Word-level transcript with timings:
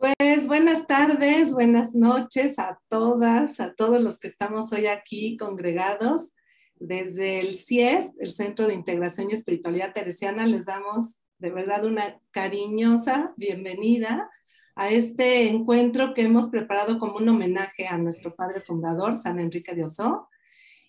Pues 0.00 0.46
buenas 0.46 0.86
tardes, 0.86 1.52
buenas 1.52 1.94
noches 1.94 2.58
a 2.58 2.80
todas, 2.88 3.60
a 3.60 3.74
todos 3.74 4.00
los 4.00 4.18
que 4.18 4.28
estamos 4.28 4.72
hoy 4.72 4.86
aquí 4.86 5.36
congregados. 5.36 6.32
Desde 6.76 7.40
el 7.40 7.54
CIES, 7.54 8.12
el 8.18 8.30
Centro 8.30 8.66
de 8.66 8.72
Integración 8.72 9.28
y 9.28 9.34
Espiritualidad 9.34 9.92
Teresiana, 9.92 10.46
les 10.46 10.64
damos 10.64 11.16
de 11.36 11.50
verdad 11.50 11.84
una 11.84 12.18
cariñosa 12.30 13.34
bienvenida 13.36 14.30
a 14.74 14.88
este 14.88 15.48
encuentro 15.48 16.14
que 16.14 16.22
hemos 16.22 16.48
preparado 16.48 16.98
como 16.98 17.16
un 17.16 17.28
homenaje 17.28 17.86
a 17.86 17.98
nuestro 17.98 18.34
padre 18.34 18.60
fundador, 18.60 19.18
San 19.18 19.38
Enrique 19.38 19.74
de 19.74 19.84
Oso. 19.84 20.30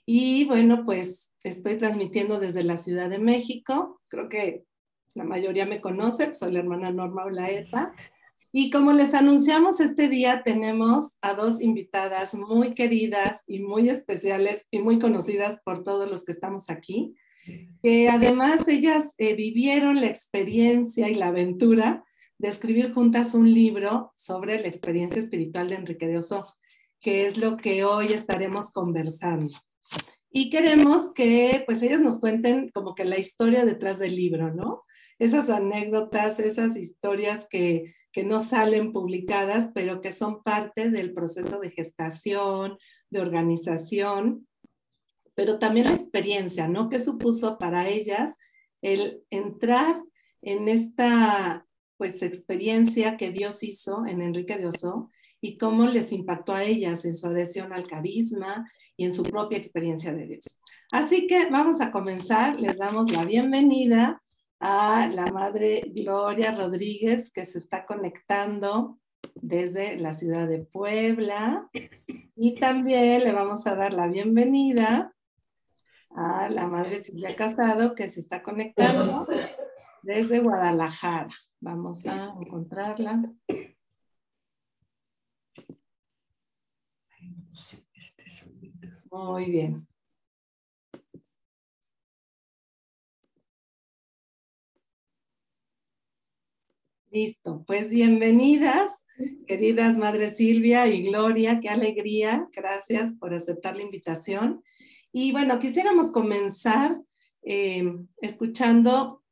Y 0.05 0.45
bueno, 0.45 0.85
pues 0.85 1.33
estoy 1.43 1.75
transmitiendo 1.75 2.39
desde 2.39 2.63
la 2.63 2.77
Ciudad 2.77 3.09
de 3.09 3.19
México. 3.19 3.99
Creo 4.09 4.29
que 4.29 4.63
la 5.15 5.25
mayoría 5.25 5.65
me 5.65 5.81
conoce, 5.81 6.33
soy 6.33 6.53
la 6.53 6.59
hermana 6.59 6.91
Norma 6.91 7.25
Olaeta. 7.25 7.93
Y 8.53 8.69
como 8.69 8.91
les 8.91 9.13
anunciamos 9.13 9.79
este 9.79 10.09
día, 10.09 10.43
tenemos 10.43 11.13
a 11.21 11.33
dos 11.35 11.61
invitadas 11.61 12.33
muy 12.33 12.73
queridas 12.73 13.43
y 13.47 13.59
muy 13.59 13.89
especiales 13.89 14.67
y 14.71 14.79
muy 14.79 14.99
conocidas 14.99 15.61
por 15.63 15.85
todos 15.85 16.09
los 16.09 16.25
que 16.25 16.33
estamos 16.33 16.69
aquí, 16.69 17.15
que 17.81 18.09
además 18.09 18.67
ellas 18.67 19.13
eh, 19.17 19.35
vivieron 19.35 20.01
la 20.01 20.07
experiencia 20.07 21.07
y 21.07 21.15
la 21.15 21.27
aventura 21.27 22.03
de 22.37 22.49
escribir 22.49 22.93
juntas 22.93 23.35
un 23.35 23.53
libro 23.53 24.11
sobre 24.17 24.59
la 24.59 24.67
experiencia 24.67 25.19
espiritual 25.19 25.69
de 25.69 25.75
Enrique 25.75 26.07
de 26.07 26.17
Oso, 26.17 26.45
que 26.99 27.27
es 27.27 27.37
lo 27.37 27.55
que 27.55 27.85
hoy 27.85 28.07
estaremos 28.07 28.71
conversando. 28.71 29.53
Y 30.29 30.49
queremos 30.49 31.13
que 31.13 31.63
pues 31.65 31.81
ellas 31.83 32.01
nos 32.01 32.19
cuenten 32.19 32.69
como 32.73 32.95
que 32.95 33.05
la 33.05 33.17
historia 33.17 33.63
detrás 33.63 33.99
del 33.99 34.15
libro, 34.15 34.53
¿no? 34.53 34.83
Esas 35.19 35.49
anécdotas, 35.49 36.39
esas 36.39 36.75
historias 36.75 37.47
que 37.49 37.93
que 38.11 38.23
no 38.23 38.39
salen 38.39 38.91
publicadas, 38.91 39.71
pero 39.73 40.01
que 40.01 40.11
son 40.11 40.43
parte 40.43 40.89
del 40.89 41.13
proceso 41.13 41.59
de 41.59 41.71
gestación, 41.71 42.77
de 43.09 43.21
organización, 43.21 44.47
pero 45.35 45.59
también 45.59 45.87
la 45.87 45.93
experiencia, 45.93 46.67
¿no? 46.67 46.89
¿Qué 46.89 46.99
supuso 46.99 47.57
para 47.57 47.87
ellas 47.87 48.35
el 48.81 49.23
entrar 49.29 50.01
en 50.41 50.67
esta, 50.67 51.65
pues, 51.97 52.21
experiencia 52.21 53.15
que 53.15 53.31
Dios 53.31 53.63
hizo 53.63 54.05
en 54.05 54.21
Enrique 54.21 54.57
de 54.57 54.67
Oso 54.67 55.09
y 55.39 55.57
cómo 55.57 55.85
les 55.85 56.11
impactó 56.11 56.53
a 56.53 56.63
ellas 56.63 57.05
en 57.05 57.15
su 57.15 57.27
adhesión 57.27 57.73
al 57.73 57.87
carisma 57.87 58.69
y 58.97 59.05
en 59.05 59.13
su 59.13 59.23
propia 59.23 59.57
experiencia 59.57 60.13
de 60.13 60.27
Dios? 60.27 60.59
Así 60.91 61.27
que 61.27 61.49
vamos 61.49 61.79
a 61.79 61.91
comenzar, 61.91 62.59
les 62.59 62.77
damos 62.77 63.11
la 63.11 63.23
bienvenida 63.23 64.20
a 64.61 65.07
la 65.07 65.25
madre 65.25 65.81
Gloria 65.87 66.51
Rodríguez 66.51 67.31
que 67.31 67.45
se 67.45 67.57
está 67.57 67.85
conectando 67.85 68.99
desde 69.35 69.97
la 69.97 70.13
ciudad 70.13 70.47
de 70.47 70.59
Puebla. 70.59 71.67
Y 72.35 72.55
también 72.59 73.23
le 73.23 73.31
vamos 73.31 73.65
a 73.65 73.75
dar 73.75 73.91
la 73.91 74.07
bienvenida 74.07 75.13
a 76.11 76.47
la 76.49 76.67
madre 76.67 77.03
Silvia 77.03 77.35
Casado 77.35 77.95
que 77.95 78.09
se 78.09 78.19
está 78.19 78.43
conectando 78.43 79.27
desde 80.03 80.39
Guadalajara. 80.39 81.29
Vamos 81.59 82.05
a 82.05 82.35
encontrarla. 82.39 83.23
Muy 89.11 89.45
bien. 89.45 89.90
Listo, 97.11 97.65
pues 97.67 97.89
bienvenidas, 97.89 98.93
queridas 99.45 99.97
Madre 99.97 100.29
Silvia 100.29 100.87
y 100.87 101.01
Gloria, 101.01 101.59
qué 101.59 101.67
alegría, 101.67 102.47
gracias 102.55 103.15
por 103.15 103.33
aceptar 103.33 103.75
la 103.75 103.81
invitación. 103.81 104.63
Y 105.11 105.33
bueno, 105.33 105.59
quisiéramos 105.59 106.13
comenzar 106.13 107.01
eh, 107.41 107.83
escuchando, 108.21 109.23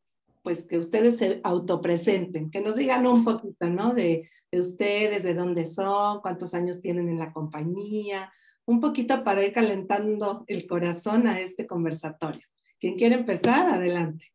pues 0.43 0.65
que 0.65 0.77
ustedes 0.77 1.15
se 1.15 1.39
autopresenten, 1.41 2.51
que 2.51 2.59
nos 2.59 2.75
digan 2.75 3.07
un 3.07 3.23
poquito, 3.23 3.69
¿no? 3.69 3.93
De, 3.93 4.29
de 4.51 4.59
ustedes, 4.59 5.23
de 5.23 5.33
dónde 5.33 5.65
son, 5.65 6.19
cuántos 6.19 6.53
años 6.53 6.81
tienen 6.81 7.07
en 7.07 7.17
la 7.17 7.31
compañía, 7.31 8.29
un 8.65 8.81
poquito 8.81 9.23
para 9.23 9.41
ir 9.41 9.53
calentando 9.53 10.43
el 10.47 10.67
corazón 10.67 11.29
a 11.29 11.39
este 11.39 11.65
conversatorio. 11.65 12.45
¿Quién 12.77 12.97
quiere 12.97 13.15
empezar? 13.15 13.69
Adelante. 13.69 14.33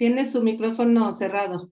Tiene 0.00 0.24
su 0.24 0.42
micrófono 0.42 1.12
cerrado. 1.12 1.70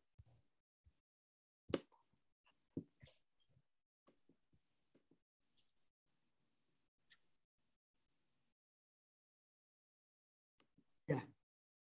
Ya. 11.08 11.26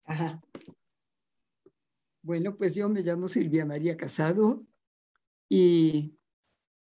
Ajá. 0.06 0.40
Bueno, 2.22 2.56
pues 2.56 2.76
yo 2.76 2.90
me 2.90 3.02
llamo 3.02 3.28
Silvia 3.28 3.66
María 3.66 3.98
Casado 3.98 4.68
y 5.50 6.16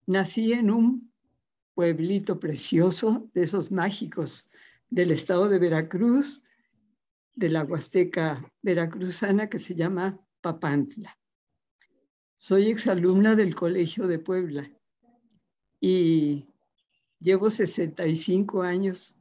nací 0.05 0.53
en 0.53 0.69
un 0.69 1.11
pueblito 1.73 2.39
precioso 2.39 3.27
de 3.33 3.45
esos 3.45 3.71
mágicos 3.71 4.47
del 4.91 5.09
estado 5.09 5.49
de 5.49 5.57
Veracruz, 5.57 6.43
de 7.39 7.49
la 7.49 7.63
Huasteca 7.63 8.43
veracruzana 8.61 9.49
que 9.49 9.59
se 9.59 9.73
llama 9.73 10.19
Papantla. 10.41 11.17
Soy 12.35 12.67
exalumna 12.67 13.33
del 13.35 13.55
Colegio 13.55 14.07
de 14.07 14.19
Puebla 14.19 14.69
y 15.79 16.45
llevo 17.21 17.49
65 17.49 18.61
años 18.61 19.15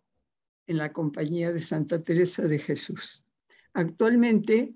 en 0.67 0.79
la 0.79 0.93
compañía 0.93 1.53
de 1.53 1.61
Santa 1.61 2.03
Teresa 2.03 2.43
de 2.43 2.59
Jesús. 2.59 3.25
Actualmente 3.73 4.75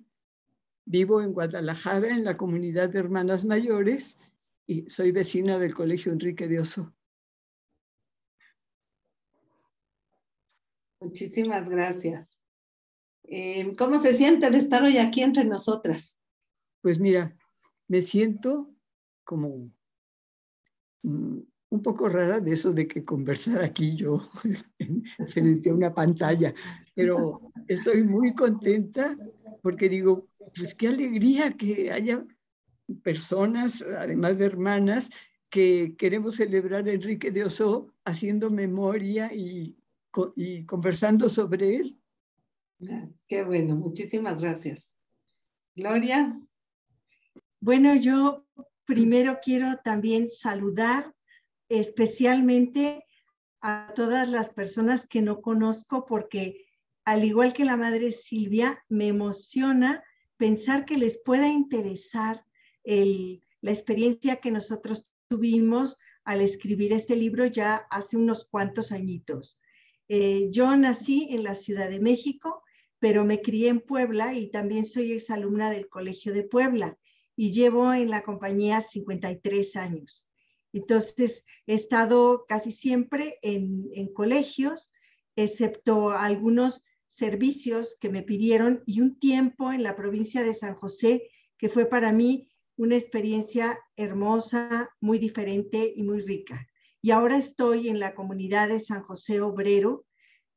vivo 0.84 1.20
en 1.20 1.32
Guadalajara, 1.32 2.10
en 2.10 2.24
la 2.24 2.34
comunidad 2.34 2.90
de 2.90 3.00
hermanas 3.00 3.44
mayores, 3.44 4.18
y 4.66 4.88
soy 4.88 5.10
vecina 5.10 5.58
del 5.58 5.74
Colegio 5.74 6.12
Enrique 6.12 6.46
de 6.46 6.60
Oso. 6.60 6.94
Muchísimas 11.00 11.68
gracias. 11.68 12.31
Eh, 13.34 13.74
¿Cómo 13.78 13.98
se 13.98 14.12
siente 14.12 14.50
de 14.50 14.58
estar 14.58 14.82
hoy 14.82 14.98
aquí 14.98 15.22
entre 15.22 15.44
nosotras? 15.44 16.18
Pues 16.82 17.00
mira, 17.00 17.34
me 17.88 18.02
siento 18.02 18.68
como 19.24 19.72
un 21.02 21.82
poco 21.82 22.10
rara 22.10 22.40
de 22.40 22.52
eso 22.52 22.74
de 22.74 22.86
que 22.86 23.02
conversar 23.02 23.62
aquí 23.62 23.96
yo 23.96 24.20
frente 25.28 25.70
a 25.70 25.74
una 25.74 25.94
pantalla, 25.94 26.52
pero 26.94 27.50
estoy 27.68 28.02
muy 28.02 28.34
contenta 28.34 29.16
porque 29.62 29.88
digo, 29.88 30.28
pues 30.54 30.74
qué 30.74 30.88
alegría 30.88 31.52
que 31.52 31.90
haya 31.90 32.26
personas, 33.02 33.80
además 33.80 34.40
de 34.40 34.44
hermanas, 34.44 35.08
que 35.48 35.94
queremos 35.96 36.36
celebrar 36.36 36.86
a 36.86 36.92
Enrique 36.92 37.30
de 37.30 37.44
Oso 37.44 37.94
haciendo 38.04 38.50
memoria 38.50 39.32
y, 39.32 39.74
y 40.36 40.66
conversando 40.66 41.30
sobre 41.30 41.76
él. 41.76 42.01
Qué 43.28 43.42
bueno, 43.42 43.76
muchísimas 43.76 44.42
gracias. 44.42 44.92
Gloria. 45.74 46.38
Bueno, 47.60 47.94
yo 47.94 48.46
primero 48.84 49.38
quiero 49.42 49.78
también 49.84 50.28
saludar 50.28 51.14
especialmente 51.68 53.04
a 53.60 53.92
todas 53.94 54.28
las 54.28 54.50
personas 54.50 55.06
que 55.06 55.22
no 55.22 55.40
conozco 55.40 56.04
porque 56.04 56.66
al 57.04 57.24
igual 57.24 57.52
que 57.52 57.64
la 57.64 57.76
madre 57.76 58.12
Silvia, 58.12 58.84
me 58.88 59.08
emociona 59.08 60.04
pensar 60.36 60.84
que 60.84 60.96
les 60.96 61.18
pueda 61.18 61.48
interesar 61.48 62.44
la 62.84 63.70
experiencia 63.70 64.36
que 64.36 64.50
nosotros 64.50 65.06
tuvimos 65.28 65.96
al 66.24 66.40
escribir 66.40 66.92
este 66.92 67.16
libro 67.16 67.46
ya 67.46 67.86
hace 67.90 68.16
unos 68.16 68.44
cuantos 68.44 68.92
añitos. 68.92 69.58
Eh, 70.08 70.48
yo 70.50 70.76
nací 70.76 71.28
en 71.30 71.44
la 71.44 71.54
Ciudad 71.54 71.88
de 71.88 72.00
México 72.00 72.62
pero 73.02 73.24
me 73.24 73.42
crié 73.42 73.68
en 73.68 73.80
Puebla 73.80 74.32
y 74.32 74.48
también 74.52 74.86
soy 74.86 75.10
exalumna 75.10 75.70
del 75.70 75.88
Colegio 75.88 76.32
de 76.32 76.44
Puebla 76.44 76.96
y 77.34 77.50
llevo 77.50 77.92
en 77.92 78.10
la 78.10 78.22
compañía 78.22 78.80
53 78.80 79.74
años. 79.74 80.28
Entonces, 80.72 81.44
he 81.66 81.74
estado 81.74 82.44
casi 82.48 82.70
siempre 82.70 83.40
en, 83.42 83.90
en 83.92 84.12
colegios, 84.14 84.92
excepto 85.34 86.10
algunos 86.10 86.84
servicios 87.08 87.96
que 87.98 88.08
me 88.08 88.22
pidieron 88.22 88.84
y 88.86 89.00
un 89.00 89.18
tiempo 89.18 89.72
en 89.72 89.82
la 89.82 89.96
provincia 89.96 90.44
de 90.44 90.54
San 90.54 90.76
José, 90.76 91.28
que 91.58 91.68
fue 91.68 91.86
para 91.86 92.12
mí 92.12 92.52
una 92.76 92.94
experiencia 92.94 93.80
hermosa, 93.96 94.90
muy 95.00 95.18
diferente 95.18 95.92
y 95.96 96.04
muy 96.04 96.20
rica. 96.20 96.68
Y 97.00 97.10
ahora 97.10 97.36
estoy 97.36 97.88
en 97.88 97.98
la 97.98 98.14
comunidad 98.14 98.68
de 98.68 98.78
San 98.78 99.02
José 99.02 99.40
Obrero, 99.40 100.04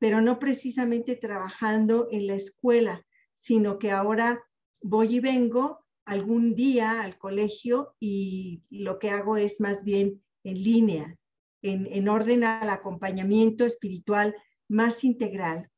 pero 0.06 0.22
no 0.22 0.38
precisamente 0.38 1.16
trabajando 1.16 2.08
en 2.12 2.28
la 2.28 2.36
escuela, 2.36 3.04
sino 3.34 3.80
que 3.80 3.90
ahora 3.90 4.40
voy 4.80 5.16
y 5.16 5.20
vengo 5.20 5.84
algún 6.06 6.54
día 6.54 7.02
al 7.02 7.18
colegio 7.18 7.96
y 8.00 8.62
lo 8.70 9.00
que 9.00 9.10
hago 9.10 9.36
es 9.36 9.60
más 9.60 9.84
bien 9.84 10.24
en 10.44 10.64
línea, 10.64 11.18
en, 11.64 11.88
en 11.88 12.08
orden 12.08 12.44
al 12.44 12.70
acompañamiento 12.70 13.66
espiritual 13.66 14.36
más 14.68 15.04
integral. 15.04 15.72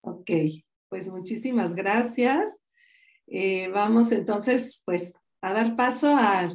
Ok, 0.00 0.30
pues 0.88 1.08
muchísimas 1.08 1.74
gracias. 1.74 2.58
Eh, 3.26 3.68
vamos 3.68 4.12
entonces 4.12 4.80
pues 4.86 5.12
a 5.42 5.52
dar 5.52 5.76
paso 5.76 6.06
a, 6.08 6.48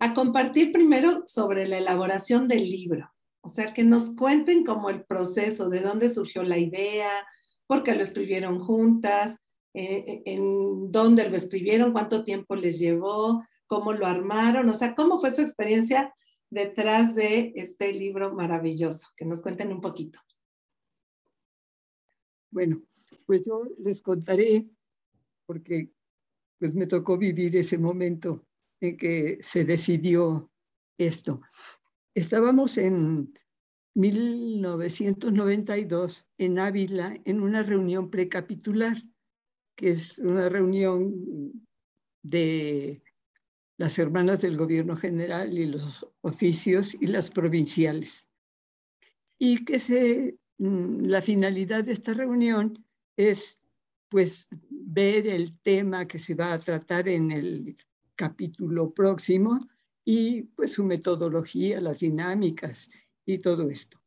a 0.00 0.14
compartir 0.14 0.72
primero 0.72 1.22
sobre 1.26 1.68
la 1.68 1.78
elaboración 1.78 2.48
del 2.48 2.68
libro. 2.68 3.11
O 3.42 3.48
sea, 3.48 3.74
que 3.74 3.84
nos 3.84 4.14
cuenten 4.14 4.64
como 4.64 4.88
el 4.88 5.04
proceso, 5.04 5.68
de 5.68 5.80
dónde 5.80 6.08
surgió 6.08 6.42
la 6.42 6.58
idea, 6.58 7.26
por 7.66 7.82
qué 7.82 7.94
lo 7.94 8.02
escribieron 8.02 8.60
juntas, 8.60 9.38
eh, 9.74 10.22
en 10.26 10.92
dónde 10.92 11.28
lo 11.28 11.36
escribieron, 11.36 11.92
cuánto 11.92 12.24
tiempo 12.24 12.54
les 12.54 12.78
llevó, 12.78 13.42
cómo 13.66 13.92
lo 13.92 14.06
armaron, 14.06 14.68
o 14.68 14.74
sea, 14.74 14.94
cómo 14.94 15.18
fue 15.18 15.32
su 15.32 15.40
experiencia 15.40 16.14
detrás 16.50 17.14
de 17.14 17.52
este 17.56 17.92
libro 17.92 18.34
maravilloso. 18.34 19.08
Que 19.16 19.24
nos 19.24 19.42
cuenten 19.42 19.72
un 19.72 19.80
poquito. 19.80 20.20
Bueno, 22.50 22.82
pues 23.26 23.42
yo 23.44 23.64
les 23.78 24.02
contaré, 24.02 24.68
porque 25.46 25.88
pues 26.58 26.74
me 26.74 26.86
tocó 26.86 27.16
vivir 27.16 27.56
ese 27.56 27.78
momento 27.78 28.46
en 28.80 28.96
que 28.96 29.38
se 29.40 29.64
decidió 29.64 30.50
esto. 30.98 31.40
Estábamos 32.14 32.76
en 32.76 33.32
1992 33.94 36.28
en 36.38 36.58
Ávila 36.58 37.18
en 37.24 37.40
una 37.40 37.62
reunión 37.62 38.10
precapitular, 38.10 39.02
que 39.76 39.88
es 39.90 40.18
una 40.18 40.48
reunión 40.50 41.66
de 42.22 43.02
las 43.78 43.98
hermanas 43.98 44.42
del 44.42 44.56
gobierno 44.56 44.94
general 44.94 45.58
y 45.58 45.66
los 45.66 46.06
oficios 46.20 46.94
y 47.00 47.06
las 47.06 47.30
provinciales. 47.30 48.28
Y 49.38 49.64
que 49.64 49.78
se, 49.78 50.38
mm, 50.58 51.06
la 51.06 51.22
finalidad 51.22 51.84
de 51.84 51.92
esta 51.92 52.14
reunión 52.14 52.84
es 53.16 53.62
pues 54.10 54.48
ver 54.68 55.26
el 55.26 55.58
tema 55.60 56.06
que 56.06 56.18
se 56.18 56.34
va 56.34 56.52
a 56.52 56.58
tratar 56.58 57.08
en 57.08 57.32
el 57.32 57.74
capítulo 58.14 58.92
próximo 58.92 59.66
y 60.04 60.42
pues 60.42 60.72
su 60.72 60.84
metodología, 60.84 61.80
las 61.80 62.00
dinámicas 62.00 62.90
y 63.24 63.38
todo 63.38 63.68
esto. 63.68 64.00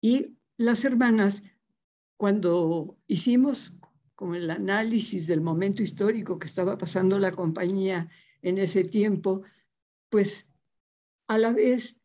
Y 0.00 0.36
las 0.56 0.84
hermanas, 0.84 1.42
cuando 2.16 2.98
hicimos 3.06 3.78
como 4.14 4.34
el 4.34 4.50
análisis 4.50 5.26
del 5.26 5.40
momento 5.40 5.82
histórico 5.82 6.38
que 6.38 6.46
estaba 6.46 6.78
pasando 6.78 7.18
la 7.18 7.30
compañía 7.30 8.08
en 8.42 8.58
ese 8.58 8.84
tiempo, 8.84 9.42
pues 10.10 10.54
a 11.26 11.38
la 11.38 11.52
vez, 11.52 12.02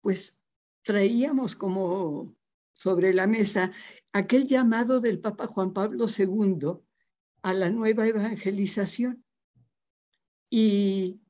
pues 0.00 0.42
traíamos 0.82 1.56
como 1.56 2.36
sobre 2.74 3.12
la 3.14 3.26
mesa 3.26 3.72
aquel 4.12 4.46
llamado 4.46 5.00
del 5.00 5.18
Papa 5.20 5.46
Juan 5.46 5.72
Pablo 5.72 6.06
II 6.06 6.78
a 7.42 7.54
la 7.54 7.70
nueva 7.70 8.06
evangelización. 8.06 9.24
Y 10.50 11.20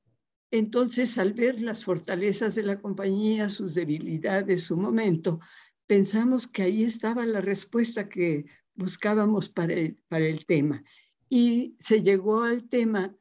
entonces 0.56 1.18
al 1.18 1.32
ver 1.32 1.60
las 1.60 1.84
fortalezas 1.84 2.54
de 2.54 2.62
la 2.62 2.80
compañía, 2.80 3.48
sus 3.48 3.74
debilidades, 3.74 4.62
su 4.62 4.76
momento, 4.76 5.40
pensamos 5.88 6.46
que 6.46 6.62
ahí 6.62 6.84
estaba 6.84 7.26
la 7.26 7.40
respuesta 7.40 8.08
que 8.08 8.46
buscábamos 8.76 9.48
para 9.48 9.74
el, 9.74 9.96
para 10.06 10.28
el 10.28 10.46
tema. 10.46 10.84
Y 11.28 11.74
se 11.80 12.02
llegó 12.02 12.44
al 12.44 12.68
tema 12.68 13.12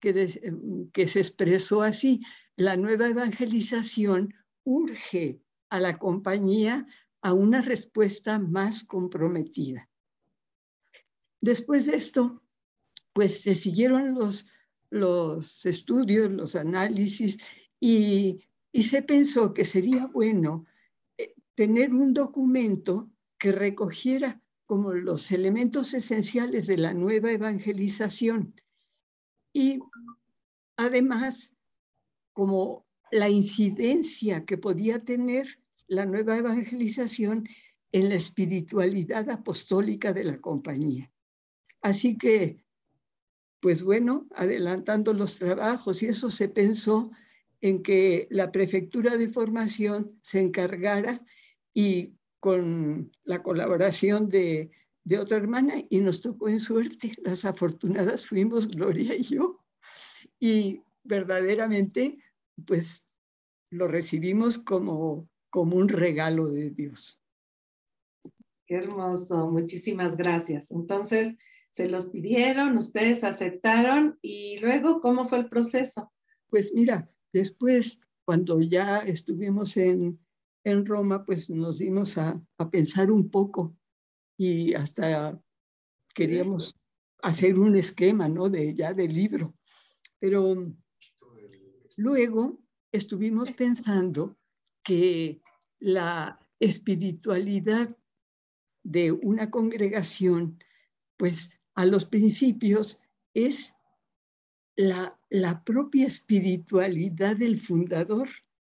que, 0.00 0.26
se 0.26 1.20
expresó 1.20 1.82
así. 1.82 2.22
La 2.56 2.74
nueva 2.74 3.06
evangelización 3.06 4.34
urge 4.64 5.40
a 5.68 5.78
la 5.78 5.96
compañía 5.96 6.88
a 7.22 7.32
una 7.34 7.62
respuesta 7.62 8.40
más 8.40 8.82
comprometida. 8.82 9.88
Después 11.40 11.86
de 11.86 11.94
esto, 11.94 12.42
pues 13.12 13.42
se 13.42 13.54
siguieron 13.54 14.14
los, 14.14 14.48
los 14.90 15.64
estudios, 15.66 16.30
los 16.30 16.56
análisis 16.56 17.38
y, 17.78 18.40
y 18.72 18.82
se 18.82 19.02
pensó 19.02 19.54
que 19.54 19.64
sería 19.64 20.06
bueno 20.06 20.66
eh, 21.16 21.34
tener 21.54 21.94
un 21.94 22.12
documento 22.12 23.10
que 23.38 23.52
recogiera 23.52 24.42
como 24.66 24.92
los 24.92 25.32
elementos 25.32 25.94
esenciales 25.94 26.66
de 26.66 26.78
la 26.78 26.92
nueva 26.92 27.32
evangelización 27.32 28.54
y 29.52 29.80
además 30.76 31.56
como 32.32 32.86
la 33.10 33.28
incidencia 33.28 34.44
que 34.44 34.58
podía 34.58 35.00
tener 35.00 35.60
la 35.88 36.06
nueva 36.06 36.36
evangelización 36.36 37.48
en 37.92 38.08
la 38.08 38.14
espiritualidad 38.14 39.28
apostólica 39.30 40.12
de 40.12 40.24
la 40.24 40.36
compañía. 40.36 41.10
Así 41.82 42.16
que, 42.16 42.62
pues 43.60 43.82
bueno, 43.82 44.26
adelantando 44.34 45.12
los 45.12 45.38
trabajos 45.38 46.02
y 46.02 46.06
eso 46.06 46.30
se 46.30 46.48
pensó 46.48 47.10
en 47.60 47.82
que 47.82 48.26
la 48.30 48.52
prefectura 48.52 49.16
de 49.16 49.28
formación 49.28 50.18
se 50.22 50.40
encargara 50.40 51.24
y 51.74 52.14
con 52.40 53.12
la 53.24 53.42
colaboración 53.42 54.28
de 54.28 54.70
de 55.04 55.18
otra 55.18 55.38
hermana 55.38 55.74
y 55.88 56.00
nos 56.00 56.20
tocó 56.20 56.48
en 56.48 56.60
suerte. 56.60 57.12
Las 57.24 57.44
afortunadas 57.44 58.26
fuimos 58.26 58.68
Gloria 58.68 59.14
y 59.16 59.22
yo. 59.22 59.60
Y 60.38 60.82
verdaderamente, 61.04 62.18
pues 62.66 63.06
lo 63.70 63.88
recibimos 63.88 64.58
como, 64.58 65.28
como 65.50 65.76
un 65.76 65.88
regalo 65.88 66.48
de 66.48 66.70
Dios. 66.70 67.20
Qué 68.66 68.76
hermoso, 68.76 69.50
muchísimas 69.50 70.16
gracias. 70.16 70.70
Entonces, 70.70 71.36
se 71.70 71.88
los 71.88 72.06
pidieron, 72.06 72.76
ustedes 72.76 73.24
aceptaron 73.24 74.18
y 74.22 74.58
luego, 74.58 75.00
¿cómo 75.00 75.28
fue 75.28 75.38
el 75.38 75.48
proceso? 75.48 76.12
Pues 76.48 76.72
mira, 76.74 77.08
después, 77.32 78.00
cuando 78.24 78.60
ya 78.60 78.98
estuvimos 78.98 79.76
en, 79.76 80.18
en 80.64 80.84
Roma, 80.84 81.24
pues 81.24 81.48
nos 81.48 81.78
dimos 81.78 82.18
a, 82.18 82.40
a 82.58 82.70
pensar 82.70 83.10
un 83.10 83.30
poco 83.30 83.76
y 84.36 84.74
hasta 84.74 85.40
queríamos 86.14 86.74
hacer 87.22 87.58
un 87.58 87.76
esquema, 87.76 88.28
¿no? 88.28 88.48
De 88.48 88.74
ya 88.74 88.94
del 88.94 89.12
libro. 89.12 89.54
Pero 90.18 90.56
luego 91.96 92.60
estuvimos 92.92 93.52
pensando 93.52 94.36
que 94.82 95.40
la 95.78 96.40
espiritualidad 96.58 97.96
de 98.82 99.12
una 99.12 99.50
congregación, 99.50 100.58
pues 101.16 101.50
a 101.80 101.86
los 101.86 102.04
principios 102.04 103.00
es 103.32 103.74
la, 104.76 105.18
la 105.30 105.64
propia 105.64 106.06
espiritualidad 106.06 107.38
del 107.38 107.58
fundador, 107.58 108.28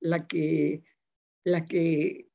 la 0.01 0.27
que, 0.27 0.85
la 1.43 1.65
que 1.65 2.29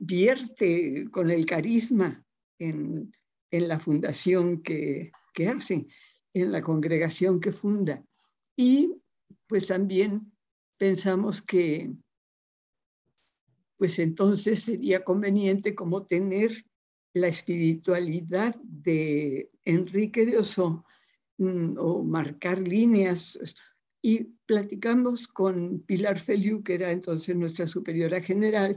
vierte 0.00 1.08
con 1.12 1.30
el 1.30 1.46
carisma 1.46 2.26
en, 2.58 3.12
la 3.52 3.78
fundación 3.78 4.62
que, 4.62 5.12
que 5.32 5.46
hace, 5.46 5.86
en 6.34 6.50
la 6.50 6.60
congregación 6.60 7.38
que 7.38 7.52
funda. 7.52 8.04
Y 8.56 9.00
pues 9.46 9.68
también 9.68 10.32
pensamos 10.76 11.40
que 11.40 11.94
pues 13.76 14.00
entonces 14.00 14.64
sería 14.64 15.04
conveniente 15.04 15.76
como 15.76 16.04
tener 16.04 16.64
la 17.14 17.28
espiritualidad 17.28 18.54
de 18.62 19.48
Enrique 19.64 20.26
de 20.26 20.38
Oso 20.38 20.84
mm, 21.38 21.76
o 21.78 22.02
marcar 22.02 22.58
líneas. 22.60 23.38
Y 24.02 24.24
platicamos 24.46 25.26
con 25.26 25.80
Pilar 25.80 26.18
Feliu, 26.18 26.62
que 26.62 26.74
era 26.74 26.92
entonces 26.92 27.34
nuestra 27.34 27.66
superiora 27.66 28.22
general, 28.22 28.76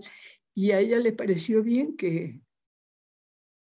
y 0.54 0.72
a 0.72 0.80
ella 0.80 1.00
le 1.00 1.14
pareció 1.14 1.64
bien 1.64 1.96
que, 1.96 2.42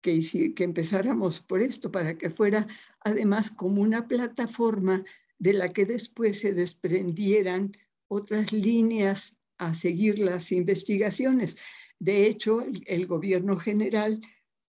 que, 0.01 0.21
que 0.55 0.65
empezáramos 0.65 1.41
por 1.41 1.61
esto, 1.61 1.93
para 1.93 2.17
que 2.17 2.31
fuera 2.31 2.67
además 3.01 3.51
como 3.51 3.83
una 3.83 4.09
plataforma 4.09 5.05
de 5.39 5.53
la 5.53 5.69
que 5.69 5.85
después 5.87 6.41
se 6.41 6.53
desprendieran 6.53 7.73
otras 8.09 8.53
líneas 8.53 9.41
a 9.59 9.75
seguir 9.75 10.19
las 10.19 10.53
investigaciones. 10.53 11.57
De 11.99 12.27
hecho, 12.27 12.65
el, 12.87 13.07
gobierno 13.07 13.57
general, 13.57 14.21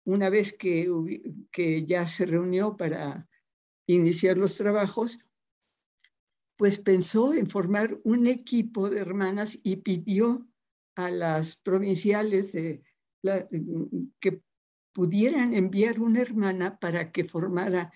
una 0.06 0.30
vez 0.30 0.52
que, 0.52 0.88
que 1.50 1.84
ya 1.84 2.06
se 2.06 2.26
reunió 2.26 2.76
para 2.76 3.28
iniciar 3.86 4.38
los 4.38 4.56
trabajos, 4.56 5.18
pues 6.56 6.78
pensó 6.78 7.34
en 7.34 7.50
formar 7.50 8.00
un 8.04 8.26
equipo 8.26 8.88
de 8.88 9.00
hermanas 9.00 9.58
y 9.62 9.76
pidió 9.76 10.48
a 10.94 11.10
las 11.10 11.56
provinciales 11.56 12.52
de 12.52 12.82
que 14.20 14.40
pudieran 14.92 15.54
enviar 15.54 16.00
una 16.00 16.20
hermana 16.20 16.78
para 16.78 17.10
que 17.10 17.24
formara 17.24 17.92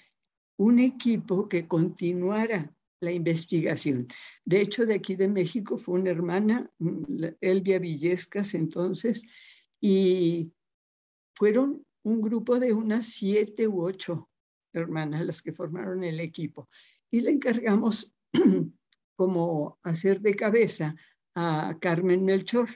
un 0.59 0.81
equipo 0.81 1.49
que 1.49 1.67
continuara 1.69 2.75
la 3.01 3.13
investigación. 3.13 4.09
De 4.45 4.61
hecho, 4.61 4.85
de 4.85 4.95
aquí 4.95 5.15
de 5.15 5.29
México 5.29 5.79
fue 5.79 6.01
una 6.01 6.11
hermana, 6.11 6.71
mm, 6.79 7.25
Elvia 7.41 7.79
Villescas 7.79 8.55
entonces, 8.55 9.27
y 9.81 10.53
fueron 11.35 11.87
un 12.03 12.21
grupo 12.21 12.59
de 12.59 12.73
unas 12.73 13.07
siete 13.07 13.69
u 13.69 13.83
ocho 13.83 14.31
hermanas 14.73 15.25
las 15.25 15.43
que 15.43 15.53
formaron 15.53 16.05
el 16.05 16.21
equipo. 16.21 16.69
Y 17.11 17.21
le 17.21 17.33
encargamos 17.33 18.15
como 19.17 19.79
hacer 19.83 20.21
de 20.21 20.35
cabeza 20.35 20.95
a 21.35 21.77
Carmen 21.81 22.25
Melchor, 22.25 22.69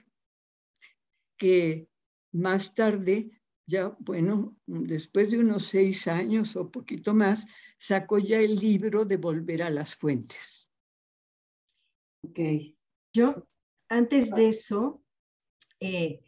que 1.36 1.88
más 2.32 2.74
tarde, 2.74 3.30
ya 3.66 3.96
bueno, 4.00 4.56
después 4.66 5.30
de 5.30 5.38
unos 5.38 5.64
seis 5.64 6.08
años 6.08 6.56
o 6.56 6.70
poquito 6.70 7.14
más, 7.14 7.46
sacó 7.78 8.18
ya 8.18 8.40
el 8.40 8.56
libro 8.56 9.04
de 9.04 9.16
Volver 9.16 9.62
a 9.62 9.70
las 9.70 9.94
Fuentes. 9.94 10.72
Ok. 12.22 12.38
Yo, 13.12 13.46
antes 13.88 14.30
de 14.30 14.48
eso, 14.48 15.02
eh, 15.78 16.20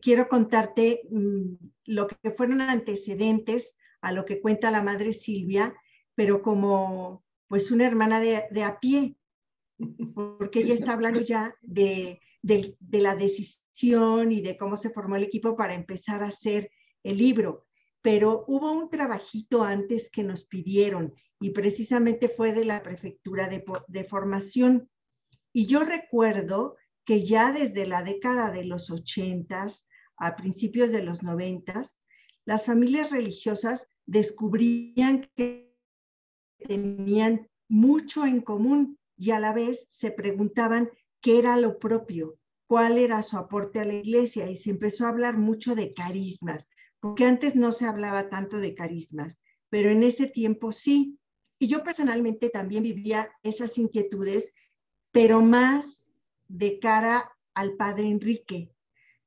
quiero 0.00 0.28
contarte 0.28 1.02
mm, 1.10 1.54
lo 1.84 2.08
que 2.08 2.30
fueron 2.30 2.60
antecedentes 2.60 3.74
a 4.00 4.12
lo 4.12 4.24
que 4.24 4.40
cuenta 4.40 4.70
la 4.70 4.82
madre 4.82 5.12
Silvia, 5.12 5.74
pero 6.14 6.42
como 6.42 7.24
pues 7.48 7.70
una 7.70 7.86
hermana 7.86 8.18
de, 8.18 8.62
a 8.62 8.80
pie, 8.80 9.16
porque 10.14 10.60
ella 10.60 10.74
está 10.74 10.94
hablando 10.94 11.20
ya 11.20 11.54
de, 11.60 12.20
de, 12.40 12.76
la 12.92 13.14
decisión 13.14 14.32
y 14.32 14.40
de 14.40 14.56
cómo 14.56 14.76
se 14.76 14.90
formó 14.90 15.16
el 15.16 15.24
equipo 15.24 15.56
para 15.56 15.74
empezar 15.74 16.22
a 16.22 16.28
hacer 16.28 16.70
el 17.02 17.18
libro. 17.18 17.66
Pero 18.00 18.44
hubo 18.48 18.72
un 18.72 18.88
trabajito 18.88 19.62
antes 19.62 20.10
que 20.10 20.22
nos 20.22 20.44
pidieron 20.44 21.12
y 21.40 21.50
precisamente 21.50 22.28
fue 22.28 22.52
de 22.52 22.64
la 22.64 22.82
prefectura 22.82 23.48
de, 23.48 23.62
de 23.86 24.04
formación. 24.04 24.88
Y 25.52 25.66
yo 25.66 25.84
recuerdo 25.84 26.76
que 27.04 27.22
ya 27.24 27.52
desde 27.52 27.86
la 27.86 28.02
década 28.02 28.50
de 28.50 28.64
los 28.64 28.90
ochentas, 28.90 29.86
a 30.22 30.36
principios 30.36 30.92
de 30.92 31.02
los 31.02 31.24
noventas, 31.24 31.96
las 32.44 32.64
familias 32.64 33.10
religiosas 33.10 33.88
descubrían 34.06 35.28
que 35.34 35.76
tenían 36.58 37.48
mucho 37.68 38.24
en 38.24 38.40
común 38.40 39.00
y 39.16 39.32
a 39.32 39.40
la 39.40 39.52
vez 39.52 39.84
se 39.88 40.12
preguntaban 40.12 40.90
qué 41.20 41.40
era 41.40 41.56
lo 41.56 41.80
propio, 41.80 42.38
cuál 42.68 42.98
era 42.98 43.20
su 43.22 43.36
aporte 43.36 43.80
a 43.80 43.84
la 43.84 43.94
iglesia 43.94 44.48
y 44.48 44.54
se 44.54 44.70
empezó 44.70 45.06
a 45.06 45.08
hablar 45.08 45.38
mucho 45.38 45.74
de 45.74 45.92
carismas, 45.92 46.68
porque 47.00 47.24
antes 47.24 47.56
no 47.56 47.72
se 47.72 47.86
hablaba 47.86 48.28
tanto 48.28 48.58
de 48.58 48.76
carismas, 48.76 49.40
pero 49.70 49.90
en 49.90 50.04
ese 50.04 50.28
tiempo 50.28 50.70
sí. 50.70 51.18
Y 51.58 51.66
yo 51.66 51.82
personalmente 51.82 52.48
también 52.48 52.84
vivía 52.84 53.28
esas 53.42 53.76
inquietudes, 53.76 54.54
pero 55.10 55.40
más 55.40 56.06
de 56.46 56.78
cara 56.78 57.32
al 57.54 57.74
padre 57.76 58.06
Enrique. 58.06 58.71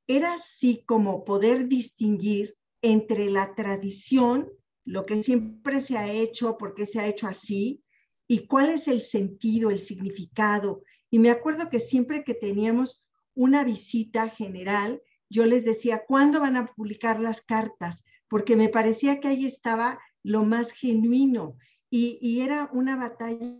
Era 0.06 0.34
así 0.34 0.84
como 0.86 1.24
poder 1.24 1.68
distinguir 1.68 2.56
entre 2.82 3.28
la 3.30 3.54
tradición 3.54 4.50
lo 4.84 5.04
que 5.04 5.22
siempre 5.22 5.80
se 5.80 5.98
ha 5.98 6.10
hecho, 6.10 6.56
por 6.56 6.74
qué 6.74 6.86
se 6.86 7.00
ha 7.00 7.08
hecho 7.08 7.26
así, 7.26 7.82
y 8.28 8.46
cuál 8.46 8.70
es 8.70 8.88
el 8.88 9.00
sentido, 9.00 9.70
el 9.70 9.80
significado. 9.80 10.82
Y 11.10 11.18
me 11.18 11.30
acuerdo 11.30 11.68
que 11.70 11.80
siempre 11.80 12.24
que 12.24 12.34
teníamos 12.34 13.02
una 13.34 13.64
visita 13.64 14.28
general, 14.28 15.02
yo 15.28 15.44
les 15.46 15.64
decía, 15.64 16.04
¿cuándo 16.06 16.40
van 16.40 16.56
a 16.56 16.66
publicar 16.66 17.20
las 17.20 17.40
cartas? 17.40 18.04
Porque 18.28 18.56
me 18.56 18.68
parecía 18.68 19.20
que 19.20 19.28
ahí 19.28 19.44
estaba 19.44 19.98
lo 20.22 20.44
más 20.44 20.72
genuino 20.72 21.56
y, 21.90 22.40
era 22.40 22.68
una 22.72 22.96
batalla 22.96 23.56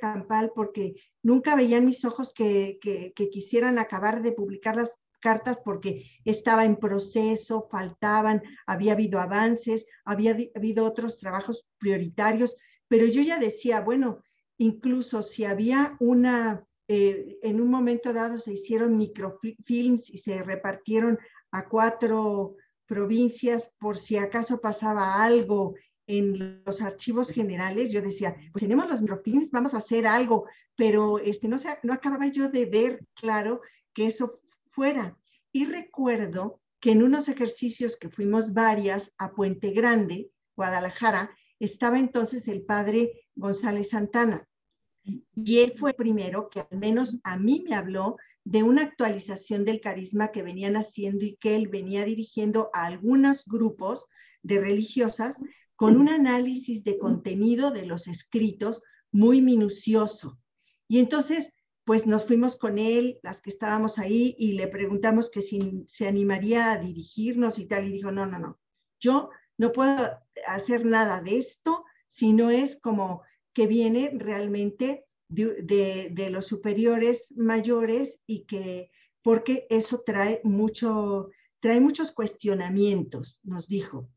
campal 0.00 0.52
porque 0.54 0.94
nunca 1.22 1.56
veían 1.56 1.86
mis 1.86 2.04
ojos 2.04 2.32
que, 2.34 2.78
quisieran 3.14 3.78
acabar 3.78 4.22
de 4.22 4.32
publicar 4.32 4.76
las 4.76 4.94
cartas 5.20 5.60
porque 5.64 6.04
estaba 6.24 6.64
en 6.64 6.76
proceso, 6.76 7.68
faltaban, 7.70 8.42
había 8.66 8.92
habido 8.92 9.20
avances, 9.20 9.86
había 10.04 10.36
habido 10.54 10.84
otros 10.84 11.18
trabajos 11.18 11.66
prioritarios, 11.78 12.54
pero 12.86 13.06
yo 13.06 13.22
ya 13.22 13.38
decía, 13.38 13.80
bueno, 13.80 14.22
incluso 14.58 15.22
si 15.22 15.44
había 15.44 15.96
una, 16.00 16.64
eh, 16.86 17.38
en 17.42 17.60
un 17.60 17.68
momento 17.68 18.12
dado 18.12 18.38
se 18.38 18.52
hicieron 18.52 18.96
microfilms 18.96 20.08
y 20.10 20.18
se 20.18 20.42
repartieron 20.42 21.18
a 21.50 21.68
cuatro 21.68 22.56
provincias 22.86 23.72
por 23.78 23.98
si 23.98 24.16
acaso 24.16 24.60
pasaba 24.60 25.22
algo 25.22 25.74
en 26.08 26.62
los 26.64 26.80
archivos 26.80 27.30
generales, 27.30 27.92
yo 27.92 28.02
decía, 28.02 28.34
pues 28.52 28.62
tenemos 28.62 28.88
los 28.88 29.00
microfilms, 29.00 29.50
vamos 29.50 29.74
a 29.74 29.78
hacer 29.78 30.06
algo, 30.06 30.46
pero 30.74 31.18
este, 31.18 31.48
no, 31.48 31.58
no 31.82 31.92
acababa 31.92 32.26
yo 32.28 32.48
de 32.48 32.64
ver 32.66 33.06
claro 33.14 33.60
que 33.92 34.06
eso 34.06 34.32
fuera. 34.66 35.16
Y 35.52 35.66
recuerdo 35.66 36.60
que 36.80 36.92
en 36.92 37.02
unos 37.02 37.28
ejercicios 37.28 37.96
que 37.96 38.08
fuimos 38.08 38.54
varias 38.54 39.12
a 39.18 39.32
Puente 39.32 39.70
Grande, 39.70 40.30
Guadalajara, 40.56 41.30
estaba 41.60 41.98
entonces 41.98 42.48
el 42.48 42.62
padre 42.62 43.26
González 43.34 43.90
Santana. 43.90 44.48
Y 45.02 45.58
él 45.58 45.74
fue 45.76 45.94
primero 45.94 46.48
que 46.48 46.60
al 46.60 46.78
menos 46.78 47.18
a 47.22 47.38
mí 47.38 47.64
me 47.68 47.74
habló 47.74 48.16
de 48.44 48.62
una 48.62 48.82
actualización 48.82 49.64
del 49.64 49.80
carisma 49.80 50.28
que 50.28 50.42
venían 50.42 50.76
haciendo 50.76 51.24
y 51.24 51.36
que 51.36 51.54
él 51.54 51.68
venía 51.68 52.04
dirigiendo 52.04 52.70
a 52.72 52.86
algunos 52.86 53.44
grupos 53.44 54.06
de 54.42 54.60
religiosas 54.60 55.36
con 55.78 55.96
un 55.96 56.08
análisis 56.08 56.82
de 56.82 56.98
contenido 56.98 57.70
de 57.70 57.86
los 57.86 58.08
escritos 58.08 58.82
muy 59.12 59.40
minucioso. 59.40 60.40
Y 60.88 60.98
entonces 60.98 61.52
pues 61.84 62.04
nos 62.04 62.26
fuimos 62.26 62.56
con 62.56 62.78
él, 62.78 63.20
las 63.22 63.40
que 63.40 63.48
estábamos 63.48 63.98
ahí, 63.98 64.34
y 64.38 64.54
le 64.54 64.66
preguntamos 64.66 65.30
que 65.30 65.40
si 65.40 65.86
se 65.86 66.08
animaría 66.08 66.72
a 66.72 66.78
dirigirnos 66.78 67.60
y 67.60 67.66
tal, 67.66 67.86
y 67.86 67.92
dijo, 67.92 68.10
no, 68.10 68.26
no, 68.26 68.40
no, 68.40 68.58
yo 69.00 69.30
no 69.56 69.70
puedo 69.70 70.18
hacer 70.48 70.84
nada 70.84 71.22
de 71.22 71.38
esto 71.38 71.84
si 72.08 72.32
no 72.32 72.50
es 72.50 72.80
como 72.80 73.22
que 73.54 73.68
viene 73.68 74.10
realmente 74.14 75.06
de, 75.28 76.10
de, 76.12 76.30
los 76.30 76.46
superiores 76.46 77.32
mayores 77.36 78.20
y 78.26 78.46
que, 78.46 78.90
porque 79.22 79.66
eso 79.70 80.02
trae 80.04 80.40
mucho, 80.42 81.30
trae 81.60 81.80
muchos 81.80 82.10
cuestionamientos, 82.10 83.40
nos 83.44 83.68
dijo. 83.68 84.10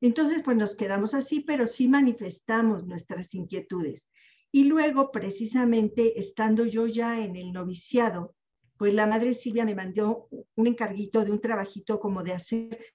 Entonces, 0.00 0.42
pues 0.44 0.56
nos 0.56 0.74
quedamos 0.74 1.14
así, 1.14 1.40
pero 1.40 1.66
sí 1.66 1.88
manifestamos 1.88 2.86
nuestras 2.86 3.34
inquietudes. 3.34 4.08
Y 4.52 4.64
luego, 4.64 5.10
precisamente, 5.10 6.18
estando 6.18 6.64
yo 6.66 6.86
ya 6.86 7.22
en 7.22 7.36
el 7.36 7.52
noviciado, 7.52 8.34
pues 8.76 8.94
la 8.94 9.06
madre 9.06 9.34
Silvia 9.34 9.64
me 9.64 9.74
mandó 9.74 10.28
un 10.54 10.66
encarguito 10.66 11.24
de 11.24 11.32
un 11.32 11.40
trabajito 11.40 11.98
como 11.98 12.22
de 12.22 12.32
hacer 12.32 12.94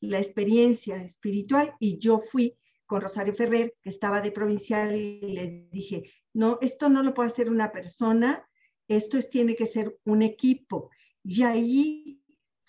la 0.00 0.18
experiencia 0.18 1.02
espiritual 1.02 1.74
y 1.78 1.98
yo 1.98 2.18
fui 2.18 2.56
con 2.86 3.00
Rosario 3.00 3.34
Ferrer, 3.34 3.74
que 3.80 3.88
estaba 3.88 4.20
de 4.20 4.32
provincial, 4.32 4.94
y 4.94 5.20
le 5.20 5.66
dije, 5.72 6.10
no, 6.34 6.58
esto 6.60 6.90
no 6.90 7.02
lo 7.02 7.14
puede 7.14 7.28
hacer 7.28 7.48
una 7.48 7.72
persona, 7.72 8.46
esto 8.86 9.16
es, 9.16 9.30
tiene 9.30 9.56
que 9.56 9.64
ser 9.64 9.98
un 10.04 10.20
equipo. 10.20 10.90
Y 11.24 11.42
ahí 11.42 12.21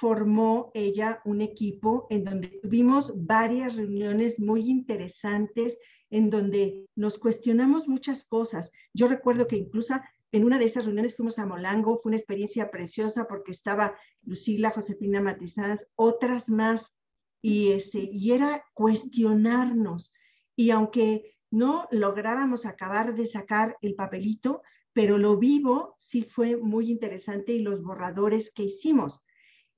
formó 0.04 0.70
ella 0.74 1.22
un 1.24 1.40
equipo 1.40 2.08
en 2.10 2.26
donde 2.26 2.50
tuvimos 2.62 3.14
varias 3.16 3.78
reuniones 3.78 4.38
muy 4.38 4.70
interesantes 4.70 5.80
en 6.10 6.30
donde 6.30 6.90
nos 6.94 7.18
cuestionamos 7.18 7.88
muchas 7.88 8.26
cosas. 8.26 8.74
Yo 8.94 9.08
recuerdo 9.08 9.48
que 9.48 9.56
incluso 9.56 9.96
en 10.34 10.44
una 10.44 10.60
de 10.60 10.66
esas 10.66 10.84
reuniones 10.84 11.16
fuimos 11.16 11.40
a 11.40 11.46
Molango, 11.46 12.00
fue 12.00 12.10
una 12.10 12.18
experiencia 12.18 12.70
preciosa 12.70 13.30
porque 13.30 13.54
estaba 13.54 13.96
Lucila, 14.24 14.72
Josefina 14.72 15.22
Matizás, 15.22 15.88
otras 15.96 16.50
más, 16.50 16.94
y, 17.42 17.72
este, 17.72 18.00
y 18.00 18.34
era 18.34 18.66
cuestionarnos. 18.74 20.12
Y 20.58 20.72
aunque 20.72 21.38
no 21.50 21.88
lográbamos 21.92 22.66
acabar 22.66 23.16
de 23.16 23.26
sacar 23.26 23.78
el 23.82 23.96
papelito, 23.96 24.64
pero 24.92 25.18
lo 25.18 25.38
vivo 25.38 25.96
sí 25.98 26.24
fue 26.24 26.58
muy 26.58 26.92
interesante 26.92 27.54
y 27.54 27.60
los 27.60 27.82
borradores 27.82 28.52
que 28.54 28.64
hicimos. 28.64 29.23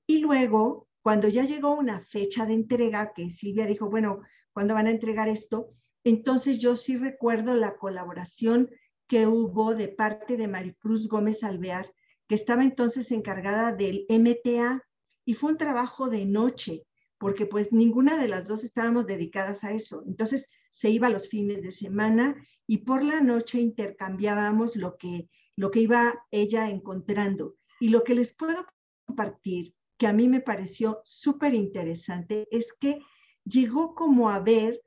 Y 0.06 0.18
luego, 0.18 0.88
cuando 1.02 1.28
ya 1.28 1.44
llegó 1.44 1.74
una 1.74 2.00
fecha 2.00 2.46
de 2.46 2.54
entrega, 2.54 3.12
que 3.14 3.30
Silvia 3.30 3.66
dijo, 3.66 3.90
bueno, 3.90 4.22
¿cuándo 4.52 4.74
van 4.74 4.86
a 4.86 4.90
entregar 4.90 5.28
esto? 5.28 5.68
Entonces 6.04 6.58
yo 6.58 6.76
sí 6.76 6.96
recuerdo 6.96 7.54
la 7.54 7.76
colaboración 7.76 8.70
que 9.08 9.26
hubo 9.26 9.74
de 9.74 9.88
parte 9.88 10.36
de 10.36 10.48
Maricruz 10.48 11.08
Gómez 11.08 11.42
Alvear, 11.42 11.92
que 12.28 12.34
estaba 12.34 12.64
entonces 12.64 13.10
encargada 13.12 13.72
del 13.72 14.06
MTA 14.08 14.82
y 15.24 15.34
fue 15.34 15.52
un 15.52 15.58
trabajo 15.58 16.08
de 16.08 16.24
noche, 16.24 16.84
porque 17.18 17.46
pues 17.46 17.72
ninguna 17.72 18.18
de 18.18 18.28
las 18.28 18.46
dos 18.46 18.64
estábamos 18.64 19.06
dedicadas 19.06 19.64
a 19.64 19.72
eso. 19.72 20.02
Entonces 20.06 20.48
se 20.70 20.90
iba 20.90 21.08
los 21.08 21.28
fines 21.28 21.62
de 21.62 21.70
semana 21.70 22.36
y 22.66 22.78
por 22.78 23.04
la 23.04 23.20
noche 23.20 23.60
intercambiábamos 23.60 24.76
lo 24.76 24.96
que, 24.96 25.28
lo 25.56 25.70
que 25.70 25.80
iba 25.80 26.24
ella 26.30 26.68
encontrando. 26.68 27.56
Y 27.80 27.88
lo 27.90 28.04
que 28.04 28.14
les 28.14 28.34
puedo 28.34 28.66
compartir, 29.06 29.74
que 29.98 30.06
a 30.06 30.12
mí 30.12 30.28
me 30.28 30.40
pareció 30.40 31.00
súper 31.04 31.54
interesante, 31.54 32.46
es 32.50 32.72
que 32.72 33.00
llegó 33.44 33.94
como 33.94 34.30
a 34.30 34.40
ver 34.40 34.82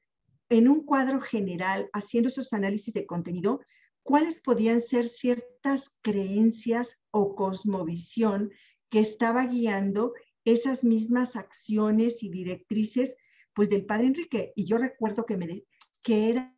en 0.49 0.67
un 0.67 0.83
cuadro 0.83 1.19
general, 1.19 1.89
haciendo 1.93 2.29
esos 2.29 2.53
análisis 2.53 2.93
de 2.93 3.05
contenido, 3.05 3.61
cuáles 4.03 4.41
podían 4.41 4.81
ser 4.81 5.07
ciertas 5.07 5.91
creencias 6.01 6.97
o 7.11 7.35
cosmovisión 7.35 8.51
que 8.89 8.99
estaba 8.99 9.45
guiando 9.45 10.13
esas 10.45 10.83
mismas 10.83 11.35
acciones 11.35 12.23
y 12.23 12.29
directrices 12.29 13.15
pues 13.53 13.69
del 13.69 13.85
padre 13.85 14.07
Enrique. 14.07 14.53
Y 14.55 14.65
yo 14.65 14.77
recuerdo 14.77 15.25
que, 15.25 15.37
me, 15.37 15.63
que 16.01 16.29
era 16.29 16.55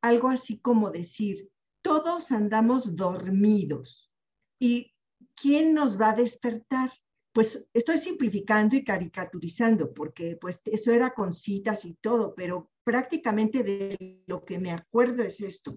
algo 0.00 0.28
así 0.28 0.58
como 0.58 0.90
decir, 0.90 1.50
todos 1.82 2.30
andamos 2.30 2.96
dormidos 2.96 4.10
y 4.58 4.94
¿quién 5.34 5.74
nos 5.74 6.00
va 6.00 6.10
a 6.10 6.16
despertar? 6.16 6.90
Pues 7.34 7.66
estoy 7.74 7.98
simplificando 7.98 8.76
y 8.76 8.84
caricaturizando 8.84 9.92
porque 9.92 10.38
pues 10.40 10.60
eso 10.66 10.92
era 10.92 11.14
con 11.14 11.32
citas 11.32 11.84
y 11.84 11.94
todo, 11.94 12.32
pero 12.36 12.70
prácticamente 12.84 13.64
de 13.64 14.22
lo 14.28 14.44
que 14.44 14.60
me 14.60 14.70
acuerdo 14.70 15.24
es 15.24 15.40
esto, 15.40 15.76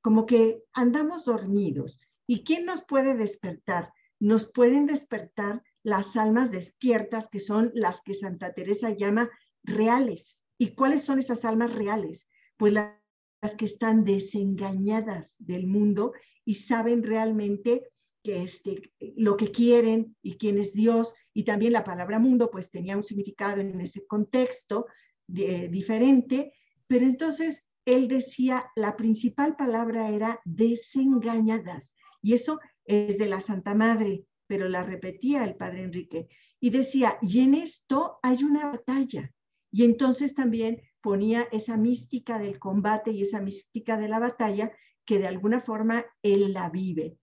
como 0.00 0.24
que 0.24 0.62
andamos 0.72 1.26
dormidos. 1.26 2.00
¿Y 2.26 2.42
quién 2.42 2.64
nos 2.64 2.82
puede 2.84 3.14
despertar? 3.16 3.92
Nos 4.18 4.50
pueden 4.50 4.86
despertar 4.86 5.62
las 5.82 6.16
almas 6.16 6.50
despiertas, 6.50 7.28
que 7.28 7.40
son 7.40 7.70
las 7.74 8.00
que 8.00 8.14
Santa 8.14 8.54
Teresa 8.54 8.90
llama 8.90 9.28
reales. 9.64 10.42
¿Y 10.56 10.74
cuáles 10.74 11.02
son 11.02 11.18
esas 11.18 11.44
almas 11.44 11.74
reales? 11.74 12.26
Pues 12.56 12.72
las 12.72 13.54
que 13.58 13.66
están 13.66 14.04
desengañadas 14.04 15.36
del 15.38 15.66
mundo 15.66 16.14
y 16.46 16.54
saben 16.54 17.02
realmente 17.02 17.90
este, 18.28 18.92
lo 19.16 19.36
que 19.36 19.50
quieren 19.50 20.16
y 20.22 20.36
quién 20.36 20.58
es 20.58 20.72
Dios. 20.72 21.14
Y 21.34 21.44
también 21.44 21.72
la 21.72 21.84
palabra 21.84 22.18
mundo, 22.18 22.50
pues 22.50 22.70
tenía 22.70 22.96
un 22.96 23.04
significado 23.04 23.60
en 23.60 23.80
ese 23.80 24.06
contexto 24.06 24.86
diferente. 25.26 26.52
Pero 26.86 27.04
entonces 27.06 27.66
él 27.84 28.08
decía, 28.08 28.66
la 28.76 28.96
principal 28.96 29.56
palabra 29.56 30.10
era 30.10 30.40
desengañadas. 30.44 31.94
Y 32.20 32.34
eso 32.34 32.60
es 32.84 33.18
de 33.18 33.26
la 33.26 33.40
Santa 33.40 33.74
Madre, 33.74 34.24
pero 34.46 34.68
la 34.68 34.82
repetía 34.82 35.44
el 35.44 35.56
Padre 35.56 35.84
Enrique. 35.84 36.28
Y 36.60 36.70
decía, 36.70 37.18
y 37.22 37.40
en 37.40 37.54
esto 37.54 38.18
hay 38.22 38.44
una 38.44 38.70
batalla. 38.70 39.32
Y 39.70 39.84
entonces 39.84 40.34
también 40.34 40.82
ponía 41.00 41.48
esa 41.52 41.76
mística 41.76 42.38
del 42.38 42.58
combate 42.58 43.12
y 43.12 43.22
esa 43.22 43.40
mística 43.40 43.96
de 43.96 44.08
la 44.08 44.18
batalla 44.18 44.72
que 45.04 45.18
de 45.18 45.26
alguna 45.26 45.60
forma 45.60 46.04
él 46.22 46.52
la 46.52 46.68
vive. 46.68 47.16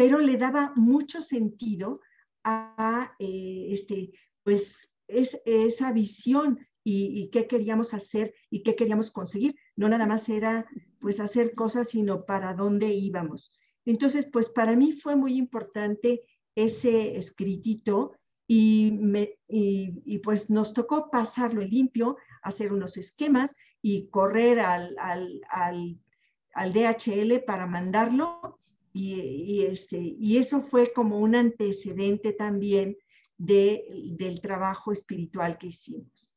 Pero 0.00 0.18
le 0.18 0.38
daba 0.38 0.72
mucho 0.76 1.20
sentido 1.20 2.00
a 2.42 3.14
eh, 3.18 3.66
este, 3.68 4.12
pues, 4.42 4.90
es, 5.06 5.38
esa 5.44 5.92
visión 5.92 6.66
y, 6.82 7.28
qué 7.28 7.46
queríamos 7.46 7.92
hacer 7.92 8.32
y 8.48 8.62
qué 8.62 8.76
queríamos 8.76 9.10
conseguir. 9.10 9.56
No 9.76 9.90
nada 9.90 10.06
más 10.06 10.26
era 10.30 10.66
pues 11.00 11.20
hacer 11.20 11.54
cosas, 11.54 11.90
sino 11.90 12.24
para 12.24 12.54
dónde 12.54 12.88
íbamos. 12.88 13.52
Entonces, 13.84 14.26
pues 14.32 14.48
para 14.48 14.74
mí 14.74 14.92
fue 14.92 15.16
muy 15.16 15.36
importante 15.36 16.22
ese 16.54 17.18
escritito 17.18 18.14
y, 18.46 18.92
me, 19.02 19.38
y, 19.48 20.16
pues 20.20 20.48
nos 20.48 20.72
tocó 20.72 21.10
pasarlo 21.10 21.60
limpio, 21.60 22.16
hacer 22.40 22.72
unos 22.72 22.96
esquemas 22.96 23.54
y 23.82 24.08
correr 24.08 24.60
al, 24.60 24.96
al, 24.98 25.42
al, 25.50 25.98
al 26.54 26.72
DHL 26.72 27.44
para 27.44 27.66
mandarlo 27.66 28.59
y, 28.92 29.64
este, 29.64 29.98
y 29.98 30.38
eso 30.38 30.60
fue 30.60 30.92
como 30.92 31.18
un 31.18 31.34
antecedente 31.34 32.32
también 32.32 32.96
de, 33.38 33.84
del 34.18 34.40
trabajo 34.40 34.92
espiritual 34.92 35.58
que 35.58 35.68
hicimos. 35.68 36.36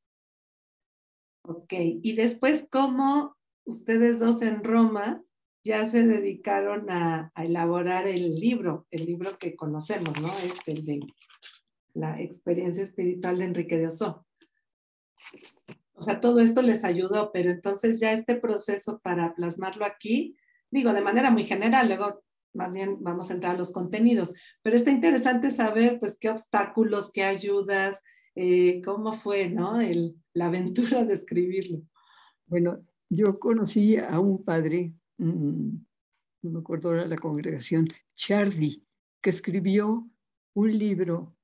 Ok, 1.46 1.74
y 1.74 2.14
después, 2.16 2.68
¿cómo 2.72 3.36
ustedes 3.66 4.20
dos 4.20 4.42
en 4.42 4.64
Roma 4.64 5.24
ya 5.64 5.86
se 5.88 6.06
dedicaron 6.06 6.90
a, 6.90 7.32
elaborar 7.36 8.08
el 8.08 8.36
libro, 8.36 8.86
el 8.92 9.06
libro 9.06 9.38
que 9.38 9.56
conocemos, 9.56 10.20
¿no? 10.20 10.38
Este 10.40 10.74
de 10.82 11.00
la 11.94 12.20
experiencia 12.22 12.84
espiritual 12.84 13.38
de 13.38 13.46
Enrique 13.46 13.78
de 13.78 13.88
Oso. 13.88 14.26
O 15.94 16.02
sea, 16.02 16.20
todo 16.20 16.40
esto 16.40 16.62
les 16.62 16.84
ayudó, 16.84 17.32
pero 17.32 17.52
entonces 17.52 18.00
ya 18.00 18.12
este 18.12 18.36
proceso 18.36 19.00
para 19.00 19.36
plasmarlo 19.36 19.86
aquí, 19.86 20.36
digo, 20.70 20.92
de 20.92 21.02
manera 21.02 21.32
muy 21.32 21.46
general, 21.46 21.88
luego 21.88 22.24
más 22.54 22.74
bien 22.74 22.98
vamos 23.02 23.30
a 23.30 23.34
entrar 23.34 23.56
a 23.56 23.58
los 23.58 23.72
contenidos, 23.72 24.34
pero 24.62 24.76
está 24.76 24.92
interesante 24.92 25.52
saber, 25.52 26.00
pues, 26.00 26.18
qué 26.20 26.30
obstáculos, 26.30 27.12
qué 27.12 27.24
ayudas, 27.24 28.02
eh, 28.36 28.82
cómo 28.84 29.14
fue, 29.14 29.50
¿no? 29.50 29.80
El, 29.80 30.16
la 30.34 30.48
aventura 30.48 31.04
de 31.04 31.14
escribirlo. 31.14 31.82
Bueno, 32.46 32.86
yo 33.10 33.40
conocí 33.40 33.98
a 33.98 34.20
un 34.20 34.44
padre, 34.44 34.94
mm, 35.18 35.70
no 36.44 36.52
me 36.52 36.60
acuerdo 36.60 36.90
ahora 36.90 37.06
la 37.06 37.18
congregación, 37.18 37.88
Chardy, 38.16 38.84
que 39.22 39.30
escribió 39.30 40.10
un 40.54 40.78
libro 40.78 41.36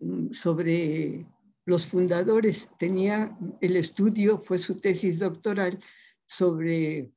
mm, 0.00 0.30
sobre 0.32 1.26
los 1.64 1.86
fundadores. 1.86 2.70
Tenía 2.78 3.36
el 3.60 3.76
estudio, 3.76 4.38
fue 4.38 4.58
su 4.58 4.80
tesis 4.80 5.18
doctoral 5.18 5.78
sobre 6.26 7.12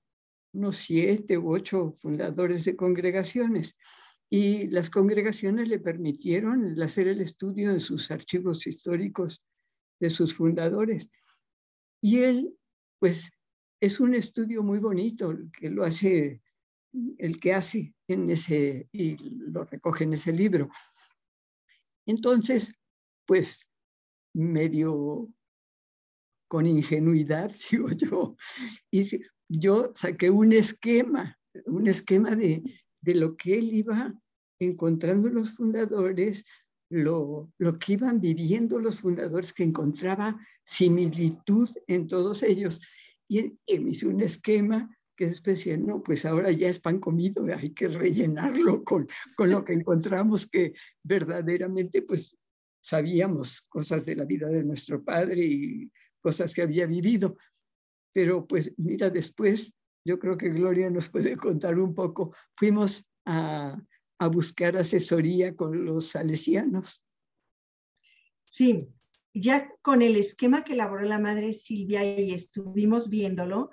unos 0.54 0.78
siete 0.78 1.38
u 1.38 1.54
ocho 1.54 1.92
fundadores 1.94 2.66
de 2.66 2.76
congregaciones. 2.76 3.78
Y 4.30 4.68
las 4.68 4.90
congregaciones 4.90 5.68
le 5.68 5.80
permitieron 5.80 6.82
hacer 6.82 7.08
el 7.08 7.22
estudio 7.22 7.72
en 7.72 7.82
sus 7.82 8.10
archivos 8.12 8.66
históricos 8.66 9.46
de 10.00 10.10
sus 10.10 10.34
fundadores. 10.34 11.12
Y 12.02 12.20
él, 12.20 12.58
pues, 13.00 13.32
es 13.80 14.00
un 14.00 14.16
estudio 14.16 14.64
muy 14.64 14.80
bonito 14.80 15.32
el 15.32 15.52
que 15.52 15.70
lo 15.70 15.84
hace, 15.84 16.42
el 17.18 17.40
que 17.40 17.54
hace 17.54 17.94
en 18.08 18.30
ese, 18.30 18.88
y 18.92 19.18
lo 19.18 19.66
recoge 19.66 20.06
en 20.06 20.14
ese 20.14 20.32
libro. 20.34 20.70
Entonces, 22.06 22.76
pues, 23.26 23.70
medio 24.34 25.30
con 26.48 26.66
ingenuidad, 26.66 27.52
digo 27.72 27.90
yo, 27.92 28.36
y 28.92 29.04
yo 29.50 29.92
saqué 29.94 30.30
un 30.30 30.54
esquema, 30.54 31.38
un 31.66 31.88
esquema 31.88 32.36
de, 32.36 32.64
de 33.02 33.16
lo 33.16 33.36
que 33.36 33.58
él 33.58 33.74
iba 33.74 34.14
encontrando 34.60 35.30
los 35.30 35.52
fundadores, 35.52 36.46
lo, 36.90 37.52
que 37.80 37.94
iban 37.94 38.20
viviendo 38.20 38.80
los 38.80 39.02
fundadores, 39.02 39.54
que 39.54 39.64
encontraba 39.64 40.40
similitud 40.64 41.70
en 41.88 42.08
todos 42.08 42.44
ellos. 42.44 42.82
Y 43.28 43.40
él 43.66 43.82
me 43.82 43.92
hizo 43.92 44.10
un 44.10 44.22
esquema 44.22 44.96
que 45.16 45.28
después 45.28 45.60
decía, 45.60 45.78
no, 45.78 46.02
pues 46.02 46.26
ahora 46.26 46.52
ya 46.52 46.70
es 46.70 46.80
pan 46.80 47.00
comido, 47.00 47.46
hay 47.56 47.70
que 47.70 47.88
rellenarlo 47.88 48.84
con, 48.84 49.08
con 49.36 49.50
lo 49.50 49.64
que 49.64 49.74
encontramos 49.74 50.48
que 50.48 50.74
verdaderamente 51.04 52.02
pues 52.02 52.36
sabíamos 52.82 53.62
cosas 53.62 54.06
de 54.06 54.16
la 54.16 54.26
vida 54.26 54.50
de 54.50 54.64
nuestro 54.64 55.04
padre 55.04 55.46
y 55.46 55.92
cosas 56.20 56.54
que 56.54 56.64
había 56.64 56.86
vivido. 56.88 57.38
Pero 58.14 58.48
pues 58.48 58.74
mira, 58.78 59.10
después 59.10 59.80
yo 60.06 60.20
creo 60.20 60.38
que 60.38 60.50
Gloria 60.50 60.90
nos 60.90 61.10
puede 61.10 61.36
contar 61.36 61.80
un 61.80 61.94
poco. 61.94 62.36
Fuimos 62.56 63.10
a, 63.26 63.82
a 64.20 64.28
buscar 64.28 64.78
asesoría 64.78 65.56
con 65.56 65.86
los 65.86 66.08
salesianos. 66.10 67.04
Sí, 68.46 68.94
ya 69.34 69.70
con 69.82 70.02
el 70.02 70.16
esquema 70.16 70.64
que 70.64 70.74
elaboró 70.74 71.04
la 71.04 71.20
madre 71.20 71.54
Silvia 71.54 72.04
y 72.04 72.34
estuvimos 72.34 73.10
viéndolo, 73.10 73.72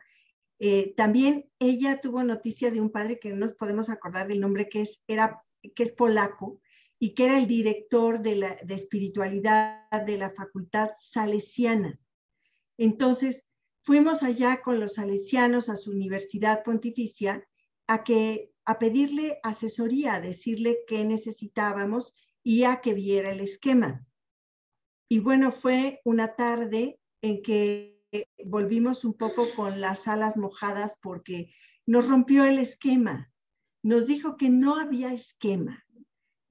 eh, 0.59 0.95
también 0.97 1.51
ella 1.59 2.01
tuvo 2.01 2.23
noticia 2.23 2.71
de 2.71 2.81
un 2.81 2.91
padre 2.91 3.19
que 3.19 3.31
no 3.31 3.37
nos 3.37 3.53
podemos 3.53 3.89
acordar 3.89 4.29
del 4.29 4.41
nombre, 4.41 4.69
que 4.69 4.83
es, 4.83 5.03
era, 5.07 5.43
que 5.75 5.83
es 5.83 5.93
polaco 5.93 6.61
y 6.99 7.15
que 7.15 7.27
era 7.27 7.39
el 7.39 7.47
director 7.47 8.21
de, 8.21 8.37
la, 8.37 8.57
de 8.63 8.75
espiritualidad 8.75 9.91
de 10.07 10.19
la 10.19 10.31
facultad 10.31 10.91
salesiana. 10.99 11.99
Entonces, 12.77 13.47
fuimos 13.83 14.23
allá 14.23 14.61
con 14.63 14.81
los 14.81 14.95
salesianos 14.95 15.69
a 15.69 15.77
su 15.77 15.91
universidad 15.91 16.63
pontificia 16.65 17.47
a 17.87 18.05
que 18.05 18.53
a 18.65 18.79
pedirle 18.79 19.41
asesoría, 19.43 20.15
a 20.15 20.21
decirle 20.21 20.81
qué 20.87 21.05
necesitábamos 21.05 22.15
y 22.43 22.65
a 22.65 22.81
que 22.81 22.95
viera 22.95 23.33
el 23.33 23.41
esquema. 23.41 24.07
Y 25.09 25.19
bueno, 25.19 25.51
fue 25.51 26.01
una 26.05 26.37
tarde 26.37 27.01
en 27.23 27.43
que 27.43 28.01
volvimos 28.45 29.05
un 29.05 29.15
poco 29.15 29.55
con 29.55 29.81
las 29.81 30.07
alas 30.07 30.37
mojadas 30.37 30.99
porque 31.03 31.53
nos 31.87 32.09
rompió 32.09 32.45
el 32.45 32.59
esquema. 32.59 33.33
Nos 33.83 34.07
dijo 34.07 34.37
que 34.37 34.51
no 34.51 34.79
había 34.79 35.13
esquema, 35.13 35.85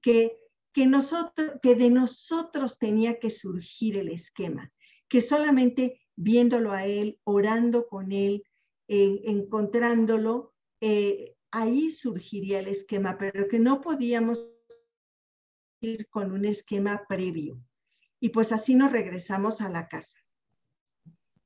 que, 0.02 0.36
que, 0.74 0.86
nosotros, 0.86 1.52
que 1.62 1.74
de 1.74 1.90
nosotros 1.90 2.78
tenía 2.78 3.18
que 3.18 3.30
surgir 3.30 3.96
el 3.96 4.08
esquema, 4.08 4.70
que 5.08 5.22
solamente 5.22 6.00
viéndolo 6.16 6.72
a 6.72 6.86
él, 6.86 7.18
orando 7.24 7.86
con 7.86 8.12
él, 8.12 8.44
encontrándolo, 8.88 10.52
eh, 10.80 11.36
ahí 11.50 11.90
surgiría 11.90 12.60
el 12.60 12.68
esquema, 12.68 13.16
pero 13.18 13.48
que 13.48 13.58
no 13.58 13.80
podíamos 13.80 14.52
ir 15.80 16.08
con 16.08 16.32
un 16.32 16.44
esquema 16.44 17.04
previo. 17.08 17.62
Y 18.20 18.30
pues 18.30 18.52
así 18.52 18.74
nos 18.74 18.92
regresamos 18.92 19.60
a 19.60 19.68
la 19.68 19.88
casa. 19.88 20.16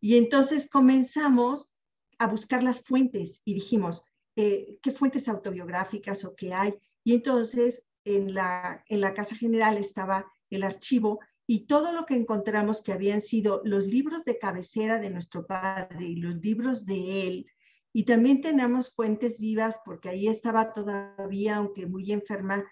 Y 0.00 0.16
entonces 0.16 0.68
comenzamos 0.68 1.70
a 2.18 2.26
buscar 2.26 2.62
las 2.62 2.82
fuentes 2.82 3.42
y 3.44 3.54
dijimos, 3.54 4.04
eh, 4.36 4.78
¿qué 4.82 4.92
fuentes 4.92 5.28
autobiográficas 5.28 6.24
o 6.24 6.34
qué 6.34 6.52
hay? 6.52 6.74
Y 7.04 7.14
entonces 7.14 7.84
en 8.04 8.34
la, 8.34 8.84
en 8.88 9.00
la 9.00 9.14
Casa 9.14 9.36
General 9.36 9.78
estaba 9.78 10.26
el 10.50 10.62
archivo 10.62 11.20
y 11.46 11.66
todo 11.66 11.92
lo 11.92 12.06
que 12.06 12.14
encontramos 12.16 12.82
que 12.82 12.92
habían 12.92 13.20
sido 13.20 13.60
los 13.64 13.86
libros 13.86 14.24
de 14.24 14.38
cabecera 14.38 14.98
de 14.98 15.10
nuestro 15.10 15.46
padre 15.46 16.06
y 16.06 16.16
los 16.16 16.36
libros 16.36 16.86
de 16.86 17.26
él. 17.26 17.46
Y 17.92 18.04
también 18.04 18.40
tenemos 18.40 18.94
fuentes 18.94 19.38
vivas 19.38 19.78
porque 19.84 20.08
ahí 20.08 20.28
estaba 20.28 20.72
todavía, 20.72 21.56
aunque 21.56 21.86
muy 21.86 22.10
enferma, 22.12 22.64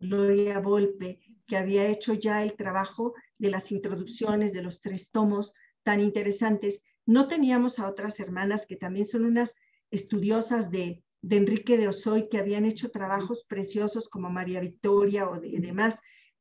Gloria 0.00 0.58
Volpe, 0.58 1.20
que 1.46 1.58
había 1.58 1.86
hecho 1.86 2.14
ya 2.14 2.42
el 2.42 2.54
trabajo 2.54 3.14
de 3.36 3.50
las 3.50 3.70
introducciones 3.70 4.52
de 4.54 4.62
los 4.62 4.80
tres 4.80 5.10
tomos 5.10 5.52
tan 5.82 6.00
interesantes. 6.00 6.82
No 7.04 7.28
teníamos 7.28 7.78
a 7.78 7.88
otras 7.88 8.18
hermanas 8.20 8.64
que 8.66 8.76
también 8.76 9.04
son 9.04 9.26
unas 9.26 9.54
estudiosas 9.90 10.70
de, 10.70 11.04
de 11.20 11.36
Enrique 11.36 11.76
de 11.76 11.88
Osoy 11.88 12.28
que 12.30 12.38
habían 12.38 12.64
hecho 12.64 12.90
trabajos 12.90 13.44
preciosos 13.46 14.08
como 14.08 14.30
María 14.30 14.60
Victoria 14.60 15.28
o 15.28 15.38
de, 15.38 15.60
demás, 15.60 16.00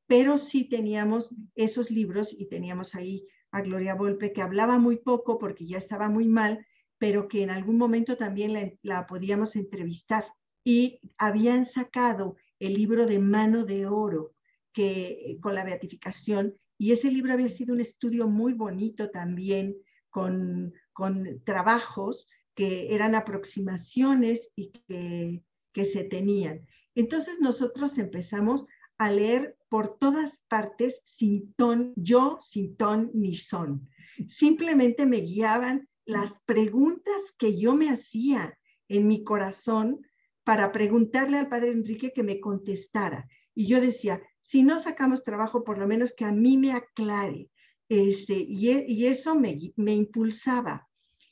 pero 0.09 0.39
sí 0.39 0.63
teníamos 0.63 1.29
esos 1.53 1.91
libros 1.91 2.35
y 2.35 2.47
teníamos 2.47 2.95
ahí 2.95 3.27
a 3.51 3.61
Gloria 3.61 3.93
Volpe 3.93 4.33
que 4.33 4.41
hablaba 4.41 4.79
muy 4.79 4.97
poco 4.97 5.37
porque 5.37 5.67
ya 5.67 5.77
estaba 5.77 6.09
muy 6.09 6.27
mal, 6.27 6.65
pero 6.97 7.27
que 7.27 7.43
en 7.43 7.51
algún 7.51 7.77
momento 7.77 8.17
también 8.17 8.53
la, 8.53 8.71
la 8.81 9.05
podíamos 9.05 9.55
entrevistar. 9.55 10.25
Y 10.63 10.99
habían 11.19 11.63
sacado 11.63 12.37
el 12.57 12.73
libro 12.73 13.05
de 13.05 13.19
Mano 13.19 13.65
de 13.65 13.85
Oro 13.85 14.33
que 14.73 15.37
con 15.41 15.53
la 15.53 15.63
beatificación 15.63 16.55
y 16.79 16.91
ese 16.91 17.11
libro 17.11 17.33
había 17.33 17.49
sido 17.49 17.75
un 17.75 17.81
estudio 17.81 18.27
muy 18.27 18.53
bonito 18.53 19.11
también 19.11 19.75
con, 20.09 20.73
con 20.91 21.43
trabajos 21.43 22.27
que 22.55 22.95
eran 22.95 23.13
aproximaciones 23.13 24.49
y 24.55 24.71
que, 24.71 25.43
que 25.71 25.85
se 25.85 26.03
tenían. 26.05 26.65
Entonces 26.95 27.35
nosotros 27.39 27.99
empezamos 27.99 28.65
a 28.99 29.11
leer 29.11 29.57
por 29.69 29.97
todas 29.97 30.43
partes 30.47 31.01
sin 31.05 31.53
ton, 31.53 31.93
yo 31.95 32.37
sin 32.39 32.75
ton 32.75 33.09
ni 33.13 33.33
son. 33.33 33.87
Simplemente 34.27 35.05
me 35.05 35.21
guiaban 35.21 35.87
las 36.05 36.37
preguntas 36.45 37.33
que 37.37 37.57
yo 37.57 37.75
me 37.75 37.89
hacía 37.89 38.57
en 38.89 39.07
mi 39.07 39.23
corazón 39.23 40.05
para 40.43 40.71
preguntarle 40.71 41.37
al 41.37 41.47
padre 41.47 41.71
Enrique 41.71 42.11
que 42.13 42.23
me 42.23 42.39
contestara. 42.39 43.27
Y 43.55 43.67
yo 43.67 43.79
decía, 43.79 44.21
si 44.37 44.63
no 44.63 44.79
sacamos 44.79 45.23
trabajo, 45.23 45.63
por 45.63 45.77
lo 45.77 45.87
menos 45.87 46.13
que 46.13 46.25
a 46.25 46.31
mí 46.31 46.57
me 46.57 46.73
aclare. 46.73 47.49
Este, 47.87 48.33
y, 48.33 48.69
e, 48.69 49.07
eso 49.07 49.33
me, 49.35 49.57
me 49.77 49.93
impulsaba. 49.93 50.87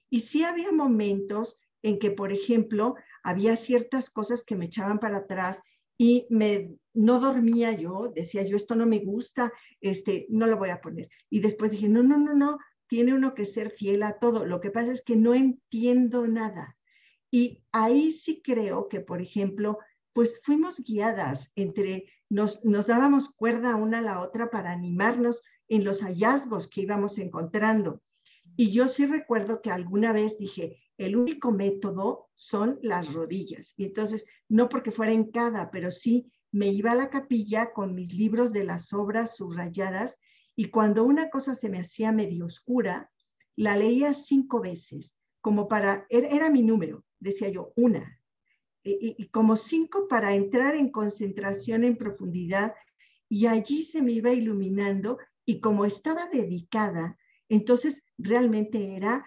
Y 0.09 0.21
sí 0.21 0.43
había 0.43 0.71
momentos 0.71 1.59
en 1.83 1.99
que, 1.99 2.11
por 2.11 2.31
ejemplo, 2.31 2.95
había 3.23 3.57
ciertas 3.57 4.09
cosas 4.09 4.43
que 4.43 4.55
me 4.55 4.65
echaban 4.65 4.99
para 4.99 5.17
atrás 5.17 5.61
y 5.97 6.27
me 6.29 6.77
no 6.97 7.19
dormía 7.19 7.73
yo, 7.73 8.11
decía 8.13 8.41
yo 8.41 8.57
esto 8.57 8.75
no 8.75 8.87
me 8.87 8.99
gusta, 8.99 9.53
este 9.81 10.25
no 10.29 10.47
lo 10.47 10.57
voy 10.57 10.69
a 10.69 10.81
poner. 10.81 11.09
Y 11.29 11.41
después 11.41 11.71
dije, 11.71 11.87
no, 11.87 12.01
no, 12.01 12.17
no, 12.17 12.33
no, 12.33 12.57
tiene 12.87 13.13
uno 13.13 13.35
que 13.35 13.45
ser 13.45 13.69
fiel 13.69 14.01
a 14.01 14.17
todo. 14.17 14.45
Lo 14.45 14.59
que 14.59 14.71
pasa 14.71 14.91
es 14.91 15.03
que 15.03 15.15
no 15.15 15.35
entiendo 15.35 16.27
nada. 16.27 16.75
Y 17.29 17.63
ahí 17.71 18.11
sí 18.11 18.41
creo 18.43 18.87
que, 18.87 18.99
por 18.99 19.21
ejemplo, 19.21 19.77
pues 20.11 20.41
fuimos 20.43 20.79
guiadas 20.79 21.51
entre, 21.55 22.11
nos, 22.29 22.65
nos 22.65 22.87
dábamos 22.87 23.29
cuerda 23.29 23.75
una 23.75 23.99
a 23.99 24.01
la 24.01 24.21
otra 24.21 24.49
para 24.49 24.71
animarnos 24.71 25.43
en 25.67 25.83
los 25.83 26.01
hallazgos 26.01 26.67
que 26.67 26.81
íbamos 26.81 27.19
encontrando. 27.19 28.01
Y 28.55 28.71
yo 28.71 28.87
sí 28.87 29.05
recuerdo 29.05 29.61
que 29.61 29.69
alguna 29.69 30.13
vez 30.13 30.39
dije, 30.39 30.79
el 30.97 31.15
único 31.15 31.51
método 31.51 32.31
son 32.33 32.79
las 32.81 33.13
rodillas. 33.13 33.75
Y 33.77 33.85
entonces, 33.85 34.25
no 34.49 34.67
porque 34.67 34.89
fuera 34.89 35.11
en 35.11 35.29
cada, 35.29 35.69
pero 35.69 35.91
sí 35.91 36.31
me 36.51 36.67
iba 36.67 36.91
a 36.91 36.95
la 36.95 37.09
capilla 37.09 37.73
con 37.73 37.95
mis 37.95 38.13
libros 38.13 38.51
de 38.51 38.63
las 38.63 38.93
obras 38.93 39.35
subrayadas 39.35 40.17
y 40.55 40.69
cuando 40.69 41.03
una 41.03 41.29
cosa 41.29 41.53
se 41.55 41.69
me 41.69 41.79
hacía 41.79 42.11
medio 42.11 42.45
oscura, 42.45 43.11
la 43.55 43.75
leía 43.75 44.13
cinco 44.13 44.61
veces, 44.61 45.15
como 45.41 45.67
para, 45.67 46.05
era, 46.09 46.27
era 46.29 46.49
mi 46.49 46.63
número, 46.63 47.03
decía 47.19 47.49
yo, 47.49 47.73
una, 47.75 48.19
y, 48.83 49.15
y, 49.17 49.27
como 49.29 49.57
cinco 49.57 50.07
para 50.07 50.33
entrar 50.33 50.75
en 50.75 50.91
concentración 50.91 51.83
en 51.83 51.97
profundidad 51.97 52.73
y 53.27 53.47
allí 53.47 53.83
se 53.83 54.01
me 54.01 54.13
iba 54.13 54.31
iluminando 54.31 55.17
y 55.45 55.59
como 55.59 55.83
estaba 55.83 56.27
dedicada 56.27 57.17
entonces, 57.49 58.03
realmente 58.17 58.95
era 58.95 59.25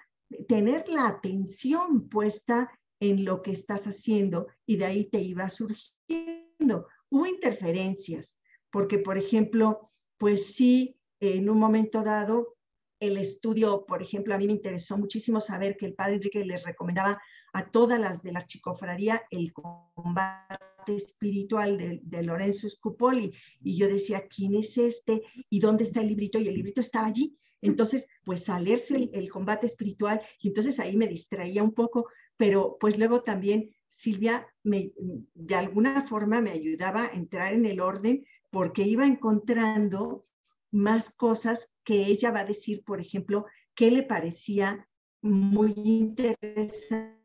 tener 0.49 0.89
la 0.89 1.09
atención 1.09 2.09
puesta 2.09 2.71
en 3.01 3.25
lo 3.25 3.43
que 3.43 3.53
estás 3.53 3.87
haciendo 3.87 4.47
y 4.67 4.77
de 4.77 4.85
ahí 4.85 5.05
te 5.07 5.21
iba 5.21 5.49
surgiendo. 5.49 6.87
Hubo 7.11 7.27
interferencias, 7.27 8.39
porque, 8.71 8.99
por 8.99 9.19
ejemplo, 9.19 9.91
pues 10.17 10.55
sí, 10.55 10.97
en 11.19 11.51
un 11.51 11.59
momento 11.59 12.03
dado, 12.03 12.57
el 13.01 13.17
estudio, 13.17 13.87
por 13.87 14.03
ejemplo, 14.03 14.35
a 14.35 14.39
mí 14.39 14.47
me 14.47 14.53
interesó 14.53 14.97
muchísimo 14.97 15.41
saber 15.41 15.77
que 15.77 15.87
el 15.87 15.95
padre 15.95 16.17
Enrique 16.17 16.45
les 16.45 16.63
recomendaba 16.65 17.21
a 17.53 17.71
todas 17.71 17.99
las 17.99 18.23
de 18.23 18.33
la 18.33 18.47
chicofradía 18.47 19.23
el 19.31 19.53
combate 19.53 20.59
espiritual 20.87 22.01
de, 22.03 22.23
Lorenzo 22.23 22.69
Scupoli. 22.69 23.33
Y 23.63 23.77
yo 23.77 23.89
decía, 23.89 24.29
¿quién 24.29 24.55
es 24.55 24.77
este? 24.77 25.23
¿Y 25.49 25.61
dónde 25.61 25.85
está 25.85 26.03
el 26.03 26.09
librito? 26.09 26.39
Y 26.39 26.49
el 26.49 26.55
librito 26.55 26.81
estaba 26.81 27.07
allí. 27.07 27.37
Entonces, 27.63 28.07
pues 28.25 28.45
salirse 28.45 28.97
el, 28.97 29.11
el, 29.13 29.31
combate 29.31 29.67
espiritual 29.67 30.21
y 30.41 30.49
entonces 30.49 30.79
ahí 30.81 30.97
me 30.97 31.07
distraía 31.07 31.63
un 31.63 31.75
poco, 31.75 32.09
pero 32.39 32.79
pues 32.81 32.99
luego 32.99 33.23
también 33.23 33.71
Silvia 33.91 34.47
me, 34.63 34.93
de 35.35 35.55
alguna 35.57 36.07
forma 36.07 36.41
me 36.41 36.53
ayudaba 36.53 37.05
a 37.07 37.13
entrar 37.13 37.53
en 37.53 37.67
el 37.67 37.81
orden 37.81 38.25
porque 38.49 38.83
iba 38.83 39.05
encontrando 39.05 40.27
más 40.71 41.13
cosas 41.15 41.71
que 41.85 42.07
ella 42.07 42.31
va 42.31 42.41
a 42.41 42.45
decir, 42.45 42.85
por 42.85 43.01
ejemplo, 43.01 43.47
que 43.75 43.91
le 43.91 44.05
parecía 44.05 44.89
muy 45.23 45.75
interesante 45.75 47.19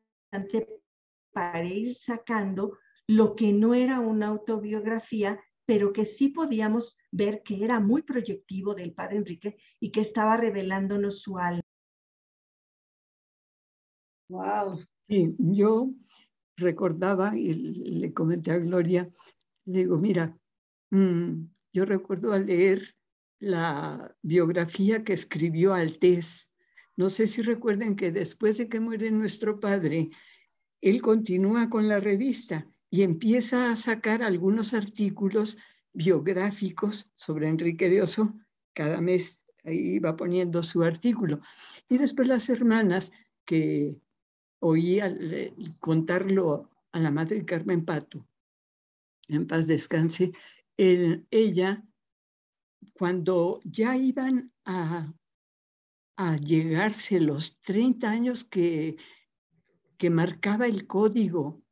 para 1.32 1.64
ir 1.64 1.96
sacando 1.96 2.78
lo 3.08 3.36
que 3.36 3.54
no 3.54 3.76
era 3.76 4.00
una 4.00 4.28
autobiografía, 4.28 5.40
pero 5.66 5.94
que 5.94 6.06
sí 6.06 6.30
podíamos 6.30 6.98
ver 7.12 7.44
que 7.44 7.64
era 7.64 7.80
muy 7.80 8.02
proyectivo 8.02 8.74
del 8.74 8.94
padre 8.94 9.18
Enrique 9.18 9.58
y 9.80 9.92
que 9.92 10.02
estaba 10.02 10.38
revelándonos 10.38 11.22
su 11.22 11.38
alma. 11.38 11.62
Wow. 14.30 14.80
Sí, 15.08 15.36
yo 15.38 15.92
recordaba 16.58 17.36
y 17.38 17.54
le 17.54 18.14
comenté 18.14 18.52
a 18.52 18.58
Gloria, 18.58 19.10
le 19.66 19.80
digo, 19.80 19.98
mira, 19.98 20.38
mmm, 20.92 21.46
yo 21.74 21.86
recuerdo 21.86 22.34
al 22.34 22.46
leer 22.46 22.96
la 23.40 24.16
biografía 24.22 25.04
que 25.04 25.14
escribió 25.14 25.74
Altés. 25.74 26.56
No 26.96 27.10
sé 27.10 27.28
si 27.28 27.42
recuerden 27.42 27.96
que 27.96 28.12
después 28.12 28.58
de 28.58 28.70
que 28.70 28.80
muere 28.80 29.12
nuestro 29.12 29.60
padre, 29.60 30.10
él 30.82 31.02
continúa 31.02 31.70
con 31.70 31.88
la 31.88 32.00
revista 32.00 32.70
y 32.90 33.02
empieza 33.02 33.72
a 33.72 33.76
sacar 33.76 34.24
algunos 34.24 34.74
artículos 34.74 35.58
biográficos 35.94 37.12
sobre 37.16 37.50
Enrique 37.50 37.90
de 37.90 38.02
Oso. 38.02 38.34
Cada 38.74 39.02
mes 39.02 39.44
ahí 39.64 40.00
va 40.00 40.16
poniendo 40.16 40.64
su 40.64 40.84
artículo. 40.84 41.42
Y 41.90 41.98
después 41.98 42.28
las 42.28 42.50
hermanas 42.50 43.12
que 43.46 44.00
oí 44.68 45.00
contarlo 45.80 46.72
a 46.92 47.00
la 47.00 47.12
madre 47.12 47.46
Carmen 47.46 47.86
Pato, 47.86 48.28
en 49.28 49.46
paz 49.46 49.68
descanse, 49.68 50.32
el, 50.76 51.28
ella, 51.30 51.86
cuando 52.94 53.60
ya 53.64 53.96
iban 53.96 54.52
a, 54.66 55.14
a 56.18 56.36
llegarse 56.38 57.20
los 57.20 57.60
30 57.62 58.10
años 58.10 58.44
que, 58.44 58.98
que 60.00 60.10
marcaba 60.10 60.66
el 60.66 60.88
código 60.88 61.64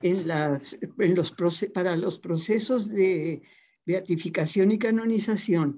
en 0.00 0.26
las, 0.26 0.78
en 0.98 1.14
los, 1.14 1.34
para 1.74 1.96
los 1.96 2.18
procesos 2.18 2.88
de 2.88 3.42
beatificación 3.84 4.72
y 4.72 4.78
canonización 4.78 5.76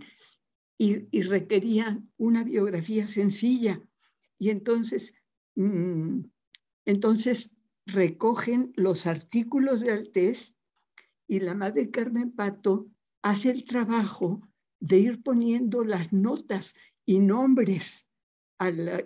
y, 0.78 1.08
y 1.10 1.22
requería 1.22 2.00
una 2.16 2.44
biografía 2.44 3.08
sencilla. 3.08 3.82
Y 4.38 4.50
entonces, 4.50 5.14
mmm, 5.56 6.20
entonces 6.84 7.56
recogen 7.86 8.72
los 8.76 9.06
artículos 9.06 9.80
de 9.80 9.92
Altés 9.92 10.56
y 11.26 11.40
la 11.40 11.54
Madre 11.54 11.90
Carmen 11.90 12.32
Pato 12.32 12.88
hace 13.22 13.50
el 13.50 13.64
trabajo 13.64 14.40
de 14.80 14.98
ir 14.98 15.22
poniendo 15.22 15.84
las 15.84 16.12
notas 16.12 16.74
y 17.06 17.18
nombres 17.18 18.10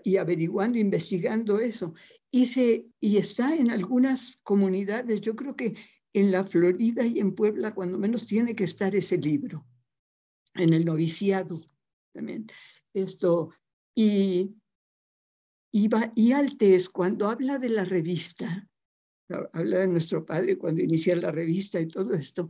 y 0.02 0.16
averiguando, 0.16 0.78
investigando 0.78 1.60
eso. 1.60 1.94
Y, 2.30 2.46
se, 2.46 2.86
y 3.00 3.18
está 3.18 3.54
en 3.54 3.70
algunas 3.70 4.38
comunidades, 4.42 5.20
yo 5.20 5.36
creo 5.36 5.54
que 5.54 5.76
en 6.12 6.32
la 6.32 6.44
Florida 6.44 7.04
y 7.04 7.18
en 7.18 7.34
Puebla, 7.34 7.72
cuando 7.72 7.98
menos 7.98 8.26
tiene 8.26 8.54
que 8.54 8.64
estar 8.64 8.94
ese 8.94 9.18
libro, 9.18 9.66
en 10.54 10.72
el 10.72 10.84
noviciado 10.84 11.60
también. 12.12 12.46
Esto, 12.92 13.50
y 13.94 14.56
y, 15.74 15.90
y 16.14 16.30
Altés, 16.30 16.88
cuando 16.88 17.28
habla 17.28 17.58
de 17.58 17.68
la 17.68 17.84
revista, 17.84 18.68
habla 19.52 19.80
de 19.80 19.88
nuestro 19.88 20.24
padre 20.24 20.56
cuando 20.56 20.80
inicia 20.80 21.16
la 21.16 21.32
revista 21.32 21.80
y 21.80 21.88
todo 21.88 22.14
esto, 22.14 22.48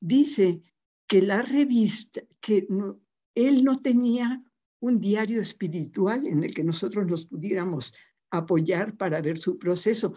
dice 0.00 0.62
que 1.08 1.22
la 1.22 1.42
revista, 1.42 2.22
que 2.40 2.68
él 3.34 3.64
no 3.64 3.80
tenía 3.80 4.44
un 4.78 5.00
diario 5.00 5.40
espiritual 5.40 6.24
en 6.28 6.44
el 6.44 6.54
que 6.54 6.62
nosotros 6.62 7.04
nos 7.04 7.26
pudiéramos 7.26 7.94
apoyar 8.30 8.96
para 8.96 9.20
ver 9.20 9.38
su 9.38 9.58
proceso, 9.58 10.14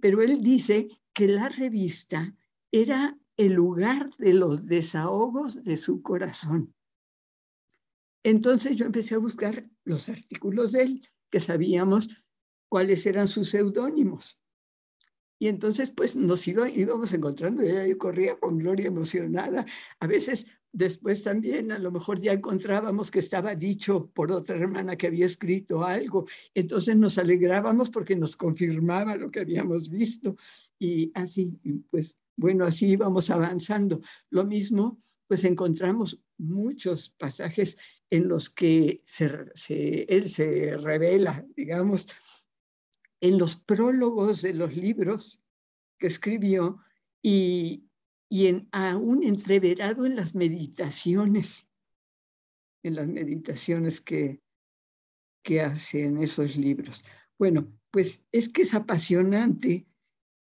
pero 0.00 0.22
él 0.22 0.42
dice 0.42 0.88
que 1.12 1.28
la 1.28 1.50
revista 1.50 2.34
era 2.72 3.18
el 3.36 3.52
lugar 3.52 4.08
de 4.16 4.32
los 4.32 4.66
desahogos 4.66 5.64
de 5.64 5.76
su 5.76 6.00
corazón. 6.00 6.74
Entonces 8.22 8.78
yo 8.78 8.86
empecé 8.86 9.16
a 9.16 9.18
buscar 9.18 9.68
los 9.84 10.08
artículos 10.08 10.72
de 10.72 10.82
él, 10.84 11.02
que 11.34 11.40
sabíamos 11.40 12.10
cuáles 12.68 13.04
eran 13.06 13.26
sus 13.26 13.48
seudónimos. 13.50 14.40
Y 15.40 15.48
entonces, 15.48 15.90
pues 15.90 16.14
nos 16.14 16.46
iba, 16.46 16.70
íbamos 16.70 17.12
encontrando, 17.12 17.60
ella 17.60 17.98
corría 17.98 18.38
con 18.38 18.56
Gloria 18.56 18.86
emocionada. 18.86 19.66
A 19.98 20.06
veces 20.06 20.46
después 20.70 21.24
también, 21.24 21.72
a 21.72 21.80
lo 21.80 21.90
mejor 21.90 22.20
ya 22.20 22.34
encontrábamos 22.34 23.10
que 23.10 23.18
estaba 23.18 23.56
dicho 23.56 24.12
por 24.14 24.30
otra 24.30 24.56
hermana 24.56 24.94
que 24.94 25.08
había 25.08 25.26
escrito 25.26 25.82
algo. 25.82 26.24
Entonces 26.54 26.94
nos 26.94 27.18
alegrábamos 27.18 27.90
porque 27.90 28.14
nos 28.14 28.36
confirmaba 28.36 29.16
lo 29.16 29.28
que 29.32 29.40
habíamos 29.40 29.90
visto. 29.90 30.36
Y 30.78 31.10
así, 31.14 31.50
pues 31.90 32.16
bueno, 32.36 32.64
así 32.64 32.90
íbamos 32.90 33.28
avanzando. 33.28 34.00
Lo 34.30 34.44
mismo, 34.44 35.00
pues 35.26 35.42
encontramos 35.42 36.22
muchos 36.38 37.08
pasajes 37.08 37.76
en 38.14 38.28
los 38.28 38.48
que 38.48 39.02
él 40.08 40.28
se 40.28 40.76
revela, 40.76 41.44
digamos, 41.56 42.06
en 43.20 43.38
los 43.38 43.56
prólogos 43.56 44.42
de 44.42 44.54
los 44.54 44.76
libros 44.76 45.42
que 45.98 46.06
escribió 46.06 46.78
y, 47.20 47.88
y 48.28 48.46
en, 48.46 48.68
aún 48.70 49.24
entreverado 49.24 50.06
en 50.06 50.14
las 50.14 50.36
meditaciones, 50.36 51.72
en 52.84 52.94
las 52.94 53.08
meditaciones 53.08 54.00
que, 54.00 54.40
que 55.42 55.62
hace 55.62 56.04
en 56.04 56.18
esos 56.18 56.56
libros. 56.56 57.04
Bueno, 57.36 57.66
pues 57.90 58.24
es 58.30 58.48
que 58.48 58.62
es 58.62 58.74
apasionante 58.74 59.88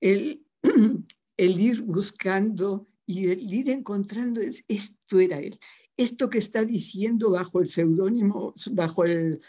el, 0.00 0.44
el 1.36 1.60
ir 1.60 1.82
buscando 1.82 2.88
y 3.06 3.28
el 3.28 3.52
ir 3.52 3.70
encontrando, 3.70 4.40
esto 4.40 5.20
era 5.20 5.38
él, 5.38 5.56
esto 6.00 6.30
que 6.30 6.38
está 6.38 6.64
diciendo 6.64 7.30
bajo 7.30 7.60
el 7.60 7.68
seudónimo, 7.68 8.54
bajo 8.72 9.04
el, 9.04 9.40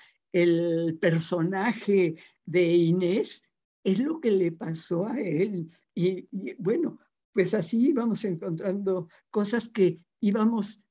personaje 0.99 2.15
de 2.45 2.63
Inés 2.75 3.43
es 3.83 3.99
lo 3.99 4.19
que 4.19 4.31
le 4.31 4.51
pasó 4.51 5.07
a 5.07 5.19
él. 5.19 5.69
Y, 5.93 6.27
bueno, 6.57 6.99
pues 7.33 7.53
así 7.53 7.89
íbamos 7.89 8.23
encontrando 8.25 9.09
cosas 9.29 9.67
que 9.67 9.99
íbamos 10.21 10.85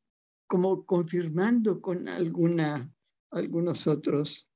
como 0.46 0.84
confirmando 0.84 1.80
con 1.80 2.08
alguna, 2.08 2.92
algunos 3.30 3.86
otros 3.86 4.48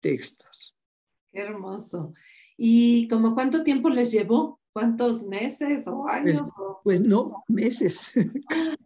textos. 0.00 0.76
Qué 1.32 1.40
hermoso. 1.40 2.12
¿Y 2.56 3.08
como 3.08 3.34
cuánto 3.34 3.64
tiempo 3.64 3.88
les 3.88 4.12
llevó? 4.12 4.60
¿Cuántos 4.72 5.24
meses 5.24 5.86
o 5.86 6.02
pues, 6.02 6.14
años? 6.14 6.50
Pues, 6.82 7.00
no, 7.00 7.44
meses. 7.48 8.12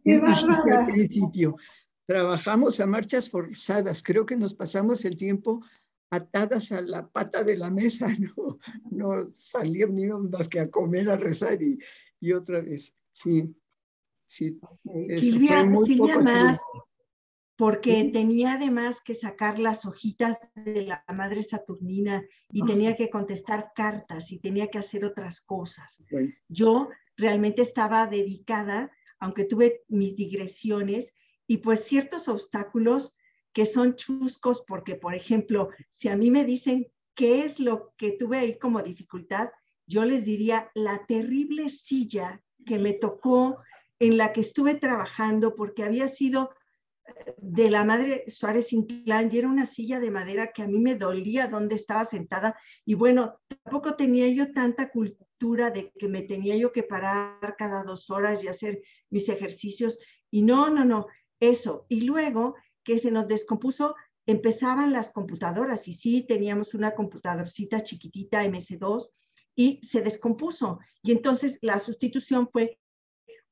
Qué 0.04 0.14
al 0.76 0.86
principio. 0.86 1.56
Trabajamos 2.06 2.80
a 2.80 2.86
marchas 2.86 3.30
forzadas. 3.30 4.02
Creo 4.02 4.26
que 4.26 4.36
nos 4.36 4.54
pasamos 4.54 5.04
el 5.04 5.16
tiempo 5.16 5.60
atadas 6.10 6.72
a 6.72 6.80
la 6.80 7.08
pata 7.08 7.44
de 7.44 7.56
la 7.56 7.70
mesa, 7.70 8.06
no, 8.36 8.58
no 8.90 9.28
salíamos 9.32 10.30
más 10.30 10.48
que 10.48 10.60
a 10.60 10.70
comer, 10.70 11.08
a 11.08 11.16
rezar 11.16 11.60
y, 11.62 11.78
y 12.20 12.32
otra 12.32 12.60
vez. 12.60 12.96
Sí, 13.12 13.54
sí. 14.26 14.60
Silvia, 15.18 15.68
Silvia 15.84 16.20
más, 16.20 16.58
porque 17.56 18.10
tenía 18.12 18.54
además 18.54 19.00
que 19.00 19.14
sacar 19.14 19.58
las 19.58 19.86
hojitas 19.86 20.38
de 20.54 20.82
la 20.82 21.04
madre 21.08 21.42
Saturnina 21.42 22.22
y 22.50 22.64
tenía 22.66 22.96
que 22.96 23.08
contestar 23.08 23.72
cartas 23.74 24.30
y 24.30 24.38
tenía 24.38 24.68
que 24.68 24.78
hacer 24.78 25.06
otras 25.06 25.40
cosas. 25.40 26.02
Yo 26.48 26.90
realmente 27.16 27.62
estaba 27.62 28.06
dedicada, 28.06 28.90
aunque 29.18 29.44
tuve 29.44 29.82
mis 29.88 30.16
digresiones 30.16 31.14
y 31.46 31.58
pues 31.58 31.84
ciertos 31.84 32.28
obstáculos 32.28 33.14
que 33.54 33.64
son 33.64 33.96
chuscos 33.96 34.62
porque, 34.68 34.96
por 34.96 35.14
ejemplo, 35.14 35.70
si 35.88 36.08
a 36.08 36.16
mí 36.16 36.30
me 36.30 36.44
dicen 36.44 36.88
qué 37.14 37.44
es 37.44 37.58
lo 37.58 37.94
que 37.96 38.12
tuve 38.12 38.36
ahí 38.36 38.58
como 38.58 38.82
dificultad, 38.82 39.48
yo 39.86 40.04
les 40.04 40.26
diría 40.26 40.70
la 40.74 41.06
terrible 41.06 41.70
silla 41.70 42.42
que 42.66 42.78
me 42.78 42.92
tocó 42.92 43.56
en 43.98 44.18
la 44.18 44.34
que 44.34 44.42
estuve 44.42 44.74
trabajando 44.74 45.54
porque 45.54 45.84
había 45.84 46.08
sido 46.08 46.50
de 47.38 47.70
la 47.70 47.84
madre 47.84 48.24
Suárez 48.28 48.72
Inclán 48.72 49.30
y 49.32 49.38
era 49.38 49.48
una 49.48 49.66
silla 49.66 50.00
de 50.00 50.10
madera 50.10 50.52
que 50.52 50.62
a 50.62 50.68
mí 50.68 50.78
me 50.78 50.96
dolía 50.96 51.46
donde 51.46 51.74
estaba 51.74 52.04
sentada 52.04 52.56
y 52.84 52.94
bueno, 52.94 53.40
tampoco 53.48 53.94
tenía 53.94 54.28
yo 54.28 54.52
tanta 54.52 54.90
cultura 54.90 55.70
de 55.70 55.92
que 55.98 56.08
me 56.08 56.22
tenía 56.22 56.56
yo 56.56 56.72
que 56.72 56.82
parar 56.82 57.54
cada 57.56 57.82
dos 57.82 58.10
horas 58.10 58.42
y 58.42 58.48
hacer 58.48 58.82
mis 59.10 59.28
ejercicios 59.28 59.98
y 60.30 60.42
no, 60.42 60.70
no, 60.70 60.84
no, 60.84 61.06
eso. 61.40 61.86
Y 61.88 62.02
luego 62.02 62.56
que 62.82 62.98
se 62.98 63.10
nos 63.10 63.28
descompuso, 63.28 63.94
empezaban 64.26 64.92
las 64.92 65.10
computadoras 65.10 65.86
y 65.88 65.92
sí, 65.92 66.24
teníamos 66.26 66.74
una 66.74 66.94
computadorcita 66.94 67.82
chiquitita 67.82 68.44
MS2 68.44 69.08
y 69.54 69.80
se 69.82 70.02
descompuso. 70.02 70.80
Y 71.02 71.12
entonces 71.12 71.58
la 71.62 71.78
sustitución 71.78 72.48
fue 72.52 72.78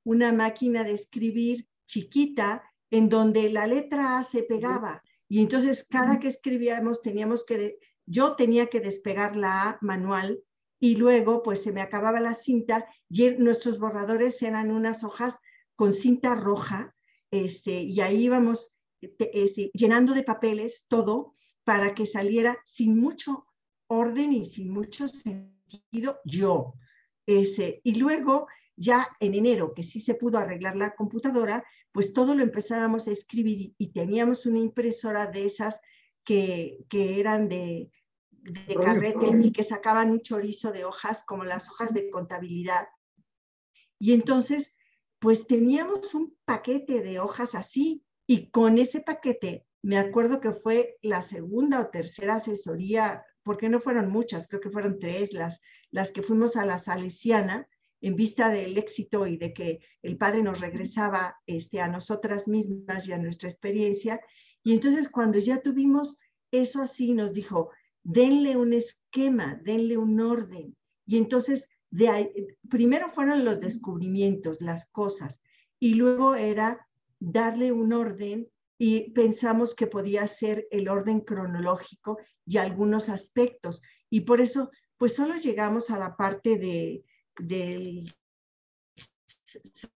una 0.04 0.32
máquina 0.32 0.84
de 0.84 0.92
escribir 0.92 1.66
chiquita 1.86 2.62
en 2.94 3.08
donde 3.08 3.50
la 3.50 3.66
letra 3.66 4.18
A 4.18 4.22
se 4.22 4.44
pegaba. 4.44 5.02
Y 5.28 5.40
entonces 5.40 5.84
cada 5.90 6.20
que 6.20 6.28
escribíamos 6.28 7.02
teníamos 7.02 7.44
que, 7.44 7.80
yo 8.06 8.36
tenía 8.36 8.68
que 8.68 8.78
despegar 8.78 9.34
la 9.34 9.62
A 9.62 9.78
manual 9.80 10.44
y 10.78 10.94
luego 10.94 11.42
pues 11.42 11.60
se 11.60 11.72
me 11.72 11.80
acababa 11.80 12.20
la 12.20 12.34
cinta 12.34 12.86
y 13.08 13.30
nuestros 13.30 13.80
borradores 13.80 14.40
eran 14.42 14.70
unas 14.70 15.02
hojas 15.02 15.40
con 15.74 15.92
cinta 15.92 16.36
roja 16.36 16.94
este, 17.32 17.82
y 17.82 18.00
ahí 18.00 18.26
íbamos 18.26 18.70
este, 19.00 19.72
llenando 19.74 20.14
de 20.14 20.22
papeles 20.22 20.84
todo 20.86 21.34
para 21.64 21.94
que 21.94 22.06
saliera 22.06 22.58
sin 22.64 23.00
mucho 23.00 23.46
orden 23.88 24.32
y 24.32 24.44
sin 24.44 24.70
mucho 24.70 25.08
sentido 25.08 26.20
yo. 26.24 26.74
Ese, 27.26 27.80
y 27.82 27.96
luego, 27.96 28.46
ya 28.76 29.08
en 29.18 29.34
enero, 29.34 29.74
que 29.74 29.82
sí 29.82 29.98
se 29.98 30.14
pudo 30.14 30.38
arreglar 30.38 30.76
la 30.76 30.94
computadora, 30.94 31.64
pues 31.94 32.12
todo 32.12 32.34
lo 32.34 32.42
empezábamos 32.42 33.06
a 33.06 33.12
escribir 33.12 33.72
y, 33.78 33.92
teníamos 33.92 34.46
una 34.46 34.58
impresora 34.58 35.28
de 35.28 35.46
esas 35.46 35.80
que, 36.24 36.84
que 36.90 37.20
eran 37.20 37.48
de, 37.48 37.92
de 38.30 38.74
carrete 38.74 39.28
y 39.40 39.52
que 39.52 39.62
sacaban 39.62 40.10
un 40.10 40.20
chorizo 40.20 40.72
de 40.72 40.84
hojas, 40.84 41.22
como 41.22 41.44
las 41.44 41.70
hojas 41.70 41.94
de 41.94 42.10
contabilidad. 42.10 42.88
Y 44.00 44.12
entonces, 44.12 44.74
pues 45.20 45.46
teníamos 45.46 46.14
un 46.14 46.36
paquete 46.44 47.00
de 47.00 47.20
hojas 47.20 47.54
así, 47.54 48.04
y 48.26 48.50
con 48.50 48.78
ese 48.78 49.00
paquete, 49.00 49.64
me 49.80 49.96
acuerdo 49.96 50.40
que 50.40 50.50
fue 50.50 50.98
la 51.00 51.22
segunda 51.22 51.80
o 51.80 51.90
tercera 51.90 52.36
asesoría, 52.36 53.24
porque 53.44 53.68
no 53.68 53.78
fueron 53.78 54.10
muchas, 54.10 54.48
creo 54.48 54.60
que 54.60 54.70
fueron 54.70 54.98
tres 54.98 55.32
las, 55.32 55.60
las 55.92 56.10
que 56.10 56.22
fuimos 56.22 56.56
a 56.56 56.66
la 56.66 56.80
Salesiana 56.80 57.68
en 58.04 58.16
vista 58.16 58.50
del 58.50 58.76
éxito 58.76 59.26
y 59.26 59.38
de 59.38 59.54
que 59.54 59.80
el 60.02 60.18
padre 60.18 60.42
nos 60.42 60.60
regresaba 60.60 61.36
este, 61.46 61.80
a 61.80 61.88
nosotras 61.88 62.48
mismas 62.48 63.08
y 63.08 63.12
a 63.12 63.18
nuestra 63.18 63.48
experiencia. 63.48 64.20
Y 64.62 64.74
entonces 64.74 65.08
cuando 65.08 65.38
ya 65.38 65.62
tuvimos 65.62 66.18
eso 66.50 66.82
así, 66.82 67.14
nos 67.14 67.32
dijo, 67.32 67.70
denle 68.02 68.58
un 68.58 68.74
esquema, 68.74 69.58
denle 69.64 69.96
un 69.96 70.20
orden. 70.20 70.76
Y 71.06 71.16
entonces, 71.16 71.66
de 71.90 72.10
ahí, 72.10 72.30
primero 72.68 73.08
fueron 73.08 73.42
los 73.42 73.58
descubrimientos, 73.58 74.60
las 74.60 74.84
cosas, 74.90 75.40
y 75.80 75.94
luego 75.94 76.34
era 76.34 76.86
darle 77.18 77.72
un 77.72 77.94
orden 77.94 78.50
y 78.76 79.12
pensamos 79.12 79.74
que 79.74 79.86
podía 79.86 80.26
ser 80.26 80.68
el 80.70 80.90
orden 80.90 81.20
cronológico 81.20 82.18
y 82.44 82.58
algunos 82.58 83.08
aspectos. 83.08 83.80
Y 84.10 84.20
por 84.20 84.42
eso, 84.42 84.70
pues 84.98 85.14
solo 85.14 85.36
llegamos 85.36 85.88
a 85.88 85.98
la 85.98 86.18
parte 86.18 86.58
de, 86.58 87.02
del 87.38 88.12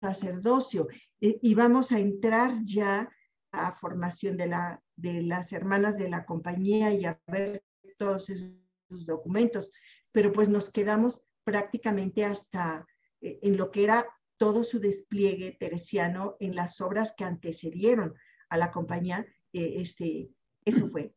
sacerdocio 0.00 0.88
y 1.18 1.54
vamos 1.54 1.92
a 1.92 1.98
entrar 1.98 2.52
ya 2.64 3.08
a 3.52 3.72
formación 3.72 4.36
de, 4.36 4.48
la, 4.48 4.82
de 4.96 5.22
las 5.22 5.52
hermanas 5.52 5.96
de 5.96 6.08
la 6.08 6.24
compañía 6.24 6.92
y 6.92 7.04
a 7.04 7.20
ver 7.26 7.64
todos 7.96 8.28
esos 8.28 9.06
documentos. 9.06 9.70
Pero 10.12 10.32
pues 10.32 10.48
nos 10.48 10.70
quedamos 10.70 11.22
prácticamente 11.44 12.24
hasta 12.24 12.86
eh, 13.20 13.38
en 13.42 13.56
lo 13.56 13.70
que 13.70 13.84
era 13.84 14.06
todo 14.36 14.62
su 14.62 14.78
despliegue 14.78 15.56
teresiano 15.58 16.36
en 16.40 16.54
las 16.54 16.80
obras 16.80 17.14
que 17.16 17.24
antecedieron 17.24 18.14
a 18.48 18.58
la 18.58 18.70
compañía, 18.70 19.26
eh, 19.52 19.74
este, 19.78 20.28
eso 20.64 20.86
fue. 20.88 21.14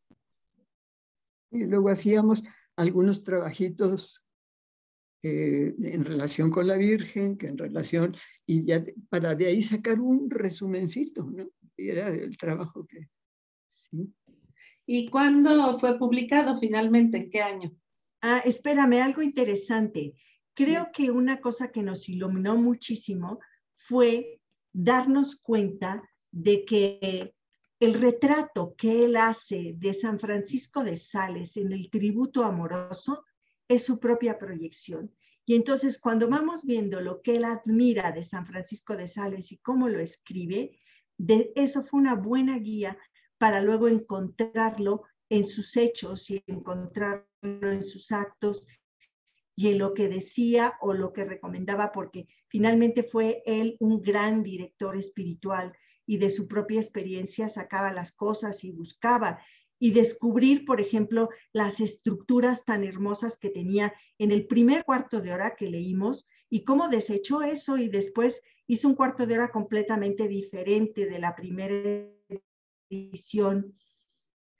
Y 1.50 1.64
luego 1.64 1.90
hacíamos 1.90 2.44
algunos 2.76 3.24
trabajitos 3.24 4.24
eh, 5.22 5.74
en 5.82 6.04
relación 6.04 6.50
con 6.50 6.66
la 6.66 6.76
Virgen, 6.76 7.36
que 7.36 7.46
en 7.48 7.58
relación, 7.58 8.14
y 8.46 8.64
ya 8.64 8.82
para 9.08 9.34
de 9.34 9.46
ahí 9.46 9.62
sacar 9.62 10.00
un 10.00 10.30
resumencito, 10.30 11.24
¿no? 11.24 11.50
Y 11.76 11.90
era 11.90 12.08
el 12.08 12.36
trabajo 12.36 12.86
que... 12.86 13.08
¿Y 14.86 15.08
cuándo 15.08 15.78
fue 15.78 15.98
publicado 15.98 16.58
finalmente? 16.58 17.18
¿En 17.18 17.30
qué 17.30 17.42
año? 17.42 17.72
Ah, 18.22 18.42
espérame, 18.44 19.02
algo 19.02 19.22
interesante. 19.22 20.14
Creo 20.54 20.90
que 20.92 21.10
una 21.10 21.40
cosa 21.40 21.70
que 21.70 21.82
nos 21.82 22.08
iluminó 22.08 22.56
muchísimo 22.56 23.40
fue 23.74 24.40
darnos 24.72 25.36
cuenta 25.36 26.02
de 26.30 26.64
que 26.64 27.34
el 27.78 27.94
retrato 27.94 28.74
que 28.76 29.04
él 29.04 29.16
hace 29.16 29.74
de 29.76 29.94
San 29.94 30.20
Francisco 30.20 30.84
de 30.84 30.96
Sales 30.96 31.56
en 31.56 31.72
el 31.72 31.88
tributo 31.90 32.44
amoroso 32.44 33.24
es 33.70 33.84
su 33.84 34.00
propia 34.00 34.36
proyección. 34.36 35.14
Y 35.46 35.54
entonces 35.54 35.98
cuando 35.98 36.28
vamos 36.28 36.64
viendo 36.64 37.00
lo 37.00 37.22
que 37.22 37.36
él 37.36 37.44
admira 37.44 38.10
de 38.10 38.24
San 38.24 38.44
Francisco 38.44 38.96
de 38.96 39.06
Sales 39.06 39.52
y 39.52 39.58
cómo 39.58 39.88
lo 39.88 40.00
escribe, 40.00 40.76
de, 41.16 41.52
eso 41.54 41.80
fue 41.80 42.00
una 42.00 42.16
buena 42.16 42.58
guía 42.58 42.98
para 43.38 43.60
luego 43.60 43.86
encontrarlo 43.86 45.04
en 45.28 45.44
sus 45.44 45.76
hechos 45.76 46.28
y 46.30 46.42
encontrarlo 46.48 47.26
en 47.42 47.84
sus 47.84 48.10
actos 48.10 48.66
y 49.54 49.68
en 49.68 49.78
lo 49.78 49.94
que 49.94 50.08
decía 50.08 50.74
o 50.80 50.92
lo 50.92 51.12
que 51.12 51.24
recomendaba, 51.24 51.92
porque 51.92 52.26
finalmente 52.48 53.04
fue 53.04 53.40
él 53.46 53.76
un 53.78 54.02
gran 54.02 54.42
director 54.42 54.96
espiritual 54.96 55.72
y 56.06 56.18
de 56.18 56.30
su 56.30 56.48
propia 56.48 56.80
experiencia 56.80 57.48
sacaba 57.48 57.92
las 57.92 58.10
cosas 58.10 58.64
y 58.64 58.72
buscaba 58.72 59.40
y 59.80 59.92
descubrir, 59.92 60.64
por 60.64 60.80
ejemplo, 60.80 61.30
las 61.52 61.80
estructuras 61.80 62.64
tan 62.64 62.84
hermosas 62.84 63.38
que 63.38 63.48
tenía 63.48 63.92
en 64.18 64.30
el 64.30 64.46
primer 64.46 64.84
cuarto 64.84 65.20
de 65.20 65.32
hora 65.32 65.56
que 65.56 65.70
leímos 65.70 66.26
y 66.50 66.64
cómo 66.64 66.88
desechó 66.88 67.42
eso 67.42 67.78
y 67.78 67.88
después 67.88 68.42
hizo 68.66 68.86
un 68.86 68.94
cuarto 68.94 69.26
de 69.26 69.36
hora 69.36 69.50
completamente 69.50 70.28
diferente 70.28 71.06
de 71.06 71.18
la 71.18 71.34
primera 71.34 72.06
edición. 72.90 73.74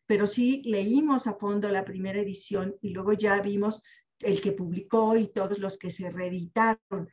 Pero 0.06 0.26
sí 0.26 0.62
leímos 0.64 1.26
a 1.26 1.34
fondo 1.34 1.68
la 1.68 1.84
primera 1.84 2.20
edición 2.20 2.74
y 2.80 2.88
luego 2.88 3.12
ya 3.12 3.40
vimos 3.42 3.82
el 4.20 4.40
que 4.40 4.52
publicó 4.52 5.16
y 5.16 5.28
todos 5.28 5.58
los 5.58 5.76
que 5.76 5.90
se 5.90 6.10
reeditaron 6.10 7.08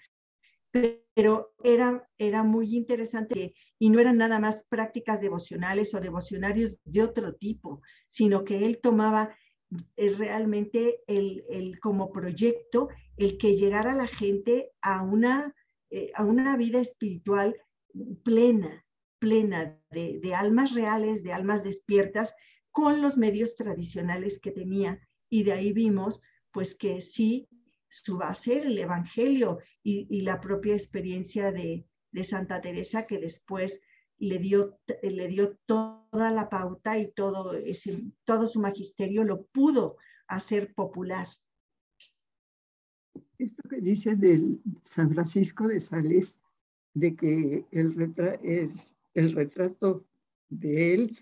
pero 0.72 1.54
era, 1.64 2.08
era 2.18 2.44
muy 2.44 2.76
interesante 2.76 3.56
y 3.80 3.90
no 3.90 4.00
eran 4.00 4.18
nada 4.18 4.40
más 4.40 4.66
prácticas 4.70 5.22
devocionales 5.22 5.94
o 5.94 6.00
devocionarios 6.00 6.76
de 6.84 7.02
otro 7.02 7.34
tipo, 7.36 7.82
sino 8.08 8.44
que 8.44 8.66
él 8.66 8.80
tomaba 8.82 9.36
eh, 9.96 10.12
realmente 10.12 11.02
el, 11.08 11.44
el, 11.50 11.80
como 11.80 12.12
proyecto 12.12 12.90
el 13.18 13.38
que 13.38 13.56
llegara 13.56 13.94
la 13.94 14.08
gente 14.08 14.72
a 14.82 15.02
una, 15.02 15.54
eh, 15.90 16.12
a 16.16 16.24
una 16.24 16.56
vida 16.58 16.80
espiritual 16.80 17.56
plena, 18.24 18.86
plena 19.20 19.80
de, 19.92 20.20
de 20.20 20.36
almas 20.36 20.74
reales, 20.74 21.24
de 21.24 21.34
almas 21.34 21.64
despiertas, 21.64 22.34
con 22.72 23.02
los 23.02 23.18
medios 23.18 23.56
tradicionales 23.56 24.40
que 24.40 24.52
tenía. 24.52 25.00
Y 25.30 25.44
de 25.44 25.54
ahí 25.54 25.74
vimos 25.74 26.22
pues 26.52 26.78
que 26.78 27.02
sí 27.02 27.50
su 27.90 28.18
base 28.18 28.60
el 28.60 28.78
Evangelio 28.78 29.60
y, 29.84 30.22
la 30.22 30.40
propia 30.40 30.76
experiencia 30.76 31.52
de, 31.52 31.86
Santa 32.24 32.60
Teresa 32.62 33.06
que 33.06 33.20
después 33.20 33.80
le 34.18 34.40
dio, 34.40 34.80
le 35.04 35.28
dio 35.28 35.56
toda 35.68 36.32
la 36.32 36.50
pauta 36.50 36.98
y 36.98 37.12
todo, 37.12 37.54
ese, 37.54 38.06
todo 38.26 38.48
su 38.48 38.60
magisterio 38.60 39.24
lo 39.24 39.46
pudo 39.46 39.98
hacer 40.28 40.74
popular. 40.74 41.28
Esto 43.38 43.70
que 43.70 43.82
dice 43.82 44.16
del 44.16 44.60
San 44.82 45.12
Francisco 45.12 45.68
de 45.68 45.80
Sales, 45.80 46.40
de 46.96 47.16
que 47.16 47.66
el, 47.72 48.14
es, 48.42 48.96
el 49.14 49.32
retrato 49.34 50.04
de 50.50 50.96
él 50.96 51.18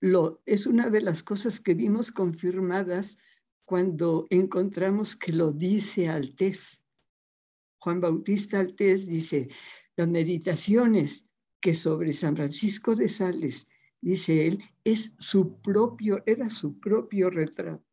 lo, 0.00 0.40
es 0.44 0.66
una 0.66 0.90
de 0.90 1.00
las 1.00 1.22
cosas 1.22 1.60
que 1.60 1.74
vimos 1.74 2.10
confirmadas 2.10 3.18
cuando 3.70 4.26
encontramos 4.30 5.14
que 5.14 5.32
lo 5.32 5.52
dice 5.52 6.08
Altés. 6.08 6.84
Juan 7.78 8.00
Bautista 8.00 8.58
Altés 8.58 9.06
dice, 9.06 9.48
las 9.94 10.10
meditaciones 10.10 11.30
que 11.60 11.72
sobre 11.72 12.12
San 12.12 12.34
Francisco 12.34 12.96
de 12.96 13.06
Sales, 13.06 13.70
dice 14.00 14.48
él, 14.48 14.58
es 14.82 15.14
su 15.20 15.60
propio, 15.60 16.20
era 16.26 16.50
su 16.50 16.80
propio 16.80 17.30
retrato. 17.30 17.84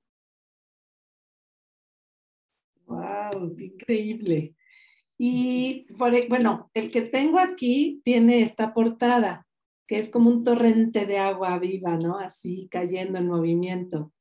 ¡Wow! 2.88 3.56
increíble! 3.60 4.56
Y 5.16 5.86
e, 5.90 6.28
bueno, 6.28 6.72
el 6.74 6.90
que 6.90 7.04
tengo 7.04 7.38
aquí 7.38 8.02
tiene 8.04 8.42
esta 8.42 8.74
portada, 8.74 9.46
que 9.86 10.00
es 10.00 10.10
como 10.10 10.32
un 10.32 10.44
torrente 10.44 11.06
de 11.06 11.20
agua 11.20 11.60
viva, 11.60 11.98
¿no? 11.98 12.18
Así 12.18 12.68
cayendo 12.68 13.20
en 13.20 13.28
movimiento. 13.28 14.12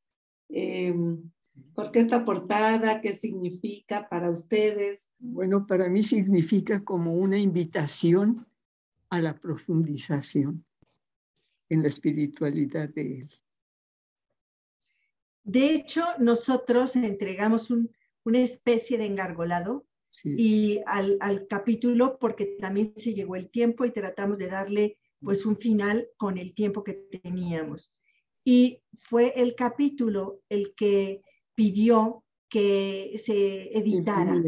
Em, 0.50 1.30
¿Por 1.74 1.90
qué 1.90 2.00
esta 2.00 2.24
portada? 2.24 3.00
¿Qué 3.00 3.14
significa 3.14 4.08
para 4.08 4.30
ustedes? 4.30 5.00
Bueno, 5.18 5.66
para 5.66 5.88
mí 5.88 6.02
significa 6.02 6.84
como 6.84 7.14
una 7.14 7.38
invitación 7.38 8.46
a 9.10 9.20
la 9.20 9.38
profundización 9.38 10.64
en 11.68 11.82
la 11.82 11.88
espiritualidad 11.88 12.88
de 12.88 13.20
él. 13.20 13.28
De 15.44 15.74
hecho, 15.74 16.04
nosotros 16.18 16.96
entregamos 16.96 17.70
una 18.24 18.38
especie 18.40 18.98
de 18.98 19.06
engargolado 19.06 19.86
y 20.24 20.80
al, 20.86 21.18
al, 21.20 21.46
capítulo 21.46 22.18
porque 22.18 22.56
también 22.58 22.94
se 22.96 23.12
llegó 23.12 23.36
el 23.36 23.50
tiempo 23.50 23.84
y 23.84 23.90
tratamos 23.90 24.38
de 24.38 24.48
darle 24.48 24.98
pues 25.20 25.44
un 25.44 25.56
final 25.56 26.08
con 26.16 26.38
el 26.38 26.54
tiempo 26.54 26.82
que 26.82 26.94
teníamos. 26.94 27.92
Y 28.44 28.82
fue 28.98 29.32
el 29.36 29.54
capítulo 29.54 30.40
el 30.48 30.74
que 30.74 31.22
pidió 31.56 32.22
que 32.48 33.14
se 33.18 33.76
editara. 33.76 34.40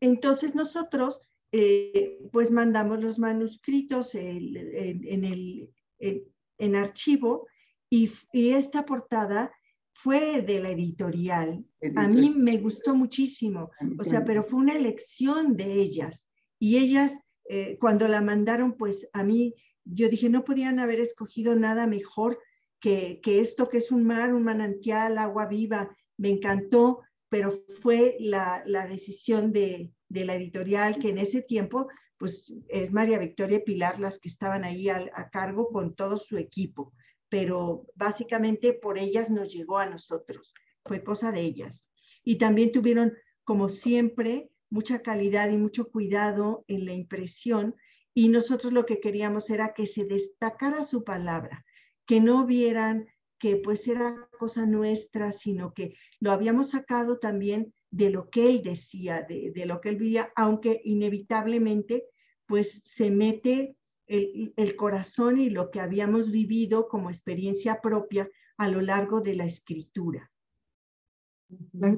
Entonces 0.00 0.54
nosotros 0.54 1.20
eh, 1.50 2.18
pues 2.30 2.50
mandamos 2.50 3.02
los 3.02 3.18
manuscritos 3.18 4.14
en, 4.14 5.24
el, 5.24 5.70
en, 5.98 6.76
archivo 6.76 7.46
y, 7.88 8.12
esta 8.32 8.84
portada 8.84 9.50
fue 9.94 10.42
de 10.42 10.60
la 10.60 10.70
editorial. 10.70 11.64
A 11.96 12.06
mí 12.06 12.30
me 12.30 12.58
gustó 12.58 12.94
muchísimo, 12.94 13.70
o 13.98 14.04
sea, 14.04 14.24
pero 14.24 14.44
fue 14.44 14.60
una 14.60 14.74
elección 14.74 15.56
de 15.56 15.72
ellas. 15.72 16.28
Y 16.58 16.76
ellas, 16.76 17.18
eh, 17.48 17.78
cuando 17.80 18.08
la 18.08 18.20
mandaron, 18.20 18.76
pues 18.76 19.08
a 19.12 19.24
mí, 19.24 19.54
yo 19.84 20.08
dije, 20.10 20.28
no 20.28 20.44
podían 20.44 20.78
haber 20.78 21.00
escogido 21.00 21.54
nada 21.54 21.86
mejor 21.86 22.38
que, 22.78 23.20
que 23.22 23.40
esto 23.40 23.68
que 23.68 23.78
es 23.78 23.90
un 23.90 24.04
mar, 24.04 24.34
un 24.34 24.44
manantial, 24.44 25.16
agua 25.16 25.46
viva, 25.46 25.96
me 26.18 26.28
encantó, 26.28 27.00
pero 27.30 27.64
fue 27.80 28.16
la, 28.20 28.62
decisión 28.88 29.52
de, 29.52 29.90
la 30.10 30.34
editorial 30.34 30.98
que 30.98 31.08
en 31.08 31.18
ese 31.18 31.40
tiempo, 31.40 31.88
pues 32.18 32.52
es 32.68 32.92
María 32.92 33.18
Victoria 33.18 33.64
Pilar 33.64 33.98
las 33.98 34.18
que 34.18 34.28
estaban 34.28 34.64
ahí 34.64 34.90
a, 34.90 35.08
a 35.14 35.30
cargo 35.30 35.70
con 35.70 35.94
todo 35.94 36.18
su 36.18 36.36
equipo, 36.36 36.92
pero 37.30 37.86
básicamente 37.94 38.74
por 38.74 38.98
ellas 38.98 39.30
nos 39.30 39.52
llegó 39.52 39.78
a 39.78 39.88
nosotros, 39.88 40.52
fue 40.84 41.02
cosa 41.02 41.32
de 41.32 41.40
ellas. 41.40 41.88
Y 42.22 42.36
también 42.36 42.72
tuvieron, 42.72 43.14
como 43.44 43.70
siempre, 43.70 44.50
mucha 44.68 45.00
calidad 45.00 45.48
y 45.48 45.56
mucho 45.56 45.88
cuidado 45.88 46.64
en 46.68 46.84
la 46.84 46.92
impresión 46.92 47.74
y 48.18 48.28
nosotros 48.28 48.72
lo 48.72 48.84
que 48.84 48.98
queríamos 48.98 49.48
era 49.48 49.74
que 49.74 49.86
se 49.86 50.04
destacara 50.04 50.84
su 50.84 51.04
palabra, 51.04 51.64
que 52.04 52.20
no 52.20 52.46
vieran 52.46 53.06
que 53.38 53.56
pues 53.56 53.86
era 53.86 54.28
cosa 54.38 54.66
nuestra, 54.66 55.32
sino 55.32 55.72
que 55.72 55.94
lo 56.20 56.32
habíamos 56.32 56.70
sacado 56.70 57.18
también 57.18 57.72
de 57.90 58.10
lo 58.10 58.28
que 58.30 58.50
él 58.50 58.62
decía, 58.62 59.26
de, 59.28 59.64
lo 59.66 59.80
que 59.80 59.90
él 59.90 59.96
veía, 59.96 60.32
aunque 60.36 60.80
inevitablemente 60.84 62.04
pues 62.46 62.82
se 62.84 63.10
mete 63.10 63.76
el, 64.06 64.52
el, 64.56 64.76
corazón 64.76 65.38
y 65.38 65.50
lo 65.50 65.70
que 65.70 65.80
habíamos 65.80 66.30
vivido 66.30 66.88
como 66.88 67.10
experiencia 67.10 67.80
propia 67.80 68.28
a 68.56 68.68
lo 68.68 68.80
largo 68.80 69.20
de 69.20 69.34
la 69.34 69.44
escritura. 69.44 70.30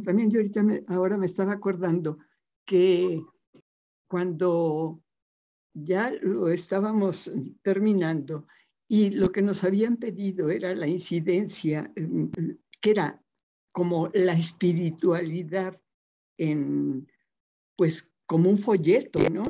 también 0.04 0.30
yo 0.30 0.40
ahorita 0.40 0.64
ahora 0.88 1.16
me 1.16 1.26
estaba 1.26 1.52
acordando 1.52 2.18
que 2.64 3.22
cuando 4.08 5.00
ya 5.72 6.10
lo 6.10 6.48
estábamos 6.48 7.32
terminando, 7.62 8.46
y 8.92 9.10
lo 9.10 9.30
que 9.30 9.40
nos 9.40 9.62
habían 9.62 9.98
pedido 9.98 10.50
era 10.50 10.74
la 10.74 10.88
incidencia, 10.88 11.92
em, 11.94 12.28
que 12.80 12.90
era 12.90 13.22
como 13.70 14.10
la 14.14 14.32
espiritualidad 14.32 15.80
en, 16.36 17.06
pues, 17.76 18.16
como 18.26 18.50
un 18.50 18.58
folleto, 18.58 19.20
¿no? 19.30 19.44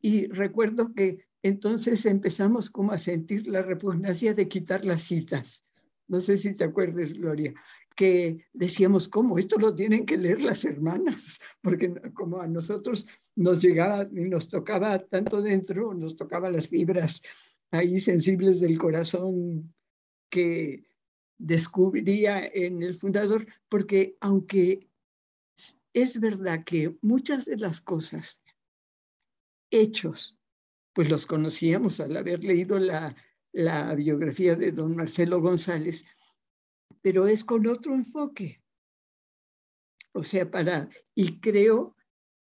Y 0.00 0.26
recuerdo 0.26 0.92
que 0.92 1.28
entonces 1.44 2.04
empezamos 2.04 2.70
como 2.70 2.90
a 2.90 2.98
sentir 2.98 3.46
la 3.46 3.62
repugnancia 3.62 4.34
de 4.34 4.48
quitar 4.48 4.84
las 4.84 5.02
citas, 5.02 5.62
no 6.08 6.18
sé 6.18 6.36
si 6.38 6.56
te 6.56 6.64
acuerdas, 6.64 7.12
Gloria, 7.12 7.54
que 7.94 8.44
decíamos, 8.52 9.08
¿cómo? 9.08 9.38
Esto 9.38 9.58
lo 9.58 9.76
tienen 9.76 10.06
que 10.06 10.18
leer 10.18 10.42
las 10.42 10.64
hermanas, 10.64 11.40
porque 11.62 11.94
como 12.14 12.40
a 12.40 12.48
nosotros 12.48 13.06
nos 13.36 13.62
llegaba 13.62 14.08
y 14.10 14.22
nos 14.22 14.48
tocaba 14.48 14.98
tanto 14.98 15.40
dentro, 15.40 15.94
nos 15.94 16.16
tocaba 16.16 16.50
las 16.50 16.66
fibras 16.66 17.22
ahí 17.72 17.98
sensibles 17.98 18.60
del 18.60 18.78
corazón 18.78 19.74
que 20.30 20.84
descubría 21.38 22.46
en 22.46 22.82
el 22.82 22.94
fundador, 22.94 23.44
porque 23.68 24.16
aunque 24.20 24.88
es 25.92 26.20
verdad 26.20 26.62
que 26.64 26.96
muchas 27.02 27.46
de 27.46 27.56
las 27.56 27.80
cosas, 27.80 28.42
hechos, 29.70 30.38
pues 30.92 31.10
los 31.10 31.26
conocíamos 31.26 31.98
al 32.00 32.16
haber 32.16 32.44
leído 32.44 32.78
la, 32.78 33.14
la 33.52 33.94
biografía 33.94 34.54
de 34.54 34.72
don 34.72 34.94
Marcelo 34.94 35.40
González, 35.40 36.04
pero 37.00 37.26
es 37.26 37.42
con 37.42 37.66
otro 37.66 37.94
enfoque. 37.94 38.62
O 40.12 40.22
sea, 40.22 40.50
para, 40.50 40.90
y 41.14 41.40
creo 41.40 41.96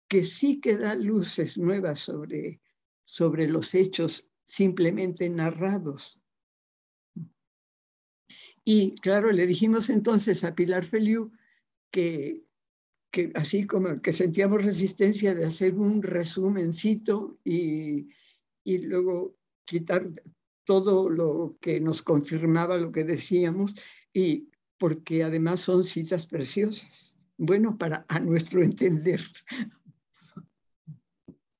que 0.08 0.24
sí 0.24 0.62
que 0.62 0.78
da 0.78 0.96
luces 0.96 1.58
nuevas 1.58 2.00
sobre, 2.00 2.62
sobre 3.04 3.48
los 3.48 3.76
hechos 3.76 4.32
simplemente 4.48 5.30
narrados. 5.30 6.22
Y 8.64 8.96
claro, 8.96 9.32
le 9.32 9.46
dijimos 9.46 9.90
entonces 9.90 10.44
a 10.44 10.56
Pilar 10.56 10.84
Feliu 10.84 11.32
que, 11.92 12.44
que 13.12 13.32
así 13.36 13.66
como 13.66 14.02
que 14.02 14.14
sentíamos 14.14 14.64
resistencia 14.64 15.36
de 15.36 15.46
hacer 15.46 15.76
un 15.76 16.02
resumencito 16.02 17.38
y, 17.44 18.10
y 18.64 18.78
luego 18.80 19.38
quitar 19.66 20.10
todo 20.64 21.10
lo 21.10 21.58
que 21.62 21.80
nos 21.80 22.02
confirmaba 22.02 22.78
lo 22.78 22.90
que 22.90 23.04
decíamos 23.04 23.76
y 24.14 24.50
porque 24.78 25.24
además 25.24 25.62
son 25.62 25.84
citas 25.84 26.26
preciosas. 26.26 27.18
Bueno, 27.38 27.78
para 27.78 28.06
a 28.08 28.20
nuestro 28.20 28.64
entender. 28.64 29.22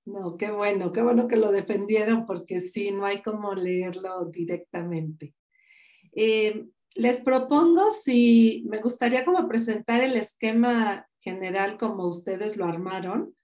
No, 0.08 0.38
qué 0.38 0.52
bueno, 0.52 0.94
qué 0.94 1.02
bueno 1.02 1.28
que 1.28 1.36
lo 1.36 1.52
defendieron 1.52 2.26
porque 2.26 2.62
sí, 2.62 2.92
no 2.92 3.06
hay 3.06 3.22
como 3.22 3.54
leerlo 3.54 4.24
directamente. 4.26 5.36
Eh, 6.14 6.66
les 6.96 7.20
propongo 7.20 7.92
si 7.92 8.66
me 8.70 8.80
gustaría 8.80 9.26
como 9.26 9.50
presentar 9.50 10.02
el 10.02 10.16
esquema 10.16 11.10
general 11.20 11.78
como 11.78 12.08
ustedes 12.08 12.56
lo 12.56 12.64
armaron, 12.64 13.36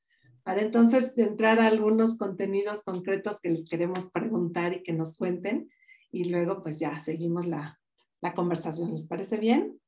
para 0.43 0.61
entonces 0.61 1.17
entrar 1.17 1.59
a 1.59 1.67
algunos 1.67 2.17
contenidos 2.17 2.81
concretos 2.83 3.41
que 3.41 3.49
les 3.49 3.67
queremos 3.67 4.09
preguntar 4.09 4.73
y 4.73 4.83
que 4.83 4.93
nos 4.93 5.17
cuenten 5.17 5.69
y 6.11 6.29
luego 6.29 6.61
pues 6.61 6.79
ya 6.79 6.97
seguimos 7.01 7.45
la, 7.45 7.77
la 8.21 8.33
conversación. 8.33 8.91
¿Les 8.91 9.05
parece 9.05 9.37
bien? 9.37 9.81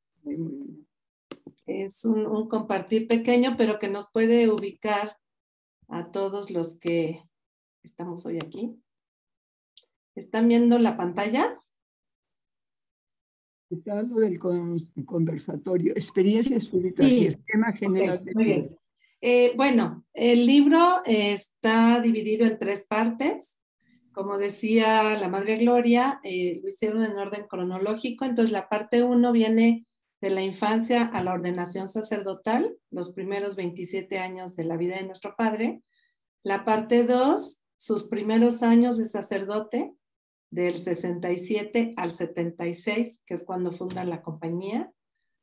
Es 1.66 2.04
un, 2.04 2.50
compartir 2.50 3.08
pequeño, 3.08 3.56
pero 3.58 3.80
que 3.80 3.88
nos 3.88 4.12
puede 4.12 4.50
ubicar 4.50 5.16
a 5.88 6.12
todos 6.12 6.52
los 6.52 6.78
que 6.80 7.24
estamos 7.84 8.26
hoy 8.26 8.38
aquí. 8.38 8.76
¿Están 10.16 10.48
viendo 10.48 10.80
la 10.80 10.98
pantalla? 10.98 11.60
Está 13.70 14.04
lo 14.04 14.20
del 14.20 14.40
conversatorio, 14.40 15.92
experiencia 15.94 16.56
espiritual 16.56 17.12
y 17.12 17.26
esquema 17.28 17.74
general. 17.74 18.24
muy 18.34 18.44
bien. 18.44 18.80
Eh, 19.22 19.54
bueno, 19.56 20.06
el 20.14 20.46
libro 20.46 21.02
está 21.06 22.00
dividido 22.00 22.46
en 22.46 22.60
tres 22.60 22.86
partes. 22.86 23.58
Como 24.12 24.38
decía 24.38 25.18
la 25.18 25.28
Madre 25.28 25.58
Gloria, 25.58 26.20
eh, 26.24 26.60
lo 26.62 26.70
hicieron 26.70 27.04
en 27.04 27.18
orden 27.18 27.48
cronológico. 27.48 28.24
Entonces, 28.24 28.52
la 28.52 28.70
parte 28.70 29.04
uno 29.04 29.32
viene 29.32 29.86
de 30.26 30.32
la 30.32 30.42
infancia 30.42 31.06
a 31.06 31.24
la 31.24 31.34
ordenación 31.34 31.88
sacerdotal, 31.88 32.76
los 32.90 33.14
primeros 33.14 33.56
27 33.56 34.18
años 34.18 34.56
de 34.56 34.64
la 34.64 34.76
vida 34.76 34.96
de 34.96 35.04
nuestro 35.04 35.36
Padre. 35.36 35.84
La 36.44 36.66
parte 36.66 37.04
2, 37.04 37.60
sus 37.78 38.06
primeros 38.06 38.64
años 38.64 38.98
de 38.98 39.08
sacerdote, 39.08 39.94
del 40.50 40.80
67 40.80 41.92
al 41.96 42.10
76, 42.10 43.22
que 43.24 43.36
es 43.36 43.44
cuando 43.44 43.72
funda 43.72 44.04
la 44.04 44.24
compañía 44.24 44.92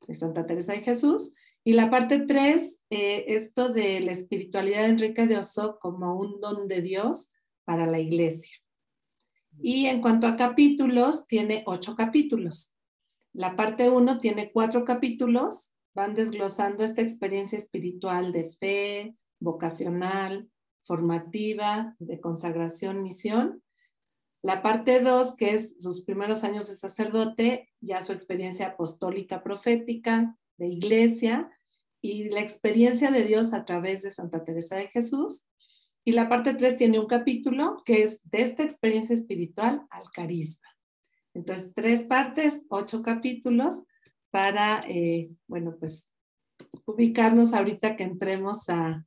de 0.08 0.16
Santa 0.16 0.46
Teresa 0.46 0.72
de 0.72 0.82
Jesús. 0.82 1.32
Y 1.62 1.74
la 1.74 1.88
parte 1.88 2.18
3, 2.18 2.80
eh, 2.90 3.24
esto 3.28 3.68
de 3.68 4.00
la 4.00 4.10
espiritualidad 4.10 4.82
de 4.82 4.88
Enrique 4.88 5.28
de 5.28 5.36
Oso 5.36 5.78
como 5.80 6.18
un 6.18 6.40
don 6.40 6.66
de 6.66 6.82
Dios 6.82 7.28
para 7.64 7.86
la 7.86 8.00
iglesia. 8.00 8.56
Y 9.60 9.86
en 9.86 10.00
cuanto 10.00 10.26
a 10.26 10.34
capítulos, 10.34 11.28
tiene 11.28 11.62
ocho 11.66 11.94
capítulos. 11.94 12.71
La 13.32 13.56
parte 13.56 13.88
uno 13.88 14.18
tiene 14.18 14.52
cuatro 14.52 14.84
capítulos, 14.84 15.72
van 15.94 16.14
desglosando 16.14 16.84
esta 16.84 17.02
experiencia 17.02 17.58
espiritual 17.58 18.32
de 18.32 18.50
fe, 18.52 19.16
vocacional, 19.40 20.50
formativa, 20.84 21.96
de 21.98 22.20
consagración, 22.20 23.02
misión. 23.02 23.62
La 24.42 24.62
parte 24.62 25.00
dos, 25.00 25.36
que 25.36 25.54
es 25.54 25.74
sus 25.78 26.04
primeros 26.04 26.44
años 26.44 26.68
de 26.68 26.76
sacerdote, 26.76 27.70
ya 27.80 28.02
su 28.02 28.12
experiencia 28.12 28.68
apostólica 28.68 29.42
profética, 29.42 30.36
de 30.58 30.66
iglesia, 30.68 31.50
y 32.02 32.28
la 32.30 32.40
experiencia 32.40 33.10
de 33.10 33.24
Dios 33.24 33.52
a 33.52 33.64
través 33.64 34.02
de 34.02 34.10
Santa 34.10 34.44
Teresa 34.44 34.76
de 34.76 34.88
Jesús. 34.88 35.46
Y 36.04 36.12
la 36.12 36.28
parte 36.28 36.54
3 36.54 36.76
tiene 36.76 36.98
un 36.98 37.06
capítulo 37.06 37.80
que 37.84 38.02
es 38.02 38.20
de 38.24 38.42
esta 38.42 38.64
experiencia 38.64 39.14
espiritual 39.14 39.86
al 39.88 40.10
carisma. 40.10 40.68
Entonces, 41.34 41.72
tres 41.74 42.02
partes, 42.04 42.62
ocho 42.68 43.02
capítulos 43.02 43.84
para, 44.30 44.80
eh, 44.88 45.30
bueno, 45.46 45.76
pues 45.78 46.10
ubicarnos 46.86 47.52
ahorita 47.52 47.96
que 47.96 48.04
entremos 48.04 48.68
a, 48.68 49.06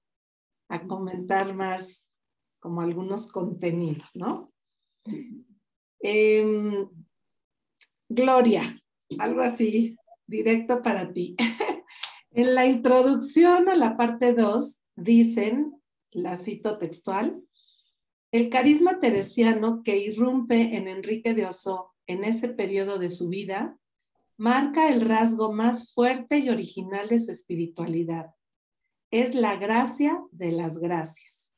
a 0.70 0.88
comentar 0.88 1.54
más 1.54 2.08
como 2.60 2.82
algunos 2.82 3.32
contenidos, 3.32 4.16
¿no? 4.16 4.52
Em, 6.00 6.88
Gloria, 8.10 8.62
algo 9.20 9.42
así, 9.42 9.98
directo 10.28 10.82
para 10.82 11.12
ti. 11.12 11.36
en 12.32 12.56
la 12.56 12.66
introducción 12.66 13.70
a 13.70 13.76
la 13.76 13.98
parte 13.98 14.34
2 14.34 14.80
dicen 14.96 15.74
la 16.12 16.38
cito 16.38 16.78
textual, 16.78 17.42
el 18.32 18.50
carisma 18.50 19.00
teresiano 19.00 19.82
que 19.84 19.98
irrumpe 19.98 20.76
en 20.76 20.88
Enrique 20.88 21.34
de 21.34 21.46
Oso 21.46 21.95
en 22.08 22.24
ese 22.24 22.50
periodo 22.50 22.98
de 22.98 23.10
su 23.10 23.30
vida 23.30 23.78
marca 24.38 24.90
el 24.90 25.02
rasgo 25.02 25.54
más 25.54 25.94
fuerte 25.94 26.40
y 26.40 26.50
original 26.50 27.08
de 27.08 27.20
su 27.20 27.32
espiritualidad. 27.32 28.32
Es 29.12 29.34
la 29.34 29.56
gracia 29.56 30.22
de 30.32 30.52
las 30.52 30.78
gracias. 30.78 31.54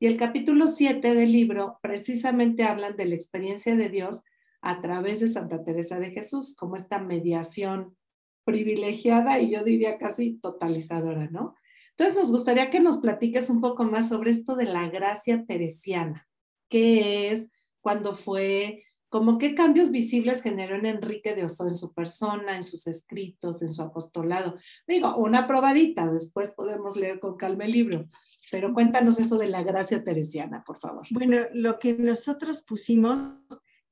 Y 0.00 0.06
el 0.06 0.16
capítulo 0.16 0.66
7 0.66 1.14
del 1.14 1.32
libro 1.32 1.78
precisamente 1.80 2.64
hablan 2.64 2.96
de 2.96 3.06
la 3.06 3.14
experiencia 3.14 3.76
de 3.76 3.88
Dios 3.88 4.22
a 4.60 4.80
través 4.80 5.20
de 5.20 5.28
Santa 5.28 5.62
Teresa 5.62 6.00
de 6.00 6.10
Jesús, 6.10 6.56
como 6.56 6.76
esta 6.76 6.98
mediación 6.98 7.96
privilegiada 8.44 9.40
y 9.40 9.50
yo 9.50 9.62
diría 9.62 9.98
casi 9.98 10.38
totalizadora, 10.38 11.28
¿no? 11.30 11.54
Entonces 11.90 12.16
nos 12.16 12.30
gustaría 12.30 12.70
que 12.70 12.80
nos 12.80 12.98
platiques 12.98 13.48
un 13.50 13.60
poco 13.60 13.84
más 13.84 14.08
sobre 14.08 14.32
esto 14.32 14.56
de 14.56 14.64
la 14.64 14.88
gracia 14.88 15.44
teresiana. 15.46 16.28
¿Qué 16.68 17.30
es? 17.30 17.50
¿Cuándo 17.80 18.12
fue? 18.12 18.84
¿Cómo 19.14 19.38
qué 19.38 19.54
cambios 19.54 19.92
visibles 19.92 20.42
generó 20.42 20.74
en 20.74 20.86
Enrique 20.86 21.36
de 21.36 21.44
Oso 21.44 21.68
en 21.68 21.76
su 21.76 21.94
persona, 21.94 22.56
en 22.56 22.64
sus 22.64 22.88
escritos, 22.88 23.62
en 23.62 23.68
su 23.68 23.80
apostolado? 23.80 24.56
Digo, 24.88 25.16
una 25.18 25.46
probadita, 25.46 26.10
después 26.10 26.50
podemos 26.50 26.96
leer 26.96 27.20
con 27.20 27.36
calma 27.36 27.64
el 27.64 27.70
libro, 27.70 28.08
pero 28.50 28.74
cuéntanos 28.74 29.16
eso 29.20 29.38
de 29.38 29.46
la 29.46 29.62
gracia 29.62 30.02
teresiana, 30.02 30.64
por 30.66 30.80
favor. 30.80 31.06
Bueno, 31.12 31.46
lo 31.52 31.78
que 31.78 31.94
nosotros 31.94 32.62
pusimos, 32.62 33.20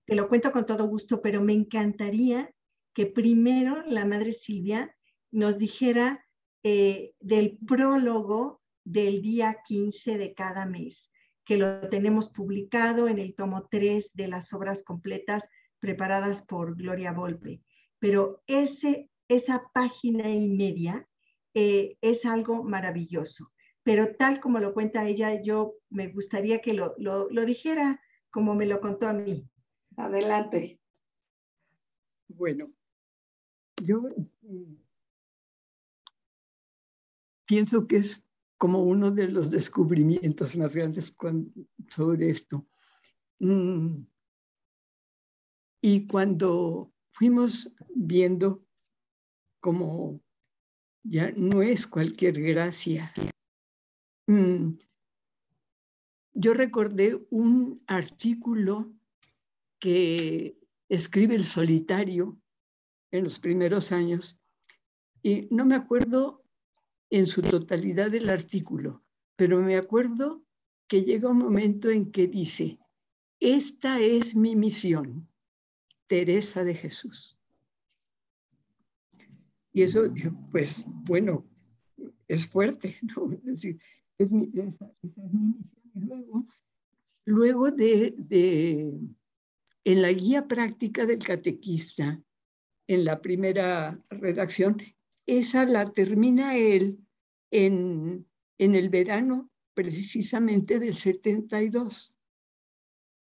te 0.07 0.17
lo 0.17 0.29
cuento 0.29 0.51
con 0.51 0.67
todo 0.67 0.89
gusto, 0.89 1.23
pero 1.23 1.41
me 1.41 1.53
encantaría 1.53 2.53
que 2.93 3.07
primero 3.07 3.81
la 3.87 4.05
Madre 4.05 4.33
Silvia 4.33 4.93
nos 5.31 5.57
dijera 5.57 6.27
eh, 6.65 7.15
del 7.21 7.59
prólogo 7.65 8.61
del 8.83 9.23
día 9.23 9.59
15 9.65 10.19
de 10.19 10.35
cada 10.35 10.67
mes, 10.67 11.12
que 11.45 11.57
lo 11.57 11.89
tenemos 11.89 12.29
publicado 12.31 13.09
en 13.09 13.19
el 13.19 13.35
tomo 13.35 13.69
3 13.71 14.13
de 14.15 14.29
las 14.29 14.53
obras 14.53 14.83
completas 14.83 15.49
preparadas 15.79 16.43
por 16.43 16.77
Gloria 16.77 17.13
Volpe. 17.13 17.63
Pero 17.99 18.43
ese, 18.47 19.11
esa 19.29 19.65
página 19.73 20.31
y 20.31 20.49
media 20.49 21.09
eh, 21.55 21.97
es 22.01 22.25
algo 22.25 22.63
maravilloso. 22.63 23.53
Pero 23.83 24.15
tal 24.15 24.41
como 24.41 24.61
lo 24.61 24.75
cuenta 24.75 25.09
ella, 25.09 25.43
yo 25.43 25.75
me 25.91 26.09
gustaría 26.09 26.61
que 26.61 26.73
lo, 26.73 26.95
lo, 26.99 27.29
lo 27.31 27.45
dijera 27.45 28.01
como 28.31 28.55
me 28.55 28.67
lo 28.67 28.81
contó 28.81 29.09
a 29.09 29.13
mí. 29.13 29.49
Adelante. 29.97 30.81
Bueno, 32.29 32.73
yo 33.83 34.09
este, 34.17 34.47
pienso 37.45 37.87
que 37.87 37.97
es 37.97 38.27
como 38.63 38.85
uno 38.85 39.11
de 39.11 39.27
los 39.27 39.51
descubrimientos 39.51 40.55
más 40.55 40.77
grandes 40.77 41.13
sobre 41.91 42.31
esto. 42.31 42.65
Mm. 43.41 44.05
Y 45.81 46.07
cuando 46.07 46.93
fuimos 47.11 47.75
viendo 47.93 48.65
como 49.59 50.23
ya 51.03 51.33
no 51.33 51.61
es 51.61 51.89
cualquier 51.89 52.41
gracia. 52.41 53.13
Mm, 54.29 54.79
yo 56.35 56.55
recordé 56.55 57.19
un 57.31 57.83
artículo 57.89 58.95
que 59.81 60.57
escribe 60.89 61.35
el 61.35 61.45
solitario 61.45 62.41
en 63.11 63.25
los 63.25 63.41
primeros 63.41 63.91
años 63.91 64.39
y 65.21 65.49
no 65.51 65.67
me 65.67 65.75
acuerdo 65.75 66.42
en 67.13 67.27
su 67.27 67.43
totalidad 67.43 68.11
del 68.11 68.31
artículo, 68.31 69.05
pero 69.37 69.61
me 69.61 69.77
acuerdo 69.77 70.43
que 70.89 71.03
llega 71.03 71.29
un 71.29 71.37
momento 71.37 71.91
en 71.91 72.11
que 72.11 72.27
dice, 72.27 72.79
esta 73.39 74.01
es 74.01 74.35
mi 74.35 74.57
misión, 74.57 75.29
Teresa 76.07 76.65
de 76.65 76.75
Jesús. 76.75 77.39
Y 79.75 79.83
eso, 79.83 80.11
pues, 80.53 80.87
bueno, 81.07 81.47
es 82.29 82.47
fuerte, 82.47 82.97
¿no? 83.15 83.31
Es 83.31 83.45
decir, 83.45 83.79
esa, 84.17 84.35
es 85.03 85.13
mi 85.13 85.27
misión. 85.27 85.71
Y 85.93 86.01
luego, 86.01 86.47
luego 87.27 87.71
de, 87.71 88.15
de, 88.17 88.99
en 89.85 90.01
la 90.01 90.13
guía 90.13 90.49
práctica 90.49 91.05
del 91.05 91.19
catequista, 91.19 92.25
en 92.87 93.05
la 93.05 93.21
primera 93.21 94.03
redacción, 94.09 94.79
esa 95.27 95.65
la 95.65 95.91
termina 95.93 96.57
él 96.57 96.99
en, 97.51 98.27
en 98.59 98.75
el 98.75 98.89
verano 98.89 99.51
precisamente 99.75 100.79
del 100.79 100.95
72, 100.95 102.17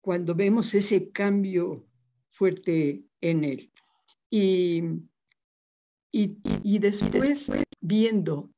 cuando 0.01 0.35
vemos 0.35 0.73
ese 0.73 1.11
cambio 1.11 1.87
fuerte 2.29 3.05
en 3.21 3.43
él. 3.43 3.71
Y, 4.29 4.83
y, 6.11 6.39
y 6.63 6.79
después 6.79 7.51
viendo, 7.81 8.51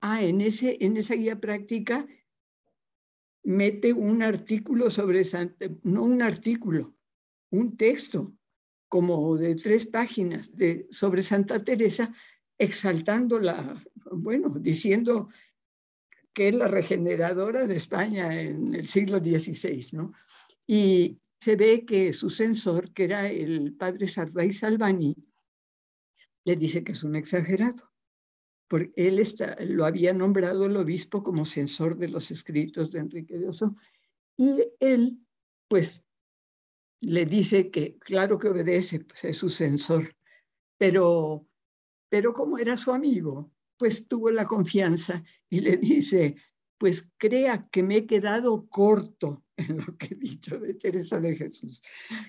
ah, 0.00 0.22
en, 0.22 0.40
ese, 0.40 0.76
en 0.80 0.96
esa 0.96 1.14
guía 1.14 1.40
práctica 1.40 2.06
mete 3.42 3.92
un 3.92 4.22
artículo 4.22 4.90
sobre 4.90 5.24
Santa, 5.24 5.66
no 5.82 6.04
un 6.04 6.22
artículo, 6.22 6.94
un 7.50 7.76
texto 7.76 8.32
como 8.88 9.36
de 9.36 9.54
tres 9.56 9.86
páginas 9.86 10.54
de, 10.54 10.86
sobre 10.90 11.22
Santa 11.22 11.64
Teresa, 11.64 12.14
exaltándola, 12.58 13.82
bueno, 14.10 14.54
diciendo 14.58 15.28
que 16.32 16.48
es 16.48 16.54
la 16.54 16.68
regeneradora 16.68 17.66
de 17.66 17.76
España 17.76 18.40
en 18.40 18.74
el 18.74 18.86
siglo 18.86 19.18
XVI, 19.18 19.88
¿no? 19.92 20.12
Y 20.66 21.18
se 21.40 21.56
ve 21.56 21.84
que 21.84 22.12
su 22.12 22.30
censor, 22.30 22.92
que 22.92 23.04
era 23.04 23.28
el 23.28 23.74
padre 23.74 24.06
Sardai 24.06 24.52
Salvani, 24.52 25.16
le 26.44 26.56
dice 26.56 26.82
que 26.82 26.92
es 26.92 27.02
un 27.02 27.16
exagerado, 27.16 27.92
porque 28.68 28.92
él 28.96 29.18
está, 29.18 29.56
lo 29.64 29.84
había 29.84 30.12
nombrado 30.12 30.66
el 30.66 30.76
obispo 30.76 31.22
como 31.22 31.44
censor 31.44 31.96
de 31.98 32.08
los 32.08 32.30
escritos 32.30 32.92
de 32.92 33.00
Enrique 33.00 33.38
de 33.38 33.48
Oso, 33.48 33.74
y 34.36 34.62
él, 34.80 35.18
pues, 35.68 36.08
le 37.00 37.26
dice 37.26 37.70
que 37.70 37.98
claro 37.98 38.38
que 38.38 38.48
obedece, 38.48 39.00
pues 39.00 39.24
es 39.24 39.36
su 39.36 39.50
censor, 39.50 40.16
pero, 40.78 41.46
pero 42.12 42.34
como 42.34 42.58
era 42.58 42.76
su 42.76 42.92
amigo, 42.92 43.50
pues 43.78 44.06
tuvo 44.06 44.30
la 44.30 44.44
confianza 44.44 45.24
y 45.48 45.62
le 45.62 45.78
dice, 45.78 46.36
pues 46.76 47.10
crea 47.16 47.66
que 47.70 47.82
me 47.82 47.96
he 47.96 48.06
quedado 48.06 48.68
corto 48.68 49.46
en 49.56 49.78
lo 49.78 49.96
que 49.96 50.08
he 50.08 50.16
dicho 50.16 50.60
de 50.60 50.74
Teresa 50.74 51.18
de 51.20 51.34
Jesús. 51.34 51.80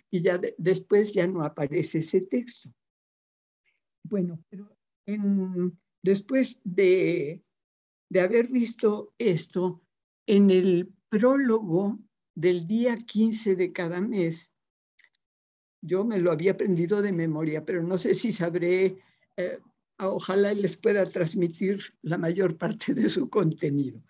Y 0.09 0.21
ya 0.21 0.39
después 0.57 1.13
ya 1.13 1.27
no 1.27 1.43
aparece 1.43 1.97
ese 1.97 2.21
texto. 2.21 2.73
Bueno, 4.03 4.41
pero 4.49 4.73
después 6.01 6.61
de, 6.63 7.43
de 8.07 8.21
haber 8.21 8.47
visto 8.47 9.13
esto, 9.17 9.81
en 10.27 10.49
el 10.49 10.93
prólogo 11.09 11.99
del 12.35 12.65
día 12.65 12.95
15 12.95 13.57
de 13.57 13.73
cada 13.73 13.99
mes, 13.99 14.55
yo 15.81 16.05
me 16.05 16.19
lo 16.19 16.31
había 16.31 16.53
aprendido 16.53 17.01
de 17.01 17.11
memoria, 17.11 17.65
pero 17.65 17.83
no 17.83 17.97
sé 17.97 18.15
si 18.15 18.31
sabré, 18.31 19.03
eh, 19.35 19.59
ojalá 20.09 20.53
les 20.53 20.77
pueda 20.77 21.05
transmitir 21.05 21.81
la 22.01 22.17
mayor 22.17 22.57
parte 22.57 22.93
de 22.93 23.09
su 23.09 23.29
contenido. 23.29 24.01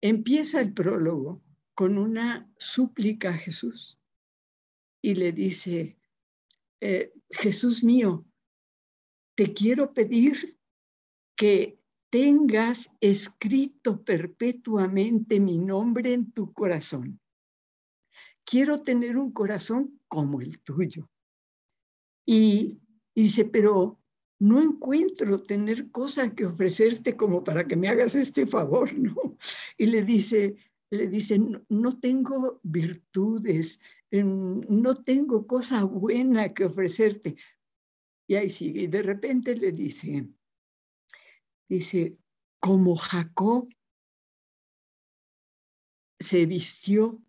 Empieza 0.00 0.60
el 0.60 0.72
prólogo 0.72 1.42
con 1.74 1.98
una 1.98 2.50
súplica 2.56 3.30
a 3.30 3.34
Jesús 3.34 3.98
y 5.02 5.14
le 5.14 5.32
dice, 5.32 5.98
eh, 6.80 7.12
Jesús 7.30 7.84
mío, 7.84 8.26
te 9.34 9.52
quiero 9.52 9.92
pedir 9.92 10.58
que 11.36 11.76
tengas 12.10 12.96
escrito 13.00 14.02
perpetuamente 14.02 15.38
mi 15.38 15.58
nombre 15.58 16.14
en 16.14 16.32
tu 16.32 16.52
corazón. 16.52 17.20
Quiero 18.44 18.80
tener 18.80 19.18
un 19.18 19.32
corazón 19.32 20.00
como 20.08 20.40
el 20.40 20.60
tuyo. 20.62 21.10
Y, 22.24 22.80
dice, 23.14 23.44
pero 23.44 24.00
no 24.38 24.62
encuentro 24.62 25.42
tener 25.42 25.90
cosa 25.90 26.34
que 26.34 26.46
ofrecerte 26.46 27.16
como 27.16 27.42
para 27.42 27.66
que 27.66 27.76
me 27.76 27.88
hagas 27.88 28.14
este 28.14 28.46
favor, 28.46 28.92
¿no? 28.98 29.36
Y 29.78 29.86
le 29.86 30.02
dice, 30.02 30.56
le 30.90 31.08
dice, 31.08 31.38
no, 31.68 31.98
tengo 31.98 32.60
virtudes, 32.62 33.80
no 34.10 34.94
tengo 35.02 35.46
cosa 35.46 35.84
buena 35.84 36.52
que 36.52 36.64
ofrecerte. 36.64 37.36
Y 38.28 38.34
ahí 38.34 38.50
sigue, 38.50 38.82
y 38.82 38.86
de 38.88 39.02
repente 39.02 39.56
le 39.56 39.72
dice, 39.72 40.28
dice, 41.68 42.12
como 42.60 42.96
Jacob 42.96 43.68
se 46.18 46.46
vistió 46.46 47.22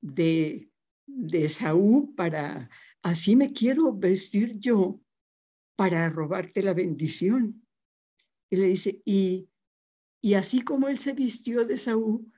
de 0.00 0.70
de 1.06 1.48
Saúl 1.48 2.14
para, 2.14 2.70
así 3.02 3.36
me 3.36 3.52
quiero 3.52 3.92
vestir 3.92 4.58
yo 4.58 5.00
para 5.76 6.08
robarte 6.08 6.62
la 6.62 6.74
bendición. 6.74 7.66
Y 8.50 8.56
le 8.56 8.66
dice, 8.68 9.02
y, 9.04 9.48
y 10.20 10.34
así 10.34 10.62
como 10.62 10.88
él 10.88 10.98
se 10.98 11.12
vistió 11.12 11.64
de 11.64 11.76
Saúl, 11.76 12.32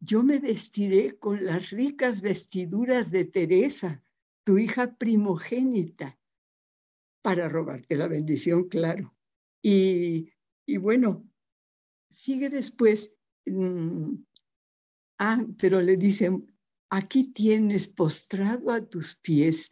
yo 0.00 0.22
me 0.22 0.38
vestiré 0.38 1.18
con 1.18 1.44
las 1.44 1.70
ricas 1.70 2.20
vestiduras 2.20 3.10
de 3.10 3.24
Teresa, 3.24 4.02
tu 4.44 4.58
hija 4.58 4.96
primogénita, 4.96 6.18
para 7.22 7.48
robarte 7.48 7.96
la 7.96 8.08
bendición, 8.08 8.68
claro. 8.68 9.14
Y, 9.60 10.32
y 10.66 10.76
bueno, 10.76 11.28
sigue 12.10 12.48
después, 12.48 13.12
mm, 13.46 14.14
ah, 15.18 15.44
pero 15.58 15.82
le 15.82 15.96
dicen, 15.96 16.46
aquí 16.90 17.32
tienes 17.32 17.88
postrado 17.88 18.70
a 18.70 18.80
tus 18.80 19.16
pies 19.16 19.70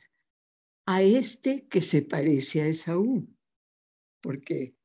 a 0.87 1.03
este 1.03 1.67
que 1.69 1.83
se 1.83 2.03
parece 2.03 2.63
a 2.63 2.69
Esaú, 2.69 3.29
porque 4.23 4.77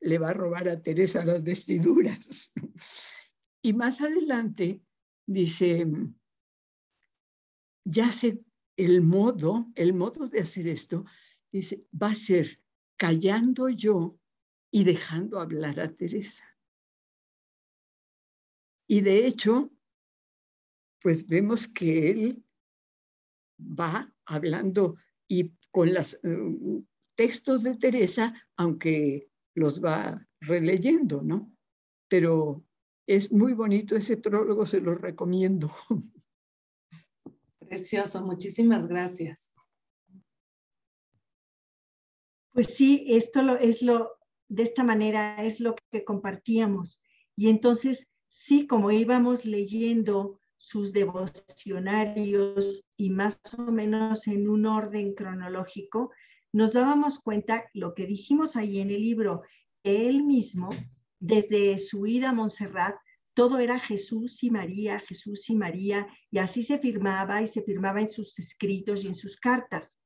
le 0.00 0.18
va 0.18 0.30
a 0.30 0.34
robar 0.34 0.68
a 0.68 0.80
Teresa 0.80 1.24
las 1.24 1.42
vestiduras. 1.42 2.52
Y 3.62 3.74
más 3.74 4.00
adelante 4.00 4.80
dice, 5.26 5.86
ya 7.84 8.10
sé 8.10 8.38
el 8.78 9.02
modo, 9.02 9.66
el 9.74 9.92
modo 9.92 10.26
de 10.28 10.40
hacer 10.40 10.66
esto, 10.66 11.04
dice, 11.52 11.86
va 11.92 12.06
a 12.06 12.14
ser 12.14 12.46
callando 12.96 13.68
yo 13.68 14.18
y 14.70 14.84
dejando 14.84 15.40
hablar 15.40 15.78
a 15.78 15.94
Teresa. 15.94 16.44
Y 18.88 19.02
de 19.02 19.26
hecho, 19.26 19.70
pues 21.02 21.26
vemos 21.26 21.68
que 21.68 22.10
él 22.10 22.44
va 23.58 24.10
hablando 24.24 24.96
y 25.30 25.54
con 25.70 25.94
los 25.94 26.14
eh, 26.24 26.82
textos 27.14 27.62
de 27.62 27.76
Teresa, 27.76 28.34
aunque 28.56 29.30
los 29.54 29.82
va 29.82 30.26
releyendo, 30.40 31.22
¿no? 31.22 31.56
Pero 32.08 32.64
es 33.06 33.32
muy 33.32 33.54
bonito 33.54 33.94
ese 33.94 34.16
prólogo, 34.16 34.66
se 34.66 34.80
lo 34.80 34.96
recomiendo. 34.96 35.70
Precioso, 37.60 38.26
muchísimas 38.26 38.88
gracias. 38.88 39.54
Pues 42.52 42.74
sí, 42.74 43.06
esto 43.10 43.42
lo, 43.42 43.56
es 43.56 43.82
lo, 43.82 44.18
de 44.48 44.64
esta 44.64 44.82
manera 44.82 45.36
es 45.44 45.60
lo 45.60 45.76
que 45.92 46.04
compartíamos. 46.04 47.00
Y 47.36 47.50
entonces, 47.50 48.08
sí, 48.26 48.66
como 48.66 48.90
íbamos 48.90 49.44
leyendo 49.44 50.39
sus 50.60 50.92
devocionarios 50.92 52.84
y 52.96 53.08
más 53.08 53.40
o 53.56 53.62
menos 53.72 54.26
en 54.28 54.46
un 54.46 54.66
orden 54.66 55.14
cronológico, 55.14 56.12
nos 56.52 56.74
dábamos 56.74 57.18
cuenta 57.18 57.64
lo 57.72 57.94
que 57.94 58.06
dijimos 58.06 58.56
ahí 58.56 58.80
en 58.80 58.90
el 58.90 59.00
libro, 59.00 59.42
él 59.82 60.22
mismo, 60.22 60.68
desde 61.18 61.78
su 61.78 62.06
ida 62.06 62.30
a 62.30 62.32
Montserrat, 62.34 62.96
todo 63.32 63.58
era 63.58 63.80
Jesús 63.80 64.42
y 64.42 64.50
María, 64.50 65.00
Jesús 65.00 65.48
y 65.48 65.56
María, 65.56 66.06
y 66.30 66.38
así 66.38 66.62
se 66.62 66.78
firmaba 66.78 67.40
y 67.40 67.48
se 67.48 67.62
firmaba 67.62 68.02
en 68.02 68.08
sus 68.08 68.38
escritos 68.38 69.04
y 69.04 69.08
en 69.08 69.14
sus 69.14 69.38
cartas. 69.38 69.98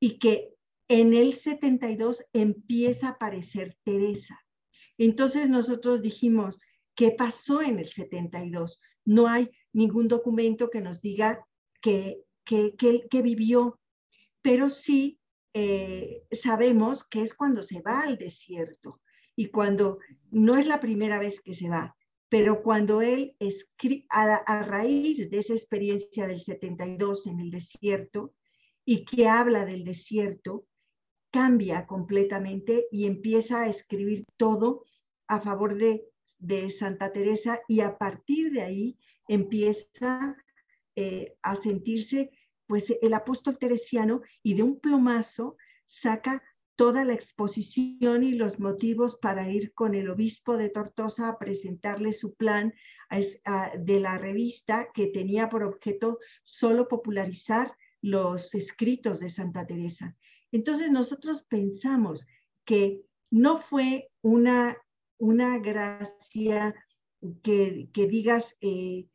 Y 0.00 0.18
que 0.18 0.52
en 0.88 1.14
el 1.14 1.34
72 1.34 2.24
empieza 2.32 3.06
a 3.06 3.10
aparecer 3.12 3.76
Teresa. 3.84 4.36
Entonces 4.98 5.48
nosotros 5.48 6.02
dijimos, 6.02 6.58
¿qué 6.96 7.12
pasó 7.12 7.62
en 7.62 7.78
el 7.78 7.86
72? 7.86 8.80
No 9.04 9.28
hay 9.28 9.48
ningún 9.76 10.08
documento 10.08 10.70
que 10.70 10.80
nos 10.80 11.02
diga 11.02 11.46
que, 11.82 12.22
que, 12.44 13.22
vivió, 13.22 13.78
pero 14.40 14.70
sí 14.70 15.20
eh, 15.52 16.24
sabemos 16.32 17.04
que 17.04 17.22
es 17.22 17.34
cuando 17.34 17.62
se 17.62 17.82
va 17.82 18.00
al 18.00 18.16
desierto 18.16 19.02
y 19.36 19.50
cuando 19.50 19.98
no 20.30 20.56
es 20.56 20.66
la 20.66 20.80
primera 20.80 21.18
vez 21.18 21.42
que 21.42 21.54
se 21.54 21.68
va, 21.68 21.94
pero 22.30 22.62
cuando 22.62 23.02
él 23.02 23.36
escribe 23.38 24.06
a, 24.08 24.36
a, 24.36 24.62
raíz 24.62 25.28
de 25.30 25.38
esa 25.38 25.52
experiencia 25.52 26.26
del 26.26 26.40
72 26.40 27.26
en 27.26 27.40
el 27.40 27.50
desierto 27.50 28.34
y 28.82 29.04
que 29.04 29.28
habla 29.28 29.66
del 29.66 29.84
desierto, 29.84 30.66
cambia 31.30 31.86
completamente 31.86 32.86
y 32.90 33.06
empieza 33.06 33.60
a 33.60 33.68
escribir 33.68 34.24
todo 34.38 34.86
a 35.28 35.38
favor 35.38 35.76
de, 35.76 36.06
de 36.38 36.70
Santa 36.70 37.12
Teresa 37.12 37.60
y 37.68 37.80
a 37.80 37.98
partir 37.98 38.52
de 38.52 38.62
ahí 38.62 38.98
empieza 39.28 40.36
eh, 40.94 41.36
a 41.42 41.54
sentirse 41.54 42.30
pues 42.66 42.92
el 43.00 43.14
apóstol 43.14 43.58
teresiano 43.58 44.22
y 44.42 44.54
de 44.54 44.62
un 44.62 44.80
plomazo 44.80 45.56
saca 45.84 46.42
toda 46.76 47.04
la 47.04 47.14
exposición 47.14 48.22
y 48.22 48.32
los 48.32 48.60
motivos 48.60 49.16
para 49.16 49.48
ir 49.50 49.72
con 49.72 49.94
el 49.94 50.10
obispo 50.10 50.56
de 50.56 50.68
Tortosa 50.68 51.28
a 51.28 51.38
presentarle 51.38 52.12
su 52.12 52.34
plan 52.34 52.74
de 53.78 54.00
la 54.00 54.18
revista 54.18 54.88
que 54.92 55.06
tenía 55.06 55.48
por 55.48 55.62
objeto 55.62 56.18
solo 56.42 56.86
popularizar 56.86 57.74
los 58.02 58.54
escritos 58.54 59.20
de 59.20 59.30
Santa 59.30 59.66
Teresa. 59.66 60.16
Entonces 60.52 60.90
nosotros 60.90 61.44
pensamos 61.48 62.26
que 62.64 63.02
no 63.30 63.58
fue 63.58 64.10
una, 64.22 64.76
una 65.18 65.58
gracia 65.58 66.74
que, 67.42 67.88
digas 67.94 68.56
eh, 68.60 69.06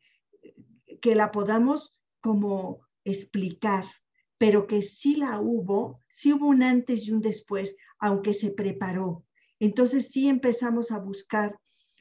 que 1.00 1.14
la 1.14 1.30
podamos 1.30 1.94
como 2.20 2.80
explicar, 3.04 3.84
pero 4.38 4.66
que 4.66 4.82
sí 4.82 5.16
la 5.16 5.40
hubo, 5.40 6.02
sí 6.08 6.32
hubo 6.32 6.46
un 6.46 6.62
antes 6.62 7.06
y 7.06 7.12
un 7.12 7.20
después, 7.20 7.76
aunque 7.98 8.34
se 8.34 8.50
preparó. 8.50 9.24
Entonces 9.60 10.10
sí 10.10 10.28
empezamos 10.28 10.90
a 10.90 10.98
buscar 10.98 11.58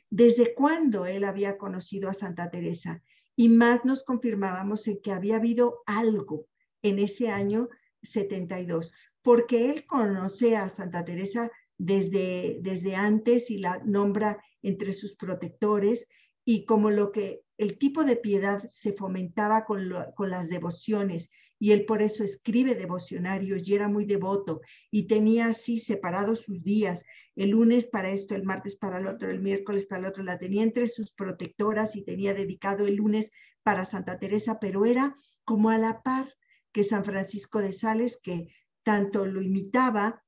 desde 0.10 0.54
cuándo 0.54 1.06
él 1.06 1.24
había 1.24 1.58
conocido 1.58 2.10
a 2.10 2.14
Santa 2.14 2.50
Teresa 2.50 3.02
y 3.36 3.50
más 3.50 3.86
nos 3.86 4.04
confirmábamos 4.04 4.88
en 4.88 5.02
que 5.02 5.12
había 5.12 5.38
habido 5.38 5.82
algo 5.86 6.48
en 6.82 7.00
ese 7.00 7.30
año 7.30 7.70
72, 8.02 8.92
porque 9.22 9.70
él 9.70 9.86
conoce 9.86 10.58
a 10.58 10.70
Santa 10.70 11.06
Teresa 11.06 11.52
desde, 11.84 12.60
desde 12.62 12.96
antes 12.96 13.50
y 13.50 13.58
la 13.58 13.82
nombra 13.84 14.44
entre 14.62 14.94
sus 14.94 15.16
protectores 15.16 16.08
y 16.46 16.66
como 16.66 16.92
lo 16.92 17.12
que 17.12 17.42
el 17.58 17.80
tipo 17.80 18.04
de 18.04 18.18
piedad 18.18 18.64
se 18.66 18.94
fomentaba 18.94 19.66
con, 19.66 19.92
con, 20.16 20.30
las 20.30 20.48
devociones 20.48 21.32
y 21.58 21.72
él 21.72 21.86
por 21.86 22.04
eso 22.04 22.24
escribe 22.24 22.76
devocionarios 22.76 23.68
y 23.68 23.74
era 23.74 23.88
muy 23.88 24.06
devoto 24.06 24.62
y 24.92 25.08
tenía 25.08 25.48
así 25.48 25.80
separados 25.80 26.42
sus 26.42 26.64
días, 26.64 27.04
el 27.36 27.50
lunes 27.50 27.88
para 27.88 28.12
esto, 28.12 28.36
el 28.36 28.44
martes 28.44 28.76
para 28.76 29.00
el 29.00 29.08
otro, 29.08 29.32
el 29.32 29.42
miércoles 29.42 29.88
para 29.88 30.02
el 30.02 30.08
otro, 30.08 30.24
la 30.24 30.38
tenía 30.38 30.62
entre 30.62 30.88
sus 30.88 31.12
protectoras 31.12 31.96
y 31.96 32.04
tenía 32.04 32.36
dedicado 32.36 32.86
el 32.86 32.98
lunes 32.98 33.32
para 33.64 33.86
Santa 33.86 34.20
Teresa, 34.20 34.60
pero 34.60 34.86
era 34.86 35.16
como 35.46 35.72
a 35.72 35.80
la 35.80 36.04
par 36.04 36.32
que 36.72 36.84
San 36.84 37.04
Francisco 37.04 37.60
de 37.60 37.74
Sales, 37.74 38.20
que 38.22 38.54
tanto 38.84 39.26
lo 39.26 39.42
imitaba, 39.42 40.24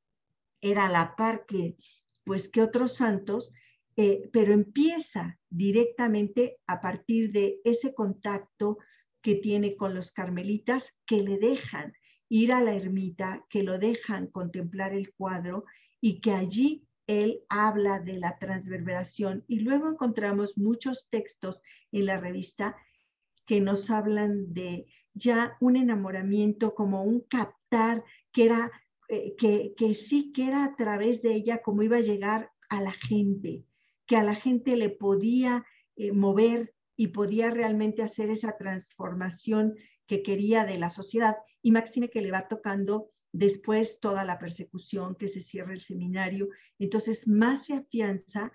era 0.64 0.88
a 0.88 0.92
la 0.92 1.16
par 1.16 1.46
que, 1.46 1.76
pues, 2.24 2.48
que 2.50 2.62
otros 2.62 2.96
santos, 2.96 3.52
eh, 3.96 4.30
pero 4.34 4.54
empieza 4.54 5.38
directamente 5.50 6.58
a 6.66 6.82
partir 6.82 7.32
de 7.32 7.60
ese 7.64 7.94
contacto 7.94 8.80
que 9.22 9.36
tiene 9.36 9.76
con 9.76 9.94
los 9.94 10.12
carmelitas 10.12 10.96
que 11.06 11.22
le 11.22 11.38
dejan 11.38 11.94
ir 12.30 12.52
a 12.52 12.62
la 12.62 12.74
ermita, 12.74 13.46
que 13.50 13.62
lo 13.62 13.78
dejan 13.78 14.28
contemplar 14.28 14.94
el 14.94 15.14
cuadro 15.14 15.66
y 16.02 16.20
que 16.20 16.32
allí 16.32 16.88
él 17.06 17.42
habla 17.50 18.00
de 18.00 18.18
la 18.18 18.38
transverberación. 18.40 19.44
Y 19.48 19.60
luego 19.60 19.90
encontramos 19.90 20.58
muchos 20.58 21.08
textos 21.10 21.62
en 21.92 22.08
la 22.08 22.20
revista 22.20 22.76
que 23.46 23.62
nos 23.62 23.90
hablan 23.90 24.54
de 24.54 24.88
ya 25.14 25.58
un 25.60 25.76
enamoramiento 25.76 26.74
como 26.74 27.04
un 27.04 27.22
captar 27.22 28.04
que 28.32 28.46
era, 28.46 28.72
eh, 29.14 29.74
que, 29.78 29.94
sí 29.94 30.32
que 30.34 30.48
era 30.48 30.64
a 30.64 30.76
través 30.76 31.22
de 31.22 31.34
ella 31.34 31.62
como 31.62 31.84
iba 31.84 31.98
a 31.98 32.02
llegar 32.02 32.52
a 32.70 32.82
la 32.82 32.92
gente, 32.92 33.64
que 34.08 34.16
a 34.16 34.24
la 34.24 34.36
gente 34.36 34.76
le 34.76 34.90
podía 34.90 35.66
eh, 35.96 36.12
mover 36.12 36.74
y 36.96 37.08
podía 37.08 37.50
realmente 37.50 38.02
hacer 38.02 38.30
esa 38.30 38.58
transformación 38.58 39.76
que 40.08 40.24
quería 40.24 40.66
de 40.66 40.78
la 40.78 40.90
sociedad. 40.90 41.38
Y 41.62 41.72
Máxime 41.72 42.10
que 42.10 42.22
le 42.22 42.32
va 42.32 42.48
tocando 42.48 43.10
después 43.32 44.00
toda 44.00 44.24
la 44.26 44.40
persecución, 44.40 45.16
que 45.16 45.28
se 45.28 45.42
cierra 45.42 45.74
el 45.74 45.82
seminario. 45.82 46.50
Entonces, 46.80 47.28
más 47.28 47.66
se 47.66 47.74
afianza 47.74 48.52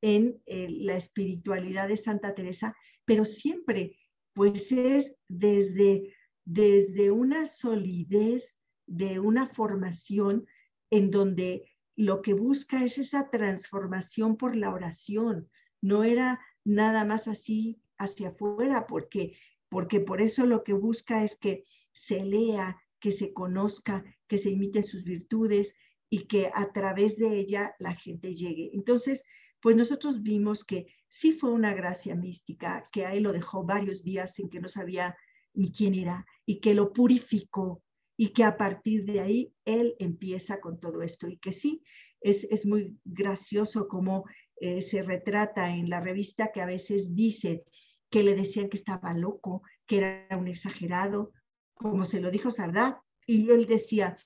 en 0.00 0.40
eh, 0.46 0.68
la 0.70 0.96
espiritualidad 0.96 1.88
de 1.88 1.96
Santa 1.96 2.34
Teresa, 2.34 2.76
pero 3.04 3.24
siempre, 3.24 3.96
pues 4.32 4.70
es 4.72 5.14
desde, 5.28 6.14
desde 6.44 7.10
una 7.10 7.46
solidez, 7.46 8.60
de 8.88 9.20
una 9.20 9.46
formación 9.46 10.46
en 10.90 11.10
donde 11.10 11.70
lo 11.94 12.22
que 12.22 12.32
busca 12.32 12.84
es 12.84 12.98
esa 12.98 13.30
transformación 13.30 14.36
por 14.36 14.56
la 14.56 14.72
oración. 14.72 15.48
No 15.80 16.04
era 16.04 16.40
nada 16.64 17.04
más 17.04 17.28
así 17.28 17.80
hacia 17.98 18.30
afuera, 18.30 18.86
porque, 18.86 19.36
porque 19.68 20.00
por 20.00 20.20
eso 20.20 20.46
lo 20.46 20.64
que 20.64 20.72
busca 20.72 21.22
es 21.22 21.36
que 21.36 21.64
se 21.92 22.24
lea, 22.24 22.80
que 22.98 23.12
se 23.12 23.32
conozca, 23.32 24.04
que 24.26 24.38
se 24.38 24.50
imiten 24.50 24.84
sus 24.84 25.04
virtudes 25.04 25.76
y 26.10 26.26
que 26.26 26.50
a 26.54 26.72
través 26.72 27.18
de 27.18 27.38
ella 27.38 27.74
la 27.78 27.94
gente 27.94 28.34
llegue. 28.34 28.70
Entonces, 28.72 29.24
pues 29.60 29.76
nosotros 29.76 30.22
vimos 30.22 30.64
que 30.64 30.86
sí 31.08 31.32
fue 31.32 31.50
una 31.50 31.74
gracia 31.74 32.14
mística, 32.14 32.82
que 32.92 33.06
a 33.06 33.12
él 33.12 33.24
lo 33.24 33.32
dejó 33.32 33.64
varios 33.64 34.02
días 34.02 34.38
en 34.38 34.48
que 34.48 34.60
no 34.60 34.68
sabía 34.68 35.16
ni 35.52 35.72
quién 35.72 35.94
era 35.94 36.24
y 36.46 36.60
que 36.60 36.74
lo 36.74 36.92
purificó 36.92 37.82
y 38.20 38.30
que 38.30 38.42
a 38.42 38.56
partir 38.56 39.04
de 39.04 39.20
ahí 39.20 39.54
él 39.64 39.94
empieza 40.00 40.60
con 40.60 40.80
todo 40.80 41.02
esto 41.02 41.28
y 41.28 41.38
que 41.38 41.52
sí, 41.52 41.84
es, 42.20 42.42
es 42.44 42.66
muy 42.66 42.98
gracioso 43.04 43.86
como 43.86 44.24
eh, 44.60 44.82
se 44.82 45.02
retrata 45.02 45.72
en 45.74 45.88
la 45.88 46.00
revista 46.00 46.50
que 46.52 46.60
a 46.60 46.66
veces 46.66 47.14
dice 47.14 47.64
que 48.10 48.24
le 48.24 48.34
decían 48.34 48.68
que 48.68 48.76
estaba 48.76 49.14
loco, 49.14 49.62
que 49.86 49.98
era 49.98 50.36
un 50.36 50.48
exagerado, 50.48 51.32
como 51.74 52.06
se 52.06 52.20
lo 52.20 52.32
dijo 52.32 52.50
Sardá, 52.50 53.00
y 53.24 53.50
él 53.50 53.66
decía, 53.66 54.16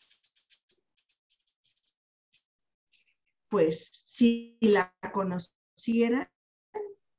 pues 3.50 3.90
si 4.06 4.56
la 4.62 4.94
conocieran, 5.12 6.30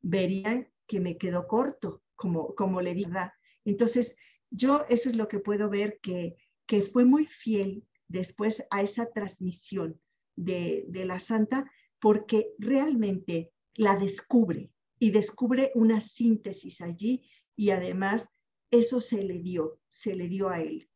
verían 0.02 0.68
que 0.88 1.00
me 1.00 1.18
quedó 1.20 1.46
corto, 1.48 2.02
como, 2.16 2.56
como 2.56 2.82
le 2.82 2.96
diga. 2.96 3.38
Entonces, 3.64 4.16
yo 4.50 4.86
eso 4.90 5.10
es 5.10 5.16
lo 5.16 5.28
que 5.28 5.40
puedo 5.40 5.70
ver 5.70 6.00
que 6.02 6.36
que 6.66 6.82
fue 6.82 7.06
muy 7.06 7.26
fiel 7.26 7.86
después 8.08 8.64
a 8.70 8.82
esa 8.82 9.12
transmisión 9.12 10.00
de, 10.36 10.86
la 11.06 11.20
santa 11.20 11.70
porque 12.00 12.54
realmente 12.60 13.52
la 13.76 13.98
descubre 13.98 14.72
y 15.00 15.12
descubre 15.12 15.72
una 15.76 16.02
síntesis 16.02 16.82
allí 16.82 17.24
y 17.56 17.72
además 17.72 18.30
eso 18.72 19.00
se 19.00 19.24
le 19.24 19.40
dio, 19.40 19.80
se 19.90 20.16
le 20.16 20.28
dio 20.28 20.50
a 20.50 20.62
él, 20.62 20.90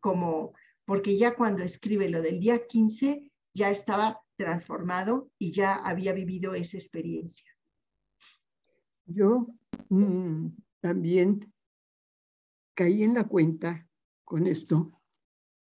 como 0.00 0.52
porque 0.84 1.16
ya 1.16 1.34
cuando 1.34 1.62
escribe 1.62 2.08
lo 2.08 2.20
del 2.20 2.40
día 2.40 2.66
15 2.66 3.30
ya 3.54 3.70
estaba 3.70 4.20
transformado 4.36 5.30
y 5.38 5.52
ya 5.52 5.74
había 5.76 6.12
vivido 6.12 6.54
esa 6.54 6.76
experiencia. 6.76 7.46
Yo 9.06 9.48
mm, 9.88 10.48
también 10.80 11.52
caí 12.74 13.02
en 13.02 13.14
la 13.14 13.24
cuenta 13.24 13.88
con 14.24 14.46
esto 14.46 15.00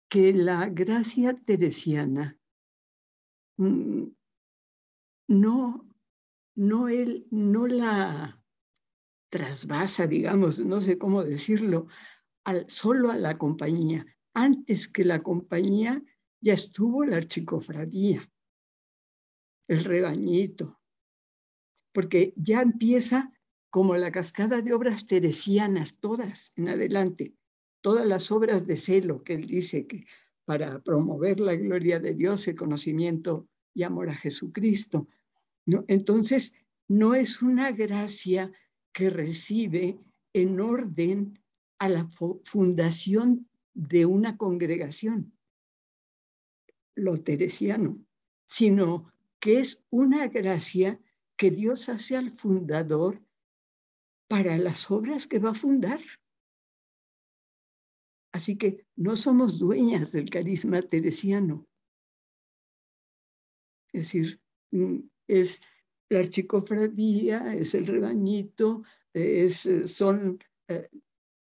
que 0.09 0.33
la 0.33 0.67
gracia 0.69 1.33
teresiana 1.45 2.37
mm, 3.57 4.07
no, 5.27 5.87
no, 6.55 6.89
él, 6.89 7.27
no 7.29 7.67
la 7.67 8.43
trasvasa, 9.29 10.07
digamos, 10.07 10.59
no 10.59 10.81
sé 10.81 10.97
cómo 10.97 11.23
decirlo, 11.23 11.87
solo 12.67 13.11
a 13.11 13.17
la 13.17 13.37
compañía. 13.37 14.03
Antes 14.33 14.87
que 14.87 15.05
la 15.05 15.19
compañía 15.19 16.03
ya 16.41 16.53
estuvo 16.53 17.05
la 17.05 17.17
archicofradía, 17.17 18.27
el 19.67 19.83
rebañito, 19.83 20.81
porque 21.93 22.33
ya 22.35 22.61
empieza 22.61 23.31
como 23.69 23.95
la 23.97 24.09
cascada 24.09 24.63
de 24.63 24.73
obras 24.73 25.05
teresianas, 25.05 25.99
todas 25.99 26.53
en 26.57 26.69
adelante 26.69 27.35
todas 27.81 28.05
las 28.05 28.31
obras 28.31 28.67
de 28.67 28.77
celo 28.77 29.23
que 29.23 29.33
él 29.33 29.45
dice 29.45 29.87
que 29.87 30.05
para 30.45 30.81
promover 30.81 31.39
la 31.39 31.55
gloria 31.55 31.99
de 31.99 32.15
Dios, 32.15 32.47
el 32.47 32.55
conocimiento 32.55 33.47
y 33.73 33.83
amor 33.83 34.09
a 34.09 34.15
Jesucristo. 34.15 35.07
Entonces, 35.87 36.55
no 36.87 37.13
es 37.13 37.41
una 37.41 37.71
gracia 37.71 38.51
que 38.91 39.11
recibe 39.11 39.99
en 40.33 40.59
orden 40.59 41.39
a 41.77 41.87
la 41.87 42.07
fundación 42.43 43.47
de 43.73 44.05
una 44.05 44.37
congregación, 44.37 45.37
lo 46.95 47.21
teresiano, 47.21 48.03
sino 48.45 49.13
que 49.39 49.59
es 49.59 49.85
una 49.89 50.27
gracia 50.27 50.99
que 51.37 51.51
Dios 51.51 51.87
hace 51.87 52.17
al 52.17 52.31
fundador 52.31 53.23
para 54.27 54.57
las 54.57 54.91
obras 54.91 55.27
que 55.27 55.39
va 55.39 55.51
a 55.51 55.55
fundar. 55.55 55.99
Así 58.31 58.57
que 58.57 58.85
no 58.95 59.15
somos 59.15 59.59
dueñas 59.59 60.11
del 60.11 60.29
carisma 60.29 60.81
teresiano. 60.81 61.67
Es 63.91 64.01
decir, 64.01 64.39
mm, 64.71 64.99
es 65.27 65.61
la 66.09 66.19
archicofradía, 66.19 67.53
es 67.55 67.73
el 67.75 67.87
rebañito, 67.87 68.83
es, 69.13 69.65
eh, 69.65 69.87
son, 69.87 70.39
eh, 70.67 70.89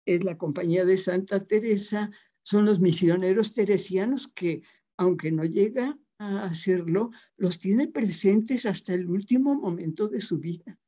es 0.06 0.24
la 0.24 0.38
compañía 0.38 0.86
de 0.86 0.98
Santa 0.98 1.46
Teresa, 1.46 2.12
son 2.42 2.66
los 2.66 2.80
misioneros 2.80 3.54
teresianos 3.54 4.28
que, 4.30 4.62
aunque 4.98 5.32
no 5.32 5.44
llega 5.44 5.98
a 6.18 6.44
hacerlo, 6.44 7.12
los 7.36 7.60
tiene 7.60 7.88
presentes 7.90 8.66
hasta 8.66 8.94
el 8.94 9.10
último 9.10 9.56
momento 9.56 10.08
de 10.08 10.22
su 10.22 10.40
vida. 10.40 10.80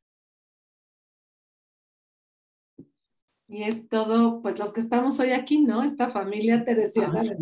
Y 3.51 3.63
es 3.63 3.89
todo, 3.89 4.43
pues 4.43 4.59
los 4.59 4.71
que 4.71 4.79
estamos 4.79 5.19
hoy 5.19 5.31
aquí, 5.31 5.59
¿no? 5.61 5.81
Esta 5.81 6.11
familia 6.11 6.63
teresiana 6.63 7.23
de 7.23 7.35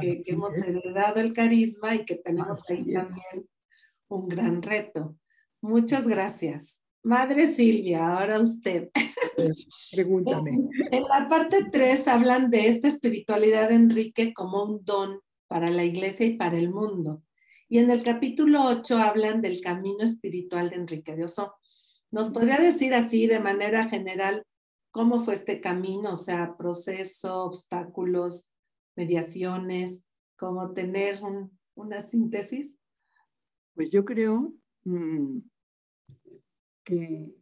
que, 0.00 0.22
que 0.22 0.32
hemos 0.32 0.54
heredado 0.54 1.20
el 1.20 1.34
carisma 1.34 1.94
y 1.94 2.06
que 2.06 2.14
tenemos 2.14 2.70
ahí 2.70 2.94
también 2.94 3.46
un 4.08 4.26
gran 4.26 4.62
reto. 4.62 5.14
Muchas 5.60 6.08
gracias. 6.08 6.80
Madre 7.02 7.52
Silvia, 7.52 8.08
ahora 8.08 8.40
usted. 8.40 8.88
Pregúntame. 9.90 10.52
En 10.92 11.02
la 11.02 11.28
parte 11.28 11.66
3 11.70 12.08
hablan 12.08 12.50
de 12.50 12.68
esta 12.68 12.88
espiritualidad 12.88 13.68
de 13.68 13.74
Enrique 13.74 14.32
como 14.32 14.64
un 14.64 14.82
don 14.82 15.20
para 15.46 15.68
la 15.68 15.84
iglesia 15.84 16.24
y 16.24 16.38
para 16.38 16.56
el 16.56 16.70
mundo. 16.70 17.22
Y 17.68 17.78
en 17.78 17.90
el 17.90 18.02
capítulo 18.02 18.64
8 18.64 18.96
hablan 18.96 19.42
del 19.42 19.60
camino 19.60 20.04
espiritual 20.04 20.70
de 20.70 20.76
Enrique 20.76 21.14
de 21.14 21.24
Oso. 21.24 21.54
¿Nos 22.10 22.30
podría 22.30 22.56
decir 22.56 22.94
así 22.94 23.26
de 23.26 23.40
manera 23.40 23.90
general 23.90 24.46
cómo 24.92 25.18
fue 25.24 25.34
este 25.34 25.60
camino? 25.60 26.12
O 26.12 26.16
sea, 26.16 26.56
proceso, 26.56 27.44
obstáculos, 27.44 28.46
mediaciones, 28.94 30.04
cómo 30.36 30.72
tener 30.72 31.20
una 31.74 32.00
síntesis. 32.00 32.76
Pues 33.74 33.90
yo 33.90 34.04
creo 34.04 34.52
mm, 34.84 35.38
que, 36.84 37.34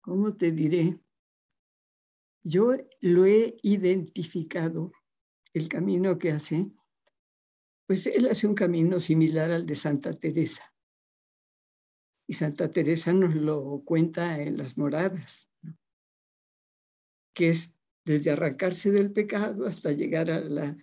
¿cómo 0.00 0.34
te 0.34 0.50
diré? 0.50 0.98
Yo 2.42 2.72
lo 3.00 3.26
he 3.26 3.56
identificado, 3.62 4.92
el 5.52 5.68
camino 5.68 6.16
que 6.16 6.32
hace, 6.32 6.70
pues 7.86 8.06
él 8.06 8.28
hace 8.28 8.46
un 8.46 8.54
camino 8.54 8.98
similar 9.00 9.50
al 9.50 9.66
de 9.66 9.74
Santa 9.74 10.12
Teresa. 10.12 10.72
Y 12.28 12.34
Santa 12.34 12.70
Teresa 12.70 13.12
nos 13.12 13.34
lo 13.34 13.82
cuenta 13.86 14.40
en 14.40 14.58
las 14.58 14.76
moradas, 14.76 15.50
que 17.34 17.48
es 17.48 17.74
desde 18.04 18.30
arrancarse 18.30 18.90
del 18.90 19.12
pecado 19.12 19.66
hasta 19.66 19.92
llegar 19.92 20.30
a 20.30 20.40
la, 20.40 20.76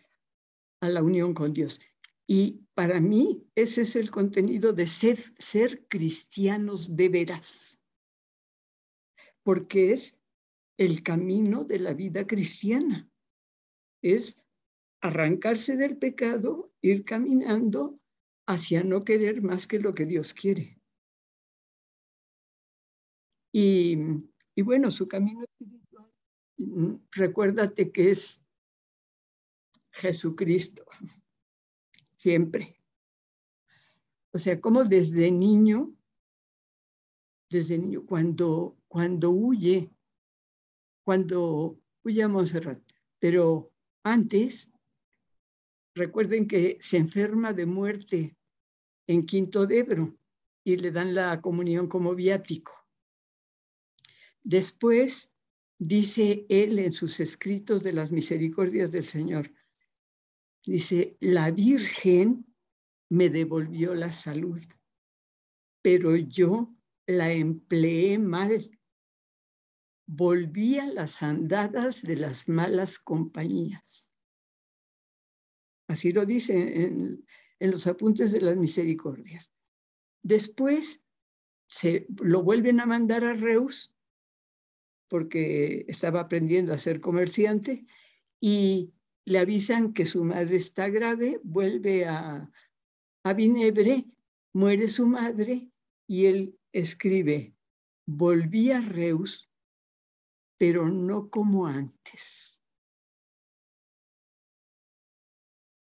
a 0.82 0.90
la 0.90 1.04
unión 1.04 1.36
con 1.36 1.54
Dios. 1.54 1.80
Y 2.28 2.66
para 2.74 3.00
mí 3.00 3.48
ese 3.54 3.82
es 3.82 3.96
el 3.96 4.10
contenido 4.10 4.74
de 4.74 4.88
ser, 4.88 5.18
ser 5.38 5.88
cristianos 5.88 6.96
de 6.96 7.10
veras, 7.10 7.84
porque 9.44 9.94
es 9.94 10.20
el 10.78 11.04
camino 11.04 11.64
de 11.64 11.80
la 11.80 11.94
vida 11.94 12.26
cristiana. 12.26 13.08
Es 14.02 14.44
arrancarse 15.02 15.78
del 15.78 15.98
pecado, 15.98 16.74
ir 16.82 17.04
caminando 17.04 18.00
hacia 18.48 18.84
no 18.84 19.04
querer 19.04 19.44
más 19.44 19.68
que 19.68 19.80
lo 19.80 19.94
que 19.94 20.08
Dios 20.08 20.34
quiere. 20.34 20.75
Y, 23.58 23.96
bueno, 24.64 24.92
su 24.92 25.08
camino 25.08 25.42
espiritual, 25.46 26.12
mm, 26.58 26.96
recuérdate 27.12 27.90
que 27.90 28.12
es 28.12 28.46
Jesucristo, 29.92 30.86
siempre. 32.18 32.78
O 34.34 34.38
sea, 34.38 34.60
como 34.60 34.84
desde 34.84 35.32
niño, 35.32 35.96
desde 37.50 37.78
niño, 37.78 38.06
cuando, 38.06 38.76
cuando 38.90 39.32
huye 39.32 39.90
cuando 41.06 41.80
fui 42.04 42.20
a 42.20 42.28
Montserrat. 42.28 42.82
Pero 43.20 43.72
antes, 44.04 44.70
recuerden 45.94 46.46
que 46.46 46.78
se 46.82 46.98
enferma 46.98 47.54
de 47.54 47.66
muerte 47.66 48.38
en 49.08 49.26
Quinto 49.26 49.66
de 49.66 49.78
Ebro 49.78 50.18
y 50.66 50.76
le 50.76 50.92
dan 50.92 51.16
la 51.16 51.40
comunión 51.40 51.88
como 51.88 52.14
viático. 52.16 52.85
Después, 54.46 55.36
dice 55.78 56.46
él 56.48 56.80
en 56.80 56.94
sus 56.94 57.20
escritos 57.20 57.84
de 57.84 57.92
las 57.92 58.12
misericordias 58.12 58.94
del 58.94 59.04
Señor, 59.04 59.52
dice, 60.66 61.18
la 61.20 61.52
Virgen 61.52 62.46
me 63.10 63.30
devolvió 63.30 63.94
la 63.94 64.14
salud, 64.14 64.62
pero 65.82 66.16
yo 66.16 66.72
la 67.06 67.34
empleé 67.34 68.18
mal 68.18 68.72
volví 70.08 70.78
a 70.78 70.86
las 70.88 71.24
andadas 71.24 72.02
de 72.04 72.18
las 72.18 72.48
malas 72.48 73.00
compañías. 73.00 74.12
Así 75.88 76.12
lo 76.12 76.26
dice 76.26 76.84
en, 76.84 77.26
los 77.60 77.88
apuntes 77.88 78.32
de 78.32 78.42
las 78.42 78.58
misericordias. 78.58 79.54
Después 80.22 81.06
se 81.68 82.06
lo 82.22 82.44
vuelven 82.44 82.80
a 82.80 82.86
mandar 82.86 83.24
a 83.24 83.34
Reus 83.34 83.95
porque 85.08 85.86
estaba 85.88 86.22
aprendiendo 86.22 86.74
a 86.74 86.78
ser 86.78 87.00
comerciante 87.02 87.86
y 88.40 88.94
le 89.26 89.40
avisan 89.40 89.94
que 89.94 90.06
su 90.06 90.24
madre 90.24 90.56
está 90.56 90.90
grave, 90.90 91.40
vuelve 91.44 92.06
a, 92.06 92.52
a 93.24 93.34
Vinebre, 93.34 94.06
muere 94.54 94.88
su 94.88 95.08
madre 95.08 95.70
y 96.08 96.26
él 96.26 96.60
escribe, 96.72 97.56
volví 98.06 98.72
a 98.72 98.82
Reus 98.82 99.50
pero 100.58 100.90
no 100.90 101.30
como 101.30 101.68
antes. 101.68 102.62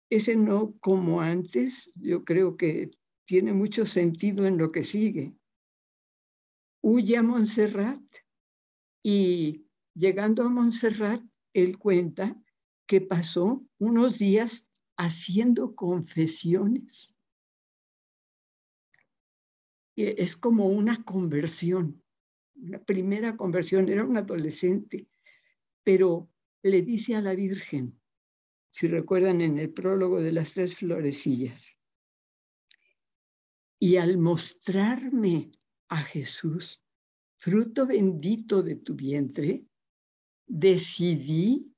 Ese 0.10 0.36
no 0.36 0.78
como 0.80 1.22
antes, 1.22 1.92
yo 1.96 2.24
creo 2.24 2.58
que 2.58 2.92
tiene 3.26 3.54
mucho 3.54 3.86
sentido 3.86 4.46
en 4.46 4.58
lo 4.58 4.72
que 4.72 4.84
sigue. 4.84 5.36
Huye 6.82 7.18
a 7.18 7.24
Montserrat 7.24 8.04
y 9.08 9.68
llegando 9.94 10.42
a 10.42 10.50
Montserrat, 10.50 11.22
él 11.54 11.78
cuenta 11.78 12.42
que 12.88 13.02
pasó 13.02 13.64
unos 13.78 14.18
días 14.18 14.68
haciendo 14.98 15.76
confesiones. 15.76 17.16
Es 19.96 20.36
como 20.36 20.66
una 20.66 21.04
conversión 21.04 22.04
una 22.56 22.84
primera 22.84 23.36
conversión, 23.36 23.90
era 23.90 24.06
un 24.06 24.18
adolescente, 24.18 25.08
pero 25.84 26.32
le 26.64 26.82
dice 26.82 27.16
a 27.16 27.22
la 27.22 27.36
Virgen, 27.36 28.00
si 28.70 28.88
recuerdan 28.88 29.42
en 29.42 29.60
el 29.60 29.72
prólogo 29.72 30.22
de 30.22 30.32
las 30.32 30.54
tres 30.54 30.76
florecillas, 30.76 31.78
y 33.78 33.98
al 33.98 34.18
mostrarme 34.18 35.52
a 35.90 35.98
Jesús, 35.98 36.85
fruto 37.38 37.86
bendito 37.86 38.64
de 38.64 38.76
tu 38.76 38.96
vientre, 38.96 39.66
decidí, 40.48 41.74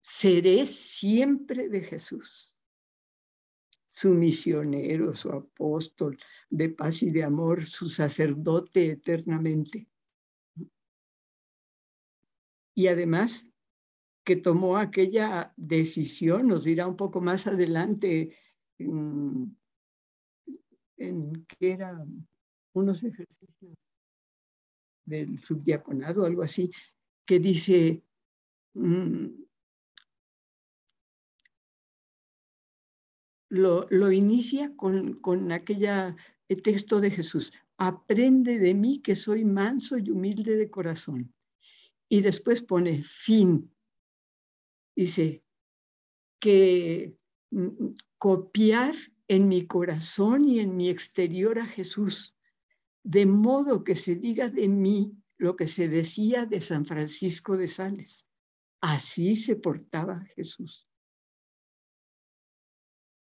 seré 0.00 0.66
siempre 0.66 1.68
de 1.68 1.82
Jesús, 1.82 2.60
su 3.88 4.10
misionero, 4.10 5.14
su 5.14 5.30
apóstol 5.30 6.18
de 6.50 6.70
paz 6.70 7.02
y 7.02 7.10
de 7.10 7.24
amor, 7.24 7.62
su 7.64 7.88
sacerdote 7.88 8.90
eternamente. 8.90 9.88
Y 12.74 12.88
además 12.88 13.54
que 14.24 14.36
tomó 14.36 14.78
aquella 14.78 15.52
decisión, 15.56 16.48
nos 16.48 16.64
dirá 16.64 16.86
un 16.86 16.96
poco 16.96 17.20
más 17.20 17.46
adelante 17.46 18.36
en, 18.78 19.56
que 20.96 21.72
eran 21.72 22.26
unos 22.72 23.04
ejercicios 23.04 23.76
del 25.04 25.40
subdiaconado, 25.42 26.24
algo 26.24 26.42
así, 26.42 26.70
que 27.26 27.38
dice, 27.38 28.02
mm, 28.74 29.26
lo, 33.50 33.86
lo, 33.90 34.12
inicia 34.12 34.74
con, 34.76 35.14
con 35.14 35.52
aquella 35.52 36.16
texto 36.62 37.00
de 37.00 37.10
Jesús, 37.10 37.52
aprende 37.76 38.58
de 38.58 38.74
mí 38.74 39.00
que 39.00 39.14
soy 39.14 39.44
manso 39.44 39.98
y 39.98 40.10
humilde 40.10 40.56
de 40.56 40.70
corazón. 40.70 41.34
Y 42.08 42.20
después 42.20 42.62
pone 42.62 43.02
fin. 43.02 43.70
Dice 44.94 45.42
que 46.38 47.16
mm, 47.50 47.62
mm, 47.62 47.94
copiar 48.18 48.94
en 49.28 49.48
mi 49.48 49.66
corazón 49.66 50.44
y 50.44 50.60
en 50.60 50.76
mi 50.76 50.88
exterior 50.88 51.58
a 51.58 51.66
Jesús 51.66 52.33
de 53.04 53.26
modo 53.26 53.84
que 53.84 53.94
se 53.94 54.16
diga 54.16 54.48
de 54.48 54.68
mí 54.68 55.16
lo 55.36 55.56
que 55.56 55.66
se 55.66 55.88
decía 55.88 56.46
de 56.46 56.60
San 56.60 56.84
Francisco 56.86 57.56
de 57.56 57.68
Sales. 57.68 58.30
Así 58.80 59.36
se 59.36 59.56
portaba 59.56 60.24
Jesús. 60.34 60.88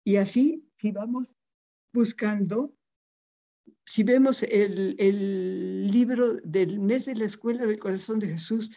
Y 0.03 0.17
así, 0.17 0.67
si 0.78 0.91
vamos 0.91 1.28
buscando, 1.93 2.73
si 3.86 4.03
vemos 4.03 4.43
el, 4.43 4.95
el 4.99 5.88
libro 5.88 6.36
del 6.43 6.80
mes 6.80 7.05
de 7.05 7.15
la 7.15 7.25
escuela 7.25 7.65
del 7.65 7.80
corazón 7.80 8.19
de 8.19 8.30
Jesús, 8.30 8.71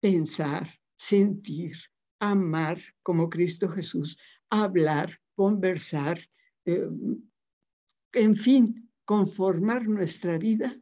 pensar, 0.00 0.68
sentir, 0.96 1.76
amar 2.20 2.78
como 3.02 3.28
Cristo 3.28 3.68
Jesús, 3.68 4.18
hablar, 4.50 5.10
conversar, 5.34 6.18
eh, 6.64 6.88
en 8.12 8.36
fin, 8.36 8.90
conformar 9.04 9.88
nuestra 9.88 10.38
vida 10.38 10.80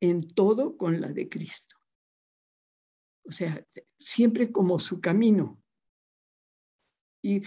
en 0.00 0.34
todo 0.34 0.76
con 0.76 1.00
la 1.00 1.12
de 1.12 1.28
Cristo. 1.28 1.76
O 3.26 3.32
sea, 3.32 3.64
siempre 3.98 4.52
como 4.52 4.78
su 4.78 5.00
camino. 5.00 5.62
Y 7.22 7.42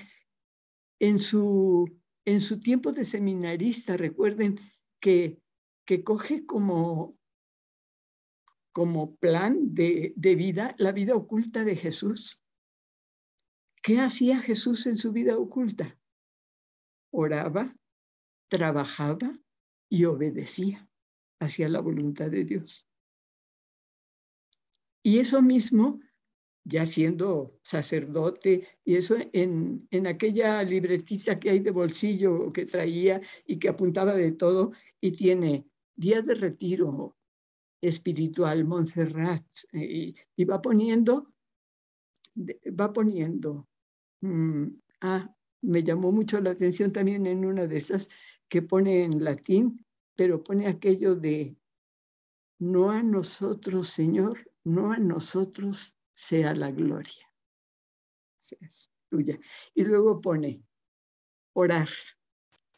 en 1.00 1.20
su, 1.20 2.02
en 2.26 2.42
su 2.42 2.60
tiempo 2.60 2.92
de 2.92 3.06
seminarista, 3.06 3.96
recuerden 3.96 4.60
que, 5.00 5.40
que 5.86 6.04
coge 6.04 6.48
como, 6.48 7.16
como 8.72 9.16
plan 9.18 9.76
de, 9.76 10.14
de 10.16 10.36
vida 10.36 10.74
la 10.80 10.92
vida 10.92 11.16
oculta 11.16 11.64
de 11.64 11.76
Jesús. 11.76 12.42
¿Qué 13.84 14.00
hacía 14.00 14.40
Jesús 14.40 14.88
en 14.88 14.98
su 14.98 15.12
vida 15.12 15.38
oculta? 15.38 16.00
Oraba, 17.12 17.78
trabajaba 18.50 19.40
y 19.90 20.06
obedecía 20.06 20.90
hacia 21.40 21.70
la 21.70 21.80
voluntad 21.80 22.30
de 22.30 22.44
Dios. 22.44 22.88
Y 25.04 25.20
eso 25.20 25.42
mismo, 25.42 26.02
ya 26.66 26.86
siendo 26.86 27.48
sacerdote, 27.62 28.68
y 28.84 28.96
eso 28.96 29.16
en, 29.32 29.88
en 29.92 30.08
aquella 30.08 30.62
libretita 30.64 31.36
que 31.36 31.50
hay 31.50 31.60
de 31.60 31.72
bolsillo 31.72 32.52
que 32.52 32.66
traía 32.66 33.22
y 33.46 33.58
que 33.58 33.70
apuntaba 33.70 34.14
de 34.16 34.34
todo, 34.34 34.74
y 35.00 35.12
tiene 35.12 35.66
días 35.96 36.26
de 36.26 36.36
retiro 36.36 37.16
espiritual, 37.82 38.66
Montserrat, 38.66 39.46
y, 39.72 40.16
y 40.36 40.46
va 40.46 40.62
poniendo, 40.62 41.34
va 42.80 42.92
poniendo, 42.92 43.68
mm, 44.22 44.66
ah, 45.02 45.34
me 45.62 45.84
llamó 45.84 46.12
mucho 46.12 46.40
la 46.42 46.52
atención 46.52 46.92
también 46.92 47.26
en 47.28 47.46
una 47.46 47.68
de 47.68 47.78
esas 47.78 48.10
que 48.50 48.62
pone 48.62 49.04
en 49.04 49.24
latín, 49.24 49.86
pero 50.16 50.44
pone 50.44 50.68
aquello 50.68 51.16
de, 51.16 51.58
no 52.60 52.92
a 52.92 53.04
nosotros, 53.04 53.90
Señor, 53.90 54.52
no 54.64 54.92
a 54.92 54.98
nosotros 54.98 55.98
sea 56.14 56.54
la 56.56 56.72
gloria. 56.72 57.26
Tuya. 59.10 59.40
Y 59.74 59.84
luego 59.84 60.22
pone 60.22 60.64
orar. 61.54 61.90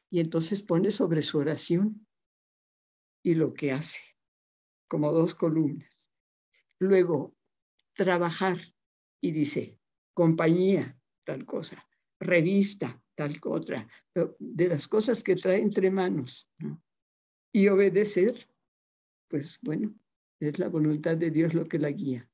Y 0.09 0.19
entonces 0.19 0.61
pone 0.61 0.91
sobre 0.91 1.21
su 1.21 1.37
oración 1.37 2.07
y 3.23 3.35
lo 3.35 3.53
que 3.53 3.71
hace, 3.71 3.99
como 4.87 5.11
dos 5.11 5.35
columnas. 5.35 6.11
Luego, 6.79 7.35
trabajar 7.93 8.57
y 9.21 9.31
dice, 9.31 9.79
compañía, 10.13 10.99
tal 11.25 11.45
cosa, 11.45 11.87
revista, 12.19 13.03
tal 13.19 13.35
otra, 13.43 13.85
de 14.39 14.67
las 14.69 14.87
cosas 14.87 15.25
que 15.25 15.35
trae 15.35 15.61
entre 15.61 15.91
manos. 15.91 16.49
Y 17.51 17.67
obedecer, 17.67 18.47
pues 19.27 19.59
bueno, 19.61 19.93
es 20.39 20.57
la 20.57 20.69
voluntad 20.69 21.17
de 21.17 21.29
Dios 21.29 21.53
lo 21.53 21.65
que 21.65 21.79
la 21.79 21.91
guía. 21.91 22.29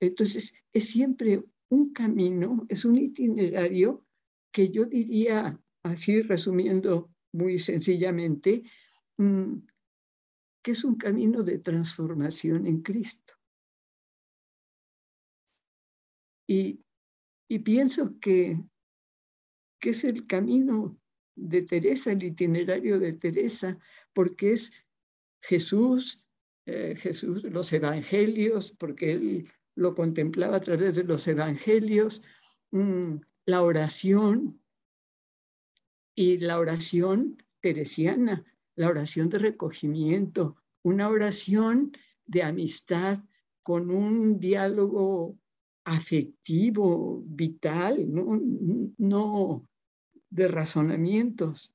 Entonces, 0.00 0.62
es 0.70 0.90
siempre 0.90 1.42
un 1.70 1.94
camino, 1.94 2.66
es 2.68 2.84
un 2.84 2.98
itinerario 2.98 4.04
que 4.52 4.68
yo 4.68 4.84
diría, 4.84 5.58
así 5.82 6.20
resumiendo 6.20 7.10
muy 7.32 7.58
sencillamente, 7.58 8.64
mm, 9.16 9.60
que 10.62 10.72
es 10.72 10.84
un 10.84 10.96
camino 10.96 11.42
de 11.42 11.58
transformación 11.58 12.66
en 12.66 12.82
Cristo. 12.82 13.32
Y, 16.46 16.84
y 17.48 17.60
pienso 17.60 18.18
que, 18.20 18.58
que 19.84 19.90
es 19.90 20.02
el 20.04 20.26
camino 20.26 20.98
de 21.36 21.60
Teresa, 21.60 22.10
el 22.10 22.24
itinerario 22.24 22.98
de 22.98 23.12
Teresa, 23.12 23.78
porque 24.14 24.52
es 24.52 24.72
Jesús, 25.42 26.26
eh, 26.64 26.94
Jesús, 26.96 27.44
los 27.44 27.70
evangelios, 27.70 28.72
porque 28.72 29.12
él 29.12 29.52
lo 29.74 29.94
contemplaba 29.94 30.56
a 30.56 30.60
través 30.60 30.94
de 30.94 31.04
los 31.04 31.28
evangelios, 31.28 32.22
mm, 32.70 33.16
la 33.44 33.60
oración 33.60 34.58
y 36.14 36.38
la 36.38 36.58
oración 36.58 37.36
teresiana, 37.60 38.42
la 38.76 38.88
oración 38.88 39.28
de 39.28 39.38
recogimiento, 39.38 40.56
una 40.82 41.10
oración 41.10 41.92
de 42.24 42.42
amistad 42.42 43.18
con 43.62 43.90
un 43.90 44.40
diálogo 44.40 45.38
afectivo, 45.84 47.22
vital, 47.26 48.10
no, 48.10 48.40
no 48.96 49.68
de 50.34 50.48
razonamientos. 50.48 51.72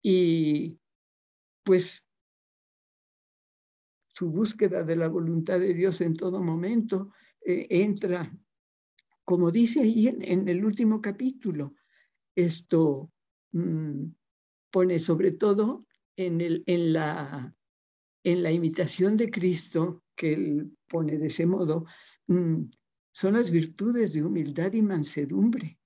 Y 0.00 0.78
pues 1.64 2.08
su 4.14 4.30
búsqueda 4.30 4.84
de 4.84 4.96
la 4.96 5.08
voluntad 5.08 5.58
de 5.58 5.74
Dios 5.74 6.00
en 6.00 6.14
todo 6.14 6.40
momento 6.40 7.12
eh, 7.44 7.66
entra, 7.70 8.32
como 9.24 9.50
dice 9.50 9.80
ahí 9.80 10.06
en, 10.06 10.48
el 10.48 10.64
último 10.64 11.00
capítulo, 11.00 11.74
esto 12.36 13.10
mm, 13.50 14.04
pone 14.70 15.00
sobre 15.00 15.32
todo 15.32 15.80
en, 16.16 16.40
el, 16.40 16.62
en, 16.66 16.92
la, 16.92 17.52
en 18.22 18.42
la 18.44 18.52
imitación 18.52 19.16
de 19.16 19.28
Cristo, 19.28 20.04
que 20.14 20.34
él 20.34 20.76
pone 20.86 21.18
de 21.18 21.26
ese 21.26 21.46
modo, 21.46 21.84
mm, 22.28 22.62
son 23.12 23.34
las 23.34 23.50
virtudes 23.50 24.12
de 24.12 24.22
humildad 24.22 24.72
y 24.72 24.82
mansedumbre. 24.82 25.78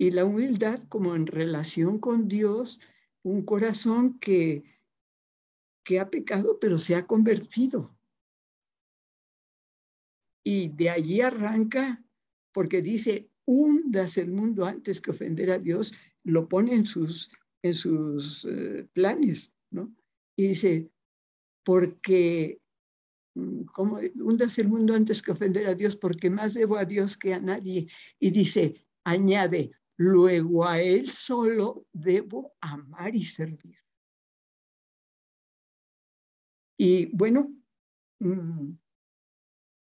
Y 0.00 0.12
la 0.12 0.24
humildad 0.24 0.82
como 0.88 1.14
en 1.14 1.26
relación 1.26 1.98
con 1.98 2.26
Dios, 2.26 2.80
un 3.22 3.44
corazón 3.44 4.18
que 4.18 4.64
que 5.90 5.98
ha 5.98 6.10
pecado, 6.10 6.58
pero 6.60 6.78
se 6.78 6.94
ha 6.94 7.06
convertido. 7.06 7.96
Y 10.44 10.68
de 10.68 10.90
allí 10.90 11.20
arranca, 11.20 12.04
porque 12.52 12.82
dice, 12.82 13.30
hundas 13.44 14.16
el 14.18 14.30
mundo 14.30 14.64
antes 14.66 15.00
que 15.00 15.10
ofender 15.10 15.50
a 15.50 15.58
Dios, 15.58 15.92
lo 16.22 16.48
pone 16.48 16.74
en 16.74 16.86
sus, 16.86 17.30
en 17.62 17.74
sus 17.74 18.44
eh, 18.44 18.88
planes, 18.92 19.56
¿no? 19.70 19.94
Y 20.36 20.48
dice, 20.48 20.90
porque, 21.64 22.60
mm, 23.34 23.64
¿cómo 23.64 23.98
hundas 24.16 24.58
el 24.58 24.68
mundo 24.68 24.94
antes 24.94 25.22
que 25.22 25.32
ofender 25.32 25.66
a 25.66 25.74
Dios? 25.74 25.96
Porque 25.96 26.30
más 26.30 26.54
debo 26.54 26.76
a 26.76 26.84
Dios 26.84 27.16
que 27.16 27.34
a 27.34 27.40
nadie. 27.40 27.88
Y 28.18 28.30
dice, 28.30 28.86
añade, 29.04 29.72
luego 30.00 30.66
a 30.66 30.80
Él 30.80 31.10
solo 31.10 31.86
debo 31.92 32.54
amar 32.62 33.14
y 33.14 33.22
servir. 33.22 33.76
Y 36.78 37.14
bueno, 37.14 37.54
mm, 38.18 38.72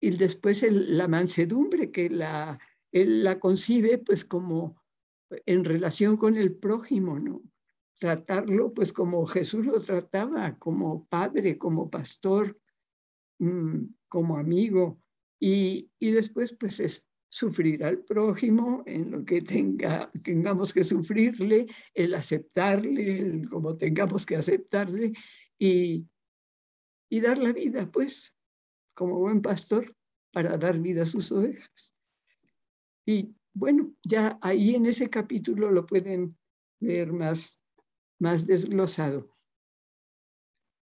y 0.02 0.10
después 0.10 0.62
la 0.70 1.08
mansedumbre 1.08 1.90
que 1.90 2.10
la, 2.10 2.58
él 2.92 3.24
la 3.24 3.40
concibe 3.40 3.96
pues 3.96 4.26
como 4.26 4.78
en 5.46 5.64
relación 5.64 6.18
con 6.18 6.36
el 6.36 6.54
prójimo, 6.54 7.18
¿no? 7.18 7.42
Tratarlo 7.98 8.74
pues 8.74 8.92
como 8.92 9.24
Jesús 9.24 9.64
lo 9.64 9.80
trataba, 9.80 10.58
como 10.58 11.06
padre, 11.06 11.56
como 11.56 11.88
pastor, 11.88 12.60
mm, 13.38 13.86
como 14.08 14.36
amigo. 14.36 15.00
Y, 15.40 15.90
y 15.98 16.10
después 16.10 16.54
pues 16.54 16.78
es 16.80 17.08
sufrir 17.34 17.82
al 17.82 17.98
prójimo 18.04 18.84
en 18.86 19.10
lo 19.10 19.24
que 19.24 19.42
tenga, 19.42 20.08
tengamos 20.22 20.72
que 20.72 20.84
sufrirle, 20.84 21.66
el 21.92 22.14
aceptarle, 22.14 23.18
el, 23.18 23.48
como 23.50 23.76
tengamos 23.76 24.24
que 24.24 24.36
aceptarle. 24.36 25.12
Y, 25.58 26.06
y 27.10 27.20
dar 27.20 27.38
la 27.38 27.52
vida, 27.52 27.90
pues, 27.90 28.36
como 28.94 29.18
buen 29.18 29.42
pastor, 29.42 29.84
para 30.32 30.56
dar 30.56 30.78
vida 30.78 31.02
a 31.02 31.06
sus 31.06 31.32
ovejas. 31.32 31.92
Y 33.04 33.34
bueno, 33.52 33.92
ya 34.04 34.38
ahí 34.40 34.76
en 34.76 34.86
ese 34.86 35.10
capítulo 35.10 35.72
lo 35.72 35.86
pueden 35.86 36.38
leer 36.78 37.12
más, 37.12 37.64
más 38.20 38.46
desglosado. 38.46 39.28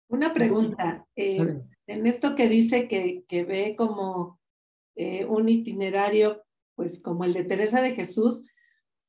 Una 0.09 0.33
pregunta. 0.33 1.07
Eh, 1.15 1.61
en 1.87 2.07
esto 2.07 2.35
que 2.35 2.49
dice 2.49 2.89
que, 2.89 3.25
que 3.29 3.45
ve 3.45 3.75
como 3.77 4.38
eh, 4.99 5.25
un 5.25 5.49
itinerario, 5.49 6.43
pues 6.75 7.01
como 7.01 7.25
el 7.25 7.33
de 7.33 7.45
Teresa 7.45 7.81
de 7.81 7.95
Jesús, 7.95 8.45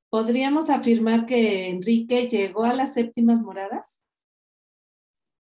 ¿podríamos 0.09 0.69
afirmar 0.69 1.25
que 1.25 1.67
Enrique 1.67 2.27
llegó 2.27 2.63
a 2.63 2.75
las 2.75 2.93
séptimas 2.93 3.41
moradas? 3.41 3.99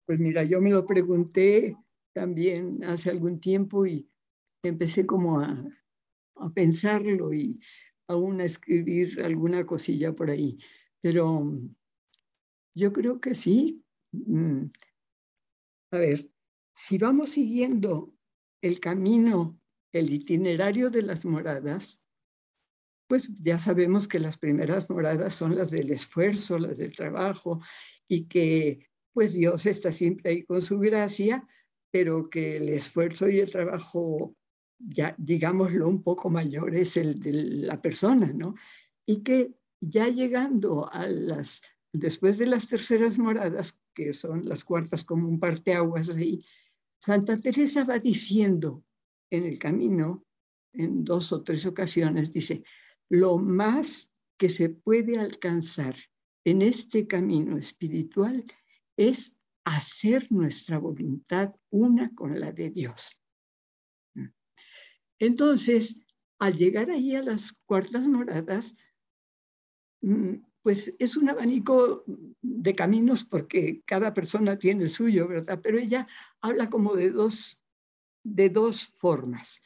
Pues 0.07 0.21
mira, 0.21 0.45
yo 0.45 0.63
me 0.63 0.71
lo 0.71 0.87
pregunté 0.87 1.77
también 2.15 2.83
hace 2.83 3.11
algún 3.11 3.41
tiempo 3.41 3.87
y 3.87 4.11
empecé 4.63 5.07
como 5.07 5.41
a, 5.41 5.65
a 6.37 6.51
pensarlo 6.51 7.35
y 7.35 7.61
aún 8.09 8.41
a 8.41 8.45
escribir 8.45 9.23
alguna 9.23 9.65
cosilla 9.65 10.15
por 10.15 10.31
ahí. 10.31 10.59
Pero 11.03 11.45
yo 12.75 12.93
creo 12.95 13.21
que 13.21 13.35
sí. 13.35 13.85
Mm, 14.13 14.71
a 15.93 15.99
ver, 15.99 16.31
si 16.75 16.97
vamos 16.97 17.31
siguiendo 17.31 18.15
el 18.63 18.81
camino, 18.81 19.61
el 19.93 20.13
itinerario 20.13 20.91
de 20.91 21.03
las 21.03 21.25
moradas, 21.25 22.07
pues 23.09 23.31
ya 23.41 23.59
sabemos 23.59 24.07
que 24.07 24.21
las 24.21 24.39
primeras 24.39 24.91
moradas 24.91 25.35
son 25.35 25.57
las 25.57 25.71
del 25.71 25.91
esfuerzo, 25.91 26.59
las 26.59 26.79
del 26.79 26.95
trabajo, 26.95 27.61
y 28.07 28.27
que 28.27 28.87
pues 29.13 29.33
Dios 29.33 29.67
está 29.67 29.91
siempre 29.91 30.31
ahí 30.31 30.43
con 30.45 30.61
su 30.63 30.79
gracia, 30.79 31.47
pero 31.91 32.29
que 32.29 32.59
el 32.59 32.69
esfuerzo 32.69 33.29
y 33.29 33.41
el 33.41 33.51
trabajo, 33.51 34.37
ya 34.79 35.15
digámoslo 35.19 35.89
un 35.89 36.03
poco 36.03 36.29
mayor, 36.29 36.75
es 36.75 36.97
el 36.97 37.19
de 37.19 37.33
la 37.33 37.81
persona, 37.81 38.33
¿no? 38.33 38.55
Y 39.07 39.23
que 39.23 39.55
ya 39.81 40.09
llegando 40.09 40.89
a 40.93 41.07
las, 41.07 41.63
después 41.93 42.39
de 42.39 42.47
las 42.47 42.69
terceras 42.69 43.19
moradas, 43.19 43.83
que 43.95 44.13
son 44.13 44.47
las 44.47 44.65
cuartas 44.65 45.05
como 45.05 45.29
un 45.29 45.41
parteaguas 45.41 46.11
ahí, 46.11 46.45
Santa 47.01 47.39
Teresa 47.39 47.85
va 47.85 47.99
diciendo 47.99 48.85
en 49.31 49.45
el 49.45 49.59
camino, 49.59 50.25
en 50.73 51.05
dos 51.05 51.33
o 51.33 51.43
tres 51.43 51.67
ocasiones, 51.67 52.33
dice, 52.33 52.65
lo 53.09 53.39
más 53.39 54.17
que 54.37 54.49
se 54.49 54.69
puede 54.69 55.19
alcanzar 55.19 55.97
en 56.45 56.63
este 56.63 57.07
camino 57.07 57.57
espiritual 57.57 58.45
es 58.97 59.39
hacer 59.65 60.31
nuestra 60.31 60.79
voluntad 60.79 61.55
una 61.71 62.15
con 62.15 62.39
la 62.39 62.53
de 62.53 62.71
Dios. 62.71 63.21
Entonces, 65.19 66.07
al 66.39 66.57
llegar 66.57 66.91
ahí 66.91 67.15
a 67.17 67.23
las 67.23 67.53
cuartas 67.67 68.07
moradas, 68.07 68.77
mm, 70.01 70.35
pues 70.63 70.95
es 70.99 71.17
un 71.17 71.29
abanico 71.29 72.05
de 72.43 72.73
caminos 72.75 73.25
porque 73.25 73.83
cada 73.85 74.15
persona 74.15 74.59
tiene 74.59 74.85
el 74.85 74.91
suyo, 74.91 75.27
¿verdad? 75.29 75.61
Pero 75.63 75.79
ella 75.79 76.07
habla 76.41 76.69
como 76.69 76.95
de 76.95 77.11
dos, 77.11 77.58
de 78.25 78.51
dos 78.51 78.87
formas. 78.87 79.63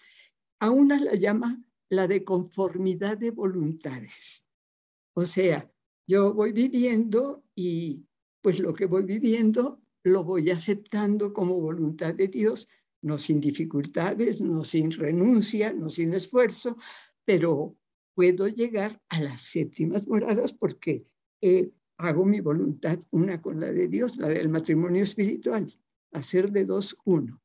A 0.60 0.70
una 0.70 0.98
la 0.98 1.14
llama 1.14 1.62
la 1.88 2.06
de 2.06 2.24
conformidad 2.24 3.18
de 3.18 3.30
voluntades. 3.30 4.48
O 5.14 5.26
sea, 5.26 5.70
yo 6.06 6.32
voy 6.32 6.52
viviendo 6.52 7.44
y 7.54 8.06
pues 8.40 8.58
lo 8.58 8.72
que 8.72 8.86
voy 8.86 9.02
viviendo 9.02 9.82
lo 10.04 10.24
voy 10.24 10.50
aceptando 10.50 11.32
como 11.32 11.60
voluntad 11.60 12.14
de 12.14 12.28
Dios, 12.28 12.68
no 13.02 13.18
sin 13.18 13.40
dificultades, 13.40 14.40
no 14.40 14.64
sin 14.64 14.90
renuncia, 14.90 15.72
no 15.72 15.90
sin 15.90 16.14
esfuerzo, 16.14 16.76
pero 17.24 17.76
puedo 18.14 18.48
llegar 18.48 19.00
a 19.08 19.20
las 19.20 19.42
séptimas 19.42 20.08
moradas 20.08 20.54
porque 20.54 21.06
eh, 21.40 21.72
hago 21.98 22.24
mi 22.24 22.40
voluntad 22.40 22.98
una 23.10 23.40
con 23.40 23.60
la 23.60 23.72
de 23.72 23.88
Dios, 23.88 24.16
la 24.16 24.28
del 24.28 24.48
matrimonio 24.48 25.02
espiritual, 25.02 25.72
hacer 26.12 26.50
de 26.50 26.64
dos 26.64 26.96
uno. 27.04 27.41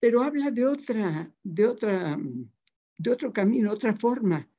Pero 0.00 0.22
habla 0.22 0.50
de 0.50 0.66
otra, 0.66 1.34
de 1.42 1.66
otra, 1.66 2.18
de 2.98 3.10
otro 3.10 3.32
camino, 3.32 3.72
otra 3.72 3.94
forma, 3.94 4.50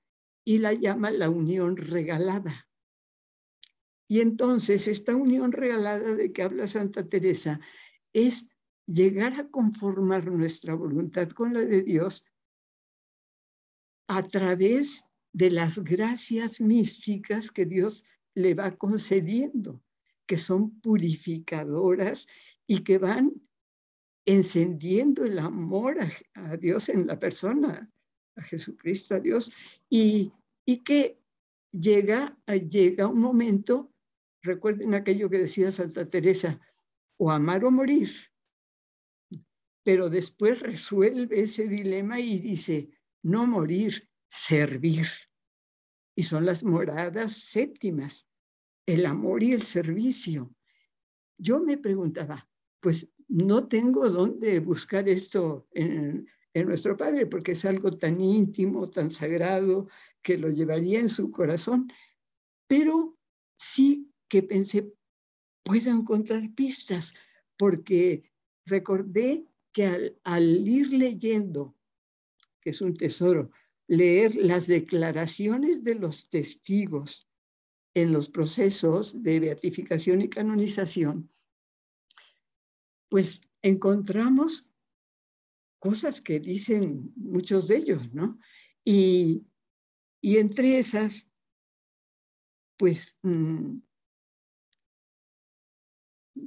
y 0.43 0.59
la 0.59 0.73
llama 0.73 1.11
la 1.11 1.29
unión 1.29 1.77
regalada. 1.77 2.67
Y 4.07 4.21
entonces 4.21 4.87
esta 4.87 5.15
unión 5.15 5.51
regalada 5.51 6.15
de 6.15 6.31
que 6.31 6.43
habla 6.43 6.67
Santa 6.67 7.05
Teresa 7.05 7.59
es 8.13 8.49
llegar 8.85 9.33
a 9.39 9.49
conformar 9.49 10.31
nuestra 10.31 10.73
voluntad 10.73 11.29
con 11.29 11.53
la 11.53 11.59
de 11.59 11.83
Dios 11.83 12.25
a 14.07 14.23
través 14.23 15.05
de 15.33 15.51
las 15.51 15.83
gracias 15.83 16.61
místicas 16.61 17.51
que 17.51 17.65
Dios 17.65 18.05
le 18.33 18.53
va 18.53 18.77
concediendo, 18.77 19.83
que 20.25 20.37
son 20.37 20.79
purificadoras 20.79 22.27
y 22.65 22.83
que 22.83 22.97
van 22.97 23.33
encendiendo 24.27 25.23
el 25.23 25.39
amor 25.39 25.95
a, 26.35 26.57
Dios 26.57 26.89
en 26.89 27.07
la 27.07 27.17
persona, 27.17 27.89
a 28.35 28.43
Jesucristo, 28.43 29.15
a 29.15 29.21
Dios, 29.21 29.51
y, 29.89 30.33
y 30.65 30.83
que 30.83 31.17
llega, 31.71 32.37
llega 32.69 33.07
un 33.07 33.21
momento, 33.21 33.89
recuerden 34.41 34.93
aquello 34.93 35.29
que 35.29 35.39
decía 35.39 35.71
Santa 35.71 36.05
Teresa, 36.05 36.59
o 37.15 37.31
amar 37.31 37.63
o 37.63 37.71
morir, 37.71 38.11
pero 39.83 40.09
después 40.09 40.59
resuelve 40.59 41.39
ese 41.39 41.69
dilema 41.69 42.19
y 42.19 42.39
dice, 42.39 42.89
no 43.23 43.47
morir, 43.47 44.09
servir. 44.29 45.07
Y 46.15 46.23
son 46.23 46.45
las 46.45 46.65
moradas 46.65 47.31
séptimas, 47.31 48.27
el 48.85 49.05
amor 49.05 49.41
y 49.41 49.53
el 49.53 49.61
servicio. 49.61 50.53
Yo 51.37 51.61
me 51.61 51.77
preguntaba, 51.77 52.49
pues 52.79 53.13
no 53.27 53.67
tengo 53.67 54.09
dónde 54.09 54.59
buscar 54.59 55.07
esto 55.09 55.67
en, 55.73 56.27
nuestro 56.65 56.97
Padre, 56.97 57.27
porque 57.27 57.51
es 57.51 57.65
algo 57.65 57.91
tan 57.91 58.19
íntimo, 58.19 58.87
tan 58.87 59.11
sagrado, 59.11 59.87
que 60.23 60.39
lo 60.39 60.49
llevaría 60.49 60.99
en 60.99 61.07
su 61.07 61.29
corazón. 61.29 61.87
Pero 62.67 63.15
sí 63.55 64.11
que 64.27 64.41
pensé, 64.41 64.91
puedo 65.61 65.91
encontrar 65.91 66.51
pistas, 66.55 67.13
porque 67.57 68.31
recordé 68.65 69.45
que 69.71 70.17
al 70.23 70.67
ir 70.67 70.93
leyendo 70.93 71.77
que 72.67 72.71
es 72.71 72.81
un 72.81 72.95
tesoro, 72.95 73.51
leer 73.87 74.35
las 74.35 74.67
declaraciones 74.67 75.83
de 75.83 75.95
los 75.95 76.29
testigos 76.29 77.29
en 77.93 78.11
los 78.11 78.29
procesos 78.29 79.23
de 79.23 79.39
beatificación 79.39 80.21
y 80.21 80.29
canonización, 80.29 81.31
pues 83.09 83.41
encontramos 83.61 84.71
cosas 85.79 86.21
que 86.21 86.39
dicen 86.39 87.13
muchos 87.15 87.67
de 87.67 87.77
ellos, 87.77 88.13
¿no? 88.13 88.39
Y, 88.83 89.47
y 90.21 90.37
entre 90.37 90.79
esas, 90.79 91.29
pues, 92.77 93.17
mm, 93.23 93.79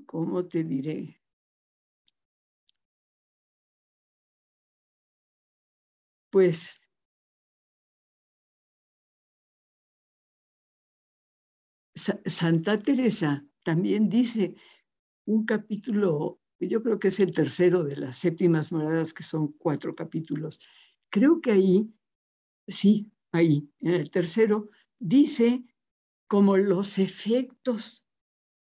¿cómo 0.06 0.46
te 0.48 0.64
diré? 0.64 1.20
pues 6.30 6.80
Santa 12.24 12.78
Teresa 12.78 13.44
también 13.62 14.08
dice 14.08 14.54
un 15.26 15.44
capítulo, 15.44 16.39
yo 16.68 16.82
creo 16.82 16.98
que 16.98 17.08
es 17.08 17.20
el 17.20 17.32
tercero 17.32 17.84
de 17.84 17.96
las 17.96 18.16
séptimas 18.16 18.72
moradas, 18.72 19.14
que 19.14 19.22
son 19.22 19.48
cuatro 19.52 19.94
capítulos. 19.94 20.60
Creo 21.08 21.40
que 21.40 21.52
ahí, 21.52 21.92
sí, 22.68 23.10
ahí, 23.32 23.68
en 23.80 23.94
el 23.94 24.10
tercero, 24.10 24.70
dice 24.98 25.64
como 26.28 26.56
los 26.56 26.98
efectos 26.98 28.06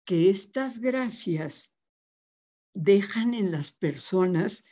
que 0.05 0.31
estas 0.31 0.79
gracias 0.79 1.77
dejan 2.75 3.35
en 3.35 3.51
las 3.51 3.73
personas 3.73 4.65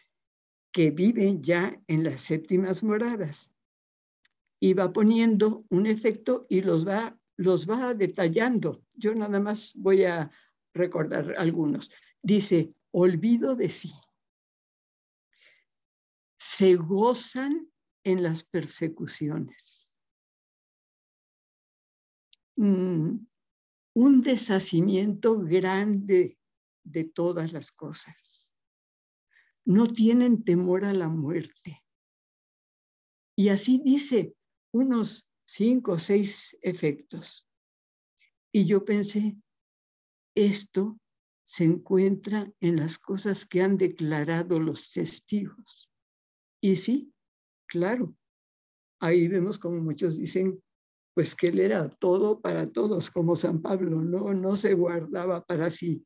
que 0.73 0.91
viven 0.91 1.43
ya 1.43 1.83
en 1.89 2.05
las 2.05 2.21
séptimas 2.21 2.83
moradas. 2.83 3.53
Y 4.61 4.75
va 4.75 4.93
poniendo 4.93 5.65
un 5.71 5.87
efecto 5.87 6.47
y 6.49 6.63
los 6.63 6.87
va, 6.87 7.19
los 7.37 7.69
va 7.69 7.95
detallando. 7.95 8.85
Yo 8.95 9.15
nada 9.15 9.41
más 9.41 9.75
voy 9.77 10.05
a 10.05 10.31
recordar 10.73 11.35
algunos. 11.37 11.91
Dice, 12.23 12.71
olvido 12.91 13.57
de 13.57 13.71
sí. 13.71 13.93
Se 16.37 16.77
gozan 16.77 17.71
en 18.05 18.23
las 18.23 18.45
persecuciones. 18.45 19.99
Mm, 22.57 23.27
un 23.95 24.21
deshacimiento 24.21 25.39
grande 25.39 26.39
de 26.85 27.05
todas 27.05 27.53
las 27.53 27.71
cosas 27.71 28.49
no 29.69 29.87
tienen 29.87 30.45
temor 30.45 30.87
a 30.87 30.95
la 30.95 31.11
muerte. 31.11 31.85
Y 33.37 33.51
así 33.51 33.83
dice 33.85 34.35
unos 34.73 35.31
cinco 35.45 35.93
o 35.93 35.99
seis 35.99 36.57
efectos. 36.63 37.47
Y 38.51 38.65
yo 38.65 38.87
pensé, 38.87 39.37
esto 40.35 40.99
se 41.49 41.65
encuentra 41.65 42.53
en 42.61 42.77
las 42.77 42.99
cosas 42.99 43.47
que 43.47 43.63
han 43.63 43.79
declarado 43.79 44.61
los 44.61 44.91
testigos. 44.91 45.91
Y 46.61 46.77
sí, 46.77 47.15
claro, 47.67 48.15
ahí 49.01 49.29
vemos 49.29 49.59
como 49.59 49.81
muchos 49.81 50.19
dicen, 50.19 50.63
pues 51.15 51.35
que 51.35 51.47
él 51.47 51.61
era 51.61 51.89
todo 51.89 52.43
para 52.43 52.71
todos, 52.71 53.11
como 53.11 53.35
San 53.35 53.63
Pablo, 53.63 54.03
no, 54.03 54.35
no 54.35 54.57
se 54.57 54.75
guardaba 54.75 55.43
para 55.43 55.71
sí. 55.71 56.05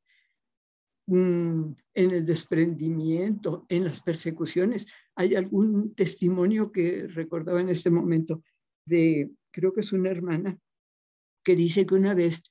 Mm, 1.08 1.72
en 1.94 2.10
el 2.12 2.24
desprendimiento, 2.24 3.66
en 3.68 3.82
las 3.82 4.00
persecuciones. 4.00 4.86
Hay 5.16 5.34
algún 5.34 5.92
testimonio 5.96 6.70
que 6.70 7.08
recordaba 7.08 7.60
en 7.60 7.70
este 7.70 7.90
momento 7.90 8.44
de, 8.86 9.32
creo 9.50 9.72
que 9.72 9.80
es 9.80 9.92
una 9.92 10.12
hermana, 10.12 10.56
que 11.44 11.56
dice 11.56 11.84
que 11.84 11.96
una 11.96 12.14
vez, 12.14 12.44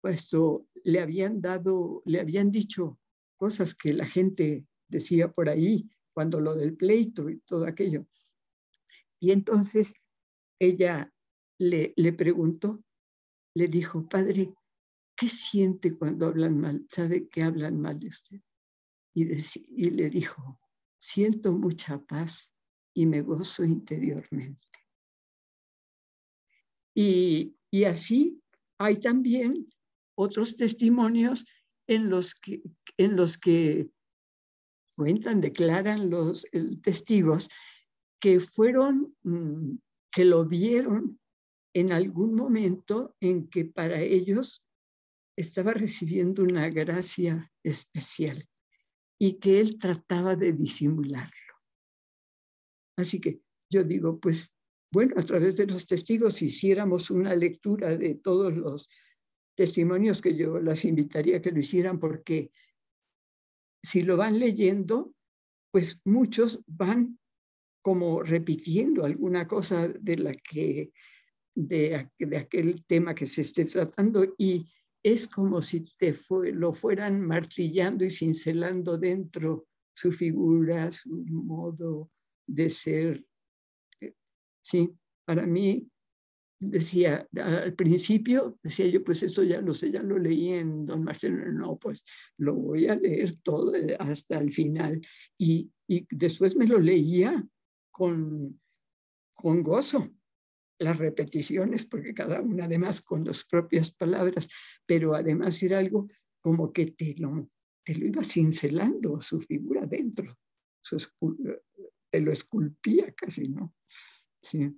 puesto, 0.00 0.66
le 0.84 1.00
habían 1.00 1.40
dado, 1.40 2.02
le 2.04 2.20
habían 2.20 2.50
dicho 2.50 2.98
cosas 3.36 3.74
que 3.74 3.92
la 3.92 4.06
gente 4.06 4.66
decía 4.88 5.30
por 5.32 5.48
ahí, 5.48 5.88
cuando 6.12 6.40
lo 6.40 6.54
del 6.54 6.76
pleito 6.76 7.30
y 7.30 7.38
todo 7.40 7.66
aquello. 7.66 8.06
Y 9.20 9.30
entonces 9.30 9.94
ella 10.58 11.12
le, 11.58 11.92
le 11.96 12.12
preguntó, 12.12 12.82
le 13.54 13.68
dijo, 13.68 14.08
padre, 14.08 14.52
¿qué 15.16 15.28
siente 15.28 15.96
cuando 15.96 16.26
hablan 16.26 16.58
mal? 16.58 16.84
¿Sabe 16.88 17.28
que 17.28 17.42
hablan 17.42 17.80
mal 17.80 17.98
de 17.98 18.08
usted? 18.08 18.40
Y, 19.14 19.26
y 19.76 19.90
le 19.90 20.10
dijo, 20.10 20.60
siento 20.98 21.52
mucha 21.52 21.98
paz 21.98 22.54
y 22.94 23.06
me 23.06 23.22
gozo 23.22 23.64
interiormente. 23.64 24.66
Y, 26.94 27.56
y 27.70 27.84
así 27.84 28.42
hay 28.78 28.98
también 28.98 29.68
otros 30.18 30.56
testimonios 30.56 31.46
en 31.86 32.10
los 32.10 32.34
que, 32.34 32.60
en 32.96 33.14
los 33.14 33.38
que 33.38 33.88
cuentan, 34.96 35.40
declaran 35.40 36.10
los 36.10 36.44
testigos 36.82 37.48
que 38.20 38.40
fueron, 38.40 39.16
mm, 39.22 39.76
que 40.12 40.24
lo 40.24 40.44
vieron 40.44 41.20
en 41.72 41.92
algún 41.92 42.34
momento 42.34 43.14
en 43.20 43.48
que 43.48 43.64
para 43.64 44.00
ellos 44.00 44.64
estaba 45.36 45.72
recibiendo 45.72 46.42
una 46.42 46.68
gracia 46.68 47.52
especial 47.62 48.48
y 49.20 49.34
que 49.34 49.60
él 49.60 49.78
trataba 49.78 50.34
de 50.34 50.52
disimularlo. 50.52 51.54
Así 52.96 53.20
que 53.20 53.40
yo 53.70 53.84
digo, 53.84 54.18
pues 54.18 54.56
bueno, 54.90 55.14
a 55.16 55.22
través 55.22 55.58
de 55.58 55.66
los 55.66 55.86
testigos, 55.86 56.36
si 56.36 56.46
hiciéramos 56.46 57.10
una 57.12 57.36
lectura 57.36 57.96
de 57.96 58.16
todos 58.16 58.56
los 58.56 58.88
testimonios 59.58 60.22
que 60.22 60.36
yo 60.36 60.60
las 60.60 60.84
invitaría 60.84 61.38
a 61.38 61.42
que 61.42 61.50
lo 61.50 61.58
hicieran, 61.58 61.98
porque 61.98 62.52
si 63.82 64.02
lo 64.02 64.16
van 64.16 64.38
leyendo, 64.38 65.12
pues 65.72 66.00
muchos 66.04 66.62
van 66.68 67.18
como 67.82 68.22
repitiendo 68.22 69.04
alguna 69.04 69.48
cosa 69.48 69.88
de 69.88 70.16
la 70.16 70.32
que 70.36 70.92
de, 71.56 72.08
de 72.20 72.36
aquel 72.36 72.84
tema 72.86 73.16
que 73.16 73.26
se 73.26 73.40
esté 73.40 73.64
tratando 73.64 74.32
y 74.38 74.70
es 75.02 75.26
como 75.26 75.60
si 75.60 75.86
te 75.98 76.14
lo 76.52 76.72
fueran 76.72 77.20
martillando 77.20 78.04
y 78.04 78.10
cincelando 78.10 78.96
dentro 78.96 79.66
su 79.92 80.12
figura, 80.12 80.92
su 80.92 81.10
modo 81.10 82.12
de 82.46 82.70
ser. 82.70 83.26
Sí, 84.60 84.88
para 85.24 85.46
mí, 85.46 85.90
decía, 86.60 87.28
al 87.42 87.74
principio, 87.74 88.58
decía 88.62 88.86
yo, 88.86 89.04
pues 89.04 89.22
eso 89.22 89.42
ya 89.42 89.60
lo 89.60 89.74
sé, 89.74 89.92
ya 89.92 90.02
lo 90.02 90.18
leí 90.18 90.54
en 90.54 90.86
Don 90.86 91.04
Marcelo, 91.04 91.50
no, 91.52 91.78
pues 91.78 92.04
lo 92.36 92.54
voy 92.54 92.88
a 92.88 92.96
leer 92.96 93.36
todo 93.42 93.74
eh, 93.74 93.96
hasta 93.98 94.38
el 94.38 94.52
final. 94.52 95.00
Y, 95.38 95.70
y 95.86 96.06
después 96.10 96.56
me 96.56 96.66
lo 96.66 96.78
leía 96.78 97.46
con, 97.90 98.60
con 99.34 99.62
gozo, 99.62 100.10
las 100.78 100.98
repeticiones, 100.98 101.86
porque 101.86 102.14
cada 102.14 102.40
una 102.40 102.64
además 102.64 103.00
con 103.00 103.24
las 103.24 103.44
propias 103.44 103.90
palabras, 103.90 104.48
pero 104.86 105.14
además 105.14 105.62
era 105.62 105.78
algo 105.78 106.08
como 106.40 106.72
que 106.72 106.92
te 106.92 107.14
lo, 107.18 107.48
te 107.84 107.94
lo 107.94 108.06
iba 108.06 108.22
cincelando 108.22 109.20
su 109.20 109.40
figura 109.40 109.86
dentro, 109.86 110.38
te 112.10 112.20
lo 112.20 112.32
esculpía 112.32 113.12
casi, 113.12 113.48
¿no? 113.48 113.74
Sí. 114.40 114.72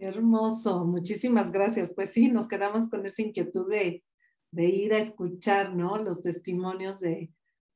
Hermoso, 0.00 0.84
muchísimas 0.84 1.52
gracias. 1.52 1.92
Pues 1.94 2.10
sí, 2.10 2.28
nos 2.28 2.48
quedamos 2.48 2.88
con 2.88 3.04
esa 3.06 3.22
inquietud 3.22 3.70
de, 3.70 4.04
de 4.50 4.64
ir 4.64 4.94
a 4.94 4.98
escuchar, 4.98 5.74
¿no? 5.74 5.98
Los 5.98 6.22
testimonios 6.22 7.00
de, 7.00 7.30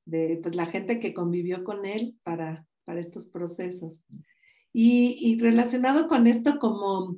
de 0.05 0.39
pues, 0.43 0.55
la 0.55 0.66
gente 0.66 0.99
que 0.99 1.14
convivió 1.14 1.64
con 1.64 1.87
él 1.87 2.18
para, 2.22 2.66
para 2.85 3.01
estos 3.01 3.27
procesos. 3.27 4.05
Y, 4.72 5.39
relacionado 5.41 6.09
con 6.09 6.27
esto, 6.27 6.59
como 6.59 7.16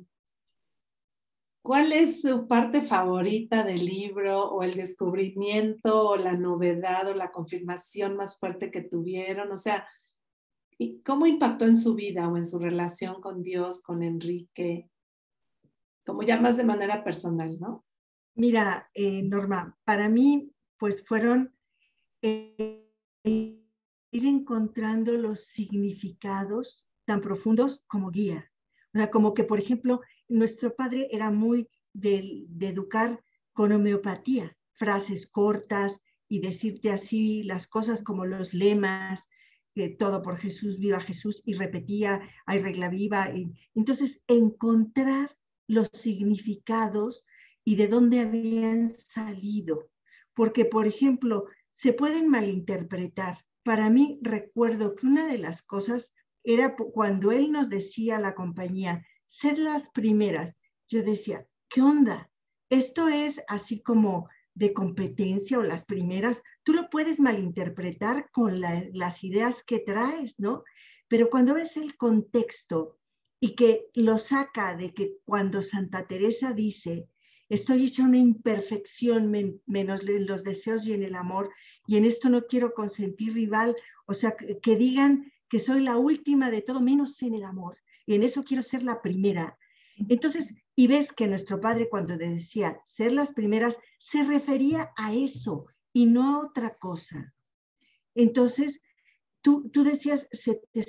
¿Cuál 1.63 1.91
es 1.91 2.21
su 2.21 2.47
parte 2.47 2.81
favorita 2.81 3.61
del 3.61 3.83
libro 3.83 4.45
o 4.51 4.63
el 4.63 4.75
descubrimiento 4.75 6.11
o 6.11 6.15
la 6.15 6.37
novedad 6.37 7.09
o 7.09 7.13
la 7.13 7.29
confirmación 7.29 8.15
más 8.15 8.39
fuerte 8.39 8.71
que 8.71 8.79
tuvieron? 8.83 9.51
O 9.51 9.57
sea, 9.57 9.85
¿cómo 11.03 11.25
impactó 11.25 11.65
en 11.65 11.75
su 11.75 11.93
vida 11.93 12.29
o 12.29 12.37
en 12.37 12.45
su 12.45 12.57
relación 12.57 13.19
con 13.19 13.43
Dios, 13.43 13.81
con 13.81 14.01
Enrique? 14.01 14.89
Como 16.07 16.23
ya 16.23 16.39
más 16.39 16.55
de 16.55 16.63
manera 16.63 17.03
personal, 17.03 17.59
¿no? 17.59 17.85
Mira, 18.33 18.89
eh, 18.93 19.21
Norma, 19.23 19.77
para 19.83 20.07
mí, 20.07 20.53
pues 20.77 21.05
fueron 21.05 21.53
eh, 22.21 22.89
ir 23.25 24.25
encontrando 24.25 25.11
los 25.17 25.47
significados 25.47 26.89
tan 27.03 27.19
profundos 27.19 27.83
como 27.87 28.09
guía. 28.09 28.49
O 28.93 28.97
sea, 28.97 29.11
como 29.11 29.33
que, 29.33 29.43
por 29.43 29.59
ejemplo, 29.59 29.99
nuestro 30.29 30.73
padre 30.73 31.09
era 31.11 31.29
muy 31.29 31.69
de, 31.91 32.47
educar 32.61 33.21
con 33.51 33.73
homeopatía, 33.73 34.55
frases 34.71 35.27
cortas 35.27 35.99
y 36.29 36.39
decirte 36.39 36.89
así 36.89 37.43
las 37.43 37.67
cosas 37.67 38.01
como 38.01 38.25
los 38.25 38.53
lemas, 38.53 39.27
que 39.75 39.89
todo 39.89 40.21
por 40.21 40.37
Jesús, 40.37 40.79
viva 40.79 41.01
Jesús, 41.01 41.41
y 41.45 41.55
repetía, 41.55 42.21
hay 42.45 42.59
regla 42.59 42.87
viva. 42.87 43.29
Y, 43.35 43.51
entonces, 43.75 44.21
encontrar 44.27 45.36
los 45.67 45.89
significados 45.93 47.25
y 47.63 47.75
de 47.75 47.87
dónde 47.87 48.21
habían 48.21 48.89
salido. 48.89 49.89
Porque, 50.33 50.65
por 50.65 50.87
ejemplo, 50.87 51.45
se 51.71 51.93
pueden 51.93 52.29
malinterpretar. 52.29 53.45
Para 53.63 53.89
mí, 53.89 54.19
recuerdo 54.21 54.95
que 54.95 55.05
una 55.05 55.27
de 55.27 55.37
las 55.37 55.61
cosas 55.61 56.13
era 56.43 56.75
cuando 56.75 57.31
él 57.31 57.51
nos 57.51 57.69
decía 57.69 58.15
a 58.15 58.21
la 58.21 58.33
compañía, 58.33 59.05
sed 59.25 59.57
las 59.57 59.89
primeras. 59.89 60.55
Yo 60.87 61.03
decía, 61.03 61.45
¿qué 61.69 61.81
onda? 61.81 62.31
Esto 62.69 63.09
es 63.09 63.41
así 63.47 63.81
como 63.81 64.29
de 64.57 64.73
competencia 64.73 65.59
o 65.59 65.63
las 65.63 65.85
primeras, 65.85 66.41
tú 66.63 66.73
lo 66.73 66.89
puedes 66.89 67.19
malinterpretar 67.19 68.31
con 68.31 68.59
las 68.59 69.23
ideas 69.23 69.63
que 69.63 69.79
traes, 69.79 70.39
¿no? 70.39 70.63
Pero 71.07 71.29
cuando 71.29 71.53
ves 71.53 71.77
el 71.77 71.95
contexto 71.95 72.96
y 73.39 73.55
que 73.55 73.87
lo 73.93 74.17
saca 74.17 74.75
de 74.75 74.93
que 74.93 75.17
cuando 75.25 75.61
Santa 75.61 76.07
Teresa 76.07 76.53
dice, 76.53 77.07
estoy 77.49 77.85
hecha 77.85 78.03
una 78.03 78.17
imperfección 78.17 79.31
menos 79.65 80.07
en 80.07 80.25
los 80.25 80.43
deseos 80.43 80.87
y 80.87 80.93
en 80.93 81.03
el 81.03 81.15
amor, 81.15 81.51
y 81.85 81.97
en 81.97 82.05
esto 82.05 82.29
no 82.29 82.47
quiero 82.47 82.73
consentir 82.73 83.33
rival, 83.33 83.75
o 84.05 84.13
sea, 84.13 84.35
que 84.35 84.75
digan 84.75 85.31
que 85.49 85.59
soy 85.59 85.81
la 85.81 85.97
última 85.97 86.51
de 86.51 86.61
todo, 86.61 86.81
menos 86.81 87.21
en 87.21 87.35
el 87.35 87.43
amor 87.43 87.77
y 88.07 88.15
en 88.15 88.23
eso 88.23 88.43
quiero 88.43 88.63
ser 88.63 88.83
la 88.83 89.01
primera. 89.01 89.57
Entonces, 90.09 90.53
y 90.75 90.87
ves 90.87 91.11
que 91.11 91.27
nuestro 91.27 91.59
padre 91.59 91.89
cuando 91.89 92.17
decía 92.17 92.79
ser 92.85 93.11
las 93.11 93.33
primeras, 93.33 93.79
se 93.99 94.23
refería 94.23 94.91
a 94.95 95.13
eso 95.13 95.67
y 95.91 96.05
no 96.05 96.35
a 96.35 96.45
otra 96.45 96.75
cosa. 96.77 97.33
Entonces, 98.15 98.81
tú, 99.41 99.69
tú 99.69 99.83
decías, 99.83 100.27
se 100.31 100.61
te 100.71 100.85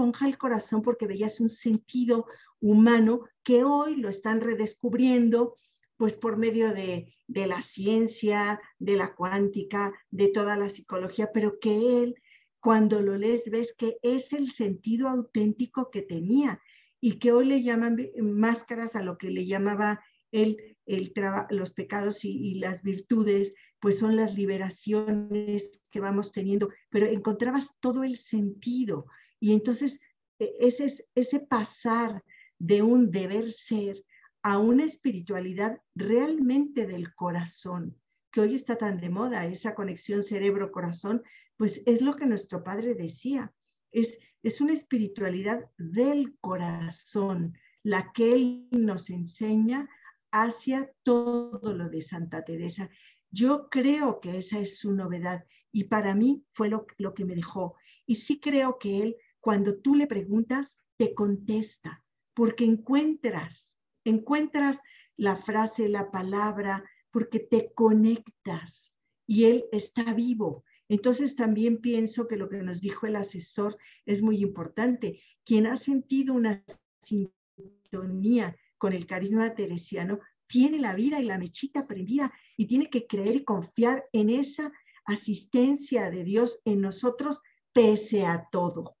esponja 0.00 0.26
el 0.26 0.38
corazón 0.38 0.80
porque 0.80 1.06
veías 1.06 1.40
un 1.40 1.50
sentido 1.50 2.24
humano 2.58 3.20
que 3.42 3.64
hoy 3.64 3.96
lo 3.96 4.08
están 4.08 4.40
redescubriendo, 4.40 5.54
pues 5.98 6.16
por 6.16 6.38
medio 6.38 6.72
de, 6.72 7.14
de 7.26 7.46
la 7.46 7.60
ciencia, 7.60 8.58
de 8.78 8.96
la 8.96 9.14
cuántica, 9.14 9.92
de 10.10 10.28
toda 10.28 10.56
la 10.56 10.70
psicología, 10.70 11.30
pero 11.34 11.60
que 11.60 12.02
él 12.02 12.14
cuando 12.60 13.02
lo 13.02 13.18
lees 13.18 13.50
ves 13.50 13.74
que 13.76 13.98
es 14.02 14.32
el 14.32 14.50
sentido 14.50 15.06
auténtico 15.06 15.90
que 15.90 16.00
tenía 16.00 16.62
y 16.98 17.18
que 17.18 17.32
hoy 17.32 17.44
le 17.44 17.62
llaman 17.62 17.98
máscaras 18.22 18.96
a 18.96 19.02
lo 19.02 19.18
que 19.18 19.28
le 19.28 19.44
llamaba 19.44 20.00
él 20.32 20.78
el 20.86 21.12
los 21.50 21.72
pecados 21.72 22.24
y, 22.24 22.54
las 22.54 22.82
virtudes, 22.82 23.54
pues 23.80 23.98
son 23.98 24.16
las 24.16 24.34
liberaciones 24.34 25.82
que 25.90 26.00
vamos 26.00 26.32
teniendo, 26.32 26.70
pero 26.88 27.06
encontrabas 27.06 27.78
todo 27.80 28.02
el 28.02 28.16
sentido 28.16 29.06
y 29.40 29.52
entonces 29.52 29.98
e, 30.38 30.54
ese, 30.60 31.04
ese 31.14 31.40
pasar 31.40 32.22
de 32.58 32.82
un 32.82 33.10
deber 33.10 33.52
ser 33.52 34.04
a 34.42 34.58
una 34.58 34.84
espiritualidad 34.84 35.80
realmente 35.94 36.86
del 36.86 37.14
corazón, 37.14 37.96
que 38.30 38.40
hoy 38.40 38.54
está 38.54 38.76
tan 38.76 39.00
de 39.00 39.10
moda, 39.10 39.46
esa 39.46 39.74
conexión 39.74 40.22
cerebro-corazón, 40.22 41.22
pues 41.56 41.82
es 41.84 42.00
lo 42.00 42.16
que 42.16 42.26
nuestro 42.26 42.62
padre 42.62 42.94
decía, 42.94 43.52
es, 43.92 44.18
es 44.42 44.60
una 44.60 44.72
espiritualidad 44.72 45.68
del 45.76 46.36
corazón, 46.40 47.58
la 47.82 48.12
que 48.12 48.34
él 48.34 48.68
nos 48.70 49.10
enseña 49.10 49.88
hacia 50.30 50.90
todo 51.02 51.72
lo 51.74 51.88
de 51.88 52.02
Santa 52.02 52.44
Teresa. 52.44 52.88
Yo 53.30 53.68
creo 53.68 54.20
que 54.20 54.38
esa 54.38 54.58
es 54.58 54.78
su 54.78 54.92
novedad 54.92 55.44
y 55.72 55.84
para 55.84 56.14
mí 56.14 56.44
fue 56.52 56.68
lo, 56.68 56.86
lo 56.98 57.14
que 57.14 57.24
me 57.24 57.34
dejó. 57.34 57.76
Y 58.06 58.16
sí 58.16 58.40
creo 58.40 58.78
que 58.78 59.02
él, 59.02 59.16
cuando 59.40 59.78
tú 59.78 59.94
le 59.94 60.06
preguntas, 60.06 60.78
te 60.96 61.14
contesta, 61.14 62.04
porque 62.34 62.64
encuentras, 62.64 63.78
encuentras 64.04 64.80
la 65.16 65.36
frase, 65.36 65.88
la 65.88 66.10
palabra, 66.10 66.84
porque 67.10 67.40
te 67.40 67.72
conectas 67.74 68.94
y 69.26 69.44
él 69.44 69.64
está 69.72 70.14
vivo. 70.14 70.64
Entonces 70.88 71.36
también 71.36 71.80
pienso 71.80 72.26
que 72.26 72.36
lo 72.36 72.48
que 72.48 72.62
nos 72.62 72.80
dijo 72.80 73.06
el 73.06 73.16
asesor 73.16 73.76
es 74.06 74.22
muy 74.22 74.42
importante. 74.42 75.20
Quien 75.44 75.66
ha 75.66 75.76
sentido 75.76 76.34
una 76.34 76.64
sintonía 77.00 78.56
con 78.76 78.92
el 78.92 79.06
carisma 79.06 79.54
teresiano 79.54 80.18
tiene 80.46 80.80
la 80.80 80.94
vida 80.94 81.20
y 81.20 81.24
la 81.24 81.38
mechita 81.38 81.86
prendida 81.86 82.32
y 82.56 82.66
tiene 82.66 82.90
que 82.90 83.06
creer 83.06 83.36
y 83.36 83.44
confiar 83.44 84.04
en 84.12 84.30
esa 84.30 84.72
asistencia 85.04 86.10
de 86.10 86.24
Dios 86.24 86.60
en 86.64 86.80
nosotros 86.80 87.40
pese 87.72 88.26
a 88.26 88.48
todo, 88.50 88.96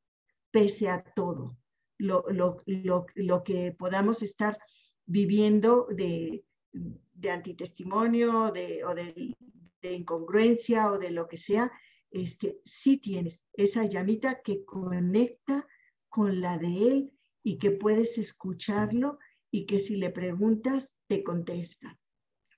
pese 0.50 0.88
a 0.88 1.02
todo 1.02 1.56
lo, 1.98 2.24
lo 2.26 3.44
que 3.44 3.72
podamos 3.78 4.22
estar 4.22 4.58
viviendo 5.06 5.86
de, 5.90 6.44
de 6.72 7.30
antitestimonio 7.30 8.50
de, 8.50 8.84
o 8.84 8.94
de, 8.94 9.36
incongruencia 9.82 10.90
o 10.90 10.98
de 10.98 11.10
lo 11.10 11.26
que 11.26 11.38
sea, 11.38 11.72
este, 12.10 12.60
sí 12.64 12.98
tienes 12.98 13.44
esa 13.54 13.84
llamita 13.84 14.42
que 14.42 14.64
conecta 14.64 15.66
con 16.08 16.40
la 16.40 16.58
de 16.58 16.88
él 16.88 17.12
y 17.42 17.58
que 17.58 17.70
puedes 17.70 18.18
escucharlo 18.18 19.18
y 19.50 19.66
que 19.66 19.78
si 19.78 19.96
le 19.96 20.10
preguntas 20.10 20.94
te 21.06 21.22
contesta, 21.22 21.98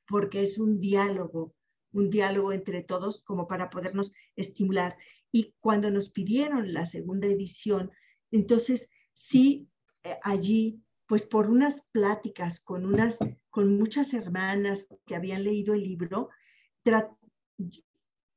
porque 0.09 0.43
es 0.43 0.59
un 0.59 0.81
diálogo, 0.81 1.55
un 1.93 2.11
diálogo 2.11 2.53
entre 2.53 2.83
todos 2.83 3.23
como 3.23 3.47
para 3.47 3.71
podernos 3.71 4.13
estimular. 4.35 4.97
Y 5.33 5.55
cuando 5.61 5.91
nos 5.91 6.11
pidieron 6.11 6.73
la 6.73 6.87
segunda 6.87 7.27
edición, 7.27 7.91
entonces 8.31 8.89
sí, 9.13 9.69
eh, 10.05 10.19
allí 10.23 10.81
pues 11.07 11.25
por 11.27 11.51
unas 11.51 11.83
pláticas 11.93 12.61
con, 12.61 12.87
unas, 12.87 13.19
con 13.51 13.77
muchas 13.77 14.15
hermanas 14.15 14.89
que 15.07 15.17
habían 15.17 15.45
leído 15.45 15.75
el 15.75 15.83
libro, 15.83 16.31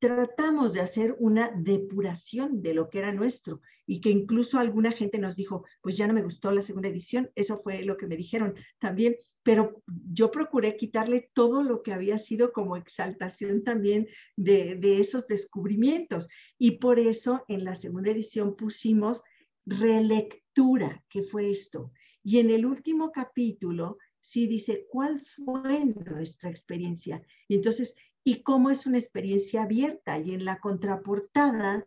tratamos 0.06 0.72
de 0.72 0.82
hacer 0.82 1.16
una 1.18 1.52
depuración 1.56 2.62
de 2.62 2.76
lo 2.76 2.92
que 2.92 3.00
era 3.00 3.12
nuestro 3.12 3.62
y 3.88 4.02
que 4.02 4.12
incluso 4.12 4.60
alguna 4.60 4.92
gente 4.92 5.18
nos 5.18 5.36
dijo, 5.36 5.66
pues 5.82 5.98
ya 5.98 6.06
no 6.06 6.14
me 6.14 6.22
gustó 6.22 6.52
la 6.52 6.62
segunda 6.62 6.90
edición, 6.90 7.32
eso 7.34 7.58
fue 7.58 7.84
lo 7.84 7.98
que 7.98 8.06
me 8.06 8.16
dijeron 8.16 8.54
también, 8.78 9.16
pero 9.42 9.82
yo 10.12 10.30
procuré 10.30 10.78
quitarle 10.78 11.32
todo 11.34 11.64
lo 11.64 11.82
que 11.82 11.92
había 11.92 12.20
sido 12.20 12.54
como 12.54 12.78
exaltación 12.78 13.64
también 13.64 14.08
de, 14.36 14.78
esos 15.00 15.26
descubrimientos 15.26 16.28
y 16.60 16.78
por 16.78 17.00
eso 17.00 17.44
en 17.48 17.64
la 17.64 17.74
segunda 17.74 18.12
edición 18.12 18.56
pusimos 18.56 19.24
relectura, 19.66 21.04
que 21.10 21.24
fue 21.24 21.50
esto, 21.50 21.92
y 22.22 22.38
en 22.38 22.52
el 22.52 22.68
último 22.68 23.12
capítulo, 23.12 23.98
sí 24.20 24.46
dice, 24.46 24.86
¿cuál 24.88 25.20
fue 25.20 25.86
nuestra 25.86 26.52
experiencia? 26.52 27.24
Y 27.48 27.56
entonces, 27.56 27.96
¿y 28.26 28.42
cómo 28.42 28.72
es 28.72 28.88
una 28.88 28.98
experiencia 28.98 29.64
abierta? 29.64 30.18
Y 30.20 30.34
en 30.34 30.44
la 30.44 30.60
contraportada 30.60 31.86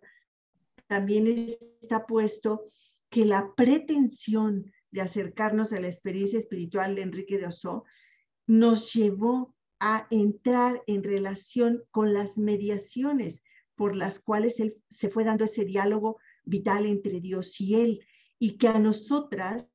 también 0.87 1.27
está 1.83 2.07
puesto 2.07 2.65
que 3.11 3.25
la 3.27 3.55
pretensión 3.57 4.73
de 4.93 5.01
acercarnos 5.01 5.73
a 5.73 5.81
la 5.81 5.89
experiencia 5.89 6.39
espiritual 6.39 6.95
de 6.95 7.03
Enrique 7.03 7.39
de 7.39 7.47
Oso 7.47 7.85
nos 8.47 8.95
llevó 8.95 9.55
a 9.81 10.07
entrar 10.11 10.83
en 10.87 11.03
relación 11.03 11.83
con 11.91 12.15
las 12.15 12.39
mediaciones 12.39 13.43
por 13.75 13.97
las 13.97 14.21
cuales 14.21 14.61
él 14.61 14.77
se 14.89 15.11
fue 15.11 15.25
dando 15.25 15.45
ese 15.45 15.65
diálogo 15.65 16.19
vital 16.45 16.87
entre 16.87 17.21
Dios 17.21 17.61
y 17.61 17.75
él, 17.75 18.07
y 18.39 18.59
que 18.59 18.69
a 18.69 18.79
nosotras 18.79 19.69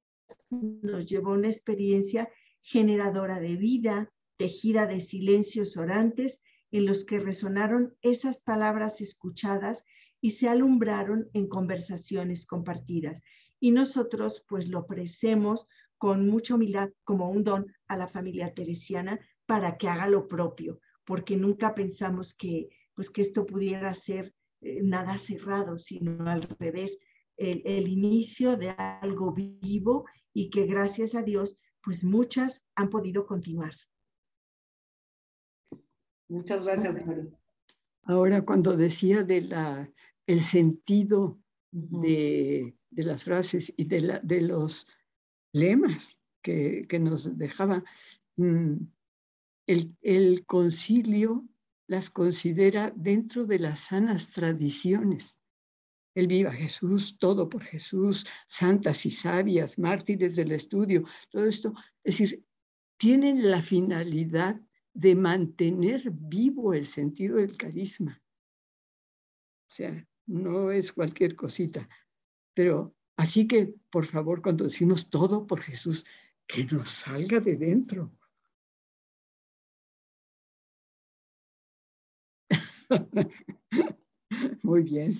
nos 0.49 1.05
llevó 1.05 1.33
una 1.33 1.49
experiencia 1.49 2.29
generadora 2.61 3.39
de 3.39 3.57
vida, 3.57 4.11
tejida 4.37 4.87
de 4.87 4.99
silencios 5.01 5.77
orantes 5.77 6.41
en 6.73 6.87
los 6.87 7.05
que 7.05 7.19
resonaron 7.19 7.95
esas 8.01 8.41
palabras 8.41 8.99
escuchadas 8.99 9.85
y 10.19 10.31
se 10.31 10.49
alumbraron 10.49 11.29
en 11.33 11.47
conversaciones 11.47 12.47
compartidas. 12.47 13.21
Y 13.59 13.69
nosotros 13.69 14.43
pues 14.49 14.67
lo 14.67 14.79
ofrecemos 14.79 15.67
con 15.99 16.27
mucha 16.27 16.55
humildad 16.55 16.89
como 17.03 17.29
un 17.29 17.43
don 17.43 17.71
a 17.87 17.95
la 17.95 18.07
familia 18.07 18.55
teresiana 18.55 19.19
para 19.45 19.77
que 19.77 19.87
haga 19.87 20.07
lo 20.07 20.27
propio, 20.27 20.79
porque 21.05 21.37
nunca 21.37 21.75
pensamos 21.75 22.33
que 22.33 22.69
pues 22.95 23.11
que 23.11 23.21
esto 23.21 23.45
pudiera 23.45 23.93
ser 23.93 24.33
eh, 24.61 24.81
nada 24.81 25.19
cerrado, 25.19 25.77
sino 25.77 26.27
al 26.27 26.41
revés, 26.59 26.97
el, 27.37 27.61
el 27.65 27.87
inicio 27.87 28.57
de 28.57 28.69
algo 28.71 29.31
vivo 29.31 30.05
y 30.33 30.49
que 30.49 30.65
gracias 30.65 31.13
a 31.13 31.21
Dios, 31.21 31.55
pues 31.83 32.03
muchas 32.03 32.65
han 32.73 32.89
podido 32.89 33.27
continuar. 33.27 33.73
Muchas 36.33 36.65
gracias, 36.65 36.95
Ahora, 38.05 38.43
cuando 38.43 38.75
decía 38.75 39.21
de 39.21 39.41
la, 39.41 39.87
el 40.25 40.41
sentido 40.41 41.39
de, 41.69 42.75
de, 42.89 43.03
las 43.03 43.25
frases 43.25 43.71
y 43.77 43.85
de, 43.85 44.01
la, 44.01 44.19
de 44.19 44.41
los 44.41 44.87
lemas 45.53 46.23
que, 46.41 46.81
que 46.89 46.97
nos 46.97 47.37
dejaba, 47.37 47.83
mm, 48.37 48.77
el, 49.67 49.95
el 50.01 50.43
concilio 50.47 51.47
las 51.85 52.09
considera 52.09 52.91
dentro 52.95 53.45
de 53.45 53.59
las 53.59 53.81
sanas 53.81 54.31
tradiciones. 54.31 55.39
El 56.15 56.25
viva 56.25 56.51
Jesús, 56.51 57.19
todo 57.19 57.47
por 57.47 57.61
Jesús, 57.61 58.25
santas 58.47 59.05
y 59.05 59.11
sabias, 59.11 59.77
mártires 59.77 60.35
del 60.35 60.51
estudio, 60.53 61.03
todo 61.29 61.45
esto. 61.45 61.75
Es 62.03 62.17
decir, 62.17 62.43
tienen 62.97 63.51
la 63.51 63.61
finalidad 63.61 64.59
de 64.93 65.15
mantener 65.15 66.11
vivo 66.11 66.73
el 66.73 66.85
sentido 66.85 67.37
del 67.37 67.57
carisma. 67.57 68.21
O 69.61 69.75
sea, 69.75 70.07
no 70.25 70.71
es 70.71 70.91
cualquier 70.91 71.35
cosita. 71.35 71.87
Pero 72.53 72.95
así 73.17 73.47
que, 73.47 73.75
por 73.89 74.05
favor, 74.05 74.41
cuando 74.41 74.65
decimos 74.65 75.09
todo 75.09 75.47
por 75.47 75.61
Jesús, 75.61 76.05
que 76.45 76.65
nos 76.65 76.89
salga 76.89 77.39
de 77.39 77.57
dentro. 77.57 78.11
Muy 84.63 84.83
bien. 84.83 85.17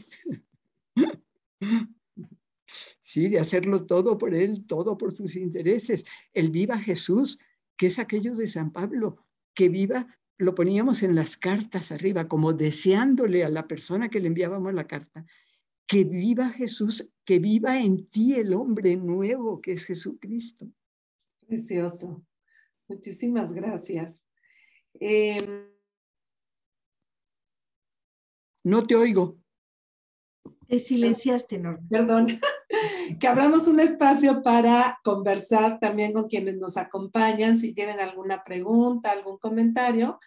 Sí, 2.66 3.30
de 3.30 3.40
hacerlo 3.40 3.86
todo 3.86 4.18
por 4.18 4.34
Él, 4.34 4.66
todo 4.66 4.98
por 4.98 5.16
sus 5.16 5.36
intereses. 5.36 6.06
El 6.34 6.52
viva 6.52 6.80
Jesús, 6.80 7.40
que 7.78 7.88
es 7.88 8.00
aquello 8.00 8.34
de 8.36 8.48
San 8.48 8.72
Pablo, 8.72 9.26
que 9.54 9.70
viva, 9.70 10.08
lo 10.38 10.56
poníamos 10.56 11.04
en 11.04 11.16
las 11.16 11.38
cartas 11.38 11.92
arriba, 11.92 12.28
como 12.28 12.54
deseándole 12.54 13.44
a 13.44 13.50
la 13.50 13.68
persona 13.68 14.10
que 14.10 14.20
le 14.20 14.28
enviábamos 14.28 14.74
la 14.74 14.88
carta, 14.88 15.26
que 15.88 16.04
viva 16.04 16.50
Jesús, 16.50 17.12
que 17.26 17.40
viva 17.40 17.80
en 17.80 18.08
ti 18.08 18.36
el 18.36 18.54
hombre 18.54 18.96
nuevo 18.96 19.62
que 19.62 19.74
es 19.74 19.86
Jesucristo. 19.86 20.68
Precioso. 21.48 22.26
Muchísimas 22.88 23.52
gracias. 23.54 24.26
Em, 25.00 25.68
no 28.64 28.86
te 28.86 28.96
oigo. 28.96 29.38
Te 30.68 30.80
silenciaste, 30.80 31.58
Norma. 31.60 31.86
Perdón. 31.90 32.28
que 33.20 33.28
abramos 33.28 33.68
un 33.68 33.80
espacio 33.80 34.42
para 34.42 35.00
conversar 35.04 35.80
también 35.80 36.14
con 36.14 36.28
quienes 36.28 36.58
nos 36.58 36.78
acompañan, 36.78 37.58
si 37.58 37.74
tienen 37.74 38.00
alguna 38.00 38.44
pregunta, 38.44 39.12
algún 39.12 39.38
comentario, 39.38 40.20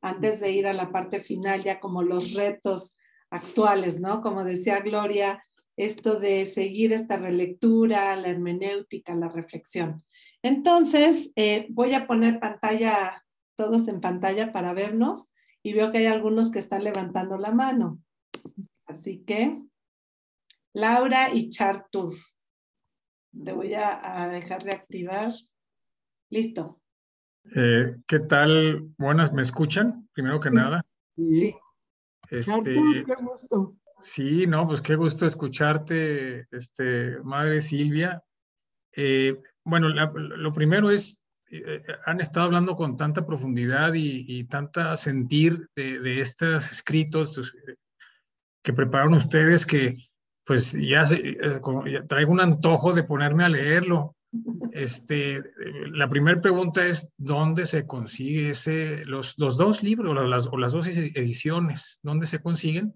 antes 0.00 0.40
de 0.40 0.52
ir 0.52 0.66
a 0.66 0.74
la 0.74 0.90
parte 0.92 1.20
final, 1.20 1.62
ya 1.62 1.80
como 1.80 2.02
los 2.02 2.34
retos 2.34 2.94
actuales, 3.30 4.00
¿no? 4.00 4.20
Como 4.20 4.44
decía 4.44 4.80
Gloria, 4.80 5.42
esto 5.76 6.20
de 6.20 6.46
seguir 6.46 6.92
esta 6.92 7.16
relectura, 7.16 8.14
la 8.16 8.28
hermenéutica, 8.28 9.14
la 9.14 9.28
reflexión. 9.28 10.04
Entonces, 10.42 11.32
eh, 11.36 11.66
voy 11.70 11.94
a 11.94 12.06
poner 12.06 12.38
pantalla, 12.38 13.24
todos 13.56 13.88
en 13.88 14.00
pantalla 14.00 14.52
para 14.52 14.72
vernos 14.72 15.28
y 15.62 15.72
veo 15.72 15.90
que 15.90 15.98
hay 15.98 16.06
algunos 16.06 16.50
que 16.50 16.58
están 16.58 16.84
levantando 16.84 17.38
la 17.38 17.50
mano. 17.50 17.98
Así 18.86 19.24
que 19.24 19.62
Laura 20.74 21.32
y 21.32 21.50
Chartur. 21.50 22.14
Le 23.32 23.52
voy 23.52 23.74
a, 23.74 24.28
dejar 24.30 24.62
reactivar. 24.64 25.32
Listo. 26.30 26.80
Eh, 27.54 27.96
¿Qué 28.06 28.20
tal? 28.20 28.88
Buenas, 28.98 29.32
¿me 29.32 29.42
escuchan? 29.42 30.08
Primero 30.12 30.40
que 30.40 30.50
nada. 30.50 30.84
Sí. 31.16 31.54
Este, 32.28 33.04
qué 33.06 33.14
gusto. 33.20 33.76
Sí, 34.00 34.46
no, 34.46 34.66
pues 34.66 34.80
qué 34.82 34.96
gusto 34.96 35.26
escucharte, 35.26 36.46
este, 36.50 37.20
Madre 37.22 37.60
Silvia. 37.60 38.22
Eh, 38.92 39.40
bueno, 39.64 39.88
lo 39.88 40.52
primero 40.52 40.90
es, 40.90 41.22
eh, 41.50 41.82
han 42.04 42.20
estado 42.20 42.46
hablando 42.46 42.74
con 42.74 42.96
tanta 42.96 43.24
profundidad 43.24 43.92
y, 43.94 44.44
tanta 44.44 44.96
sentir 44.96 45.68
de, 45.76 46.20
estos 46.20 46.72
escritos 46.72 47.56
que 48.62 48.72
prepararon 48.72 49.14
ustedes 49.14 49.66
que 49.66 49.96
pues 50.44 50.72
ya, 50.72 51.04
ya, 51.04 52.06
traigo 52.06 52.32
un 52.32 52.40
antojo 52.40 52.92
de 52.92 53.04
ponerme 53.04 53.44
a 53.44 53.48
leerlo. 53.48 54.16
Este, 54.72 55.42
la 55.92 56.08
primera 56.08 56.40
pregunta 56.40 56.84
es, 56.86 57.10
¿dónde 57.16 57.66
se 57.66 57.86
consigue 57.86 58.50
ese, 58.50 59.04
los, 59.04 59.38
los 59.38 59.56
dos 59.56 59.82
libros 59.82 60.10
o 60.10 60.24
las, 60.24 60.46
o 60.48 60.56
las 60.58 60.72
dos 60.72 60.86
ediciones? 60.86 62.00
¿Dónde 62.02 62.26
se 62.26 62.40
consiguen? 62.40 62.94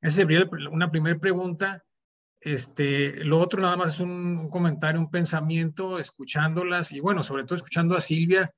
Esa 0.00 0.16
sería 0.16 0.48
una 0.70 0.90
primera 0.90 1.18
pregunta. 1.18 1.84
Este, 2.40 3.24
lo 3.24 3.40
otro 3.40 3.62
nada 3.62 3.76
más 3.76 3.94
es 3.94 4.00
un, 4.00 4.48
comentario, 4.48 5.00
un 5.00 5.10
pensamiento, 5.10 5.98
escuchándolas 5.98 6.92
y 6.92 7.00
bueno, 7.00 7.22
sobre 7.22 7.44
todo 7.44 7.56
escuchando 7.56 7.96
a 7.96 8.00
Silvia, 8.00 8.52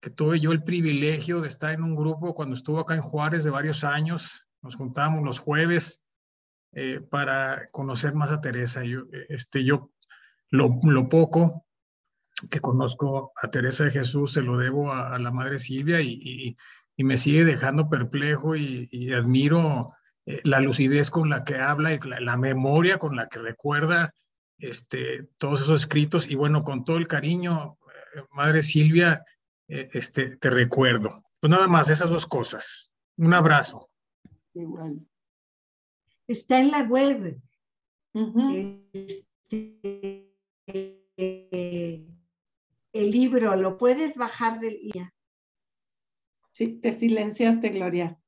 que 0.00 0.10
tuve 0.10 0.40
yo 0.40 0.52
el 0.52 0.64
privilegio 0.64 1.40
de 1.40 1.48
estar 1.48 1.72
en 1.72 1.82
un 1.82 1.94
grupo 1.94 2.34
cuando 2.34 2.54
estuvo 2.54 2.80
acá 2.80 2.94
en 2.94 3.02
Juárez 3.02 3.44
de 3.44 3.50
varios 3.50 3.84
años. 3.84 4.46
Nos 4.62 4.76
juntábamos 4.76 5.24
los 5.24 5.38
jueves 5.38 6.02
eh, 6.72 7.00
para 7.00 7.66
conocer 7.72 8.14
más 8.14 8.30
a 8.30 8.40
Teresa. 8.40 8.84
Yo, 8.84 9.04
este, 9.28 9.64
yo 9.64 9.90
lo, 10.50 10.78
lo, 10.82 11.08
poco 11.08 11.66
que 12.50 12.60
conozco 12.60 13.32
a 13.40 13.50
Teresa 13.50 13.84
de 13.84 13.90
Jesús 13.90 14.32
se 14.32 14.42
lo 14.42 14.56
debo 14.56 14.92
a, 14.92 15.18
la 15.18 15.30
Madre 15.30 15.58
Silvia 15.58 16.00
y, 16.00 16.56
y, 16.96 17.04
me 17.04 17.16
sigue 17.16 17.44
dejando 17.44 17.88
perplejo 17.88 18.56
y, 18.56 19.12
admiro 19.12 19.92
eh, 20.26 20.40
la 20.44 20.60
lucidez 20.60 21.10
con 21.10 21.30
la 21.30 21.44
que 21.44 21.56
habla 21.56 21.94
y 21.94 21.98
la, 22.00 22.36
memoria 22.36 22.98
con 22.98 23.14
la 23.14 23.28
que 23.28 23.38
recuerda 23.38 24.12
este, 24.58 25.28
todos 25.38 25.62
esos 25.62 25.82
escritos. 25.82 26.28
Y 26.28 26.34
bueno, 26.34 26.64
con 26.64 26.84
todo 26.84 26.96
el 26.96 27.06
cariño, 27.06 27.78
eh, 28.14 28.22
Madre 28.32 28.62
Silvia, 28.62 29.24
eh, 29.68 29.88
este, 29.92 30.36
te 30.36 30.50
recuerdo. 30.50 31.22
Pues 31.40 31.50
nada 31.50 31.68
más, 31.68 31.88
esas 31.88 32.10
dos 32.10 32.26
cosas. 32.26 32.92
Un 33.16 33.32
abrazo. 33.32 33.90
Igual. 34.54 35.00
Está 36.28 36.60
en 36.60 36.70
la 36.70 36.82
web. 36.82 37.40
Este, 38.92 40.28
el 42.92 43.10
libro, 43.10 43.56
lo 43.56 43.78
puedes 43.78 44.16
bajar 44.16 44.60
del 44.60 44.78
día. 44.78 45.14
Sí, 46.52 46.80
te 46.80 46.92
silenciaste, 46.92 47.70
Gloria. 47.70 48.20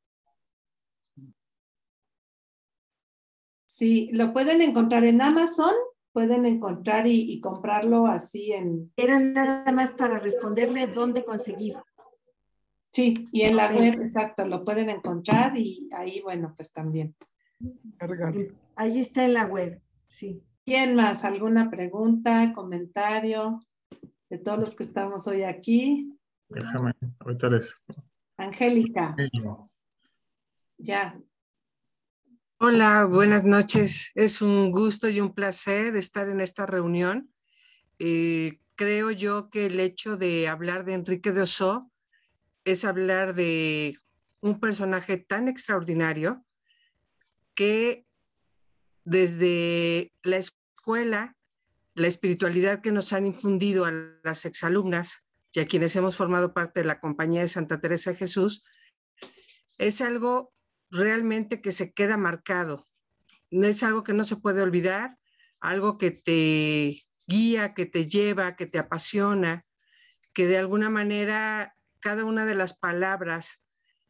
Sí, 3.67 4.09
lo 4.13 4.33
pueden 4.33 4.63
encontrar 4.63 5.05
en 5.05 5.21
Amazon, 5.21 5.75
pueden 6.13 6.47
encontrar 6.47 7.07
y, 7.07 7.39
comprarlo 7.41 8.07
así 8.07 8.53
en... 8.53 8.93
Era 8.97 9.19
nada 9.19 9.73
más 9.73 9.93
para 9.93 10.19
responderle 10.19 10.87
dónde 10.87 11.25
conseguir. 11.25 11.77
Sí, 12.93 13.29
y 13.31 13.43
en 13.43 13.57
la 13.57 13.71
web, 13.71 14.01
exacto, 14.01 14.47
lo 14.47 14.65
pueden 14.65 14.89
encontrar 14.89 15.57
y 15.59 15.89
ahí, 15.93 16.21
bueno, 16.21 16.55
pues 16.57 16.73
también. 16.73 17.15
Ahí 18.77 19.01
está 19.01 19.25
en 19.25 19.35
la 19.35 19.47
web, 19.47 19.81
sí. 20.07 20.43
¿Quién 20.65 20.95
más? 20.95 21.25
¿Alguna 21.25 21.71
pregunta, 21.71 22.53
comentario 22.55 23.61
de 24.29 24.39
todos 24.39 24.59
los 24.59 24.75
que 24.75 24.85
estamos 24.85 25.27
hoy 25.27 25.43
aquí? 25.43 26.17
Déjame, 26.49 26.93
ahorita 27.19 27.49
les. 27.49 27.75
Angélica. 28.37 29.17
Ya, 30.79 31.21
Hola, 32.63 33.07
buenas 33.07 33.43
noches. 33.43 34.11
Es 34.15 34.43
un 34.43 34.71
gusto 34.71 35.09
y 35.09 35.19
un 35.19 35.33
placer 35.33 35.97
estar 35.97 36.29
en 36.29 36.41
esta 36.41 36.67
reunión. 36.67 37.33
Eh, 37.99 38.61
creo 38.75 39.11
yo 39.11 39.49
que 39.49 39.65
el 39.65 39.81
hecho 39.81 40.19
de 40.19 40.47
hablar 40.47 40.85
de 40.85 40.93
Enrique 40.93 41.33
de 41.33 41.41
Oso 41.41 41.91
es 42.67 42.85
hablar 42.85 43.33
de 43.33 43.97
un 44.43 44.61
personaje 44.61 45.17
tan 45.17 45.49
extraordinario 45.49 46.45
que 47.61 48.07
desde 49.05 50.15
la 50.23 50.39
escuela, 50.39 51.37
la 51.93 52.07
espiritualidad 52.07 52.81
que 52.81 52.91
nos 52.91 53.13
han 53.13 53.27
infundido 53.27 53.85
a 53.85 53.93
las 54.25 54.47
exalumnas 54.47 55.27
y 55.53 55.61
a 55.61 55.67
quienes 55.67 55.95
hemos 55.95 56.17
formado 56.17 56.55
parte 56.55 56.81
de 56.81 56.87
la 56.87 57.01
compañía 57.01 57.43
de 57.43 57.49
Santa 57.49 57.79
Teresa 57.79 58.13
de 58.13 58.17
Jesús, 58.17 58.65
es 59.77 60.01
algo 60.01 60.55
realmente 60.89 61.61
que 61.61 61.73
se 61.73 61.93
queda 61.93 62.17
marcado. 62.17 62.89
Es 63.51 63.83
algo 63.83 64.05
que 64.05 64.15
no 64.15 64.25
se 64.25 64.37
puede 64.37 64.63
olvidar, 64.63 65.19
algo 65.61 65.99
que 65.99 66.13
te 66.13 67.03
guía, 67.27 67.75
que 67.75 67.85
te 67.85 68.07
lleva, 68.07 68.57
que 68.57 68.65
te 68.65 68.79
apasiona, 68.79 69.61
que 70.33 70.47
de 70.47 70.57
alguna 70.57 70.89
manera 70.89 71.77
cada 71.99 72.25
una 72.25 72.47
de 72.47 72.55
las 72.55 72.73
palabras 72.73 73.63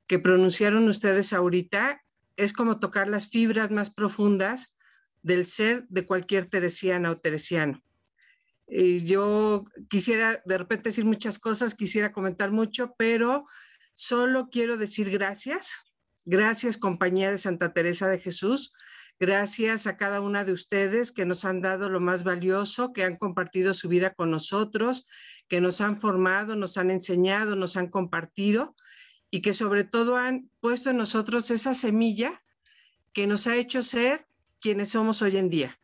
que 0.06 0.20
pronunciaron 0.20 0.89
ustedes 0.89 1.32
ahorita 1.32 2.01
es 2.45 2.53
como 2.53 2.81
tocar 2.81 3.09
las 3.09 3.29
fibras 3.29 3.71
más 3.71 3.91
profundas 3.91 4.77
del 5.23 5.47
ser 5.47 5.87
de 5.89 6.07
cualquier 6.07 6.49
teresiana 6.49 7.11
o 7.11 7.17
teresiano. 7.17 7.83
Y 8.67 9.05
yo 9.05 9.65
quisiera 9.89 10.43
de 10.45 10.59
repente 10.59 10.91
decir 10.91 11.05
muchas 11.05 11.39
cosas, 11.39 11.75
quisiera 11.75 12.12
comentar 12.12 12.51
mucho, 12.51 12.95
pero 12.97 13.47
solo 13.95 14.49
quiero 14.51 14.77
decir 14.77 15.11
gracias 15.11 15.85
Gracias, 16.27 16.77
compañía 16.77 17.31
de 17.31 17.39
Santa 17.39 17.73
Teresa 17.73 18.07
de 18.07 18.19
Jesús. 18.19 18.75
Gracias 19.19 19.87
a 19.87 19.97
cada 19.97 20.21
una 20.21 20.45
de 20.45 20.53
ustedes 20.53 21.12
que 21.12 21.25
nos 21.25 21.47
han 21.47 21.62
dado 21.62 21.89
lo 21.89 21.99
más 21.99 22.25
valioso, 22.25 22.93
que 22.93 23.05
han 23.05 23.17
compartido 23.17 23.73
su 23.73 23.89
vida 23.89 24.11
con 24.11 24.31
nosotros, 24.31 25.07
que 25.49 25.62
nos 25.62 25.81
han 25.81 25.99
formado, 25.99 26.57
nos 26.57 26.77
han 26.77 26.91
enseñado, 26.91 27.57
nos 27.57 27.77
han 27.77 27.89
compartido 27.89 28.75
y 29.31 29.43
que 29.43 29.52
sobre 29.52 29.85
todo 29.85 30.16
han 30.16 30.51
puesto 30.61 30.90
en 30.90 30.97
nosotros 30.97 31.51
esa 31.51 31.74
semilla 31.74 32.43
que 33.12 33.27
nos 33.27 33.47
ha 33.47 33.57
hecho 33.57 33.82
ser 33.82 34.27
quienes 34.61 34.90
somos 34.90 35.23
hoy 35.23 35.36
en 35.36 35.51
día. 35.51 35.81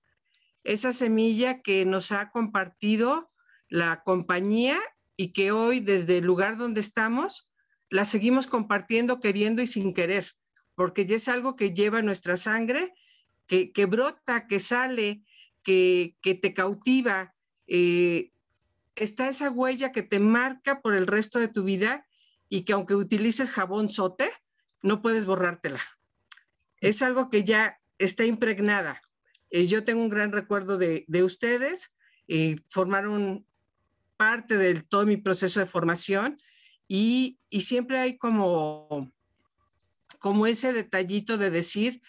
Esa 0.65 0.93
semilla 0.93 1.63
que 1.63 1.85
nos 1.85 2.13
ha 2.13 2.31
compartido 2.31 3.31
la 3.69 4.03
compañía 4.03 4.81
y 5.17 5.33
que 5.33 5.53
hoy 5.53 5.81
desde 5.81 6.19
el 6.19 6.25
lugar 6.25 6.57
donde 6.57 6.81
estamos 6.81 7.51
la 7.89 8.05
seguimos 8.05 8.49
compartiendo 8.49 9.21
queriendo 9.21 9.63
y 9.63 9.67
sin 9.69 9.95
querer, 9.95 10.33
porque 10.75 11.07
ya 11.07 11.17
es 11.17 11.29
algo 11.29 11.55
que 11.55 11.73
lleva 11.73 12.03
nuestra 12.03 12.37
sangre, 12.37 12.95
que, 13.47 13.87
brota, 13.87 14.49
que 14.49 14.59
sale, 14.59 15.23
que, 15.63 16.17
te 16.21 16.53
cautiva. 16.53 17.35
Eh, 17.69 18.33
está 18.97 19.29
esa 19.29 19.51
huella 19.51 19.93
que 19.93 20.03
te 20.03 20.19
marca 20.19 20.81
por 20.81 20.95
el 20.95 21.07
resto 21.07 21.39
de 21.39 21.47
tu 21.47 21.63
vida 21.63 22.06
y 22.49 22.63
que 22.63 22.73
aunque 22.73 22.95
utilices 22.95 23.51
jabón 23.51 23.89
sote, 23.89 24.31
no 24.83 25.03
puedes 25.03 25.27
borrártela. 25.27 25.81
Es 26.81 27.03
algo 27.03 27.31
que 27.31 27.45
ya 27.45 27.81
está 27.99 28.25
impregnada. 28.25 29.01
Eh, 29.51 29.67
yo 29.67 29.85
tengo 29.85 30.03
un 30.03 30.09
gran 30.09 30.33
recuerdo 30.33 30.79
de, 30.79 31.07
ustedes, 31.23 31.97
eh, 32.29 32.57
formaron 32.69 33.47
parte 34.17 34.57
de 34.57 34.83
todo 34.83 35.07
mi 35.07 35.17
proceso 35.17 35.61
de 35.61 35.67
formación 35.67 36.41
y, 36.89 37.39
siempre 37.61 37.99
hay 37.99 38.19
como, 38.19 39.11
como 40.19 40.47
ese 40.47 40.73
detallito 40.73 41.39
de 41.39 41.51
decir, 41.51 42.03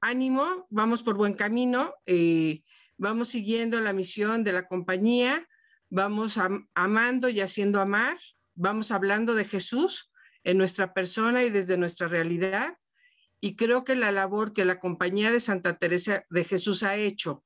ánimo, 0.00 0.66
vamos 0.68 1.02
por 1.02 1.16
buen 1.16 1.34
camino, 1.34 1.94
eh, 2.06 2.62
vamos 2.98 3.28
siguiendo 3.28 3.80
la 3.80 3.94
misión 3.94 4.44
de 4.44 4.52
la 4.52 4.68
compañía, 4.68 5.48
vamos 5.88 6.38
amando 6.74 7.28
y 7.28 7.40
haciendo 7.40 7.80
amar, 7.80 8.18
vamos 8.58 8.90
hablando 8.90 9.34
de 9.34 9.44
Jesús 9.44 10.10
en 10.42 10.58
nuestra 10.58 10.92
persona 10.92 11.44
y 11.44 11.50
desde 11.50 11.78
nuestra 11.78 12.08
realidad. 12.08 12.76
Y 13.40 13.54
creo 13.56 13.84
que 13.84 13.94
la 13.94 14.12
labor 14.12 14.52
que 14.52 14.64
la 14.64 14.80
compañía 14.80 15.30
de 15.30 15.40
Santa 15.40 15.78
Teresa 15.78 16.24
de 16.28 16.44
Jesús 16.44 16.82
ha 16.82 16.96
hecho 16.96 17.44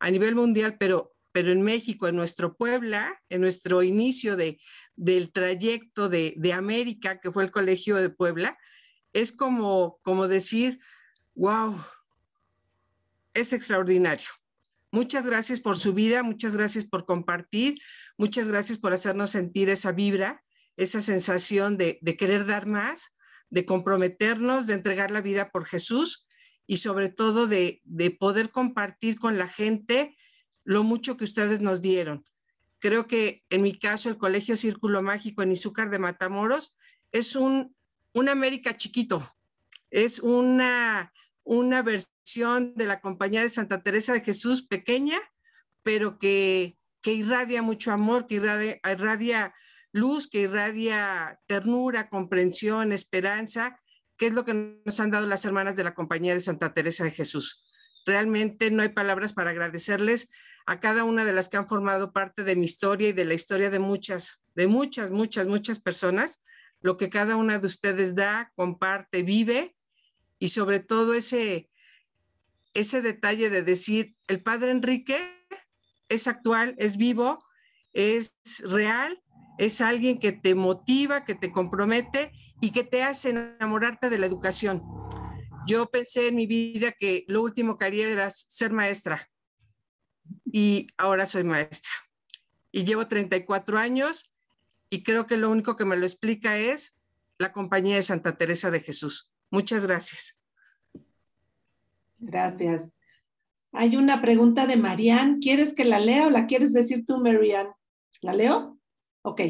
a 0.00 0.10
nivel 0.10 0.34
mundial, 0.34 0.76
pero, 0.78 1.14
pero 1.32 1.52
en 1.52 1.62
México, 1.62 2.08
en 2.08 2.16
nuestro 2.16 2.56
Puebla, 2.56 3.20
en 3.28 3.40
nuestro 3.40 3.82
inicio 3.82 4.36
de, 4.36 4.60
del 4.96 5.32
trayecto 5.32 6.08
de, 6.08 6.52
América, 6.52 7.20
que 7.20 7.30
fue 7.30 7.44
el 7.44 7.50
Colegio 7.50 7.96
de 7.96 8.10
Puebla, 8.10 8.58
es 9.12 9.32
como, 9.32 9.98
como 10.02 10.26
decir, 10.26 10.80
wow, 11.34 11.76
es 13.32 13.52
extraordinario. 13.52 14.28
Muchas 14.90 15.26
gracias 15.26 15.60
por 15.60 15.76
su 15.76 15.92
vida, 15.94 16.22
muchas 16.22 16.56
gracias 16.56 16.84
por 16.84 17.04
compartir, 17.04 17.78
muchas 18.16 18.48
gracias 18.48 18.78
por 18.78 18.92
hacernos 18.92 19.30
sentir 19.30 19.68
esa 19.68 19.92
vibra, 19.92 20.42
esa 20.78 21.00
sensación 21.00 21.76
de, 21.76 21.98
querer 22.16 22.46
dar 22.46 22.66
más, 22.66 23.12
de 23.50 23.66
comprometernos, 23.66 24.68
de 24.68 24.74
entregar 24.74 25.10
la 25.10 25.20
vida 25.20 25.50
por 25.50 25.66
Jesús 25.66 26.26
y 26.66 26.76
sobre 26.76 27.08
todo 27.08 27.48
de, 27.48 27.82
de 27.84 28.12
poder 28.12 28.50
compartir 28.50 29.18
con 29.18 29.38
la 29.38 29.48
gente 29.48 30.16
lo 30.62 30.84
mucho 30.84 31.16
que 31.16 31.24
ustedes 31.24 31.60
nos 31.60 31.82
dieron. 31.82 32.24
Creo 32.78 33.08
que 33.08 33.42
en 33.50 33.62
mi 33.62 33.76
caso 33.76 34.08
el 34.08 34.18
Colegio 34.18 34.54
Círculo 34.54 35.02
Mágico 35.02 35.42
en 35.42 35.50
Izúcar 35.50 35.90
de 35.90 35.98
Matamoros 35.98 36.78
es 37.10 37.34
un, 37.34 37.74
un 38.12 38.28
América 38.28 38.76
chiquito, 38.76 39.28
es 39.90 40.20
una, 40.20 41.12
una 41.42 41.82
versión 41.82 42.74
de 42.76 42.86
la 42.86 43.00
Compañía 43.00 43.42
de 43.42 43.48
Santa 43.48 43.82
Teresa 43.82 44.12
de 44.12 44.20
Jesús 44.20 44.62
pequeña, 44.64 45.18
pero 45.82 46.20
que, 46.20 46.78
que 47.00 47.14
irradia 47.14 47.62
mucho 47.62 47.90
amor, 47.90 48.28
que 48.28 48.36
irradia 48.36 49.54
luz, 49.98 50.28
que 50.28 50.40
irradia 50.40 51.40
ternura, 51.46 52.08
comprensión, 52.08 52.92
esperanza, 52.92 53.78
que 54.16 54.26
es 54.26 54.32
lo 54.32 54.44
que 54.44 54.80
nos 54.84 55.00
han 55.00 55.10
dado 55.10 55.26
las 55.26 55.44
hermanas 55.44 55.76
de 55.76 55.84
la 55.84 55.94
Compañía 55.94 56.34
de 56.34 56.40
Santa 56.40 56.74
Teresa 56.74 57.04
de 57.04 57.10
Jesús. 57.10 57.64
Realmente 58.06 58.70
no 58.70 58.82
hay 58.82 58.88
palabras 58.88 59.32
para 59.32 59.50
agradecerles 59.50 60.30
a 60.66 60.80
cada 60.80 61.04
una 61.04 61.24
de 61.24 61.32
las 61.32 61.48
que 61.48 61.56
han 61.56 61.68
formado 61.68 62.12
parte 62.12 62.44
de 62.44 62.56
mi 62.56 62.64
historia 62.64 63.08
y 63.08 63.12
de 63.12 63.24
la 63.24 63.34
historia 63.34 63.70
de 63.70 63.78
muchas, 63.78 64.42
de 64.54 64.66
muchas, 64.66 65.10
muchas, 65.10 65.46
muchas 65.46 65.78
personas, 65.80 66.42
lo 66.80 66.96
que 66.96 67.10
cada 67.10 67.36
una 67.36 67.58
de 67.58 67.66
ustedes 67.66 68.14
da, 68.14 68.52
comparte, 68.54 69.22
vive 69.22 69.76
y 70.38 70.48
sobre 70.48 70.80
todo 70.80 71.14
ese, 71.14 71.70
ese 72.74 73.02
detalle 73.02 73.50
de 73.50 73.62
decir, 73.62 74.14
el 74.26 74.42
Padre 74.42 74.70
Enrique 74.70 75.18
es 76.08 76.26
actual, 76.26 76.74
es 76.78 76.96
vivo, 76.96 77.38
es 77.92 78.36
real, 78.62 79.22
es 79.58 79.80
alguien 79.80 80.18
que 80.18 80.32
te 80.32 80.54
motiva, 80.54 81.24
que 81.24 81.34
te 81.34 81.52
compromete 81.52 82.32
y 82.60 82.70
que 82.70 82.84
te 82.84 83.02
hace 83.02 83.30
enamorarte 83.30 84.08
de 84.08 84.18
la 84.18 84.26
educación. 84.26 84.82
Yo 85.66 85.90
pensé 85.90 86.28
en 86.28 86.36
mi 86.36 86.46
vida 86.46 86.92
que 86.92 87.24
lo 87.28 87.42
último 87.42 87.76
que 87.76 87.84
haría 87.84 88.08
era 88.08 88.30
ser 88.30 88.72
maestra 88.72 89.28
y 90.44 90.86
ahora 90.96 91.26
soy 91.26 91.44
maestra. 91.44 91.92
Y 92.72 92.84
llevo 92.84 93.06
34 93.08 93.78
años 93.78 94.32
y 94.90 95.02
creo 95.02 95.26
que 95.26 95.36
lo 95.36 95.50
único 95.50 95.76
que 95.76 95.84
me 95.84 95.96
lo 95.96 96.06
explica 96.06 96.56
es 96.56 96.96
la 97.38 97.52
compañía 97.52 97.96
de 97.96 98.02
Santa 98.02 98.36
Teresa 98.36 98.70
de 98.70 98.80
Jesús. 98.80 99.30
Muchas 99.50 99.86
gracias. 99.86 100.38
Gracias. 102.18 102.92
Hay 103.72 103.96
una 103.96 104.20
pregunta 104.20 104.66
de 104.66 104.76
Marianne. 104.76 105.38
¿Quieres 105.40 105.74
que 105.74 105.84
la 105.84 106.00
lea 106.00 106.26
o 106.26 106.30
la 106.30 106.46
quieres 106.46 106.72
decir 106.72 107.04
tú, 107.06 107.18
Marianne? 107.18 107.72
¿La 108.22 108.32
leo? 108.32 108.77
Ok. 109.22 109.42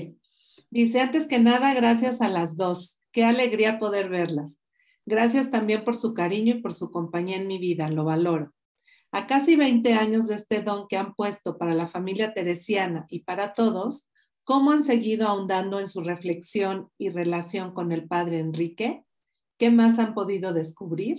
Dice, 0.71 1.01
antes 1.01 1.27
que 1.27 1.39
nada, 1.39 1.73
gracias 1.75 2.21
a 2.21 2.29
las 2.29 2.57
dos. 2.57 3.01
Qué 3.13 3.25
alegría 3.25 3.79
poder 3.79 4.09
verlas. 4.09 4.59
Gracias 5.07 5.51
también 5.51 5.85
por 5.85 5.97
su 5.97 6.13
cariño 6.13 6.57
y 6.57 6.61
por 6.61 6.73
su 6.75 6.91
compañía 6.91 7.37
en 7.37 7.47
mi 7.47 7.59
vida. 7.59 7.89
Lo 7.89 8.05
valoro. 8.05 8.53
A 9.11 9.27
casi 9.27 9.57
20 9.57 9.95
años 9.95 10.27
de 10.29 10.35
este 10.35 10.61
don 10.61 10.87
que 10.87 10.99
han 10.99 11.15
puesto 11.15 11.57
para 11.57 11.75
la 11.75 11.87
familia 11.87 12.35
teresiana 12.35 13.07
y 13.09 13.21
para 13.21 13.55
todos, 13.55 14.07
¿cómo 14.45 14.71
han 14.71 14.85
seguido 14.85 15.27
ahondando 15.27 15.81
en 15.81 15.89
su 15.89 16.03
reflexión 16.03 16.91
y 16.99 17.09
relación 17.09 17.73
con 17.73 17.91
el 17.91 18.07
padre 18.07 18.39
Enrique? 18.39 19.05
¿Qué 19.59 19.71
más 19.71 19.99
han 19.99 20.13
podido 20.13 20.53
descubrir? 20.53 21.17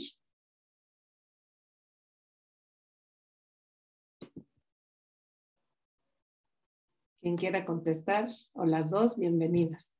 Quien 7.30 7.38
quiera 7.38 7.64
contestar, 7.64 8.28
o 8.54 8.66
las 8.66 8.90
dos, 8.90 9.16
bienvenidas. 9.16 9.94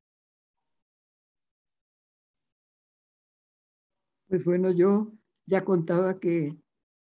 Pues 4.28 4.44
bueno, 4.44 4.72
yo 4.72 5.12
ya 5.46 5.64
contaba 5.64 6.20
que 6.20 6.58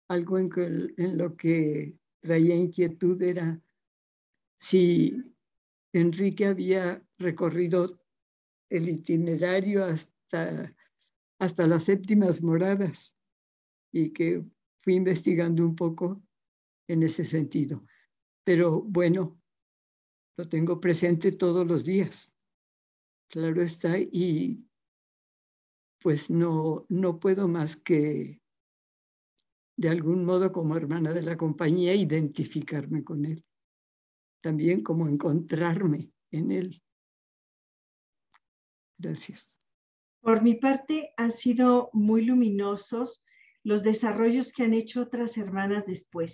algo 0.08 0.40
en, 0.40 0.50
en 0.96 1.16
lo 1.16 1.36
que 1.36 1.96
traía 2.18 2.56
inquietud 2.56 3.22
era 3.22 3.62
si 4.58 5.32
Enrique 5.92 6.46
había 6.46 7.00
recorrido 7.18 7.86
el 8.68 8.88
itinerario 8.88 9.84
hasta, 9.84 10.74
hasta 11.38 11.68
las 11.68 11.84
séptimas 11.84 12.42
moradas 12.42 13.16
y 13.92 14.10
que 14.10 14.44
fui 14.82 14.94
investigando 14.94 15.64
un 15.64 15.76
poco 15.76 16.20
en 16.88 17.04
ese 17.04 17.22
sentido. 17.22 17.86
Pero 18.42 18.82
bueno, 18.82 19.40
lo 20.36 20.48
tengo 20.48 20.80
presente 20.80 21.32
todos 21.32 21.66
los 21.66 21.84
días. 21.84 22.36
Claro 23.28 23.62
está, 23.62 23.98
y 23.98 24.64
pues 26.00 26.30
no, 26.30 26.86
no 26.88 27.18
puedo 27.18 27.48
más 27.48 27.76
que 27.76 28.40
de 29.76 29.88
algún 29.88 30.24
modo 30.24 30.52
como 30.52 30.76
hermana 30.76 31.12
de 31.12 31.22
la 31.22 31.36
compañía 31.36 31.94
identificarme 31.94 33.04
con 33.04 33.24
él. 33.24 33.44
También 34.40 34.82
como 34.82 35.08
encontrarme 35.08 36.12
en 36.30 36.52
él. 36.52 36.82
Gracias. 38.98 39.60
Por 40.20 40.42
mi 40.42 40.54
parte, 40.54 41.12
han 41.16 41.32
sido 41.32 41.90
muy 41.92 42.24
luminosos 42.24 43.22
los 43.62 43.82
desarrollos 43.82 44.52
que 44.52 44.62
han 44.62 44.74
hecho 44.74 45.02
otras 45.02 45.36
hermanas 45.36 45.86
después. 45.86 46.32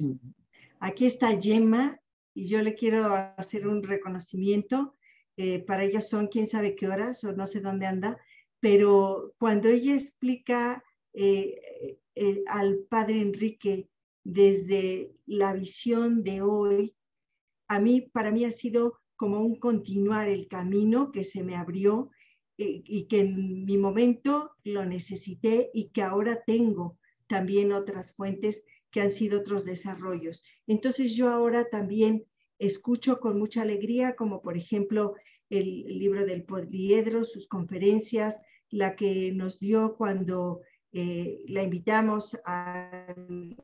Aquí 0.79 1.07
está 1.07 1.41
Gemma, 1.41 2.02
y 2.35 2.47
yo 2.47 2.63
le 2.63 2.75
quiero 2.75 3.15
hacer 3.37 3.67
un 3.67 3.83
reconocimiento. 3.83 4.97
Eh, 5.37 5.61
para 5.61 5.85
ella 5.85 6.01
son 6.01 6.29
quién 6.29 6.47
sabe 6.47 6.77
qué 6.77 6.89
horas 6.89 7.25
o 7.25 7.33
no 7.33 7.47
sé 7.47 7.61
dónde 7.61 7.87
anda, 7.87 8.19
pero 8.61 9.35
cuando 9.39 9.69
ella 9.69 9.95
explica 9.95 10.85
eh, 11.15 11.99
eh, 12.15 12.43
al 12.47 12.81
padre 12.89 13.21
Enrique 13.21 13.89
desde 14.25 15.13
la 15.27 15.55
visión 15.55 16.23
de 16.23 16.43
hoy, 16.43 16.95
a 17.69 17.81
mí, 17.81 18.03
para 18.03 18.31
mí 18.31 18.45
ha 18.45 18.53
sido 18.53 19.01
como 19.17 19.41
un 19.41 19.59
continuar 19.59 20.29
el 20.29 20.49
camino 20.49 21.13
que 21.13 21.25
se 21.25 21.43
me 21.43 21.57
abrió 21.57 22.11
y 22.59 23.07
que 23.07 23.21
en 23.21 23.65
mi 23.65 23.79
momento 23.79 24.53
lo 24.63 24.85
necesité 24.85 25.71
y 25.73 25.89
que 25.89 26.03
ahora 26.03 26.43
tengo 26.47 26.99
también 27.27 27.73
otras 27.73 28.13
fuentes 28.13 28.63
que 28.93 29.01
han 29.01 29.11
sido 29.11 29.41
otros 29.41 29.65
desarrollos. 29.65 30.43
Entonces 30.67 31.17
yo 31.17 31.31
ahora 31.31 31.69
también 31.69 32.25
escucho 32.59 33.19
con 33.19 33.39
mucha 33.39 33.63
alegría, 33.63 34.15
como 34.15 34.43
por 34.43 34.57
ejemplo 34.57 35.15
el, 35.51 35.85
libro 35.99 36.25
del 36.25 36.45
Podriedro, 36.45 37.25
sus 37.25 37.49
conferencias, 37.49 38.39
la 38.71 38.95
que 38.95 39.33
nos 39.33 39.59
dio 39.59 39.97
cuando 39.97 40.61
eh, 40.93 41.43
la 41.49 41.63
invitamos 41.63 42.39
al 42.45 43.57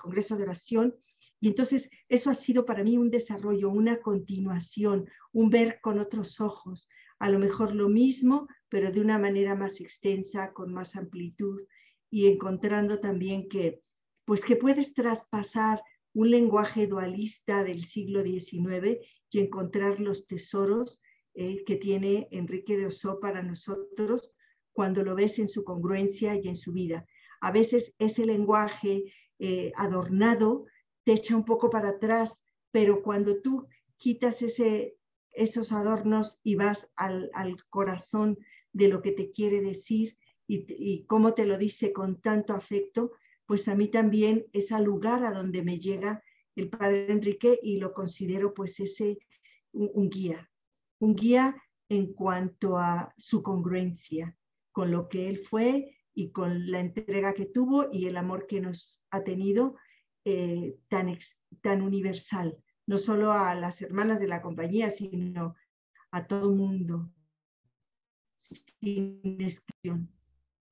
Congreso 0.00 0.36
de 0.36 0.44
Oración. 0.44 0.94
Y 1.40 1.48
entonces 1.48 1.90
eso 2.08 2.30
ha 2.30 2.34
sido 2.34 2.64
para 2.64 2.82
mí 2.82 2.96
un 2.96 3.10
desarrollo, 3.10 3.68
una 3.68 4.00
continuación, 4.00 5.06
un 5.32 5.50
ver 5.50 5.80
con 5.82 5.98
otros 5.98 6.40
ojos, 6.40 6.88
a 7.18 7.28
lo 7.28 7.38
mejor 7.38 7.74
lo 7.74 7.88
mismo, 7.88 8.48
pero 8.68 8.90
de 8.90 9.00
una 9.00 9.18
manera 9.18 9.54
más 9.54 9.80
extensa, 9.80 10.52
con 10.52 10.72
más 10.72 10.96
amplitud 10.96 11.60
y 12.10 12.28
encontrando 12.28 13.00
también 13.00 13.48
que 13.48 13.82
pues 14.24 14.44
que 14.44 14.56
puedes 14.56 14.94
traspasar 14.94 15.82
un 16.14 16.30
lenguaje 16.30 16.86
dualista 16.86 17.64
del 17.64 17.84
siglo 17.84 18.22
XIX 18.22 18.98
y 19.30 19.40
encontrar 19.40 20.00
los 20.00 20.26
tesoros 20.26 21.00
eh, 21.34 21.64
que 21.64 21.76
tiene 21.76 22.28
Enrique 22.30 22.76
de 22.76 22.86
Oso 22.86 23.18
para 23.20 23.42
nosotros 23.42 24.32
cuando 24.72 25.02
lo 25.02 25.14
ves 25.14 25.38
en 25.38 25.48
su 25.48 25.64
congruencia 25.64 26.36
y 26.36 26.48
en 26.48 26.56
su 26.56 26.72
vida. 26.72 27.06
A 27.40 27.50
veces 27.50 27.92
ese 27.98 28.24
lenguaje 28.24 29.12
eh, 29.40 29.72
adornado 29.76 30.66
te 31.04 31.12
echa 31.12 31.36
un 31.36 31.44
poco 31.44 31.68
para 31.70 31.90
atrás, 31.90 32.44
pero 32.70 33.02
cuando 33.02 33.40
tú 33.40 33.66
quitas 33.96 34.40
ese, 34.42 34.96
esos 35.32 35.72
adornos 35.72 36.38
y 36.42 36.54
vas 36.54 36.88
al, 36.96 37.30
corazón 37.68 38.38
de 38.72 38.88
lo 38.88 39.02
que 39.02 39.12
te 39.12 39.30
quiere 39.30 39.60
decir 39.60 40.16
y 40.46 41.04
cómo 41.06 41.34
te 41.34 41.46
lo 41.46 41.56
dice 41.56 41.92
con 41.92 42.20
tanto 42.20 42.52
afecto, 42.52 43.12
pues 43.46 43.68
a 43.68 43.74
mí 43.74 43.88
también 43.88 44.46
es 44.52 44.72
al 44.72 44.84
lugar 44.84 45.24
a 45.24 45.32
donde 45.32 45.62
me 45.62 45.78
llega 45.78 46.22
el 46.56 46.68
padre 46.70 47.10
Enrique 47.10 47.58
y 47.62 47.78
lo 47.78 47.92
considero 47.92 48.54
pues 48.54 48.78
ese 48.80 49.18
un, 49.72 50.08
guía, 50.08 50.50
un 51.00 51.16
guía 51.16 51.56
en 51.88 52.12
cuanto 52.12 52.78
a 52.78 53.12
su 53.16 53.42
congruencia 53.42 54.36
con 54.72 54.90
lo 54.90 55.08
que 55.08 55.28
él 55.28 55.38
fue 55.38 55.96
y 56.14 56.30
con 56.30 56.70
la 56.70 56.80
entrega 56.80 57.34
que 57.34 57.46
tuvo 57.46 57.88
y 57.92 58.06
el 58.06 58.16
amor 58.16 58.46
que 58.46 58.60
nos 58.60 59.02
ha 59.10 59.24
tenido 59.24 59.76
eh, 60.24 60.76
tan, 60.88 61.16
tan 61.60 61.82
universal, 61.82 62.56
no 62.86 62.98
solo 62.98 63.32
a 63.32 63.54
las 63.54 63.82
hermanas 63.82 64.20
de 64.20 64.28
la 64.28 64.40
compañía, 64.40 64.90
sino 64.90 65.54
a 66.12 66.26
todo 66.26 66.50
el 66.50 66.56
mundo, 66.56 67.10
sin 68.36 69.40
exclusión. 69.40 70.08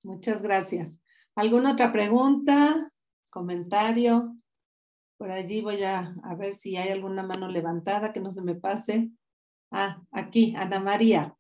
Muchas 0.05 0.43
gracias. 0.43 1.02
¿Alguna 1.35 1.73
otra 1.73 1.91
pregunta? 1.91 2.93
¿Comentario? 3.31 4.37
Por 5.17 5.31
allí 5.31 5.63
voy 5.63 5.83
a, 5.83 6.15
ver 6.37 6.53
si 6.53 6.77
hay 6.77 6.91
alguna 6.91 7.23
mano 7.23 7.49
levantada 7.49 8.13
que 8.13 8.21
no 8.21 8.31
se 8.31 8.43
me 8.43 8.55
pase. 8.55 9.11
Ah, 9.71 10.03
aquí, 10.11 10.55
Ana 10.57 10.79
María. 10.79 11.35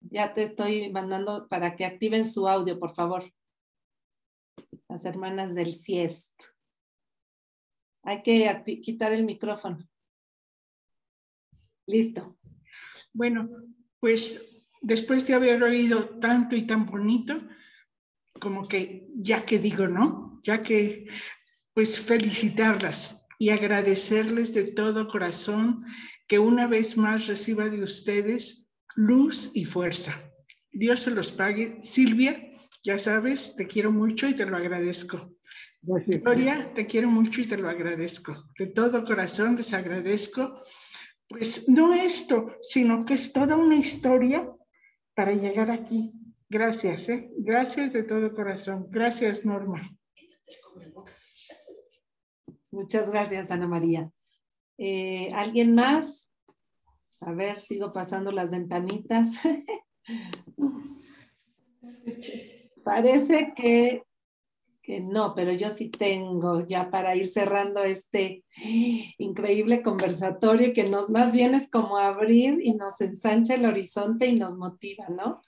Ya 0.00 0.32
te 0.32 0.44
estoy 0.44 0.92
mandando 0.92 1.48
para 1.48 1.74
que 1.74 1.84
activen 1.84 2.24
su 2.24 2.48
audio, 2.48 2.78
por 2.78 2.94
favor. 2.94 3.24
Las 4.88 5.04
hermanas 5.04 5.54
del 5.54 5.74
CIEST. 5.74 6.30
Hay 8.04 8.22
que 8.22 8.62
quitar 8.82 9.12
el 9.12 9.24
micrófono. 9.24 9.78
Listo. 11.86 12.38
Bueno, 13.12 13.48
pues 13.98 14.64
después 14.80 15.26
de 15.26 15.34
haber 15.34 15.62
oído 15.62 16.20
tanto 16.20 16.54
y 16.54 16.66
tan 16.66 16.86
bonito, 16.86 17.40
como 18.42 18.66
que 18.66 19.06
ya 19.14 19.44
que 19.44 19.60
digo, 19.60 19.86
¿no? 19.86 20.40
Ya 20.42 20.64
que, 20.64 21.06
pues 21.74 22.00
felicitarlas 22.00 23.28
y 23.38 23.50
agradecerles 23.50 24.52
de 24.52 24.72
todo 24.72 25.06
corazón 25.06 25.84
que 26.26 26.40
una 26.40 26.66
vez 26.66 26.96
más 26.96 27.28
reciba 27.28 27.68
de 27.68 27.84
ustedes 27.84 28.66
luz 28.96 29.52
y 29.54 29.64
fuerza. 29.64 30.12
Dios 30.72 31.02
se 31.02 31.12
los 31.12 31.30
pague. 31.30 31.80
Silvia, 31.82 32.50
ya 32.82 32.98
sabes, 32.98 33.54
te 33.54 33.68
quiero 33.68 33.92
mucho 33.92 34.28
y 34.28 34.34
te 34.34 34.44
lo 34.44 34.56
agradezco. 34.56 35.36
Gracias. 35.80 36.24
Gloria, 36.24 36.74
te 36.74 36.86
quiero 36.86 37.08
mucho 37.08 37.42
y 37.42 37.44
te 37.44 37.56
lo 37.56 37.68
agradezco. 37.68 38.50
De 38.58 38.66
todo 38.66 39.04
corazón 39.04 39.54
les 39.54 39.72
agradezco. 39.72 40.58
Pues 41.28 41.68
no 41.68 41.94
esto, 41.94 42.56
sino 42.60 43.04
que 43.04 43.14
es 43.14 43.32
toda 43.32 43.56
una 43.56 43.76
historia 43.76 44.50
para 45.14 45.32
llegar 45.32 45.70
aquí. 45.70 46.12
Gracias, 46.52 47.08
¿eh? 47.08 47.30
Gracias 47.38 47.94
de 47.94 48.02
todo 48.02 48.34
corazón. 48.34 48.86
Gracias, 48.90 49.42
Norma. 49.42 49.90
Muchas 52.70 53.08
gracias, 53.08 53.50
Ana 53.50 53.66
María. 53.66 54.12
Eh, 54.76 55.28
¿Alguien 55.34 55.74
más? 55.74 56.30
A 57.20 57.32
ver, 57.32 57.58
sigo 57.58 57.94
pasando 57.94 58.32
las 58.32 58.50
ventanitas. 58.50 59.30
Parece 62.84 63.54
que 63.56 64.02
que 64.82 65.00
no, 65.00 65.34
pero 65.34 65.52
yo 65.52 65.70
sí 65.70 65.90
tengo 65.90 66.66
ya 66.66 66.90
para 66.90 67.14
ir 67.14 67.26
cerrando 67.26 67.84
este 67.84 68.44
increíble 69.16 69.80
conversatorio 69.80 70.72
que 70.74 70.90
nos 70.90 71.08
más 71.08 71.32
bien 71.32 71.54
es 71.54 71.70
como 71.70 71.98
abrir 71.98 72.58
y 72.60 72.74
nos 72.74 73.00
ensancha 73.00 73.54
el 73.54 73.64
horizonte 73.64 74.26
y 74.26 74.34
nos 74.34 74.56
motiva, 74.56 75.06
¿no? 75.08 75.40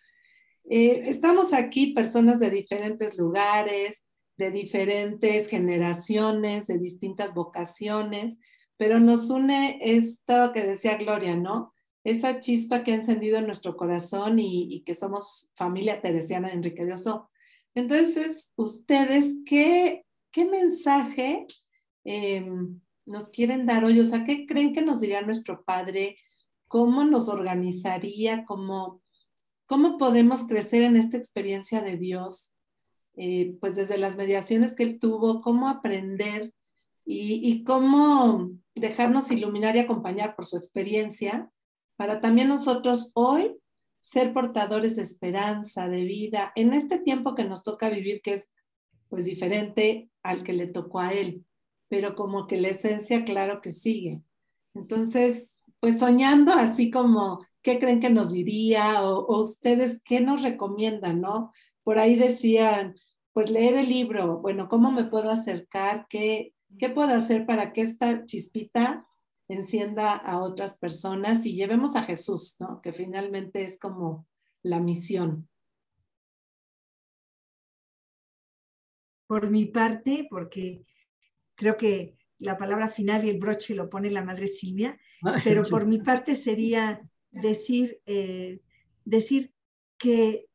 Eh, 0.69 1.03
estamos 1.05 1.53
aquí 1.53 1.93
personas 1.93 2.41
de 2.41 2.51
diferentes 2.51 3.17
lugares, 3.19 4.05
de 4.37 4.51
diferentes 4.51 5.49
generaciones, 5.49 6.67
de 6.67 6.79
distintas 6.79 7.35
vocaciones, 7.35 8.39
pero 8.77 8.99
nos 8.99 9.31
une 9.31 9.79
esto 9.81 10.53
que 10.53 10.65
decía 10.65 10.97
Gloria, 10.97 11.37
¿no? 11.37 11.73
Esa 12.03 12.41
chispa 12.41 12.83
que 12.83 12.93
ha 12.93 12.97
encendido 12.97 13.39
en 13.39 13.47
nuestro 13.47 13.77
corazón 13.77 14.39
y, 14.39 14.83
que 14.85 14.95
somos 14.95 15.53
familia 15.55 16.03
teresiana 16.03 16.49
de 16.49 16.55
Enrique 16.55 16.85
Dioso 16.85 17.31
entonces, 17.75 18.53
ustedes, 18.57 19.35
¿qué, 19.45 20.07
qué 20.31 20.45
mensaje 20.45 21.47
em, 22.05 22.81
nos 23.05 23.31
quieren 23.31 23.67
dar 23.67 23.85
hoy? 23.85 23.99
O 24.01 24.05
sea, 24.05 24.25
¿qué 24.25 24.47
creen 24.47 24.73
que 24.73 24.83
nos 24.83 25.01
diría 25.01 25.23
nuestro 25.23 25.65
Padre? 25.65 26.17
¿Cómo 26.69 27.05
nos 27.05 27.29
organizaría? 27.29 28.45
¿Cómo, 28.45 29.03
cómo 29.67 29.99
podemos 29.99 30.47
crecer 30.47 30.83
en 30.83 30.97
esta 30.97 31.17
experiencia 31.17 31.81
de 31.83 31.97
Dios? 31.97 32.53
Eh, 33.17 33.57
pues 33.61 33.77
desde 33.77 33.99
las 33.99 34.17
mediaciones 34.17 34.75
que 34.75 34.83
él 34.83 34.99
tuvo, 34.99 35.41
cómo 35.41 35.69
aprender 35.69 36.53
y, 37.05 37.41
y 37.49 37.63
cómo 37.65 38.51
dejarnos 38.75 39.31
iluminar 39.31 39.77
y 39.77 39.81
acompañar 39.81 40.35
por 40.35 40.47
su 40.47 40.57
experiencia 40.57 41.51
para 41.97 42.21
también 42.21 42.49
nosotros 42.49 43.13
hoy 43.15 43.57
ser 44.01 44.35
portadores 44.35 44.97
de 44.97 45.03
esperanza, 45.03 45.89
de 45.89 46.05
vida, 46.05 46.53
en 46.57 46.75
este 46.75 46.99
tiempo 46.99 47.35
que 47.35 47.45
nos 47.45 47.63
toca 47.63 47.89
vivir, 47.89 48.21
que 48.21 48.35
es 48.35 48.53
pues 49.09 49.25
diferente 49.25 50.11
al 50.23 50.43
que 50.43 50.53
le 50.53 50.67
tocó 50.67 51.01
a 51.01 51.13
él, 51.13 51.47
pero 51.89 52.15
como 52.15 52.47
que 52.47 52.61
la 52.61 52.69
esencia, 52.69 53.25
claro 53.25 53.61
que 53.61 53.73
sigue. 53.73 54.23
Entonces, 54.75 55.61
pues 55.81 56.01
soñando 56.01 56.53
así 56.53 56.91
como, 56.91 57.47
¿qué 57.65 57.79
creen 57.79 57.99
que 57.99 58.11
nos 58.11 58.31
diría? 58.31 59.03
O, 59.03 59.43
ustedes, 59.43 60.01
¿qué 60.05 60.21
nos 60.21 60.43
recomiendan, 60.43 61.23
no? 61.23 61.51
Por 61.83 61.99
ahí 61.99 62.15
decían, 62.15 62.95
pues 63.33 63.51
leer 63.51 63.75
el 63.75 63.89
libro, 63.89 64.39
bueno, 64.39 64.69
¿cómo 64.69 64.93
me 64.93 65.05
puedo 65.05 65.31
acercar? 65.31 66.07
¿Qué, 66.09 66.55
qué 66.79 66.91
puedo 66.91 67.13
hacer 67.13 67.47
para 67.47 67.73
que 67.73 67.81
esta 67.81 68.25
chispita 68.27 69.07
encienda 69.49 70.13
a 70.13 70.41
otras 70.41 70.79
personas 70.79 71.45
y 71.47 71.57
llevemos 71.57 71.97
a 71.97 72.03
Jesús, 72.03 72.57
¿no? 72.61 72.81
Que 72.83 72.93
finalmente 72.93 73.65
es 73.65 73.79
como 73.79 74.27
la 74.63 74.79
misión. 74.79 75.49
Por 79.27 79.51
mi 79.51 79.65
parte, 79.65 80.27
porque 80.31 80.85
creo 81.55 81.79
que 81.79 82.19
la 82.39 82.59
palabra 82.59 82.89
final 82.89 83.25
y 83.25 83.31
el 83.31 83.39
broche 83.39 83.75
lo 83.75 83.89
pone 83.89 84.11
la 84.11 84.23
madre 84.23 84.49
Silvia, 84.49 84.99
pero 85.43 85.63
por 85.63 85.87
mi 85.87 85.99
parte 85.99 86.37
sería 86.37 87.01
decir, 87.35 88.01
eh, 88.07 88.61
decir 89.05 89.53
que 89.99 90.47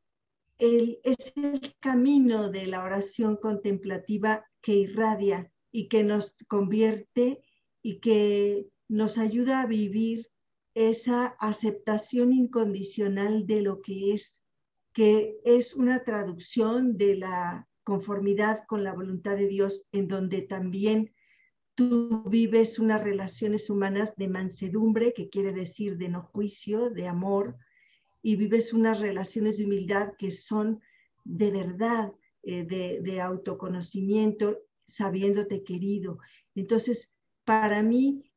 el, 0.57 0.99
es 1.03 1.33
el 1.35 1.75
camino 1.79 2.49
de 2.49 2.67
la 2.67 2.83
oración 2.83 3.37
contemplativa 3.37 4.45
que 4.61 4.73
irradia 4.73 5.51
y 5.71 5.87
que 5.87 6.03
nos 6.03 6.35
convierte 6.47 7.41
y 7.81 7.99
que 7.99 8.67
nos 8.87 9.17
ayuda 9.17 9.61
a 9.61 9.67
vivir 9.67 10.27
esa 10.73 11.27
aceptación 11.39 12.33
incondicional 12.33 13.45
de 13.45 13.61
lo 13.61 13.81
que 13.81 14.13
es, 14.13 14.41
que 14.93 15.37
es 15.43 15.75
una 15.75 16.03
traducción 16.03 16.97
de 16.97 17.15
la 17.15 17.67
conformidad 17.83 18.65
con 18.67 18.83
la 18.83 18.93
voluntad 18.93 19.37
de 19.37 19.47
Dios, 19.47 19.83
en 19.91 20.07
donde 20.07 20.41
también 20.41 21.13
tú 21.79 22.23
vives 22.25 22.77
unas 22.77 23.01
relaciones 23.01 23.69
humanas 23.69 24.13
de 24.17 24.27
mansedumbre, 24.27 25.13
que 25.13 25.29
quiere 25.29 25.53
decir 25.53 25.97
de 25.97 26.09
no 26.09 26.23
juicio, 26.23 26.89
de 26.89 27.07
amor, 27.07 27.55
y 28.21 28.35
vives 28.35 28.73
unas 28.73 28.99
relaciones 28.99 29.57
de 29.57 29.63
humildad 29.63 30.11
que 30.19 30.29
son 30.29 30.81
de 31.23 31.51
verdad, 31.51 32.11
eh, 32.43 32.65
de, 32.65 32.99
de 33.01 33.21
autoconocimiento, 33.21 34.59
sabiéndote 34.85 35.63
querido. 35.63 36.17
Entonces, 36.53 37.13
para 37.45 37.81
mí, 37.81 38.29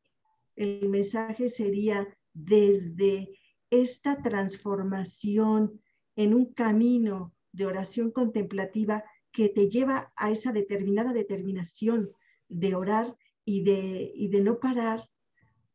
el 0.54 0.88
mensaje 0.88 1.48
sería 1.48 2.06
desde 2.32 3.28
esta 3.70 4.22
transformación 4.22 5.80
en 6.14 6.32
un 6.32 6.52
camino 6.52 7.34
de 7.50 7.66
oración 7.66 8.12
contemplativa 8.12 9.02
que 9.32 9.48
te 9.48 9.68
lleva 9.68 10.12
a 10.14 10.30
esa 10.30 10.52
determinada 10.52 11.12
determinación 11.12 12.12
de 12.48 12.76
orar 12.76 13.16
y 13.44 13.64
de, 13.64 14.12
y 14.14 14.28
de 14.28 14.42
no 14.42 14.58
parar 14.58 15.08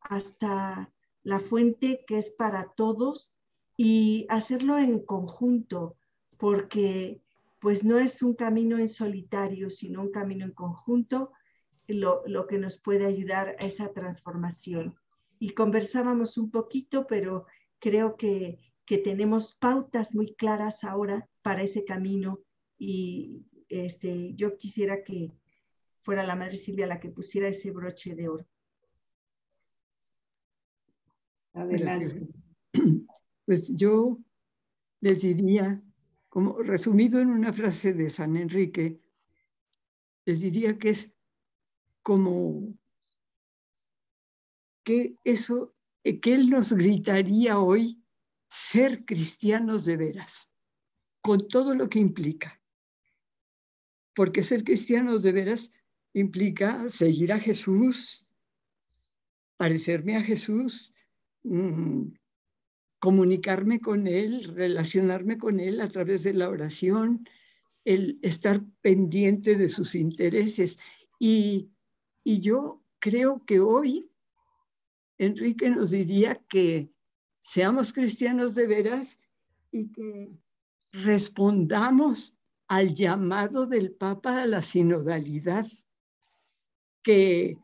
hasta 0.01 0.91
la 1.23 1.39
fuente 1.39 2.05
que 2.07 2.17
es 2.17 2.31
para 2.31 2.71
todos 2.75 3.33
y 3.75 4.25
hacerlo 4.29 4.79
en 4.79 4.99
conjunto, 4.99 5.97
porque 6.37 7.21
pues 7.59 7.83
no 7.83 7.99
es 7.99 8.21
un 8.21 8.35
camino 8.35 8.77
en 8.77 8.89
solitario, 8.89 9.69
sino 9.69 10.01
un 10.01 10.11
camino 10.11 10.45
en 10.45 10.51
conjunto 10.51 11.31
lo, 11.87 12.47
que 12.47 12.57
nos 12.57 12.79
puede 12.79 13.05
ayudar 13.05 13.55
a 13.59 13.65
esa 13.65 13.93
transformación. 13.93 14.95
Y 15.39 15.51
conversábamos 15.51 16.37
un 16.37 16.51
poquito, 16.51 17.07
pero 17.07 17.45
creo 17.79 18.17
que, 18.17 18.59
que 18.85 18.97
tenemos 18.97 19.55
pautas 19.59 20.15
muy 20.15 20.33
claras 20.35 20.83
ahora 20.83 21.27
para 21.41 21.63
ese 21.63 21.85
camino 21.85 22.39
y 22.77 23.45
este, 23.69 24.33
yo 24.35 24.57
quisiera 24.57 25.03
que 25.03 25.31
fuera 26.07 26.23
la 26.23 26.37
Madre 26.37 26.55
Silvia 26.55 26.87
la 26.87 27.01
que 27.01 27.09
pusiera 27.09 27.49
ese 27.49 27.69
broche 27.69 28.15
de 28.15 28.29
oro. 28.29 28.47
Adelante. 31.53 32.29
Pues 33.45 33.75
yo 33.75 34.17
les 35.01 35.21
diría, 35.21 35.81
como 36.27 36.57
resumido 36.59 37.19
en 37.19 37.29
una 37.29 37.51
frase 37.51 37.93
de 37.93 38.09
San 38.09 38.35
Enrique, 38.35 39.01
les 40.25 40.41
diría 40.41 40.77
que 40.77 40.89
es 40.89 41.13
como 42.01 42.77
que 44.83 45.15
eso, 45.25 45.73
eh, 46.03 46.19
que 46.19 46.33
Él 46.33 46.49
nos 46.49 46.71
gritaría 46.73 47.59
hoy 47.59 48.01
ser 48.49 49.05
cristianos 49.05 49.85
de 49.85 49.95
veras, 49.95 50.53
con 51.21 51.47
todo 51.49 51.73
lo 51.73 51.89
que 51.89 51.99
implica. 51.99 52.61
Porque 54.13 54.43
ser 54.43 54.65
cristianos 54.65 55.23
de 55.23 55.31
veras 55.31 55.71
implica 56.13 56.89
seguir 56.89 57.31
a 57.31 57.39
Jesús, 57.39 58.25
parecerme 59.57 60.15
a 60.15 60.21
Jesús, 60.21 60.93
mm, 61.43 62.13
comunicarme 62.99 63.79
con 63.79 64.07
Él, 64.07 64.43
relacionarme 64.55 65.37
con 65.37 65.59
Él 65.59 65.81
a 65.81 65.89
través 65.89 66.23
de 66.23 66.33
la 66.33 66.49
oración, 66.49 67.27
el 67.85 68.19
estar 68.21 68.63
pendiente 68.81 69.55
de 69.55 69.67
sus 69.67 69.95
intereses. 69.95 70.79
Y 71.19 71.69
y 72.27 72.41
yo 72.41 72.83
creo 72.99 73.45
que 73.45 73.61
hoy 73.61 74.11
Enrique 75.17 75.69
nos 75.69 75.91
diría 75.91 76.43
que 76.49 76.91
seamos 77.39 77.93
cristianos 77.93 78.53
de 78.53 78.67
veras 78.67 79.17
y 79.71 79.89
que 79.93 80.37
respondamos 80.91 82.37
al 82.67 82.93
llamado 82.93 83.65
del 83.65 83.93
Papa 83.93 84.41
a 84.41 84.45
la 84.45 84.61
sinodalidad, 84.61 85.65
que, 87.07 87.57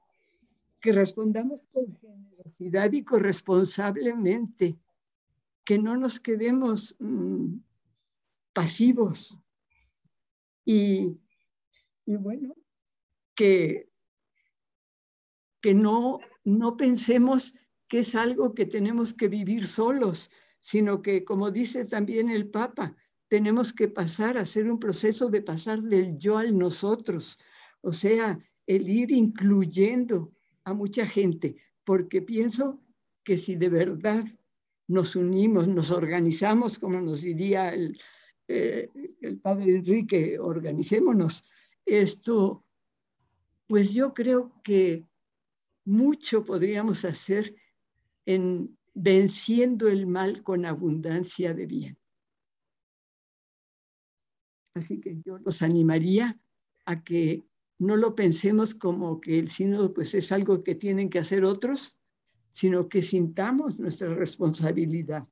respondamos 0.82 1.60
con 1.74 1.98
generosidad 1.99 2.94
y 2.94 3.03
corresponsablemente, 3.03 4.80
que 5.65 5.78
no 5.78 5.98
nos 5.98 6.22
quedemos 6.22 6.95
mm, 6.99 7.56
pasivos. 8.53 9.40
Y, 10.64 11.18
y, 12.06 12.15
bueno, 12.15 12.56
que, 13.36 13.90
que 15.61 15.74
no, 15.74 16.20
no 16.45 16.78
pensemos 16.78 17.56
que 17.90 17.99
es 17.99 18.15
algo 18.15 18.53
que 18.53 18.65
tenemos 18.65 19.14
que 19.14 19.28
vivir 19.28 19.68
solos, 19.68 20.32
sino 20.60 21.02
que, 21.02 21.26
como 21.26 21.52
dice 21.52 21.84
también 21.84 22.30
el 22.30 22.49
Papa, 22.49 22.95
tenemos 23.28 23.74
que 23.74 23.90
pasar 23.90 24.38
a 24.38 24.41
hacer 24.41 24.72
un 24.72 24.80
proceso 24.80 25.30
de 25.30 25.41
pasar 25.41 25.82
del 25.82 26.18
yo 26.18 26.38
al 26.38 26.57
nosotros, 26.57 27.40
o 27.82 27.91
sea, 27.91 28.40
el 28.65 28.90
ir 28.90 29.11
incluyendo 29.11 30.34
a 30.64 30.73
mucha 30.73 31.06
gente, 31.06 31.57
porque 31.84 32.22
pienso 32.22 32.80
que 33.23 33.38
si 33.38 33.56
de 33.56 33.69
verdad 33.69 34.23
nos 34.88 35.15
unimos, 35.15 35.68
nos 35.68 35.91
organizamos, 35.91 36.80
como 36.80 37.02
nos 37.02 37.22
diría 37.22 37.73
el, 37.73 37.98
eh, 38.48 38.90
el 39.22 39.40
padre 39.40 39.77
Enrique, 39.77 40.38
organicémonos, 40.40 41.49
esto, 41.85 42.65
pues 43.68 43.94
yo 43.94 44.14
creo 44.14 44.61
que 44.64 45.06
mucho 45.85 46.44
podríamos 46.44 47.06
hacer 47.06 47.56
en 48.26 48.77
venciendo 48.94 49.88
el 49.88 50.06
mal 50.06 50.44
con 50.44 50.65
abundancia 50.65 51.53
de 51.53 51.65
bien. 51.65 51.98
Así 54.76 54.99
que 54.99 55.22
yo 55.23 55.38
los 55.40 55.61
animaría 55.61 56.40
a 56.85 57.03
que 57.03 57.44
no 57.84 57.97
lo 57.97 58.15
pensemos 58.15 58.73
como 58.73 59.19
que 59.19 59.39
el 59.39 59.49
sínodo 59.49 59.93
pues 59.93 60.15
es 60.15 60.31
algo 60.31 60.64
que 60.64 60.76
tienen 60.76 61.10
que 61.10 61.19
hacer 61.19 61.43
otros, 61.43 61.99
sino 62.49 62.88
que 62.88 63.03
sintamos 63.03 63.80
nuestra 63.80 64.14
responsabilidad. 64.15 65.27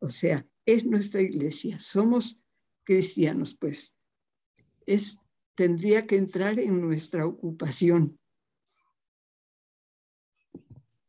O 0.00 0.08
sea, 0.08 0.46
es 0.66 0.84
nuestra 0.84 1.22
iglesia, 1.22 1.78
somos 1.78 2.42
cristianos, 2.84 3.56
pues. 3.58 3.96
Es, 4.84 5.18
tendría 5.54 6.06
que 6.06 6.16
entrar 6.16 6.58
en 6.58 6.80
nuestra 6.80 7.24
ocupación. 7.24 8.18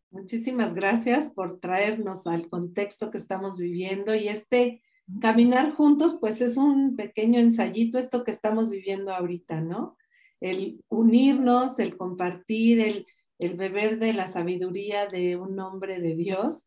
Muchísimas 0.09 0.73
gracias 0.73 1.27
por 1.27 1.59
traernos 1.59 2.27
al 2.27 2.47
contexto 2.47 3.11
que 3.11 3.17
estamos 3.17 3.57
viviendo 3.57 4.15
y 4.15 4.29
este 4.29 4.81
caminar 5.21 5.73
juntos, 5.73 6.17
pues 6.19 6.41
es 6.41 6.55
un 6.57 6.95
pequeño 6.95 7.39
ensayito, 7.39 7.99
esto 7.99 8.23
que 8.23 8.31
estamos 8.31 8.69
viviendo 8.69 9.13
ahorita, 9.13 9.61
¿no? 9.61 9.97
El 10.41 10.83
unirnos, 10.89 11.79
el 11.79 11.97
compartir, 11.97 12.79
el, 12.79 13.05
el 13.39 13.55
beber 13.55 13.99
de 13.99 14.13
la 14.13 14.27
sabiduría 14.27 15.07
de 15.07 15.35
un 15.35 15.59
hombre 15.59 15.99
de 15.99 16.15
Dios 16.15 16.65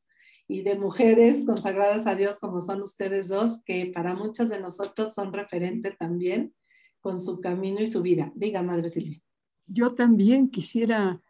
y 0.48 0.62
de 0.62 0.76
mujeres 0.76 1.44
consagradas 1.47 2.06
a 2.06 2.16
Dios 2.16 2.38
como 2.38 2.60
son 2.60 2.82
ustedes 2.82 3.28
dos, 3.28 3.62
que 3.64 3.86
para 3.94 4.14
muchos 4.14 4.48
de 4.48 4.60
nosotros 4.60 5.14
son 5.14 5.32
referente 5.32 5.92
también 5.92 6.55
con 7.01 7.20
su 7.20 7.40
camino 7.40 7.80
y 7.80 7.86
su 7.86 8.02
vida. 8.02 8.32
Diga, 8.34 8.62
Madre 8.62 8.88
Silvia. 8.88 9.20
Yo 9.66 9.94
también 9.94 10.51
quisiera, 10.51 11.20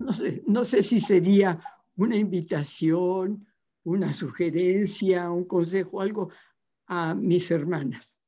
no 0.00 0.12
sé, 0.12 0.42
no 0.46 0.64
sé 0.64 0.82
si 0.82 1.00
sería 1.00 1.60
una 1.96 2.16
invitación, 2.16 3.46
una 3.84 4.12
sugerencia, 4.12 5.30
un 5.30 5.44
consejo, 5.44 6.00
algo 6.00 6.30
a 6.86 7.14
mis 7.14 7.50
hermanas. 7.50 8.20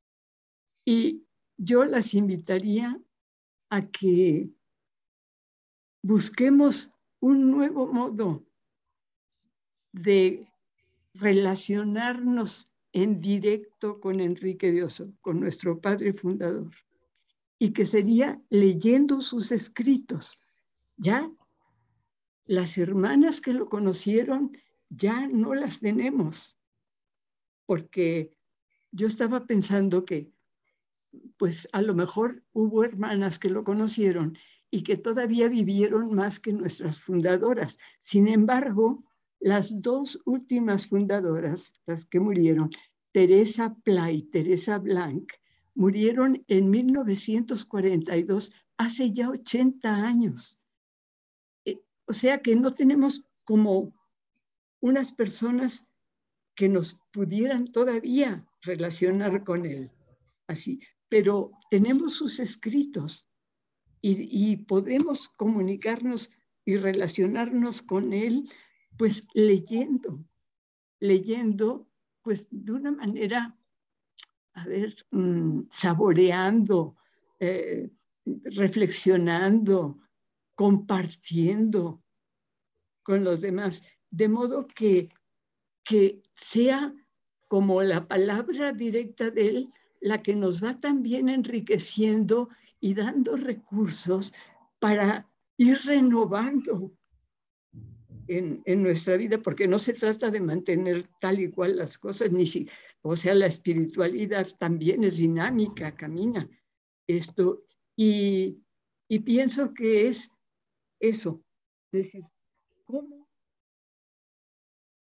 Y 0.84 1.24
yo 1.56 1.84
las 1.84 2.14
invitaría 2.14 3.01
a 3.70 3.86
que 3.90 4.51
busquemos 6.02 6.90
un 7.20 7.51
nuevo 7.51 7.86
modo 7.93 8.47
de 9.93 10.48
relacionarnos 11.14 12.72
en 12.93 13.20
directo 13.20 14.01
con 14.01 14.20
Enrique 14.20 14.70
Dioso, 14.70 15.12
con 15.20 15.40
nuestro 15.40 15.80
padre 15.80 16.12
fundador, 16.12 16.72
y 17.59 17.72
que 17.72 17.86
sería 17.86 18.40
leyendo 18.51 19.20
sus 19.20 19.52
escritos. 19.52 20.40
Ya 20.97 21.30
las 22.44 22.78
hermanas 22.78 23.40
que 23.40 23.52
lo 23.52 23.66
conocieron 23.66 24.56
ya 24.88 25.26
no 25.26 25.55
las 25.55 25.80
tenemos, 25.80 26.59
porque 27.66 28.36
yo 28.93 29.09
estaba 29.09 29.47
pensando 29.47 30.05
que, 30.05 30.32
pues 31.36 31.68
a 31.72 31.82
lo 31.82 31.94
mejor 31.94 32.43
hubo 32.52 32.84
hermanas 32.84 33.38
que 33.38 33.51
lo 33.51 33.62
conocieron 33.64 34.36
y 34.70 34.82
que 34.82 34.97
todavía 34.97 35.48
vivieron 35.48 36.14
más 36.14 36.40
que 36.40 36.52
nuestras 36.52 37.01
fundadoras. 37.01 37.78
Sin 38.01 38.28
embargo, 38.28 39.05
las 39.40 39.80
dos 39.80 40.20
últimas 40.24 40.86
fundadoras, 40.86 41.74
las 41.86 42.05
que 42.05 42.20
murieron, 42.20 42.70
Teresa 43.12 43.74
Pla 43.84 44.10
y 44.10 44.22
Teresa 44.22 44.78
Blanc, 44.78 45.32
murieron 45.74 46.44
en 46.48 46.70
1942, 46.70 48.52
hace 48.76 49.12
ya 49.12 49.30
80 49.30 49.94
años. 49.94 50.59
Eh, 51.64 51.80
o 52.06 52.12
sea 52.12 52.40
que 52.40 52.56
no 52.56 52.74
tenemos 52.74 53.24
como 53.44 53.94
unas 54.80 55.12
personas 55.12 55.88
que 56.55 56.68
nos 56.68 56.98
pudieran 57.12 57.66
todavía 57.66 58.47
relacionar 58.62 59.44
con 59.44 59.66
él. 59.66 59.90
Así, 60.48 60.80
pero 61.09 61.53
tenemos 61.70 62.15
sus 62.15 62.41
escritos 62.41 63.28
y, 64.03 64.57
podemos 64.59 65.28
comunicarnos 65.28 66.31
y 66.65 66.77
relacionarnos 66.77 67.83
con 67.83 68.12
él 68.12 68.49
pues 68.97 69.27
leyendo, 69.35 70.24
leyendo 71.01 71.89
pues 72.23 72.47
de 72.51 72.73
una 72.73 72.93
manera, 72.93 73.59
a 74.55 74.66
ver, 74.66 74.95
mm, 75.11 75.62
saboreando, 75.70 76.97
eh, 77.41 77.91
reflexionando, 78.24 79.99
compartiendo 80.55 82.03
con 83.03 83.24
los 83.24 83.41
demás, 83.41 83.85
de 84.11 84.28
modo 84.28 84.66
que, 84.66 85.09
que 85.85 86.23
sea 86.35 86.95
como 87.49 87.83
la 87.83 88.09
palabra 88.09 88.73
directa 88.73 89.31
de 89.31 89.49
él 89.49 89.73
la 90.01 90.23
que 90.23 90.35
nos 90.35 90.62
va 90.62 90.77
también 90.77 91.28
enriqueciendo 91.28 92.48
y 92.81 92.94
dando 92.94 93.36
recursos 93.36 94.35
para 94.78 95.28
ir 95.56 95.78
renovando 95.85 96.93
en, 98.28 98.82
nuestra 98.82 99.16
vida, 99.16 99.39
porque 99.40 99.68
no 99.68 99.78
se 99.78 99.93
trata 99.93 100.31
de 100.31 100.40
mantener 100.40 101.06
tal 101.20 101.40
y 101.40 101.51
cual 101.51 101.77
las 101.77 101.97
cosas, 101.97 102.32
ni 102.32 102.47
si, 102.47 102.68
o 103.02 103.16
sea, 103.16 103.35
la 103.35 103.47
espiritualidad 103.47 104.47
también 104.59 105.05
es 105.05 105.18
dinámica, 105.18 105.94
camina. 105.94 106.48
Esto, 107.06 107.64
y, 107.94 108.62
y 109.09 109.20
pienso 109.20 109.73
que 109.73 110.09
es 110.09 110.32
eso, 110.98 111.44
es 111.93 112.05
decir, 112.05 112.24
¿cómo? 112.85 113.28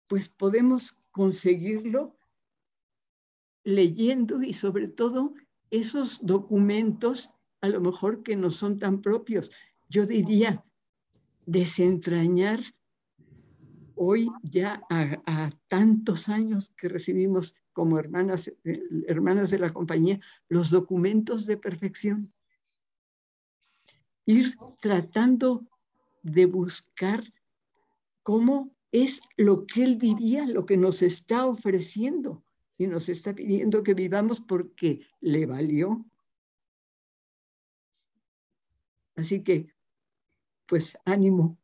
Pues 0.08 0.30
podemos 0.30 0.94
conseguirlo 1.12 2.17
leyendo 3.68 4.42
y 4.42 4.54
sobre 4.54 4.88
todo 4.88 5.34
esos 5.72 6.26
documentos 6.26 7.32
a 7.60 7.68
lo 7.68 7.82
mejor 7.82 8.24
que 8.24 8.38
no 8.38 8.50
son 8.50 8.80
tan 8.80 9.02
propios. 9.02 9.52
Yo 9.90 10.06
diría, 10.06 10.64
desentrañar 11.46 12.62
hoy 13.96 14.30
ya 14.42 14.82
a, 14.90 15.52
tantos 15.68 16.30
años 16.30 16.72
que 16.78 16.88
recibimos 16.88 17.56
como 17.74 18.00
hermanas, 18.00 18.48
eh, 18.64 18.82
hermanas 19.06 19.52
de 19.52 19.60
la 19.60 19.70
compañía 19.70 20.22
los 20.48 20.72
documentos 20.72 21.46
de 21.46 21.58
perfección. 21.58 22.34
Ir 24.26 24.56
tratando 24.80 25.68
de 26.24 26.46
buscar 26.46 27.22
cómo 28.24 28.72
es 28.94 29.24
lo 29.36 29.66
que 29.66 29.84
él 29.84 29.98
vivía, 29.98 30.46
lo 30.46 30.66
que 30.66 30.78
nos 30.78 31.02
está 31.02 31.46
ofreciendo 31.46 32.46
y 32.78 32.88
nos 32.88 33.10
está 33.10 33.34
pidiendo 33.34 33.84
que 33.84 33.94
vivamos 33.94 34.42
porque 34.42 35.08
le 35.20 35.46
valió. 35.46 36.06
Así 39.16 39.44
que, 39.44 39.74
pues 40.68 40.98
ánimo, 41.06 41.58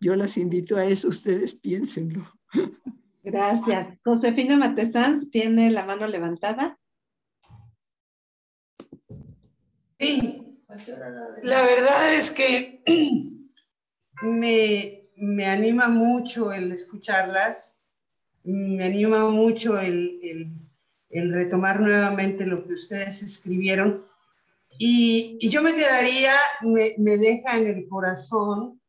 yo 0.00 0.16
las 0.16 0.38
invito 0.38 0.76
a 0.76 0.84
eso, 0.84 1.08
ustedes 1.08 1.54
piénsenlo. 1.54 2.22
Gracias. 3.22 3.88
Josefina 4.02 4.56
Matesanz 4.56 5.30
tiene 5.30 5.70
la 5.70 5.84
mano 5.84 6.06
levantada. 6.06 6.80
Sí, 9.98 10.48
la 11.42 11.62
verdad 11.62 12.14
es 12.14 12.30
que 12.30 12.82
me, 14.22 15.10
me 15.16 15.46
anima 15.46 15.88
mucho 15.88 16.52
el 16.52 16.72
escucharlas, 16.72 17.77
me 18.52 18.84
anima 18.84 19.28
mucho 19.30 19.78
el, 19.78 20.52
retomar 21.10 21.80
nuevamente 21.80 22.46
lo 22.46 22.66
que 22.66 22.74
ustedes 22.74 23.22
escribieron. 23.22 24.04
Y, 24.78 25.38
yo 25.48 25.62
me 25.62 25.74
quedaría, 25.74 26.32
me, 26.62 26.94
me 26.98 27.18
deja 27.18 27.56
en 27.58 27.66
el 27.66 27.88
corazón 27.88 28.80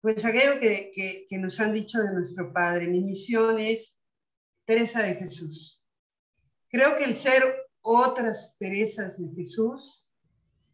pues 0.00 0.24
aquello 0.24 0.60
que, 0.60 0.92
que, 0.94 1.26
que 1.28 1.38
nos 1.38 1.58
han 1.58 1.72
dicho 1.72 1.98
de 1.98 2.12
nuestro 2.12 2.52
Padre. 2.52 2.86
Mi 2.86 3.00
misión 3.00 3.58
es 3.58 3.98
Teresa 4.64 5.02
de 5.02 5.16
Jesús. 5.16 5.84
Creo 6.68 6.96
que 6.98 7.04
el 7.04 7.16
ser 7.16 7.42
otras 7.80 8.56
Teresas 8.58 9.18
de 9.18 9.34
Jesús 9.34 10.08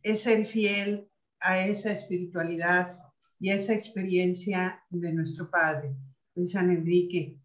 es 0.02 0.22
ser 0.22 0.44
fiel 0.44 1.10
a 1.40 1.66
esa 1.66 1.92
espiritualidad 1.92 2.98
y 3.38 3.50
a 3.50 3.56
esa 3.56 3.74
experiencia 3.74 4.84
de 4.90 5.12
nuestro 5.12 5.50
Padre, 5.50 5.94
de 6.34 6.46
San 6.46 6.70
Enrique. 6.70 7.41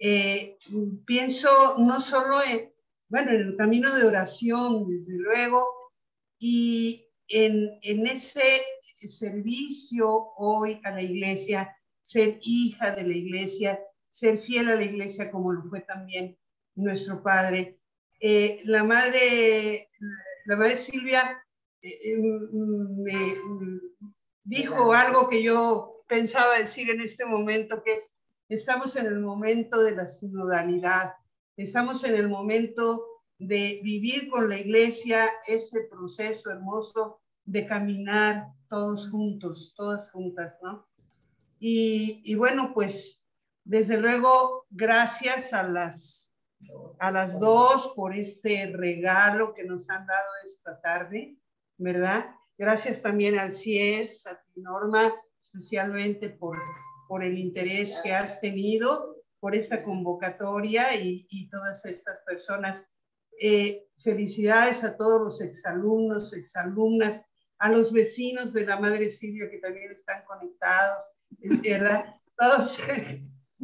Eh, 0.00 0.58
pienso 1.06 1.48
no 1.78 2.00
solo 2.00 2.36
en, 2.42 2.72
bueno, 3.08 3.30
en 3.30 3.40
el 3.40 3.56
camino 3.56 3.94
de 3.94 4.06
oración, 4.06 4.88
desde 4.88 5.18
luego, 5.18 5.64
y 6.38 7.06
en, 7.28 7.78
en 7.82 8.06
ese 8.06 8.42
servicio 9.00 10.32
hoy 10.36 10.80
a 10.84 10.90
la 10.90 11.02
iglesia, 11.02 11.76
ser 12.02 12.38
hija 12.42 12.90
de 12.92 13.06
la 13.06 13.14
iglesia, 13.14 13.80
ser 14.10 14.38
fiel 14.38 14.68
a 14.68 14.74
la 14.74 14.84
iglesia 14.84 15.30
como 15.30 15.52
lo 15.52 15.62
fue 15.68 15.80
también 15.82 16.36
nuestro 16.74 17.22
padre. 17.22 17.78
Eh, 18.20 18.60
la 18.64 18.84
madre, 18.84 19.88
la 20.46 20.56
madre 20.56 20.76
Silvia 20.76 21.42
eh, 21.80 21.98
eh, 22.04 22.18
me 22.18 23.36
dijo 24.44 24.92
algo 24.92 25.28
que 25.28 25.42
yo 25.42 25.96
pensaba 26.08 26.58
decir 26.58 26.90
en 26.90 27.00
este 27.00 27.24
momento, 27.24 27.82
que 27.82 27.94
es, 27.94 28.12
estamos 28.50 28.96
en 28.96 29.06
el 29.06 29.20
momento 29.20 29.80
de 29.82 29.94
la 29.94 30.06
sinodalidad, 30.06 31.14
estamos 31.56 32.04
en 32.04 32.16
el 32.16 32.28
momento 32.28 33.06
de 33.38 33.80
vivir 33.82 34.28
con 34.28 34.48
la 34.48 34.58
iglesia 34.58 35.24
ese 35.46 35.84
proceso 35.84 36.50
hermoso 36.50 37.20
de 37.44 37.66
caminar 37.66 38.52
todos 38.68 39.08
juntos, 39.08 39.74
todas 39.76 40.10
juntas, 40.10 40.58
¿no? 40.62 40.86
Y, 41.58 42.34
bueno, 42.36 42.72
pues 42.74 43.26
desde 43.64 43.98
luego, 43.98 44.66
gracias 44.70 45.52
a 45.52 45.62
las, 45.62 46.34
a 46.98 47.10
las 47.10 47.38
dos 47.38 47.92
por 47.94 48.14
este 48.14 48.72
regalo 48.74 49.54
que 49.54 49.64
nos 49.64 49.88
han 49.90 50.06
dado 50.06 50.30
esta 50.44 50.80
tarde, 50.80 51.36
¿verdad? 51.76 52.34
Gracias 52.58 53.02
también 53.02 53.38
al 53.38 53.52
CIES, 53.52 54.26
a 54.26 54.42
Norma, 54.56 55.12
especialmente 55.38 56.30
por, 56.30 56.56
por 57.10 57.24
el 57.24 57.36
interés 57.38 57.98
que 58.04 58.12
has 58.12 58.40
tenido, 58.40 59.16
por 59.40 59.56
esta 59.56 59.82
convocatoria 59.82 60.94
y, 60.94 61.26
y 61.28 61.50
todas 61.50 61.84
estas 61.84 62.18
personas. 62.24 62.84
Eh, 63.42 63.88
felicidades 63.96 64.84
a 64.84 64.96
todos 64.96 65.20
los 65.20 65.40
exalumnos, 65.40 66.32
exalumnas, 66.34 67.24
a 67.58 67.68
los 67.68 67.92
vecinos 67.92 68.52
de 68.52 68.64
la 68.64 68.78
Madre 68.78 69.08
Silvia 69.08 69.50
que 69.50 69.58
también 69.58 69.90
están 69.90 70.22
conectados, 70.24 71.10
¿verdad? 71.62 72.14
Todos 72.38 72.80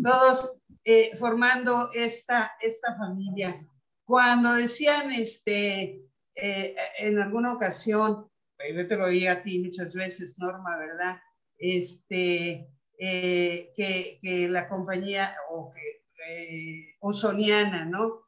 todos 0.03 0.59
eh, 0.85 1.13
formando 1.17 1.91
esta, 1.95 2.53
esta 2.61 2.97
familia. 2.97 3.67
Cuando 4.05 4.55
decían 4.55 5.13
este, 5.13 6.05
eh, 6.35 6.77
en 6.99 7.19
alguna 7.21 7.55
ocasión, 7.55 8.29
yo 8.75 8.87
te 8.89 8.97
lo 8.97 9.05
oí 9.05 9.27
a 9.29 9.43
ti 9.43 9.61
muchas 9.61 9.95
veces, 9.95 10.37
Norma, 10.39 10.77
¿verdad? 10.79 11.17
Este, 11.57 12.69
eh, 12.99 13.73
que, 13.77 14.49
la 14.49 14.69
compañía 14.69 15.37
o 15.51 15.73
que, 15.73 16.97
Osoniana, 17.01 17.85
¿no? 17.85 18.23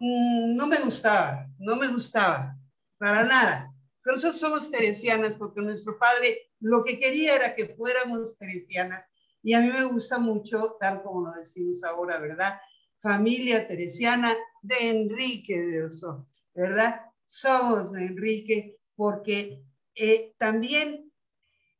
Mm, 0.00 0.56
no 0.56 0.66
me 0.66 0.78
gustaba, 0.80 1.46
no 1.58 1.76
me 1.76 1.86
gustaba, 1.88 2.58
para 2.98 3.24
nada. 3.24 3.72
Nosotros 4.04 4.38
somos 4.38 4.70
teresianas 4.70 5.36
porque 5.36 5.62
nuestro 5.62 5.98
padre 5.98 6.50
lo 6.60 6.82
que 6.84 6.98
quería 6.98 7.36
era 7.36 7.54
que 7.54 7.74
fuéramos 7.74 8.36
teresianas 8.36 9.04
y 9.42 9.52
a 9.52 9.60
mí 9.60 9.68
me 9.68 9.84
gusta 9.84 10.18
mucho, 10.18 10.76
tal 10.80 11.02
como 11.02 11.26
lo 11.26 11.32
decimos 11.32 11.84
ahora, 11.84 12.18
¿verdad? 12.18 12.58
Familia 13.02 13.68
teresiana 13.68 14.32
de 14.62 14.88
Enrique 14.88 15.60
de 15.60 15.84
Oso, 15.84 16.26
¿verdad? 16.54 17.02
Somos 17.26 17.92
de 17.92 18.06
Enrique 18.06 18.78
porque 18.96 19.62
eh, 19.94 20.34
también 20.38 21.03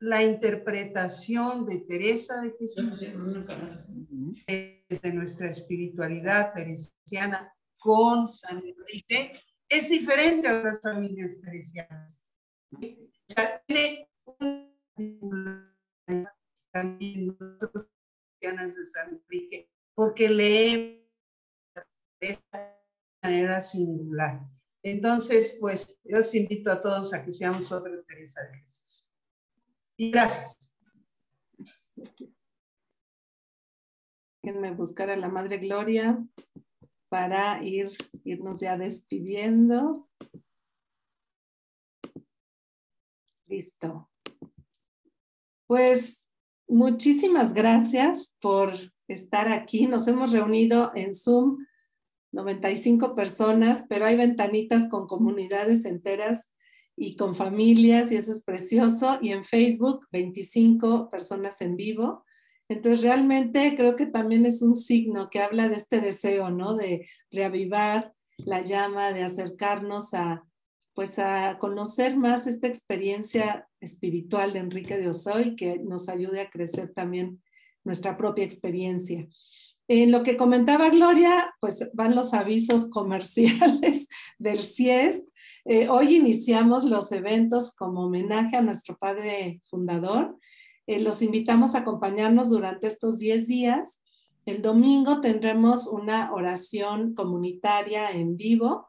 la 0.05 0.23
interpretación 0.23 1.65
de 1.65 1.81
Teresa 1.81 2.43
de 2.43 2.55
Jesús 2.59 3.01
desde 4.89 5.15
nuestra 5.15 5.49
espiritualidad 5.49 6.53
teresiana 6.53 7.51
con 7.79 8.29
San 8.29 8.59
Enrique 8.59 9.41
es 9.67 9.89
diferente 9.89 10.47
a 10.47 10.59
otras 10.59 10.83
familias 10.83 11.41
teresianas. 11.41 12.27
O 12.71 12.79
sea, 13.29 13.63
tiene 13.67 14.11
también 16.71 17.37
nosotros 17.41 17.89
de 18.43 18.87
San 18.93 19.09
Enrique, 19.09 19.71
porque 19.95 20.29
leemos 20.29 21.01
de 22.21 22.29
esta 22.29 22.79
manera 23.23 23.63
singular. 23.63 24.43
Entonces, 24.83 25.57
pues, 25.59 25.99
yo 26.05 26.19
os 26.19 26.35
invito 26.35 26.71
a 26.71 26.83
todos 26.83 27.15
a 27.15 27.25
que 27.25 27.33
seamos 27.33 27.73
otra 27.73 27.91
Teresa 28.07 28.43
de 28.43 28.59
Jesús. 28.59 28.84
Gracias. 29.99 30.75
Déjenme 34.43 34.73
buscar 34.73 35.11
a 35.11 35.17
la 35.17 35.29
Madre 35.29 35.59
Gloria 35.59 36.23
para 37.09 37.63
ir, 37.65 37.91
irnos 38.25 38.61
ya 38.61 38.77
despidiendo. 38.77 40.09
Listo. 43.47 44.11
Pues 45.67 46.25
Muchísimas 46.67 47.53
gracias 47.53 48.35
por 48.41 48.73
estar 49.07 49.49
aquí. 49.49 49.87
Nos 49.87 50.09
hemos 50.09 50.33
reunido 50.33 50.93
en 50.95 51.15
Zoom 51.15 51.59
95 52.33 53.15
personas, 53.15 53.85
pero 53.89 54.07
hay 54.07 54.17
ventanitas 54.17 54.89
con 54.89 55.07
comunidades 55.07 55.85
enteras 55.85 56.54
y 56.97 57.17
con 57.17 57.35
familias 57.35 58.13
y 58.13 58.17
eso 58.17 58.33
es 58.33 58.43
precioso. 58.43 59.19
Y 59.21 59.33
en 59.33 59.45
Facebook 59.45 60.07
25 60.13 61.11
personas 61.11 61.61
en 61.61 61.77
vivo. 61.77 62.25
Entonces 62.69 63.03
realmente 63.03 63.75
creo 63.77 63.97
que 63.97 64.07
también 64.07 64.47
es 64.47 64.63
un 64.63 64.75
signo 64.75 65.29
que 65.31 65.41
habla 65.41 65.69
de 65.69 65.77
este 65.77 66.01
deseo, 66.01 66.51
¿no? 66.51 66.75
De 66.75 67.09
reavivar 67.31 68.13
la 68.39 68.63
llama, 68.63 69.13
de 69.13 69.23
acercarnos 69.23 70.15
a, 70.15 70.45
pues 70.95 71.19
a 71.19 71.59
conocer 71.59 72.17
más 72.17 72.47
esta 72.47 72.69
experiencia 72.69 73.69
espiritual 73.81 74.53
de 74.53 74.61
Enrique 74.61 74.97
de 74.97 75.09
Osoy 75.09 75.57
que 75.57 75.79
nos 75.79 76.09
ayude 76.09 76.41
a 76.41 76.51
crecer 76.51 76.93
también 76.95 77.43
nuestra 77.85 78.17
propia 78.17 78.45
experiencia. 78.45 79.29
En 79.87 80.11
lo 80.11 80.23
que 80.23 80.37
comentaba 80.37 80.89
Gloria, 80.89 81.55
pues 81.61 81.91
van 81.93 82.15
los 82.15 82.33
avisos 82.33 82.89
comerciales 82.89 84.09
del 84.39 84.59
CIES. 84.59 85.25
Eh, 85.67 85.89
hoy 85.89 86.17
iniciamos 86.17 86.85
los 86.85 87.13
eventos 87.13 87.75
como 87.75 88.07
homenaje 88.07 88.57
a 88.57 88.63
nuestro 88.63 88.97
padre 88.97 89.61
fundador. 89.65 90.39
Eh, 90.87 91.01
los 91.01 91.23
invitamos 91.23 91.75
a 91.75 91.79
acompañarnos 91.79 92.49
durante 92.49 92.87
estos 92.87 93.19
10 93.19 93.47
días. 93.47 94.03
El 94.47 94.63
domingo 94.63 95.21
tendremos 95.21 95.87
una 95.87 96.33
oración 96.33 97.15
comunitaria 97.15 98.11
en 98.11 98.37
vivo 98.37 98.89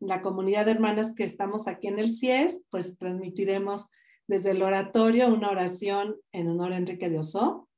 la 0.00 0.22
comunidad 0.22 0.66
de 0.66 0.72
hermanas 0.72 1.14
que 1.14 1.24
estamos 1.24 1.66
aquí 1.68 1.88
en 1.88 1.98
el 1.98 2.12
CIES, 2.12 2.62
pues 2.70 2.98
transmitiremos 2.98 3.88
desde 4.26 4.50
el 4.50 4.62
oratorio 4.62 5.28
una 5.28 5.50
oración 5.50 6.16
en 6.32 6.48
honor 6.48 6.72
a 6.72 6.76
Enrique 6.76 7.08
de 7.08 7.18
Oso. 7.18 7.68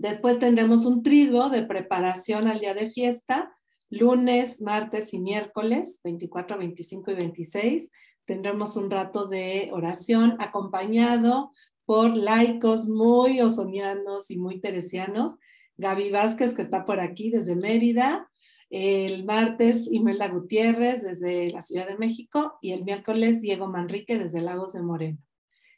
Después 0.00 0.38
tendremos 0.38 0.86
un 0.86 1.02
triduo 1.02 1.50
de 1.50 1.62
preparación 1.62 2.48
al 2.48 2.60
día 2.60 2.72
de 2.72 2.90
fiesta, 2.90 3.54
lunes, 3.90 4.62
martes 4.62 5.12
y 5.12 5.20
miércoles, 5.20 6.00
24, 6.02 6.56
25 6.56 7.10
y 7.10 7.14
26. 7.16 7.90
Tendremos 8.24 8.76
un 8.76 8.90
rato 8.90 9.26
de 9.26 9.68
oración 9.74 10.36
acompañado 10.38 11.50
por 11.84 12.16
laicos 12.16 12.88
muy 12.88 13.42
osonianos 13.42 14.30
y 14.30 14.38
muy 14.38 14.58
teresianos. 14.58 15.36
Gaby 15.76 16.10
Vázquez, 16.10 16.54
que 16.54 16.62
está 16.62 16.86
por 16.86 16.98
aquí 16.98 17.28
desde 17.28 17.54
Mérida, 17.54 18.30
el 18.70 19.26
martes, 19.26 19.92
Imelda 19.92 20.28
Gutiérrez 20.28 21.02
desde 21.02 21.50
la 21.50 21.60
Ciudad 21.60 21.86
de 21.86 21.98
México 21.98 22.54
y 22.62 22.72
el 22.72 22.84
miércoles, 22.84 23.42
Diego 23.42 23.66
Manrique 23.66 24.18
desde 24.18 24.40
Lagos 24.40 24.72
de 24.72 24.80
Moreno. 24.80 25.18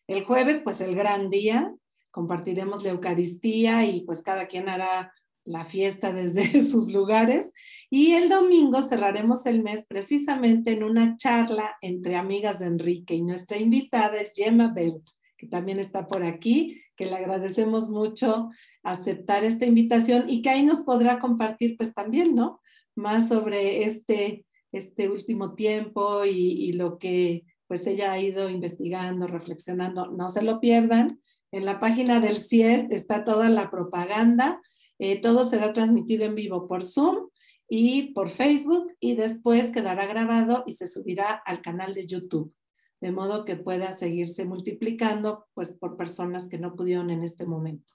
El 0.07 0.23
jueves, 0.25 0.61
pues 0.63 0.81
el 0.81 0.95
gran 0.95 1.29
día, 1.29 1.75
compartiremos 2.13 2.85
la 2.85 2.91
Eucaristía 2.91 3.85
y 3.85 4.03
pues 4.03 4.23
cada 4.23 4.47
quien 4.47 4.69
hará 4.69 5.13
la 5.45 5.65
fiesta 5.65 6.13
desde 6.13 6.63
sus 6.63 6.93
lugares. 6.93 7.53
Y 7.91 8.13
el 8.13 8.29
domingo 8.29 8.81
cerraremos 8.83 9.45
el 9.47 9.65
mes 9.65 9.85
precisamente 9.89 10.71
en 10.71 10.85
una 10.85 11.17
charla 11.17 11.77
entre 11.81 12.15
amigas 12.15 12.61
de 12.61 12.67
Enrique 12.67 13.17
y 13.17 13.23
nuestra 13.23 13.59
invitada 13.59 14.21
es 14.21 14.33
Gemma 14.37 14.73
Bell, 14.73 15.03
que 15.37 15.49
también 15.49 15.81
está 15.81 16.07
por 16.07 16.23
aquí, 16.23 16.81
que 16.95 17.07
le 17.07 17.17
agradecemos 17.17 17.91
mucho 17.91 18.51
aceptar 18.85 19.43
esta 19.43 19.67
invitación 19.67 20.29
y 20.29 20.43
que 20.43 20.51
ahí 20.51 20.65
nos 20.65 20.83
podrá 20.83 21.19
compartir 21.19 21.77
pues 21.77 21.93
también, 21.93 22.37
¿no? 22.37 22.61
más 22.95 23.29
sobre 23.29 23.85
este, 23.85 24.45
este 24.73 25.09
último 25.09 25.55
tiempo 25.55 26.25
y, 26.25 26.73
lo 26.73 26.99
que 26.99 27.45
pues 27.67 27.87
ella 27.87 28.13
ha 28.13 28.21
ido 28.21 28.51
investigando, 28.51 29.27
reflexionando. 29.27 30.11
No 30.11 30.29
se 30.29 30.43
lo 30.43 30.61
pierdan 30.61 31.21
En 31.53 31.67
la 31.67 31.79
página 31.79 32.19
del 32.19 32.39
CIES 32.39 32.91
está 32.91 33.25
toda 33.25 33.51
la 33.51 33.71
propaganda. 33.71 34.63
Eh, 34.99 35.21
todo 35.21 35.45
será 35.45 35.75
transmitido 35.75 36.25
en 36.25 36.35
vivo 36.35 36.67
por 36.67 36.83
Zoom 36.83 37.29
y 37.69 38.13
por 38.15 38.31
Facebook 38.31 38.91
y 39.01 39.17
después 39.17 39.71
quedará 39.71 40.07
grabado 40.07 40.65
y 40.67 40.73
se 40.73 40.87
subirá 40.87 41.31
al 41.31 41.61
canal 41.61 41.93
de 41.93 42.07
YouTube, 42.07 42.55
de 43.03 43.13
modo 43.13 43.45
que 43.45 43.57
pueda 43.57 43.93
seguirse 43.93 44.47
multiplicando 44.47 45.47
pues 45.53 45.73
por 45.73 45.99
personas 45.99 46.49
que 46.49 46.59
no 46.59 46.75
pudieron 46.75 47.11
en 47.11 47.23
este 47.23 47.45
momento. 47.45 47.93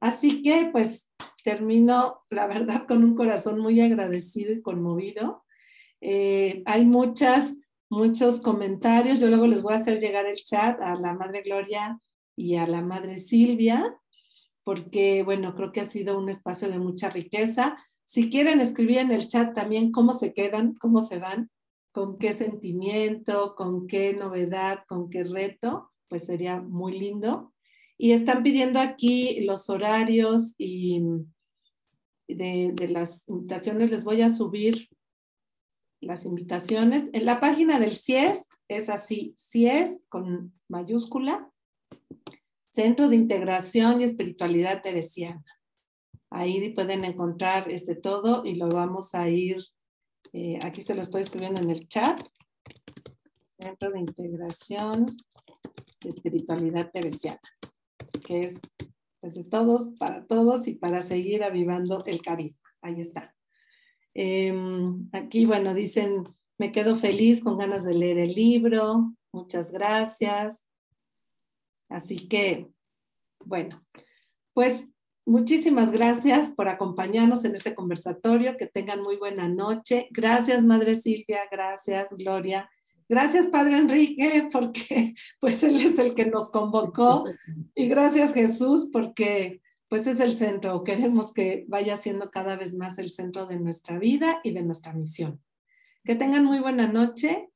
Así 0.00 0.42
que 0.42 0.68
pues 0.72 1.12
termino, 1.44 2.24
la 2.28 2.48
verdad, 2.48 2.88
con 2.88 3.04
un 3.04 3.14
corazón 3.14 3.60
muy 3.60 3.80
agradecido 3.80 4.52
y 4.52 4.62
conmovido. 4.62 5.44
Eh, 6.00 6.64
hay 6.66 6.84
muchas, 6.84 7.54
muchos 7.88 8.40
comentarios. 8.40 9.20
Yo 9.20 9.28
luego 9.28 9.46
les 9.46 9.62
voy 9.62 9.74
a 9.74 9.76
hacer 9.76 10.00
llegar 10.00 10.26
el 10.26 10.36
chat 10.36 10.80
a 10.82 10.96
la 10.96 11.14
Madre 11.14 11.42
Gloria 11.42 12.00
y 12.36 12.56
a 12.56 12.66
la 12.66 12.82
Madre 12.82 13.18
Silvia, 13.18 13.96
porque, 14.64 15.22
bueno, 15.22 15.54
creo 15.54 15.72
que 15.72 15.80
ha 15.80 15.86
sido 15.86 16.18
un 16.18 16.28
espacio 16.28 16.68
de 16.68 16.78
mucha 16.78 17.10
riqueza. 17.10 17.76
Si 18.04 18.30
quieren 18.30 18.60
escribir 18.60 18.98
en 18.98 19.12
el 19.12 19.26
chat 19.26 19.54
también 19.54 19.92
cómo 19.92 20.12
se 20.12 20.32
quedan, 20.32 20.74
cómo 20.74 21.00
se 21.00 21.18
van, 21.18 21.50
con 21.92 22.18
qué 22.18 22.32
sentimiento, 22.32 23.54
con 23.56 23.86
qué 23.86 24.14
novedad, 24.14 24.84
con 24.86 25.10
qué 25.10 25.24
reto, 25.24 25.90
pues 26.08 26.24
sería 26.26 26.60
muy 26.60 26.98
lindo. 26.98 27.52
Y 27.98 28.12
están 28.12 28.42
pidiendo 28.42 28.80
aquí 28.80 29.40
los 29.44 29.68
horarios 29.68 30.54
y 30.56 31.02
de, 32.28 32.72
de 32.74 32.88
las 32.88 33.28
invitaciones. 33.28 33.90
Les 33.90 34.04
voy 34.04 34.22
a 34.22 34.30
subir 34.30 34.88
las 36.00 36.24
invitaciones. 36.24 37.08
En 37.12 37.26
la 37.26 37.40
página 37.40 37.78
del 37.78 37.94
CIEST 37.94 38.50
es 38.68 38.88
así, 38.88 39.34
CIEST 39.36 40.00
con 40.08 40.52
mayúscula, 40.68 41.50
Centro 42.80 43.10
de 43.10 43.16
Integración 43.16 44.00
y 44.00 44.04
Espiritualidad 44.04 44.80
Teresiana. 44.80 45.44
Ahí 46.30 46.70
pueden 46.70 47.04
encontrar 47.04 47.70
este 47.70 47.94
todo 47.94 48.46
y 48.46 48.54
lo 48.54 48.70
vamos 48.70 49.14
a 49.14 49.28
ir, 49.28 49.58
eh, 50.32 50.58
aquí 50.62 50.80
se 50.80 50.94
lo 50.94 51.02
estoy 51.02 51.20
escribiendo 51.20 51.60
en 51.60 51.70
el 51.70 51.86
chat. 51.88 52.18
Centro 53.58 53.90
de 53.90 54.00
Integración 54.00 55.14
y 56.02 56.08
Espiritualidad 56.08 56.90
Teresiana, 56.90 57.38
que 58.24 58.40
es 58.40 58.62
pues, 59.20 59.34
de 59.34 59.44
todos, 59.44 59.90
para 59.98 60.26
todos 60.26 60.66
y 60.66 60.76
para 60.76 61.02
seguir 61.02 61.44
avivando 61.44 62.02
el 62.06 62.22
carisma. 62.22 62.70
Ahí 62.80 62.98
está. 62.98 63.36
Em, 64.14 65.06
aquí, 65.12 65.44
bueno, 65.44 65.74
dicen, 65.74 66.24
me 66.56 66.72
quedo 66.72 66.96
feliz 66.96 67.44
con 67.44 67.58
ganas 67.58 67.84
de 67.84 67.92
leer 67.92 68.16
el 68.16 68.32
libro. 68.32 69.12
Muchas 69.32 69.70
gracias. 69.70 70.64
Así 71.90 72.28
que, 72.28 72.70
bueno, 73.44 73.84
pues 74.54 74.88
Muchísimas 75.30 75.92
gracias 75.92 76.50
por 76.50 76.68
acompañarnos 76.68 77.44
en 77.44 77.54
este 77.54 77.72
conversatorio. 77.72 78.56
Que 78.56 78.66
tengan 78.66 79.00
muy 79.00 79.16
buena 79.16 79.48
noche. 79.48 80.08
Gracias, 80.10 80.64
Madre 80.64 80.96
Silvia. 80.96 81.42
Gracias, 81.52 82.08
Gloria. 82.16 82.68
Gracias, 83.08 83.46
Padre 83.46 83.76
Enrique, 83.76 84.48
porque 84.52 85.14
pues 85.38 85.62
él 85.62 85.76
es 85.76 86.00
el 86.00 86.14
que 86.14 86.26
nos 86.26 86.50
convocó. 86.50 87.24
Y 87.76 87.86
gracias, 87.86 88.32
Jesús, 88.34 88.88
porque 88.92 89.60
pues 89.88 90.08
es 90.08 90.20
el 90.20 90.34
centro. 90.34 90.82
Queremos 90.82 91.32
que 91.32 91.64
vaya 91.68 91.96
siendo 91.96 92.30
cada 92.30 92.56
vez 92.56 92.74
más 92.74 92.98
el 92.98 93.10
centro 93.10 93.46
de 93.46 93.60
nuestra 93.60 94.00
vida 94.00 94.40
y 94.42 94.50
de 94.50 94.62
nuestra 94.62 94.92
misión. 94.94 95.40
Que 96.02 96.16
tengan 96.16 96.44
muy 96.44 96.58
buena 96.58 96.88
noche. 96.88 97.49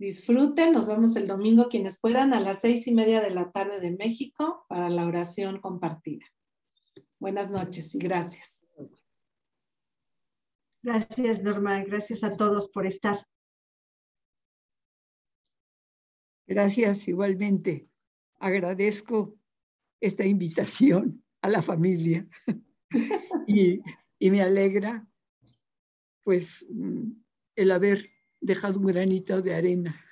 Disfruten. 0.00 0.72
Nos 0.72 0.88
vemos 0.88 1.14
el 1.16 1.26
domingo, 1.26 1.68
quienes 1.68 2.00
puedan, 2.00 2.32
a 2.32 2.40
las 2.40 2.62
seis 2.62 2.86
y 2.86 2.92
media 2.92 3.20
de 3.20 3.28
la 3.28 3.52
tarde 3.52 3.80
de 3.80 3.90
México 3.90 4.64
para 4.66 4.88
la 4.88 5.04
oración 5.04 5.60
compartida. 5.60 6.24
Buenas 7.18 7.50
noches 7.50 7.94
y 7.94 7.98
gracias. 7.98 8.64
Gracias, 10.82 11.42
Norma. 11.42 11.84
Gracias 11.84 12.24
a 12.24 12.34
todos 12.34 12.70
por 12.70 12.86
estar. 12.86 13.18
Gracias 16.46 17.06
igualmente. 17.06 17.82
Agradezco 18.38 19.36
esta 20.00 20.24
invitación 20.24 21.22
a 21.42 21.50
la 21.50 21.60
familia 21.60 22.26
y, 23.46 23.82
me 24.18 24.40
alegra 24.40 25.06
pues 26.22 26.66
el 27.54 27.70
haber 27.70 28.02
dejado 28.40 28.78
un 28.78 28.86
granito 28.86 29.40
de 29.42 29.54
arena. 29.54 30.04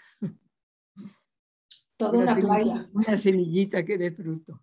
Toda 1.97 2.19
una, 2.19 2.37
playa. 2.37 2.91
Una 2.93 3.17
semillita 3.17 3.85
que 3.85 3.99
dé 3.99 4.13
fruto. 4.13 4.63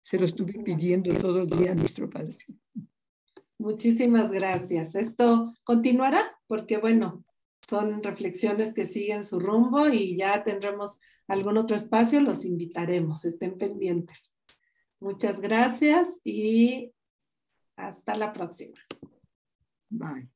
Se 0.00 0.18
lo 0.18 0.26
estuve 0.26 0.54
pidiendo 0.62 1.12
todo 1.14 1.42
el 1.42 1.48
día 1.48 1.72
a 1.72 1.74
nuestro 1.74 2.08
Padre. 2.08 2.36
Muchísimas 3.58 4.30
gracias. 4.30 4.94
Esto 4.94 5.54
continuará 5.64 6.38
porque, 6.46 6.78
bueno, 6.78 7.24
son 7.68 8.02
reflexiones 8.02 8.74
que 8.74 8.86
siguen 8.86 9.24
su 9.24 9.38
rumbo 9.38 9.88
y 9.88 10.16
ya 10.16 10.42
tendremos 10.42 11.00
algún 11.28 11.56
otro 11.56 11.76
espacio, 11.76 12.20
los 12.20 12.44
invitaremos, 12.44 13.24
estén 13.24 13.56
pendientes. 13.56 14.32
Muchas 15.00 15.40
gracias 15.40 16.20
y 16.24 16.92
hasta 17.76 18.16
la 18.16 18.32
próxima. 18.32 18.78
Bye. 19.88 20.31